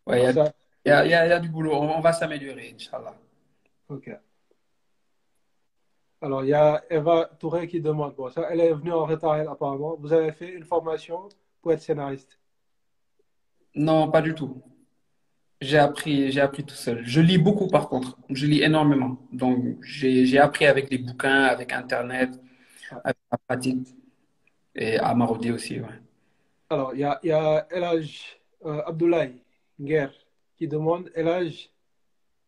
Ouais, 0.06 0.20
il 0.20 0.24
y 0.24 0.26
a, 0.26 0.32
ça, 0.32 0.52
il 0.84 0.88
y 0.88 0.92
a, 0.92 1.06
y 1.06 1.14
a- 1.14 1.26
il 1.26 1.30
y 1.30 1.32
a 1.32 1.40
du 1.40 1.48
boulot, 1.48 1.72
on, 1.74 1.96
on 1.98 2.00
va 2.00 2.12
s'améliorer, 2.12 2.72
Inch'Allah. 2.74 3.14
ok. 3.88 4.22
Alors, 6.22 6.42
il 6.42 6.48
y 6.48 6.54
a 6.54 6.82
Eva 6.88 7.28
Touré 7.38 7.68
qui 7.68 7.80
demande, 7.82 8.14
bon, 8.14 8.30
ça, 8.30 8.48
elle 8.50 8.60
est 8.60 8.72
venue 8.72 8.92
en 8.92 9.04
retard, 9.04 9.36
elle, 9.36 9.48
apparemment. 9.48 9.96
Vous 9.98 10.12
avez 10.14 10.32
fait 10.32 10.50
une 10.50 10.64
formation 10.64 11.28
pour 11.60 11.72
être 11.72 11.82
scénariste? 11.82 12.38
Non, 13.74 14.10
pas 14.10 14.22
du 14.22 14.34
tout. 14.34 14.62
J'ai 15.60 15.78
appris, 15.78 16.30
j'ai 16.32 16.40
appris 16.42 16.64
tout 16.64 16.74
seul. 16.74 17.04
Je 17.06 17.20
lis 17.20 17.38
beaucoup 17.38 17.68
par 17.68 17.88
contre. 17.88 18.18
Je 18.30 18.46
lis 18.46 18.62
énormément. 18.62 19.18
Donc, 19.32 19.82
j'ai, 19.82 20.26
j'ai 20.26 20.38
appris 20.38 20.66
avec 20.66 20.90
les 20.90 20.98
bouquins, 20.98 21.44
avec 21.44 21.72
Internet, 21.72 22.30
avec 23.04 23.16
la 23.32 23.38
pratique. 23.38 23.88
Et 24.74 24.98
à 24.98 25.14
Marodi 25.14 25.52
aussi, 25.52 25.80
ouais. 25.80 25.88
Alors, 26.70 26.92
il 26.94 27.00
y 27.00 27.04
a, 27.04 27.20
y 27.22 27.30
a 27.30 27.66
Elhaj 27.70 28.40
euh, 28.64 28.82
Abdoulaye 28.86 29.41
Nguer 29.82 30.08
qui 30.56 30.68
demande, 30.68 31.10
Elhaj, 31.14 31.70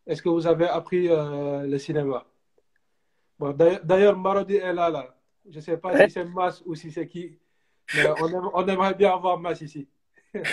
est-ce 0.07 0.21
que 0.21 0.29
vous 0.29 0.47
avez 0.47 0.67
appris 0.67 1.09
euh, 1.09 1.63
le 1.67 1.77
cinéma? 1.77 2.25
Bon, 3.37 3.51
d'ailleurs, 3.83 4.17
Marodi 4.17 4.55
est 4.55 4.73
là, 4.73 4.89
là. 4.89 5.13
Je 5.49 5.57
ne 5.57 5.61
sais 5.61 5.77
pas 5.77 5.95
si 5.97 6.09
c'est 6.09 6.23
Mas 6.25 6.63
ou 6.65 6.73
si 6.75 6.91
c'est 6.91 7.07
qui, 7.07 7.37
mais 7.93 8.05
on, 8.19 8.27
aime- 8.29 8.49
on 8.53 8.67
aimerait 8.67 8.93
bien 8.95 9.11
avoir 9.13 9.37
Mas 9.37 9.61
ici. 9.61 9.87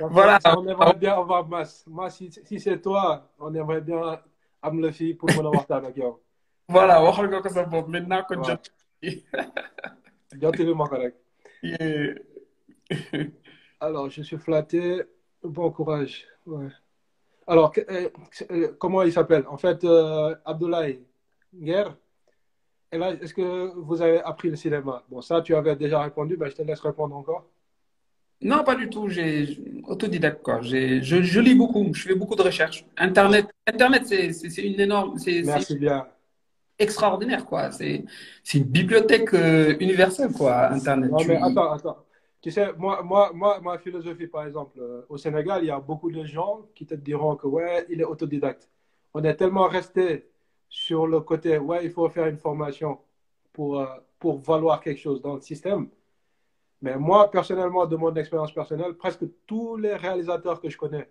Voilà. 0.00 0.38
On 0.56 0.66
aimerait 0.66 0.94
bien 0.94 1.14
avoir 1.18 1.46
Mas. 1.46 1.84
Mas, 1.86 2.10
si, 2.16 2.30
si 2.30 2.60
c'est 2.60 2.80
toi, 2.80 3.28
on 3.38 3.52
aimerait 3.54 3.80
bien 3.80 4.20
am 4.62 4.80
la 4.80 4.92
fii 4.92 5.14
pour 5.14 5.28
mën 5.30 5.46
a 5.46 5.50
waxtaan 5.50 5.84
ak 5.86 5.96
yow. 5.96 6.20
Voilà, 6.68 6.96
waxal 7.02 7.28
nga 7.30 7.40
ko 7.42 7.48
sa 7.48 7.62
bopp 7.64 7.86
maintenant 7.88 8.22
ko 8.26 8.34
waaw 8.34 8.44
jot. 8.48 8.64
jottali 10.40 10.74
ma 10.74 10.88
ko 10.90 10.96
rek. 10.98 11.14
Alors, 13.80 14.10
je 14.10 14.22
suis 14.22 14.38
flatté. 14.38 15.02
Bon 15.42 15.70
courage. 15.70 16.26
Ouais. 16.46 16.68
Alors, 17.46 17.72
euh, 17.90 18.08
euh, 18.50 18.68
comment 18.78 19.02
il 19.02 19.12
s'appelle? 19.12 19.44
En 19.48 19.56
fait, 19.56 19.84
euh, 19.84 20.34
Abdoulaye 20.44 21.00
Nguer. 21.54 21.84
Et 22.90 22.98
là, 22.98 23.12
est-ce 23.12 23.34
que 23.34 23.72
vous 23.76 24.02
avez 24.02 24.20
appris 24.20 24.50
le 24.50 24.56
cinéma? 24.56 25.04
Bon, 25.08 25.20
ça, 25.20 25.40
tu 25.42 25.54
avais 25.54 25.76
déjà 25.76 26.00
répondu, 26.02 26.36
ben, 26.36 26.48
je 26.50 26.56
te 26.56 26.62
laisse 26.62 26.80
répondre 26.80 27.14
encore. 27.16 27.46
Non, 28.40 28.64
pas 28.64 28.74
du 28.74 28.88
tout. 28.88 29.08
J'ai 29.08 29.82
autodidacte 29.86 30.42
quoi. 30.42 30.60
J'ai, 30.62 31.02
je, 31.02 31.22
je 31.22 31.40
lis 31.40 31.54
beaucoup. 31.54 31.92
Je 31.92 32.02
fais 32.08 32.14
beaucoup 32.14 32.36
de 32.36 32.42
recherches. 32.42 32.84
Internet, 32.96 33.46
Internet, 33.66 34.06
c'est, 34.06 34.62
une 34.62 34.80
énorme. 34.80 35.18
C'est, 35.18 35.42
c'est- 35.42 35.44
Merci 35.44 35.76
bien. 35.76 36.06
extraordinaire, 36.78 37.44
quoi. 37.44 37.70
C'est 37.72 38.04
une 38.54 38.64
bibliothèque 38.64 39.34
euh, 39.34 39.76
universelle, 39.80 40.32
quoi, 40.32 40.70
Internet. 40.70 41.10
Non, 41.10 41.24
mais 41.24 41.36
attends, 41.36 41.72
attends. 41.72 42.04
Tu 42.40 42.50
sais, 42.50 42.72
moi, 42.74 43.02
moi, 43.02 43.32
moi, 43.34 43.60
ma 43.60 43.78
philosophie, 43.78 44.28
par 44.28 44.46
exemple, 44.46 44.78
euh, 44.80 45.02
au 45.08 45.16
Sénégal, 45.18 45.62
il 45.64 45.66
y 45.66 45.70
a 45.70 45.80
beaucoup 45.80 46.10
de 46.10 46.24
gens 46.24 46.62
qui 46.74 46.86
te 46.86 46.94
diront 46.94 47.34
que, 47.36 47.46
ouais, 47.48 47.84
il 47.88 48.00
est 48.00 48.04
autodidacte. 48.04 48.68
On 49.12 49.24
est 49.24 49.34
tellement 49.34 49.66
resté 49.66 50.28
sur 50.68 51.06
le 51.06 51.20
côté, 51.20 51.58
ouais, 51.58 51.84
il 51.84 51.90
faut 51.90 52.08
faire 52.08 52.26
une 52.26 52.38
formation 52.38 52.98
pour, 53.52 53.80
euh, 53.80 53.86
pour 54.18 54.38
valoir 54.38 54.80
quelque 54.80 55.00
chose 55.00 55.20
dans 55.20 55.34
le 55.34 55.40
système. 55.40 55.88
Mais 56.80 56.96
moi, 56.96 57.28
personnellement, 57.30 57.86
de 57.86 57.96
mon 57.96 58.14
expérience 58.14 58.52
personnelle, 58.52 58.94
presque 58.94 59.24
tous 59.46 59.76
les 59.76 59.96
réalisateurs 59.96 60.60
que 60.60 60.68
je 60.70 60.78
connais, 60.78 61.10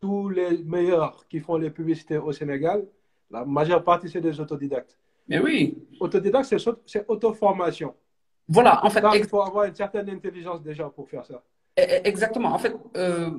tous 0.00 0.28
les 0.28 0.58
meilleurs 0.62 1.26
qui 1.28 1.40
font 1.40 1.56
les 1.56 1.70
publicités 1.70 2.18
au 2.18 2.30
Sénégal, 2.32 2.86
la 3.30 3.44
majeure 3.44 3.82
partie, 3.82 4.08
c'est 4.08 4.20
des 4.20 4.38
autodidactes. 4.40 4.96
Mais 5.26 5.40
oui. 5.40 5.76
Autodidacte, 5.98 6.54
c'est 6.86 7.04
auto-formation. 7.08 7.94
Voilà, 8.48 8.84
en 8.84 8.90
fait. 8.90 9.02
il 9.14 9.26
faut 9.26 9.42
avoir 9.42 9.64
une 9.64 9.74
certaine 9.74 10.08
intelligence 10.08 10.62
déjà 10.62 10.88
pour 10.88 11.08
faire 11.08 11.24
ça. 11.24 11.42
E, 11.78 11.82
e, 11.82 12.00
exactement. 12.04 12.48
En 12.48 12.58
fait, 12.58 12.74
euh, 12.96 13.30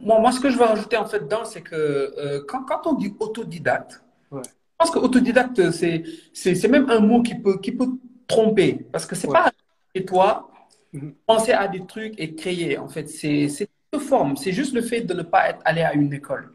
moi, 0.00 0.20
moi, 0.20 0.32
ce 0.32 0.40
que 0.40 0.50
je 0.50 0.58
veux 0.58 0.64
rajouter 0.64 0.96
en 0.96 1.06
fait 1.06 1.20
dedans, 1.20 1.44
c'est 1.44 1.62
que 1.62 1.74
euh, 1.74 2.44
quand, 2.46 2.64
quand, 2.64 2.86
on 2.86 2.94
dit 2.94 3.14
autodidacte, 3.18 4.02
je 4.30 4.38
pense 4.78 4.90
que 4.90 4.98
autodidacte, 4.98 5.70
c'est 5.70 6.68
même 6.68 6.88
un 6.90 7.00
mot 7.00 7.22
qui 7.22 7.34
peut, 7.34 7.58
qui 7.58 7.72
peut 7.72 7.88
tromper. 8.26 8.86
Parce 8.92 9.06
que 9.06 9.14
c'est 9.14 9.28
pas 9.28 9.50
et 9.94 10.04
toi 10.04 10.50
mhm. 10.92 11.14
penser 11.26 11.52
à 11.52 11.66
des 11.66 11.84
trucs 11.84 12.18
et 12.18 12.34
créer. 12.34 12.78
En 12.78 12.88
fait, 12.88 13.08
c'est 13.08 13.48
une 13.92 14.00
forme. 14.00 14.36
C'est 14.36 14.52
juste 14.52 14.74
le 14.74 14.82
fait 14.82 15.00
de 15.00 15.14
ne 15.14 15.22
pas 15.22 15.50
être 15.50 15.60
allé 15.64 15.82
à 15.82 15.94
une 15.94 16.12
école. 16.12 16.52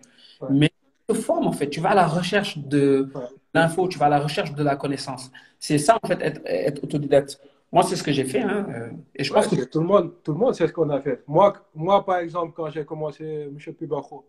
Mais 0.50 0.72
forme, 1.14 1.48
en 1.48 1.52
fait. 1.52 1.70
Tu 1.70 1.80
vas 1.80 1.90
à 1.90 1.96
la 1.96 2.08
recherche 2.08 2.58
de 2.58 3.12
l'info, 3.54 3.88
tu 3.88 4.00
vas 4.00 4.08
à 4.08 4.10
la 4.10 4.20
recherche 4.20 4.54
de 4.54 4.64
la 4.64 4.76
connaissance. 4.76 5.32
C'est 5.60 5.78
ça, 5.78 6.00
en 6.02 6.08
fait, 6.08 6.20
être, 6.22 6.42
être 6.46 6.84
autodidacte. 6.84 7.40
Moi, 7.76 7.84
c'est 7.84 7.98
ce 7.98 8.04
que 8.04 8.14
j'ai 8.14 8.24
fait. 8.24 8.40
Hein. 8.40 8.66
Euh, 8.70 8.90
et 9.14 9.26
je 9.26 9.34
pense 9.34 9.48
que 9.48 9.66
tout 9.66 9.82
le 9.82 9.86
monde, 9.86 10.14
tout 10.24 10.32
le 10.32 10.38
monde 10.38 10.56
sait 10.56 10.66
ce 10.66 10.72
qu'on 10.72 10.90
a 10.92 11.02
fait. 11.02 11.22
Moi, 11.28 11.54
moi, 11.74 12.06
par 12.06 12.20
exemple, 12.20 12.54
quand 12.56 12.70
j'ai 12.70 12.86
commencé 12.86 13.26
M. 13.26 13.58
Pubacho, 13.74 14.26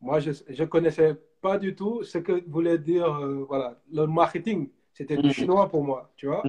moi, 0.00 0.20
je 0.20 0.30
ne 0.30 0.64
connaissais 0.66 1.16
pas 1.40 1.58
du 1.58 1.74
tout 1.74 2.04
ce 2.04 2.18
que 2.18 2.48
voulait 2.48 2.78
dire 2.78 3.12
euh, 3.12 3.44
voilà, 3.48 3.76
le 3.92 4.06
marketing. 4.06 4.68
C'était 4.92 5.16
du 5.16 5.30
mm. 5.30 5.32
chinois 5.32 5.68
pour 5.68 5.82
moi, 5.82 6.12
tu 6.16 6.28
vois. 6.28 6.44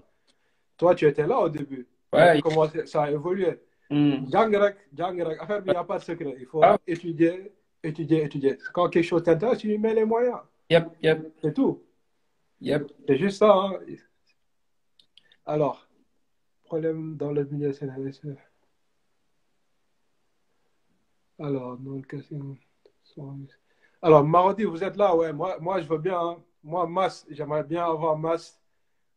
Toi, 0.77 0.93
tu 0.93 1.07
étais 1.07 1.25
là 1.25 1.39
au 1.39 1.49
début. 1.49 1.87
Ouais. 2.13 2.39
Comment 2.43 2.67
ça 2.85 3.01
a 3.01 3.09
évolué? 3.09 3.59
Mm. 3.89 4.25
Affaire, 4.31 4.73
il 5.65 5.71
n'y 5.71 5.75
a 5.75 5.83
pas 5.83 5.97
de 5.97 6.03
secret. 6.03 6.35
Il 6.39 6.45
faut 6.45 6.61
ah. 6.63 6.77
étudier, 6.85 7.51
étudier, 7.81 8.25
étudier. 8.25 8.59
Quand 8.75 8.89
quelque 8.89 9.05
chose 9.05 9.23
t'intéresse, 9.23 9.57
tu 9.57 9.69
lui 9.69 9.79
mets 9.79 9.95
les 9.95 10.05
moyens. 10.05 10.37
Yep, 10.69 10.87
yep. 11.01 11.33
C'est 11.41 11.55
tout. 11.55 11.81
Yep. 12.61 12.91
C'est 13.07 13.17
juste 13.17 13.39
ça. 13.39 13.51
Hein. 13.51 13.79
Alors, 15.43 15.86
problème 16.67 17.17
dans 17.17 17.31
le 17.31 17.45
milieu 17.45 17.73
sénégalais. 17.73 18.11
Alors, 21.39 21.79
non, 21.79 22.01
Alors, 24.01 24.23
Marodi, 24.23 24.63
vous 24.63 24.83
êtes 24.83 24.97
là, 24.97 25.15
ouais. 25.15 25.33
Moi, 25.33 25.57
moi 25.59 25.81
je 25.81 25.87
veux 25.87 25.97
bien. 25.97 26.19
Hein. 26.19 26.43
Moi, 26.63 26.87
Mas, 26.87 27.25
j'aimerais 27.29 27.63
bien 27.63 27.85
avoir 27.85 28.17
Mas. 28.17 28.59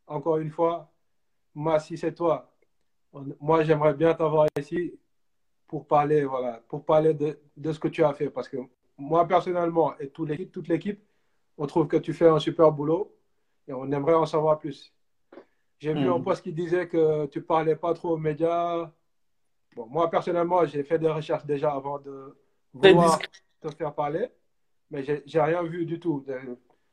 Encore 0.07 0.39
une 0.39 0.51
fois, 0.51 0.91
Mas, 1.55 1.87
si 1.87 1.97
c'est 1.99 2.15
toi. 2.15 2.51
Moi, 3.41 3.65
j'aimerais 3.65 3.95
bien 3.95 4.15
t'avoir 4.15 4.47
ici 4.59 4.99
pour 5.67 5.87
parler, 5.87 6.25
voilà, 6.25 6.63
pour 6.69 6.85
parler 6.85 7.15
de, 7.15 7.39
de, 7.57 7.73
ce 7.73 7.79
que 7.81 7.89
tu 7.89 8.05
as 8.05 8.13
fait. 8.15 8.31
Parce 8.31 8.49
que 8.49 8.59
moi, 8.99 9.27
personnellement, 9.27 9.99
et 9.99 10.11
toute 10.11 10.29
l'équipe, 10.29 10.53
toute 10.53 10.69
l'équipe, 10.69 11.03
on 11.59 11.67
trouve 11.67 11.89
que 11.89 11.97
tu 11.97 12.13
fais 12.13 12.29
un 12.29 12.39
super 12.41 12.73
boulot 12.73 13.15
et 13.69 13.73
on 13.73 13.91
aimerait 13.93 14.15
en 14.15 14.27
savoir 14.27 14.59
plus. 14.59 14.93
J'ai 15.81 15.94
vu 15.94 16.09
un 16.09 16.19
hmm. 16.19 16.23
poste 16.24 16.43
qui 16.44 16.52
disait 16.52 16.86
que 16.86 17.27
tu 17.27 17.40
parlais 17.40 17.74
pas 17.74 17.94
trop 17.94 18.11
aux 18.11 18.19
médias. 18.19 18.90
Bon, 19.74 19.86
moi, 19.86 20.11
personnellement, 20.11 20.65
j'ai 20.66 20.85
fait 20.85 20.98
des 20.98 21.09
recherches 21.09 21.47
déjà 21.47 21.73
avant 21.73 21.98
de 21.98 22.36
vouloir 22.74 23.19
te 23.62 23.70
faire 23.70 23.94
parler, 23.94 24.28
mais 24.90 25.02
j'ai 25.02 25.40
rien 25.40 25.62
vu 25.62 25.86
du 25.86 25.98
tout. 25.98 26.24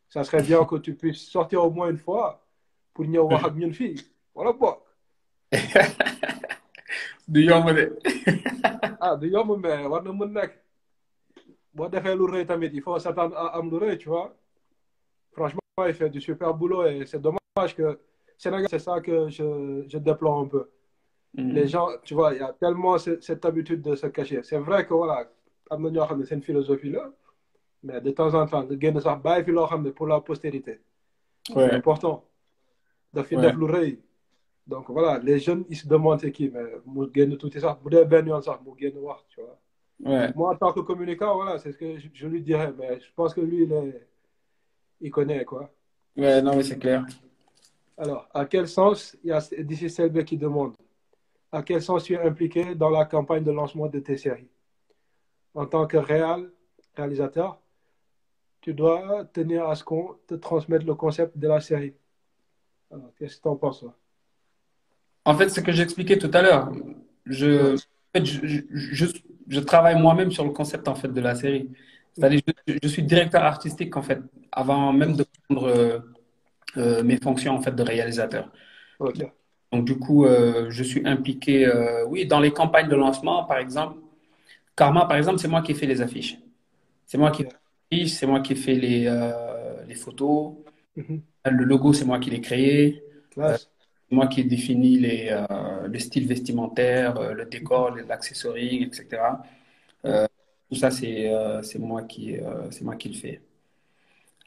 Ça 0.08 0.24
serait 0.24 0.42
bien 0.42 0.64
que 0.64 0.78
tu 0.78 0.96
puisses 0.96 1.28
sortir 1.28 1.66
au 1.66 1.70
moins 1.70 1.90
une 1.90 1.98
fois 1.98 2.42
pour 2.94 3.04
venir 3.04 3.26
voir 3.26 3.56
une 3.58 3.74
fille. 3.74 4.02
Voilà, 4.34 4.54
quoi. 4.54 4.86
du 7.28 7.42
yomb 7.44 7.66
de. 7.74 8.00
ah 9.02 9.16
du 9.16 9.28
yomb 9.30 9.58
mais 9.58 9.86
war 9.86 10.02
na 10.04 10.12
mën 10.12 10.32
nekk 10.34 10.54
boo 11.74 11.88
defee 11.90 12.16
lu 12.16 12.26
rëy 12.32 12.46
tamit 12.46 12.72
il 12.74 12.82
faut 12.82 12.98
s'attendre 13.00 13.36
à 13.38 13.58
am 13.58 13.70
lu 13.70 13.78
rëy 13.78 13.98
tu 13.98 14.10
vois 14.10 14.34
franchement 15.32 15.62
il 15.88 15.94
fait 15.94 16.10
du 16.10 16.22
super 16.22 16.54
boulot 16.54 16.86
et 16.86 17.06
c'est 17.06 17.22
dommage 17.22 17.76
que 17.76 18.00
Sénégal 18.38 18.68
c'est 18.70 18.80
ça 18.80 19.00
que 19.02 19.30
je, 19.30 19.84
je 19.88 19.98
déplore 19.98 20.40
un 20.40 20.48
peu 20.48 20.70
mm. 21.36 21.52
les 21.52 21.68
gens 21.68 21.88
tu 22.04 22.14
vois 22.14 22.34
il 22.34 22.40
y 22.40 22.44
a 22.44 22.54
tellement 22.54 22.98
cette 22.98 23.44
habitude 23.46 23.82
de 23.82 23.96
se 23.96 24.08
cacher 24.08 24.42
c'est 24.44 24.58
vrai 24.60 24.86
que 24.86 24.94
voilà 24.94 25.18
am 25.70 25.82
na 25.84 25.90
ñoo 25.90 26.06
xam 26.08 26.20
ne 26.20 26.26
seen 26.26 26.42
philosophie 26.42 26.92
là 26.92 27.06
mais 27.84 28.00
de 28.02 28.12
temps 28.12 28.34
en 28.34 28.46
temps 28.48 28.66
fi 28.68 29.52
loo 29.52 29.68
xam 29.68 29.84
ne 29.84 29.92
pour 29.92 30.08
la 30.08 30.22
postérité 30.22 30.80
c'est 31.54 31.72
important 31.74 32.24
def 33.14 33.32
lu 33.32 33.66
rëy 33.66 34.00
donc 34.68 34.90
voilà 34.90 35.18
les 35.20 35.40
jeunes 35.40 35.64
ils 35.70 35.78
se 35.78 35.88
demandent 35.88 36.20
c'est 36.20 36.32
qui 36.32 36.50
mais 36.50 37.38
tuuti 37.38 37.60
sax 37.60 37.76
bu 37.84 37.90
dee 37.90 38.06
benn 38.06 38.28
yoon 38.28 38.42
sax 38.42 38.60
mu 38.66 38.72
génn 38.80 38.98
wax 38.98 39.24
tu 39.30 39.42
vois. 39.42 39.58
Ouais. 40.06 40.32
moi 40.36 40.52
en 40.54 40.56
tant 40.56 40.74
que 40.74 40.82
communicant 40.82 41.34
voilà 41.36 41.58
c'est 41.58 41.72
ce 41.72 41.78
que 41.78 41.98
je, 41.98 42.08
je, 42.14 42.28
lui 42.28 42.42
dirais 42.42 42.74
mais 42.78 43.00
je 43.00 43.10
pense 43.16 43.34
que 43.34 43.42
lui 43.42 43.64
il 43.64 43.72
est 43.74 44.08
il 45.02 45.12
connaît 45.12 45.46
quoi. 45.46 45.72
ouais 46.18 46.42
non 46.42 46.56
mais 46.56 46.64
c'est 46.64 46.78
clair. 46.78 47.06
Alors 47.98 48.28
à 48.34 48.46
quel 48.46 48.68
sens 48.68 49.18
il 49.24 49.30
y 49.30 49.32
a 49.32 49.42
d'ici 49.60 49.90
Selbe 49.90 50.24
qui 50.24 50.38
demande 50.38 50.76
à 51.52 51.64
quel 51.64 51.82
sens 51.82 52.04
tu 52.04 52.14
es 52.14 52.22
impliqué 52.22 52.76
dans 52.76 52.90
la 52.90 53.06
campagne 53.06 53.44
de 53.44 53.52
lancement 53.52 53.88
de 53.88 54.00
tes 54.00 54.18
séries? 54.18 54.50
En 55.54 55.66
tant 55.66 55.88
que 55.88 55.98
réal 55.98 56.52
réalisateur 56.96 57.60
tu 58.62 58.74
dois 58.74 59.26
tenir 59.26 59.68
à 59.70 59.76
ce 59.76 59.84
qu'on 59.84 60.16
te 60.28 60.36
transmette 60.36 60.84
le 60.84 60.96
concept 60.96 61.38
de 61.38 61.48
la 61.48 61.62
série 61.62 61.94
alors 62.92 63.12
qu'est-ce 63.18 63.38
que 63.38 63.42
tu 63.42 63.48
en 63.48 63.56
penses? 63.56 63.86
En 65.26 65.36
fait, 65.36 65.50
ce 65.50 65.60
que 65.60 65.72
j'expliquais 65.72 66.18
tout 66.18 66.32
à 66.34 66.42
l'heure, 66.42 66.72
je, 67.26 67.76
je, 68.16 68.62
je, 68.72 69.06
je, 69.48 69.60
travaille 69.60 70.02
moi-même 70.02 70.32
sur 70.32 70.46
le 70.46 70.52
concept 70.52 70.88
en 70.88 70.96
fait 70.96 71.10
de 71.10 71.20
la 71.20 71.36
série. 71.36 71.70
C'est-à-dire, 72.14 72.40
je, 72.66 72.88
suis 72.88 73.04
directeur 73.04 73.44
artistique 73.44 73.96
en 73.98 74.02
fait, 74.02 74.22
avant 74.52 74.94
même 74.94 75.16
de 75.16 75.26
prendre 75.50 76.02
euh, 76.76 77.04
mes 77.04 77.18
fonctions 77.18 77.56
en 77.56 77.62
fait 77.62 77.72
de 77.72 77.84
réalisateur. 77.84 78.52
Donc 79.72 79.86
du 79.86 79.98
coup, 79.98 80.26
euh, 80.26 80.70
je 80.70 80.84
suis 80.84 81.06
impliqué, 81.08 81.66
euh, 81.66 82.06
oui, 82.08 82.26
dans 82.26 82.40
les 82.40 82.52
campagnes 82.52 82.90
de 82.90 82.96
lancement, 82.96 83.46
par 83.46 83.58
exemple. 83.58 84.00
Karma, 84.76 85.06
par 85.06 85.18
exemple, 85.18 85.40
c'est 85.40 85.48
moi 85.48 85.62
qui 85.62 85.72
ai 85.72 85.76
fait 85.76 85.86
les 85.86 86.02
affiches. 86.02 86.38
C'est 87.06 87.18
moi 87.18 87.32
qui 87.32 87.44
fais 87.44 87.50
les 87.92 87.98
affiches, 87.98 88.14
c'est 88.14 88.28
moi 88.28 88.42
qui 88.42 88.54
ai 88.54 88.56
fait 88.56 88.76
les, 88.76 89.04
les 89.88 89.96
photos. 89.96 90.54
Mm-hmm. 90.98 91.20
Le 91.52 91.64
logo, 91.64 91.94
c'est 91.94 92.06
moi 92.06 92.20
qui 92.20 92.30
l'ai 92.30 92.42
créé 92.42 93.04
moi 94.10 94.28
qui 94.28 94.42
ai 94.42 94.44
défini 94.46 94.98
les, 94.98 95.46
le 95.86 96.00
style 96.00 96.28
vestimentaire, 96.28 97.34
le 97.34 97.46
décor, 97.46 97.92
l'accessoring, 97.92 98.88
etc. 98.88 99.22
Tout 100.04 100.76
ça, 100.76 100.92
c'est 100.92 101.30
moi, 101.78 102.04
qui, 102.04 102.38
moi 102.82 102.96
qui 102.96 103.10
le 103.10 103.16
fais. 103.16 103.42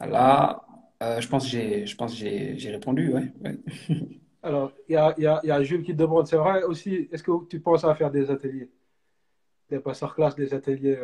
Là, 0.01 0.63
je 1.01 1.29
pense 1.29 1.51
que 1.51 2.57
j'ai 2.57 2.71
répondu, 2.71 3.13
ouais. 3.13 3.33
ouais. 3.45 3.59
Alors, 4.43 4.73
il 4.89 4.95
y 4.95 4.97
a, 4.97 5.15
y, 5.19 5.27
a, 5.27 5.41
y 5.45 5.51
a 5.51 5.63
Jules 5.63 5.83
qui 5.83 5.93
demande, 5.93 6.27
c'est 6.27 6.37
vrai 6.37 6.63
aussi, 6.63 7.09
est-ce 7.13 7.23
que 7.23 7.47
tu 7.47 7.61
penses 7.61 7.85
à 7.85 7.95
faire 7.95 8.11
des 8.11 8.31
ateliers? 8.31 8.71
Des 9.69 9.79
passeurs 9.79 10.15
classe, 10.15 10.35
des 10.35 10.55
ateliers 10.55 10.99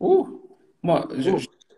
Ouh, 0.00 0.40
moi, 0.82 1.08
je 1.16 1.30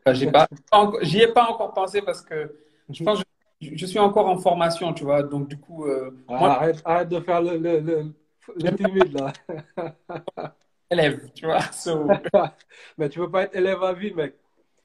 j'y 0.13 0.27
pas, 0.27 0.49
ai 0.73 1.29
pas 1.29 1.51
encore 1.51 1.73
pensé 1.75 2.03
parce 2.03 2.23
que 2.23 2.55
je 2.91 3.05
pense 3.05 3.21
que 3.21 3.29
je 3.61 3.87
suis 3.87 3.99
encore 3.99 4.27
en 4.27 4.39
formation, 4.39 4.93
tu 4.93 5.05
vois. 5.05 5.23
Donc, 5.23 5.49
du 5.49 5.59
coup. 5.59 5.87
Euh, 5.87 6.11
ah, 6.29 6.39
moi, 6.39 6.51
arrête, 6.51 6.83
arrête, 6.85 7.09
de 7.09 7.21
faire 7.21 7.43
le, 7.43 7.57
le, 7.57 7.81
le, 7.81 8.15
le 8.55 8.77
timide, 8.77 9.13
là. 9.19 9.33
élève, 10.91 11.31
tu 11.35 11.47
vois. 11.47 11.63
So... 11.73 12.07
Mais 12.99 13.09
tu 13.09 13.19
ne 13.19 13.25
peux 13.25 13.31
pas 13.31 13.43
être 13.45 13.57
élève 13.57 13.83
à 13.83 13.93
vie, 13.93 14.13
mec. 14.13 14.35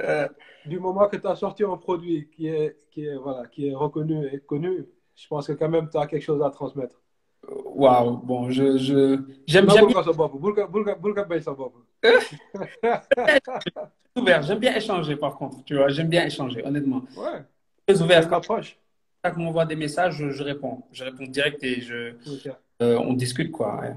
Euh, 0.01 0.27
du 0.65 0.79
moment 0.79 1.07
que 1.07 1.17
tu 1.17 1.27
as 1.27 1.35
sorti 1.35 1.63
un 1.63 1.77
produit 1.77 2.29
qui 2.29 2.47
est, 2.47 2.75
qui, 2.91 3.05
est, 3.05 3.15
voilà, 3.15 3.47
qui 3.47 3.67
est 3.67 3.75
reconnu 3.75 4.27
et 4.31 4.39
connu, 4.39 4.85
je 5.15 5.27
pense 5.27 5.47
que 5.47 5.53
quand 5.53 5.69
même 5.69 5.89
tu 5.89 5.97
as 5.97 6.07
quelque 6.07 6.23
chose 6.23 6.41
à 6.41 6.49
transmettre. 6.49 7.01
Waouh, 7.47 8.17
bon, 8.17 8.51
je. 8.51 8.77
je... 8.77 9.19
J'aime 9.47 9.65
bien. 9.65 9.75
J'aime 14.41 14.59
bien 14.59 14.75
échanger, 14.75 15.15
par 15.15 15.35
contre, 15.35 15.63
tu 15.63 15.75
vois. 15.75 15.89
J'aime 15.89 16.09
bien 16.09 16.25
échanger, 16.25 16.63
honnêtement. 16.65 17.01
Ouais 17.17 17.43
très 17.93 18.01
ouvert. 18.01 18.33
Approche. 18.33 18.77
Chaque 19.23 19.37
m'envoie 19.37 19.65
des 19.65 19.75
messages, 19.75 20.15
je, 20.15 20.31
je, 20.31 20.43
réponds. 20.43 20.83
Je 20.91 21.03
réponds 21.03 21.25
direct 21.25 21.63
et 21.63 21.81
je, 21.81 22.15
okay. 22.27 22.51
euh, 22.81 22.97
on 22.97 23.13
discute. 23.13 23.51
quoi. 23.51 23.79
Ouais. 23.79 23.95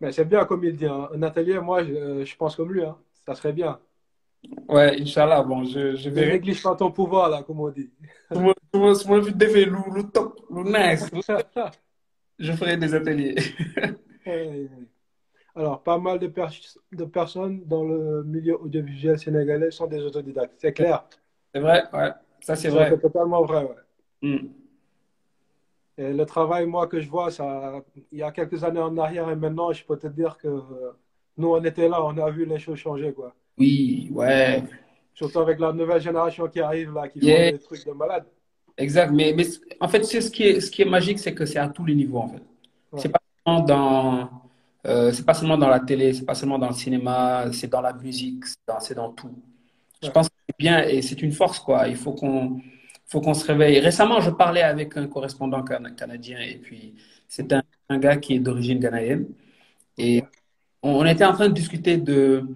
Mais 0.00 0.12
c'est 0.12 0.26
bien, 0.26 0.44
comme 0.44 0.62
il 0.64 0.76
dit. 0.76 0.86
Hein. 0.86 1.08
Un 1.14 1.22
atelier, 1.22 1.58
moi, 1.58 1.84
je, 1.84 2.24
je, 2.24 2.36
pense 2.36 2.54
comme 2.54 2.72
lui. 2.72 2.84
Hein. 2.84 2.96
Ça 3.24 3.34
serait 3.34 3.52
bien. 3.52 3.78
Ouais, 4.68 5.00
Inch'Allah. 5.00 5.42
Bon, 5.42 5.64
je, 5.64 5.96
je 5.96 6.10
vais. 6.10 6.26
Ne 6.26 6.32
néglige 6.32 6.62
pas 6.62 6.74
ton 6.74 6.90
pouvoir, 6.90 7.28
là, 7.28 7.42
comme 7.42 7.60
on 7.60 7.70
dit. 7.70 7.90
ma 8.30 9.22
fi 9.22 9.34
defee 9.34 9.64
lu 9.64 9.78
lu 9.94 10.04
top 10.12 10.40
lu 10.50 10.62
nice 10.64 11.10
je 12.38 12.52
ferai 12.52 12.76
des 12.76 12.94
ateliers 12.94 13.36
alors 15.56 15.82
pas 15.82 15.98
mal 15.98 16.18
de, 16.18 16.28
pers 16.28 16.52
de 16.92 17.04
personnes 17.06 17.64
dans 17.64 17.84
le 17.84 18.22
milieu 18.24 18.60
audiovisuel 18.60 19.18
sénégalais 19.18 19.70
sont 19.70 19.86
des 19.86 20.02
autodidactes 20.04 20.54
c'est 20.58 20.74
clair 20.74 21.04
c'est 21.52 21.60
vrai 21.60 21.84
ouais 21.94 22.12
ça 22.40 22.54
c'est 22.54 22.68
vrai 22.68 22.90
c'est 22.90 23.00
totalement 23.00 23.42
vrai 23.44 23.64
ouais 23.64 23.82
Mm. 24.22 24.48
Et 25.98 26.12
le 26.12 26.26
travail, 26.26 26.66
moi, 26.66 26.86
que 26.86 27.00
je 27.00 27.08
vois, 27.08 27.30
ça, 27.30 27.82
il 28.12 28.18
y 28.18 28.22
a 28.22 28.30
quelques 28.30 28.62
années 28.64 28.80
en 28.80 28.96
arrière 28.98 29.28
et 29.30 29.36
maintenant, 29.36 29.72
je 29.72 29.84
peux 29.84 29.96
te 29.98 30.06
dire 30.06 30.36
que 30.38 30.48
nous, 31.36 31.48
on 31.48 31.64
était 31.64 31.88
là, 31.88 32.04
on 32.04 32.16
a 32.18 32.30
vu 32.30 32.44
les 32.44 32.58
choses 32.58 32.78
changer, 32.78 33.12
quoi. 33.12 33.34
Oui, 33.58 34.08
ouais. 34.12 34.62
Surtout 35.14 35.40
avec 35.40 35.58
la 35.58 35.72
nouvelle 35.72 36.00
génération 36.00 36.46
qui 36.48 36.60
arrive 36.60 36.92
là, 36.94 37.08
qui 37.08 37.18
Yeah. 37.20 37.52
des 37.52 37.58
trucs 37.58 37.84
de 37.84 37.92
malade. 37.92 38.24
Exact. 38.76 39.10
Mais, 39.12 39.34
mais 39.36 39.44
en 39.80 39.88
fait, 39.88 40.04
c'est 40.04 40.20
ce 40.20 40.30
qui 40.30 40.44
est, 40.44 40.60
ce 40.60 40.70
qui 40.70 40.82
est 40.82 40.84
magique, 40.84 41.18
c'est 41.18 41.34
que 41.34 41.44
c'est 41.44 41.58
à 41.58 41.68
tous 41.68 41.84
les 41.84 41.94
niveaux, 41.94 42.18
en 42.18 42.28
fait. 42.28 42.42
Ouais. 42.92 43.00
C'est 43.00 43.08
pas 43.08 43.20
seulement 43.44 43.60
dans, 43.64 44.30
euh, 44.86 45.12
c'est 45.12 45.26
pas 45.26 45.34
seulement 45.34 45.58
dans 45.58 45.68
la 45.68 45.80
télé, 45.80 46.12
c'est 46.12 46.24
pas 46.24 46.34
seulement 46.36 46.58
dans 46.58 46.68
le 46.68 46.74
cinéma, 46.74 47.46
c'est 47.52 47.68
dans 47.68 47.80
la 47.80 47.92
musique, 47.92 48.46
c'est 48.46 48.56
dans, 48.66 48.78
c'est 48.80 48.94
dans 48.94 49.10
tout. 49.12 49.30
Je 50.00 50.10
pense 50.10 50.28
que 50.28 50.34
c'est 50.48 50.56
bien 50.58 50.84
et 50.84 51.02
c'est 51.02 51.20
une 51.22 51.32
force, 51.32 51.58
quoi. 51.58 51.88
Il 51.88 51.96
faut 51.96 52.12
qu'on, 52.12 52.60
faut 53.06 53.20
qu'on 53.20 53.34
se 53.34 53.44
réveille. 53.44 53.80
Récemment, 53.80 54.20
je 54.20 54.30
parlais 54.30 54.62
avec 54.62 54.96
un 54.96 55.08
correspondant 55.08 55.64
cana- 55.64 55.90
canadien 55.90 56.38
et 56.38 56.58
puis 56.58 56.94
c'est 57.26 57.52
un, 57.52 57.62
un 57.88 57.98
gars 57.98 58.16
qui 58.16 58.34
est 58.36 58.38
d'origine 58.38 58.78
ghanéenne 58.78 59.26
et 59.96 60.22
on 60.84 61.04
était 61.04 61.24
en 61.24 61.32
train 61.32 61.48
de 61.48 61.54
discuter 61.54 61.96
de, 61.96 62.46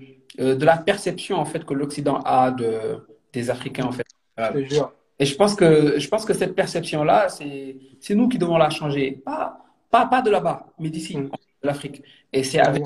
euh, 0.41 0.55
de 0.55 0.65
la 0.65 0.77
perception, 0.79 1.37
en 1.37 1.45
fait, 1.45 1.65
que 1.65 1.75
l'Occident 1.75 2.21
a 2.25 2.51
de, 2.51 3.07
des 3.33 3.51
Africains, 3.51 3.85
en 3.87 3.93
fait. 3.93 4.07
Je 4.39 4.53
te 4.53 4.65
jure. 4.65 4.93
Et 5.19 5.25
je 5.27 5.37
pense 5.37 5.55
que, 5.55 5.99
je 5.99 6.09
pense 6.09 6.25
que 6.25 6.35
cette 6.35 6.55
perception-là, 6.55 7.29
c'est, 7.29 7.77
c'est 8.01 8.15
nous 8.15 8.29
qui 8.29 8.39
devons 8.39 8.57
la 8.57 8.71
changer. 8.71 9.13
Pas, 9.25 9.59
pas, 9.91 10.07
pas 10.07 10.23
de 10.23 10.31
là-bas, 10.31 10.67
mais 10.79 10.91
d'ici, 10.91 11.17
Mm. 11.17 11.25
de 11.63 11.67
l'Afrique. 11.67 12.03
Et 12.33 12.43
c'est 12.43 12.61
avec 12.61 12.85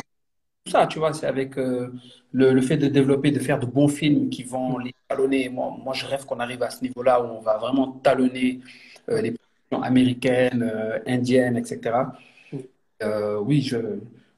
tout 0.65 0.73
ça, 0.73 0.87
tu 0.87 0.99
vois, 0.99 1.13
c'est 1.13 1.27
avec 1.27 1.57
euh, 1.59 1.93
le, 2.33 2.53
le 2.53 2.61
fait 2.61 2.77
de 2.77 2.89
développer, 2.89 3.31
de 3.31 3.39
faire 3.39 3.59
de 3.61 3.67
bons 3.67 3.89
films 3.89 4.29
qui 4.31 4.43
vont 4.43 4.79
les 4.79 4.95
talonner. 5.09 5.49
Moi, 5.49 5.77
moi 5.83 5.95
je 5.95 6.07
rêve 6.07 6.25
qu'on 6.27 6.41
arrive 6.41 6.63
à 6.63 6.71
ce 6.71 6.83
niveau-là 6.83 7.23
où 7.23 7.27
on 7.27 7.41
va 7.41 7.57
vraiment 7.59 7.93
talonner 7.93 8.61
euh, 9.09 9.21
les 9.23 9.33
productions 9.33 9.83
américaines, 9.83 10.63
euh, 10.63 10.99
indiennes, 11.07 11.57
etc. 11.57 11.81
Mm. 12.53 12.59
Oui, 13.43 13.63
je, 13.63 13.77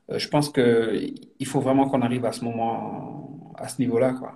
je 0.09 0.29
pense 0.29 0.49
que 0.49 0.95
il 1.39 1.47
faut 1.47 1.61
vraiment 1.61 1.89
qu'on 1.89 2.03
arrive 2.03 2.25
à 2.25 2.33
ce 2.33 2.45
moment, 2.45 3.53
à 3.57 3.69
ce 3.69 3.81
niveau-là, 3.81 4.13
quoi. 4.13 4.33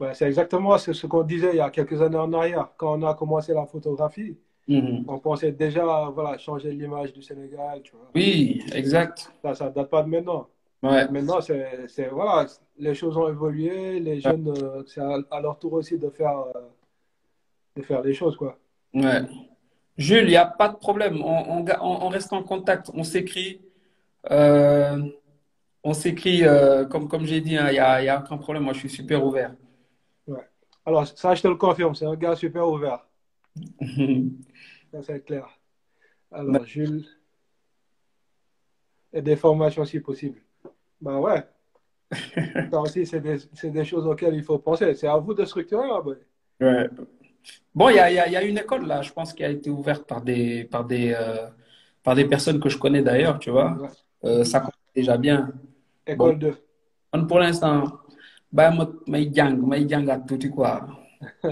Ouais, 0.00 0.14
c'est 0.14 0.26
exactement 0.26 0.78
ce, 0.78 0.92
ce 0.92 1.06
qu'on 1.08 1.22
disait 1.24 1.50
il 1.54 1.56
y 1.56 1.60
a 1.60 1.70
quelques 1.70 2.00
années 2.00 2.16
en 2.18 2.32
arrière. 2.32 2.68
Quand 2.76 2.98
on 2.98 3.02
a 3.06 3.14
commencé 3.14 3.52
la 3.52 3.66
photographie, 3.66 4.36
Mhm. 4.68 5.04
on 5.08 5.18
pensait 5.18 5.50
déjà 5.52 6.10
voilà, 6.14 6.36
changer 6.38 6.70
l'image 6.72 7.12
du 7.14 7.22
Sénégal. 7.22 7.80
Tu 7.82 7.92
vois. 7.96 8.06
Oui, 8.14 8.62
exact. 8.74 9.32
Ça, 9.42 9.54
ça 9.54 9.70
date 9.70 9.88
pas 9.90 10.02
de 10.02 10.08
maintenant. 10.08 10.46
Ouais. 10.82 11.08
Maintenant, 11.10 11.40
c'est, 11.40 11.88
c'est- 11.88 12.08
voilà, 12.10 12.46
les 12.78 12.94
choses 12.94 13.16
ont 13.16 13.28
évolué. 13.28 13.98
Les 13.98 14.20
jeunes, 14.20 14.48
euh, 14.62 14.82
c'est 14.86 15.00
à, 15.00 15.18
à 15.30 15.40
leur 15.40 15.58
tour 15.58 15.72
aussi 15.72 15.98
de 15.98 16.10
faire, 16.10 16.38
euh, 16.54 16.60
de 17.76 17.82
faire 17.82 18.02
les 18.02 18.12
choses. 18.14 18.36
Quoi. 18.36 18.56
Ouais. 18.94 19.22
Jules, 19.96 20.24
il 20.24 20.30
n'y 20.30 20.36
a 20.36 20.46
pas 20.46 20.68
de 20.68 20.76
problème. 20.76 21.16
On 21.24 22.08
reste 22.08 22.32
en 22.32 22.42
contact. 22.44 22.90
On 22.94 23.02
s'écrit. 23.02 23.60
Euh, 24.30 25.02
on 25.84 25.94
s'écrit, 25.94 26.44
euh, 26.44 26.86
comme, 26.86 27.08
comme 27.08 27.24
j'ai 27.26 27.40
dit, 27.40 27.56
hein, 27.56 27.68
il 27.70 27.74
n'y 27.74 27.78
a, 27.78 28.02
y 28.02 28.08
a 28.08 28.20
aucun 28.20 28.38
problème. 28.38 28.64
Moi, 28.64 28.72
je 28.74 28.80
suis 28.80 28.90
super 28.90 29.24
ouvert. 29.24 29.54
Ouais. 30.26 30.46
Alors, 30.86 31.06
ça, 31.06 31.34
je 31.34 31.42
te 31.42 31.48
le 31.48 31.56
confirme, 31.56 31.94
c'est 31.94 32.06
un 32.06 32.16
gars 32.16 32.36
super 32.36 32.68
ouvert. 32.68 33.06
Ça, 34.92 35.02
c'est 35.02 35.24
clair. 35.24 35.46
Alors, 36.32 36.64
Jules, 36.64 37.06
et 39.12 39.22
des 39.22 39.36
formations 39.36 39.84
si 39.84 40.00
possible. 40.00 40.40
Ben 41.00 41.18
ouais. 41.18 41.44
Ça 42.70 42.80
aussi, 42.80 43.06
c'est 43.06 43.20
des, 43.20 43.38
des 43.70 43.84
choses 43.84 44.06
auxquelles 44.06 44.34
il 44.34 44.42
faut 44.42 44.58
penser. 44.58 44.94
C'est 44.94 45.08
à 45.08 45.16
vous 45.16 45.34
de 45.34 45.44
structurer. 45.44 45.86
là, 45.86 46.00
ben. 46.02 46.16
Ouais. 46.60 46.88
Bon, 47.74 47.88
il 47.90 47.96
y 47.96 48.00
a, 48.00 48.10
y 48.10 48.18
a- 48.18 48.28
y 48.28 48.36
a 48.36 48.42
une 48.42 48.58
école 48.58 48.86
là, 48.86 49.02
je 49.02 49.12
pense, 49.12 49.32
qui 49.32 49.44
a 49.44 49.48
été 49.50 49.70
ouverte 49.70 50.06
par 50.06 50.22
des, 50.22 50.64
par 50.64 50.84
des, 50.84 51.14
euh, 51.18 51.48
par 52.02 52.14
des 52.14 52.24
personnes 52.26 52.60
que 52.60 52.68
je 52.68 52.78
connais 52.78 53.02
d'ailleurs, 53.02 53.38
tu 53.38 53.50
vois. 53.50 53.72
Ouais. 53.74 53.88
Euh, 54.24 54.44
ça 54.44 54.60
commence 54.60 54.74
déjà 54.94 55.16
bien. 55.16 55.50
École 56.06 56.38
2. 56.38 56.54
Man, 57.12 57.26
pour 57.26 57.38
l'instant, 57.38 57.84
bah, 58.52 58.70
ma 58.70 58.88
may 59.06 59.30
jàng, 59.32 59.60
may 59.66 59.88
jàngaat 59.88 60.20
tuuti 60.26 60.50
quoi. 60.50 60.86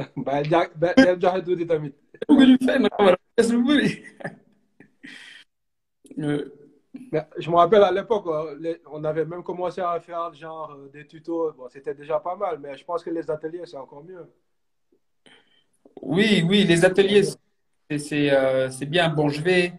Joxe 1.20 1.44
tuuti 1.44 1.66
tamit. 1.66 1.94
Des 2.28 3.48
lu 3.52 3.62
bëri. 3.64 4.02
Euh, 6.18 6.48
je 7.38 7.50
me 7.50 7.56
rappelle 7.56 7.82
à 7.82 7.92
l'époque, 7.92 8.24
les- 8.58 8.80
on 8.90 9.04
avait 9.04 9.26
même 9.26 9.42
commencé 9.42 9.82
à 9.82 10.00
faire 10.00 10.32
genre 10.32 10.72
euh, 10.72 10.88
des 10.88 11.06
tutos. 11.06 11.52
Bon, 11.52 11.68
c'était 11.68 11.94
déjà 11.94 12.18
pas 12.20 12.34
mal, 12.36 12.58
mais 12.58 12.74
je 12.76 12.84
pense 12.86 13.04
que 13.04 13.10
les 13.10 13.30
ateliers, 13.30 13.62
c'est 13.66 13.76
encore 13.76 14.02
mieux. 14.02 14.26
Oui, 16.00 16.42
oui, 16.48 16.64
les 16.64 16.84
ateliers, 16.86 17.22
c'est 17.98 18.30
euh, 18.30 18.70
c'est 18.70 18.86
bien. 18.86 19.10
Bon, 19.10 19.28
je 19.28 19.42
vais, 19.42 19.74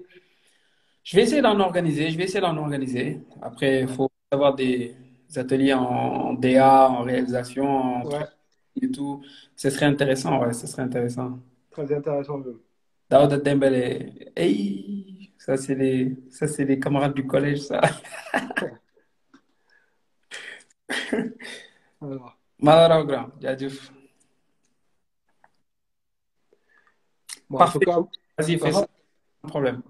je 1.08 1.16
vais 1.16 1.24
essayer 1.24 1.42
d'en 1.42 1.60
organiser. 1.60 2.10
Je 2.12 2.18
vais 2.18 2.26
essayer 2.26 2.42
d'en 2.42 2.58
organiser. 2.58 3.22
Après, 3.42 3.82
il 3.82 3.88
faut 3.88 4.10
avoir 4.32 4.56
des 4.56 4.94
ateliers 5.36 5.74
en, 5.74 6.34
DA, 6.34 6.90
en 6.90 7.04
réalisation, 7.04 7.66
en 7.66 8.06
Ouais, 8.06 8.26
et 8.82 8.92
tout. 8.92 9.24
Ce 9.56 9.70
serait 9.70 9.86
intéressant, 9.86 10.40
ouais, 10.42 10.54
ce 10.54 10.68
serait 10.68 10.82
intéressant. 10.84 11.40
très 11.72 11.92
intéressant 11.94 12.38
même. 12.40 12.58
Daouda 13.10 13.38
Dembélé, 13.38 14.32
hey, 14.36 15.32
ça 15.38 15.56
c'est 15.56 15.76
les, 15.76 16.14
ça 16.30 16.46
c'est 16.48 16.66
les 16.66 16.78
camarades 16.80 17.14
du 17.14 17.26
collège, 17.26 17.60
ça. 17.62 17.80
Alors, 22.02 22.38
Malheur 22.60 23.06
grand, 23.06 23.28
jaajëf. 23.42 23.92
bon, 27.50 27.56
en 27.58 27.60
Parfait. 27.60 27.80
cas, 27.80 28.00
Vas-y, 28.38 28.60
fais 28.60 28.60
ça 28.60 28.70
va? 28.72 28.80
ça, 28.82 28.88
sans 29.42 29.48
problème. 29.50 29.82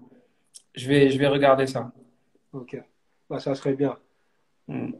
Je 0.74 0.88
vais, 0.88 1.10
je 1.10 1.18
vais 1.18 1.26
regarder 1.26 1.66
ça. 1.66 1.90
Ok. 2.52 2.76
Bah, 3.28 3.38
ça 3.40 3.54
serait 3.54 3.74
bien. 3.74 3.96
Hmm. 4.68 4.90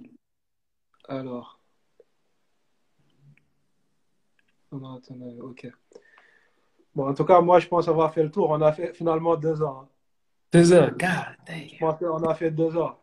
Alors. 1.08 1.60
Non, 4.72 4.96
attendez, 4.96 5.38
ok. 5.40 5.66
Bon, 6.94 7.08
en 7.08 7.14
tout 7.14 7.24
cas, 7.24 7.40
moi, 7.40 7.58
je 7.58 7.68
pense 7.68 7.88
avoir 7.88 8.12
fait 8.12 8.22
le 8.22 8.30
tour. 8.30 8.50
On 8.50 8.60
a 8.60 8.72
fait 8.72 8.92
finalement 8.92 9.36
deux 9.36 9.62
heures. 9.62 9.78
hein. 9.78 9.88
Deux 10.52 10.72
heures, 10.72 10.90
God 10.90 11.36
Je 11.46 11.52
damn. 11.52 11.78
pense 11.78 11.98
qu'on 11.98 12.22
a 12.28 12.34
fait 12.34 12.50
deux 12.50 12.76
heures. 12.76 12.98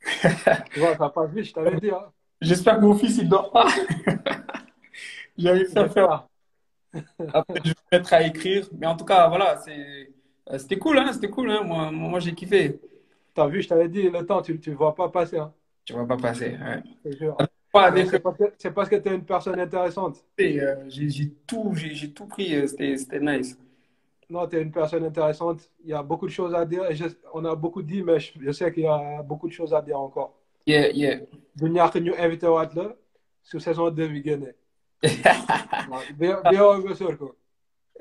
Tu 0.72 0.80
vois, 0.80 0.96
ça 0.96 1.08
passe 1.08 1.30
vite, 1.30 1.44
je 1.46 1.52
t'avais 1.52 1.80
dit. 1.80 1.90
Hein. 1.90 2.12
J'espère 2.40 2.76
que 2.76 2.82
mon 2.84 2.94
fils 2.94 3.16
il 3.18 3.28
dort 3.28 3.50
pas. 3.50 3.66
J'arrive 5.36 5.76
à 5.78 5.88
faire. 5.88 6.26
Après, 7.32 7.60
je 7.64 7.70
vais 7.70 7.74
me 7.92 7.96
mettre 7.98 8.12
à 8.12 8.22
écrire. 8.22 8.68
Mais 8.72 8.86
en 8.86 8.96
tout 8.96 9.04
cas, 9.04 9.28
voilà, 9.28 9.56
c'est, 9.58 10.12
c'était 10.58 10.78
cool, 10.78 10.98
hein, 10.98 11.12
c'était 11.12 11.28
cool, 11.30 11.50
hein. 11.50 11.62
Moi, 11.64 11.90
moi, 11.90 12.20
j'ai 12.20 12.34
kiffé. 12.34 12.78
T'as 13.34 13.46
vu, 13.48 13.62
je 13.62 13.68
t'avais 13.68 13.88
dit, 13.88 14.02
le 14.08 14.24
temps, 14.24 14.42
tu 14.42 14.60
ne 14.66 14.74
vois 14.74 14.94
pas 14.94 15.08
passer. 15.08 15.38
Hein. 15.38 15.52
Tu 15.84 15.92
pas 16.06 16.16
passer. 16.16 16.56
Ouais. 16.56 16.82
Te 17.12 17.16
jure. 17.16 17.36
Pas 17.72 17.86
avec 17.86 18.08
C'est 18.08 18.20
parce 18.20 18.38
que 18.38 18.68
parce 18.68 18.88
que 18.88 18.96
tu 18.96 19.08
es 19.08 19.14
une 19.14 19.24
personne 19.24 19.58
intéressante. 19.58 20.24
euh, 20.40 20.84
j'ai, 20.88 21.30
tout, 21.46 21.72
j'ai, 21.74 22.10
tout 22.12 22.26
pris. 22.26 22.54
euh, 22.54 22.66
C'était, 22.68 23.18
nice. 23.20 23.58
Non, 24.30 24.46
tu 24.46 24.56
es 24.56 24.62
une 24.62 24.70
personne 24.70 25.04
intéressante. 25.04 25.68
Il 25.82 25.90
y 25.90 25.92
a 25.92 26.02
beaucoup 26.02 26.26
de 26.26 26.30
choses 26.32 26.54
à 26.54 26.64
dire. 26.64 26.88
Et 26.88 26.94
je- 26.94 27.06
on 27.32 27.44
a 27.44 27.54
beaucoup 27.56 27.82
dit, 27.82 28.02
mais 28.02 28.20
je, 28.20 28.32
je 28.40 28.52
sais 28.52 28.72
qu'il 28.72 28.84
y 28.84 28.86
a 28.86 29.22
beaucoup 29.22 29.48
de 29.48 29.52
choses 29.52 29.74
à 29.74 29.82
dire 29.82 29.98
encore. 29.98 30.34
Yeah, 30.66 30.90
yeah. 30.92 31.20
du 31.56 31.68
ñàkk 31.68 31.96
ñu 32.00 32.14
invité 32.18 32.46
waat 32.46 32.70
la 32.74 32.94
su 33.42 33.60
saison 33.60 33.90
2 33.90 34.08
bi 34.08 34.22
génnee. 34.24 34.54
waaw 35.90 36.00
bi 36.18 36.28
bi 36.50 36.56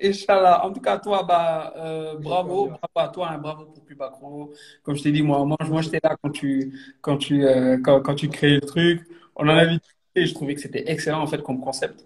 Inch'Allah. 0.02 0.66
En 0.66 0.74
tout 0.74 0.82
cas, 0.82 0.98
toi, 1.00 1.24
bah, 1.24 1.74
euh, 1.78 2.18
bravo, 2.18 2.68
bravo 2.68 2.80
à 2.96 3.08
toi, 3.10 3.30
hein, 3.32 3.38
bravo 3.38 3.66
pour 3.66 3.84
Pubacro. 3.86 4.54
Comme 4.84 4.96
je 4.96 5.04
t'ai 5.04 5.12
dit, 5.12 5.22
moi, 5.22 5.46
moi, 5.46 5.58
moi 5.68 5.82
j'étais 5.82 6.00
là 6.04 6.16
quand 6.22 6.32
tu, 6.32 6.74
quand 7.02 7.18
tu, 7.18 7.46
euh, 7.46 7.78
quand, 7.84 8.02
quand 8.02 8.16
tu 8.16 8.28
créais 8.30 8.56
le 8.56 8.62
truc. 8.62 9.08
On 9.36 9.48
en 9.48 9.50
avait 9.58 9.78
discuté. 9.78 10.26
Je 10.26 10.34
trouvais 10.34 10.56
que 10.56 10.62
c'était 10.62 10.90
excellent, 10.92 11.22
en 11.22 11.28
fait, 11.28 11.42
comme 11.44 11.60
concept. 11.62 12.06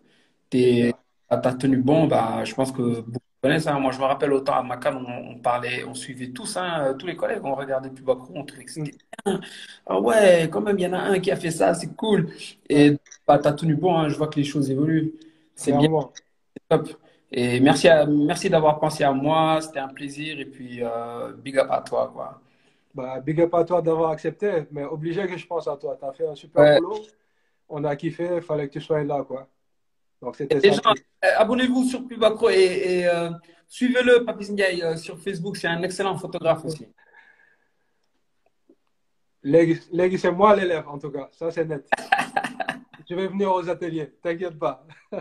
T'es, 0.49 0.93
t'as 1.29 1.53
tenu 1.53 1.77
bon, 1.77 2.07
bah, 2.07 2.43
je 2.45 2.53
pense 2.55 2.71
que 2.71 3.01
beaucoup 3.01 3.19
connaissent. 3.41 3.67
hein. 3.67 3.79
Moi, 3.79 3.91
je 3.91 3.99
me 3.99 4.05
rappelle 4.05 4.33
autant 4.33 4.55
à 4.55 4.63
Macan, 4.63 5.03
on, 5.05 5.31
on 5.35 5.39
parlait, 5.39 5.83
on 5.85 5.93
suivait 5.93 6.29
tous, 6.31 6.57
hein, 6.57 6.95
tous 6.99 7.07
les 7.07 7.15
collègues, 7.15 7.41
on 7.43 7.55
regardait 7.55 7.89
Pubacro, 7.89 8.31
on 8.35 8.45
trouvait 8.45 8.65
que 8.65 8.71
c'était 8.71 8.91
bien. 9.25 9.41
Ah 9.85 9.99
ouais, 9.99 10.49
quand 10.51 10.61
même, 10.61 10.77
il 10.79 10.83
y 10.83 10.87
en 10.87 10.93
a 10.93 10.99
un 10.99 11.19
qui 11.19 11.31
a 11.31 11.35
fait 11.35 11.51
ça, 11.51 11.73
c'est 11.73 11.95
cool. 11.95 12.29
Et 12.69 12.97
bah, 13.27 13.39
t'as 13.39 13.53
tenu 13.53 13.75
bon, 13.75 13.97
hein, 13.97 14.09
je 14.09 14.15
vois 14.15 14.27
que 14.27 14.35
les 14.37 14.45
choses 14.45 14.69
évoluent. 14.71 15.13
C'est 15.55 15.73
bien. 15.73 15.89
Clairement. 15.89 16.13
Top. 16.69 16.89
Et 17.31 17.59
merci, 17.59 17.87
à, 17.89 18.05
merci 18.05 18.49
d'avoir 18.49 18.79
pensé 18.79 19.03
à 19.03 19.11
moi. 19.11 19.59
C'était 19.61 19.79
un 19.79 19.89
plaisir. 19.89 20.39
Et 20.39 20.45
puis, 20.45 20.79
euh, 20.81 21.33
big 21.33 21.57
up 21.57 21.67
à 21.69 21.81
toi, 21.81 22.09
quoi. 22.13 22.41
Bah, 22.95 23.19
big 23.19 23.41
up 23.41 23.53
à 23.53 23.63
toi 23.63 23.81
d'avoir 23.81 24.11
accepté, 24.11 24.63
mais 24.71 24.83
obligé 24.83 25.27
que 25.27 25.37
je 25.37 25.45
pense 25.45 25.67
à 25.67 25.75
toi. 25.77 25.97
Tu 25.99 26.05
as 26.05 26.13
fait 26.13 26.27
un 26.27 26.35
super 26.35 26.61
Ouais. 26.63 26.79
boulot. 26.79 26.99
On 27.69 27.83
a 27.83 27.95
kiffé, 27.97 28.29
il 28.37 28.41
fallait 28.41 28.67
que 28.67 28.73
tu 28.73 28.81
sois 28.81 29.03
là, 29.03 29.23
quoi. 29.23 29.47
Donc, 30.21 30.35
c'était 30.37 30.71
ça. 30.71 30.81
euh, 30.89 31.27
abonnez-vous 31.37 31.83
sur 31.83 32.07
Pubacro 32.07 32.49
et, 32.49 32.55
et 32.55 33.07
euh, 33.07 33.29
suivez-le, 33.67 34.23
Papis 34.25 34.51
Ndiaye, 34.51 34.97
sur 34.97 35.19
Facebook. 35.19 35.57
C'est 35.57 35.67
un 35.67 35.83
excellent 35.83 36.17
photographe 36.17 36.63
aussi. 36.65 36.87
Légui, 39.43 40.17
c'est 40.17 40.31
moi 40.31 40.55
l'élève, 40.55 40.87
en 40.87 40.97
tout 40.97 41.11
cas. 41.11 41.29
Ça, 41.31 41.51
c'est 41.51 41.65
net. 41.65 41.87
Je 43.09 43.15
vais 43.15 43.27
venir 43.27 43.51
aux 43.53 43.67
ateliers. 43.69 44.11
T'inquiète 44.21 44.57
pas. 44.57 44.85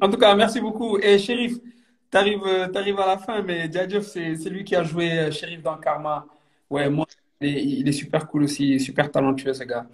En 0.00 0.10
tout 0.10 0.18
cas, 0.18 0.34
merci 0.34 0.60
beaucoup. 0.60 0.98
Et 0.98 1.18
Shérif, 1.18 1.54
tu 2.10 2.16
arrives, 2.18 2.98
à 2.98 3.06
la 3.06 3.18
fin, 3.18 3.42
mais 3.42 3.70
Djadjev, 3.70 4.02
c'est 4.02 4.50
lui 4.50 4.64
qui 4.64 4.74
a 4.76 4.82
joué 4.82 5.10
euh, 5.18 5.30
Shérif 5.30 5.62
dans 5.62 5.76
Karma. 5.76 6.26
Ouais, 6.70 6.88
moi, 6.88 7.06
il 7.40 7.88
est, 7.88 7.92
super 7.92 8.26
cool 8.28 8.44
aussi, 8.44 8.80
super 8.80 9.10
talentueux, 9.10 9.52
ce 9.54 9.64
gars. 9.64 9.86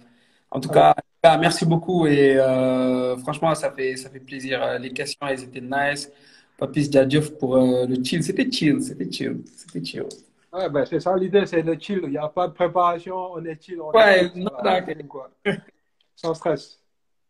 En 0.49 0.59
tout 0.59 0.69
cas, 0.69 0.93
merci 1.39 1.65
beaucoup 1.65 2.07
et 2.07 2.37
euh, 2.37 3.15
franchement, 3.17 3.53
ça 3.55 3.71
fait, 3.71 3.95
ça 3.95 4.09
fait 4.09 4.19
plaisir. 4.19 4.61
Euh, 4.63 4.77
Les 4.79 4.91
questions, 4.91 5.25
elles 5.27 5.43
étaient 5.43 5.61
nice. 5.61 6.11
Papis 6.57 6.91
Djadjev 6.91 7.31
pour 7.37 7.57
euh, 7.57 7.85
le 7.87 8.03
chill. 8.03 8.23
C'était 8.23 8.49
chill, 8.51 8.81
c'était 8.81 9.11
chill, 9.11 9.41
c'était 9.55 9.83
chill. 9.83 10.05
Ouais, 10.53 10.69
ben, 10.69 10.85
c'est 10.85 10.99
ça 10.99 11.15
l'idée, 11.15 11.45
c'est 11.45 11.61
le 11.61 11.77
chill. 11.79 12.01
Il 12.03 12.09
n'y 12.11 12.17
a 12.17 12.27
pas 12.27 12.47
de 12.47 12.53
préparation, 12.53 13.15
on 13.33 13.43
est 13.45 13.61
chill. 13.61 13.79
On 13.81 13.91
Ouais, 13.91 14.25
est 14.25 14.35
non, 14.35 14.51
Voilà, 14.59 14.81
d'accord. 14.81 15.07
quoi. 15.07 15.31
Sans 16.15 16.33
stress. 16.33 16.79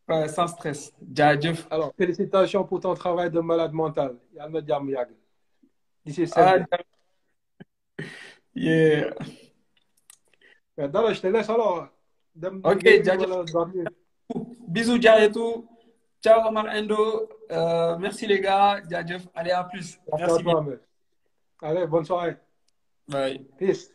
Ouais, 0.08 0.28
sans 0.28 0.48
stress. 0.48 0.92
Djadjev. 1.14 1.66
Alors, 1.70 1.94
félicitations 1.98 2.64
pour 2.66 2.80
ton 2.80 2.94
travail 2.94 3.30
de 3.32 3.40
malade 3.40 3.72
mental. 3.74 4.18
Yal 4.34 4.52
na 4.52 4.60
jàmm 4.66 4.90
yàgg. 4.90 5.12
D'ici 6.06 6.26
Ah, 6.36 6.58
yeah. 8.56 9.12
Dara, 10.78 11.14
je 11.14 11.22
te 11.22 11.28
laisse 11.28 11.50
alors. 11.50 11.88
Dem 12.36 12.62
Ok, 12.64 12.76
liggéey 12.76 13.04
jaajëf. 13.04 13.30
wala 13.30 13.44
dormir. 13.44 13.86
Bisous, 14.68 15.00
Djayetou. 15.00 15.68
Ciao, 16.24 16.48
Omar 16.48 16.66
Endo. 16.74 17.30
Euh, 17.52 17.98
merci, 17.98 18.26
les 18.26 18.40
gars. 18.40 18.82
Djadjev. 18.90 19.28
Allez, 19.36 19.52
à 19.52 19.64
plus. 19.64 20.00
Merci 20.18 20.40
à 20.40 20.44
toi. 20.44 20.66
Allez, 21.62 21.86
bonne 21.88 22.06
soirée. 22.06 22.38
Bye. 23.08 23.46
Peace. 23.58 23.92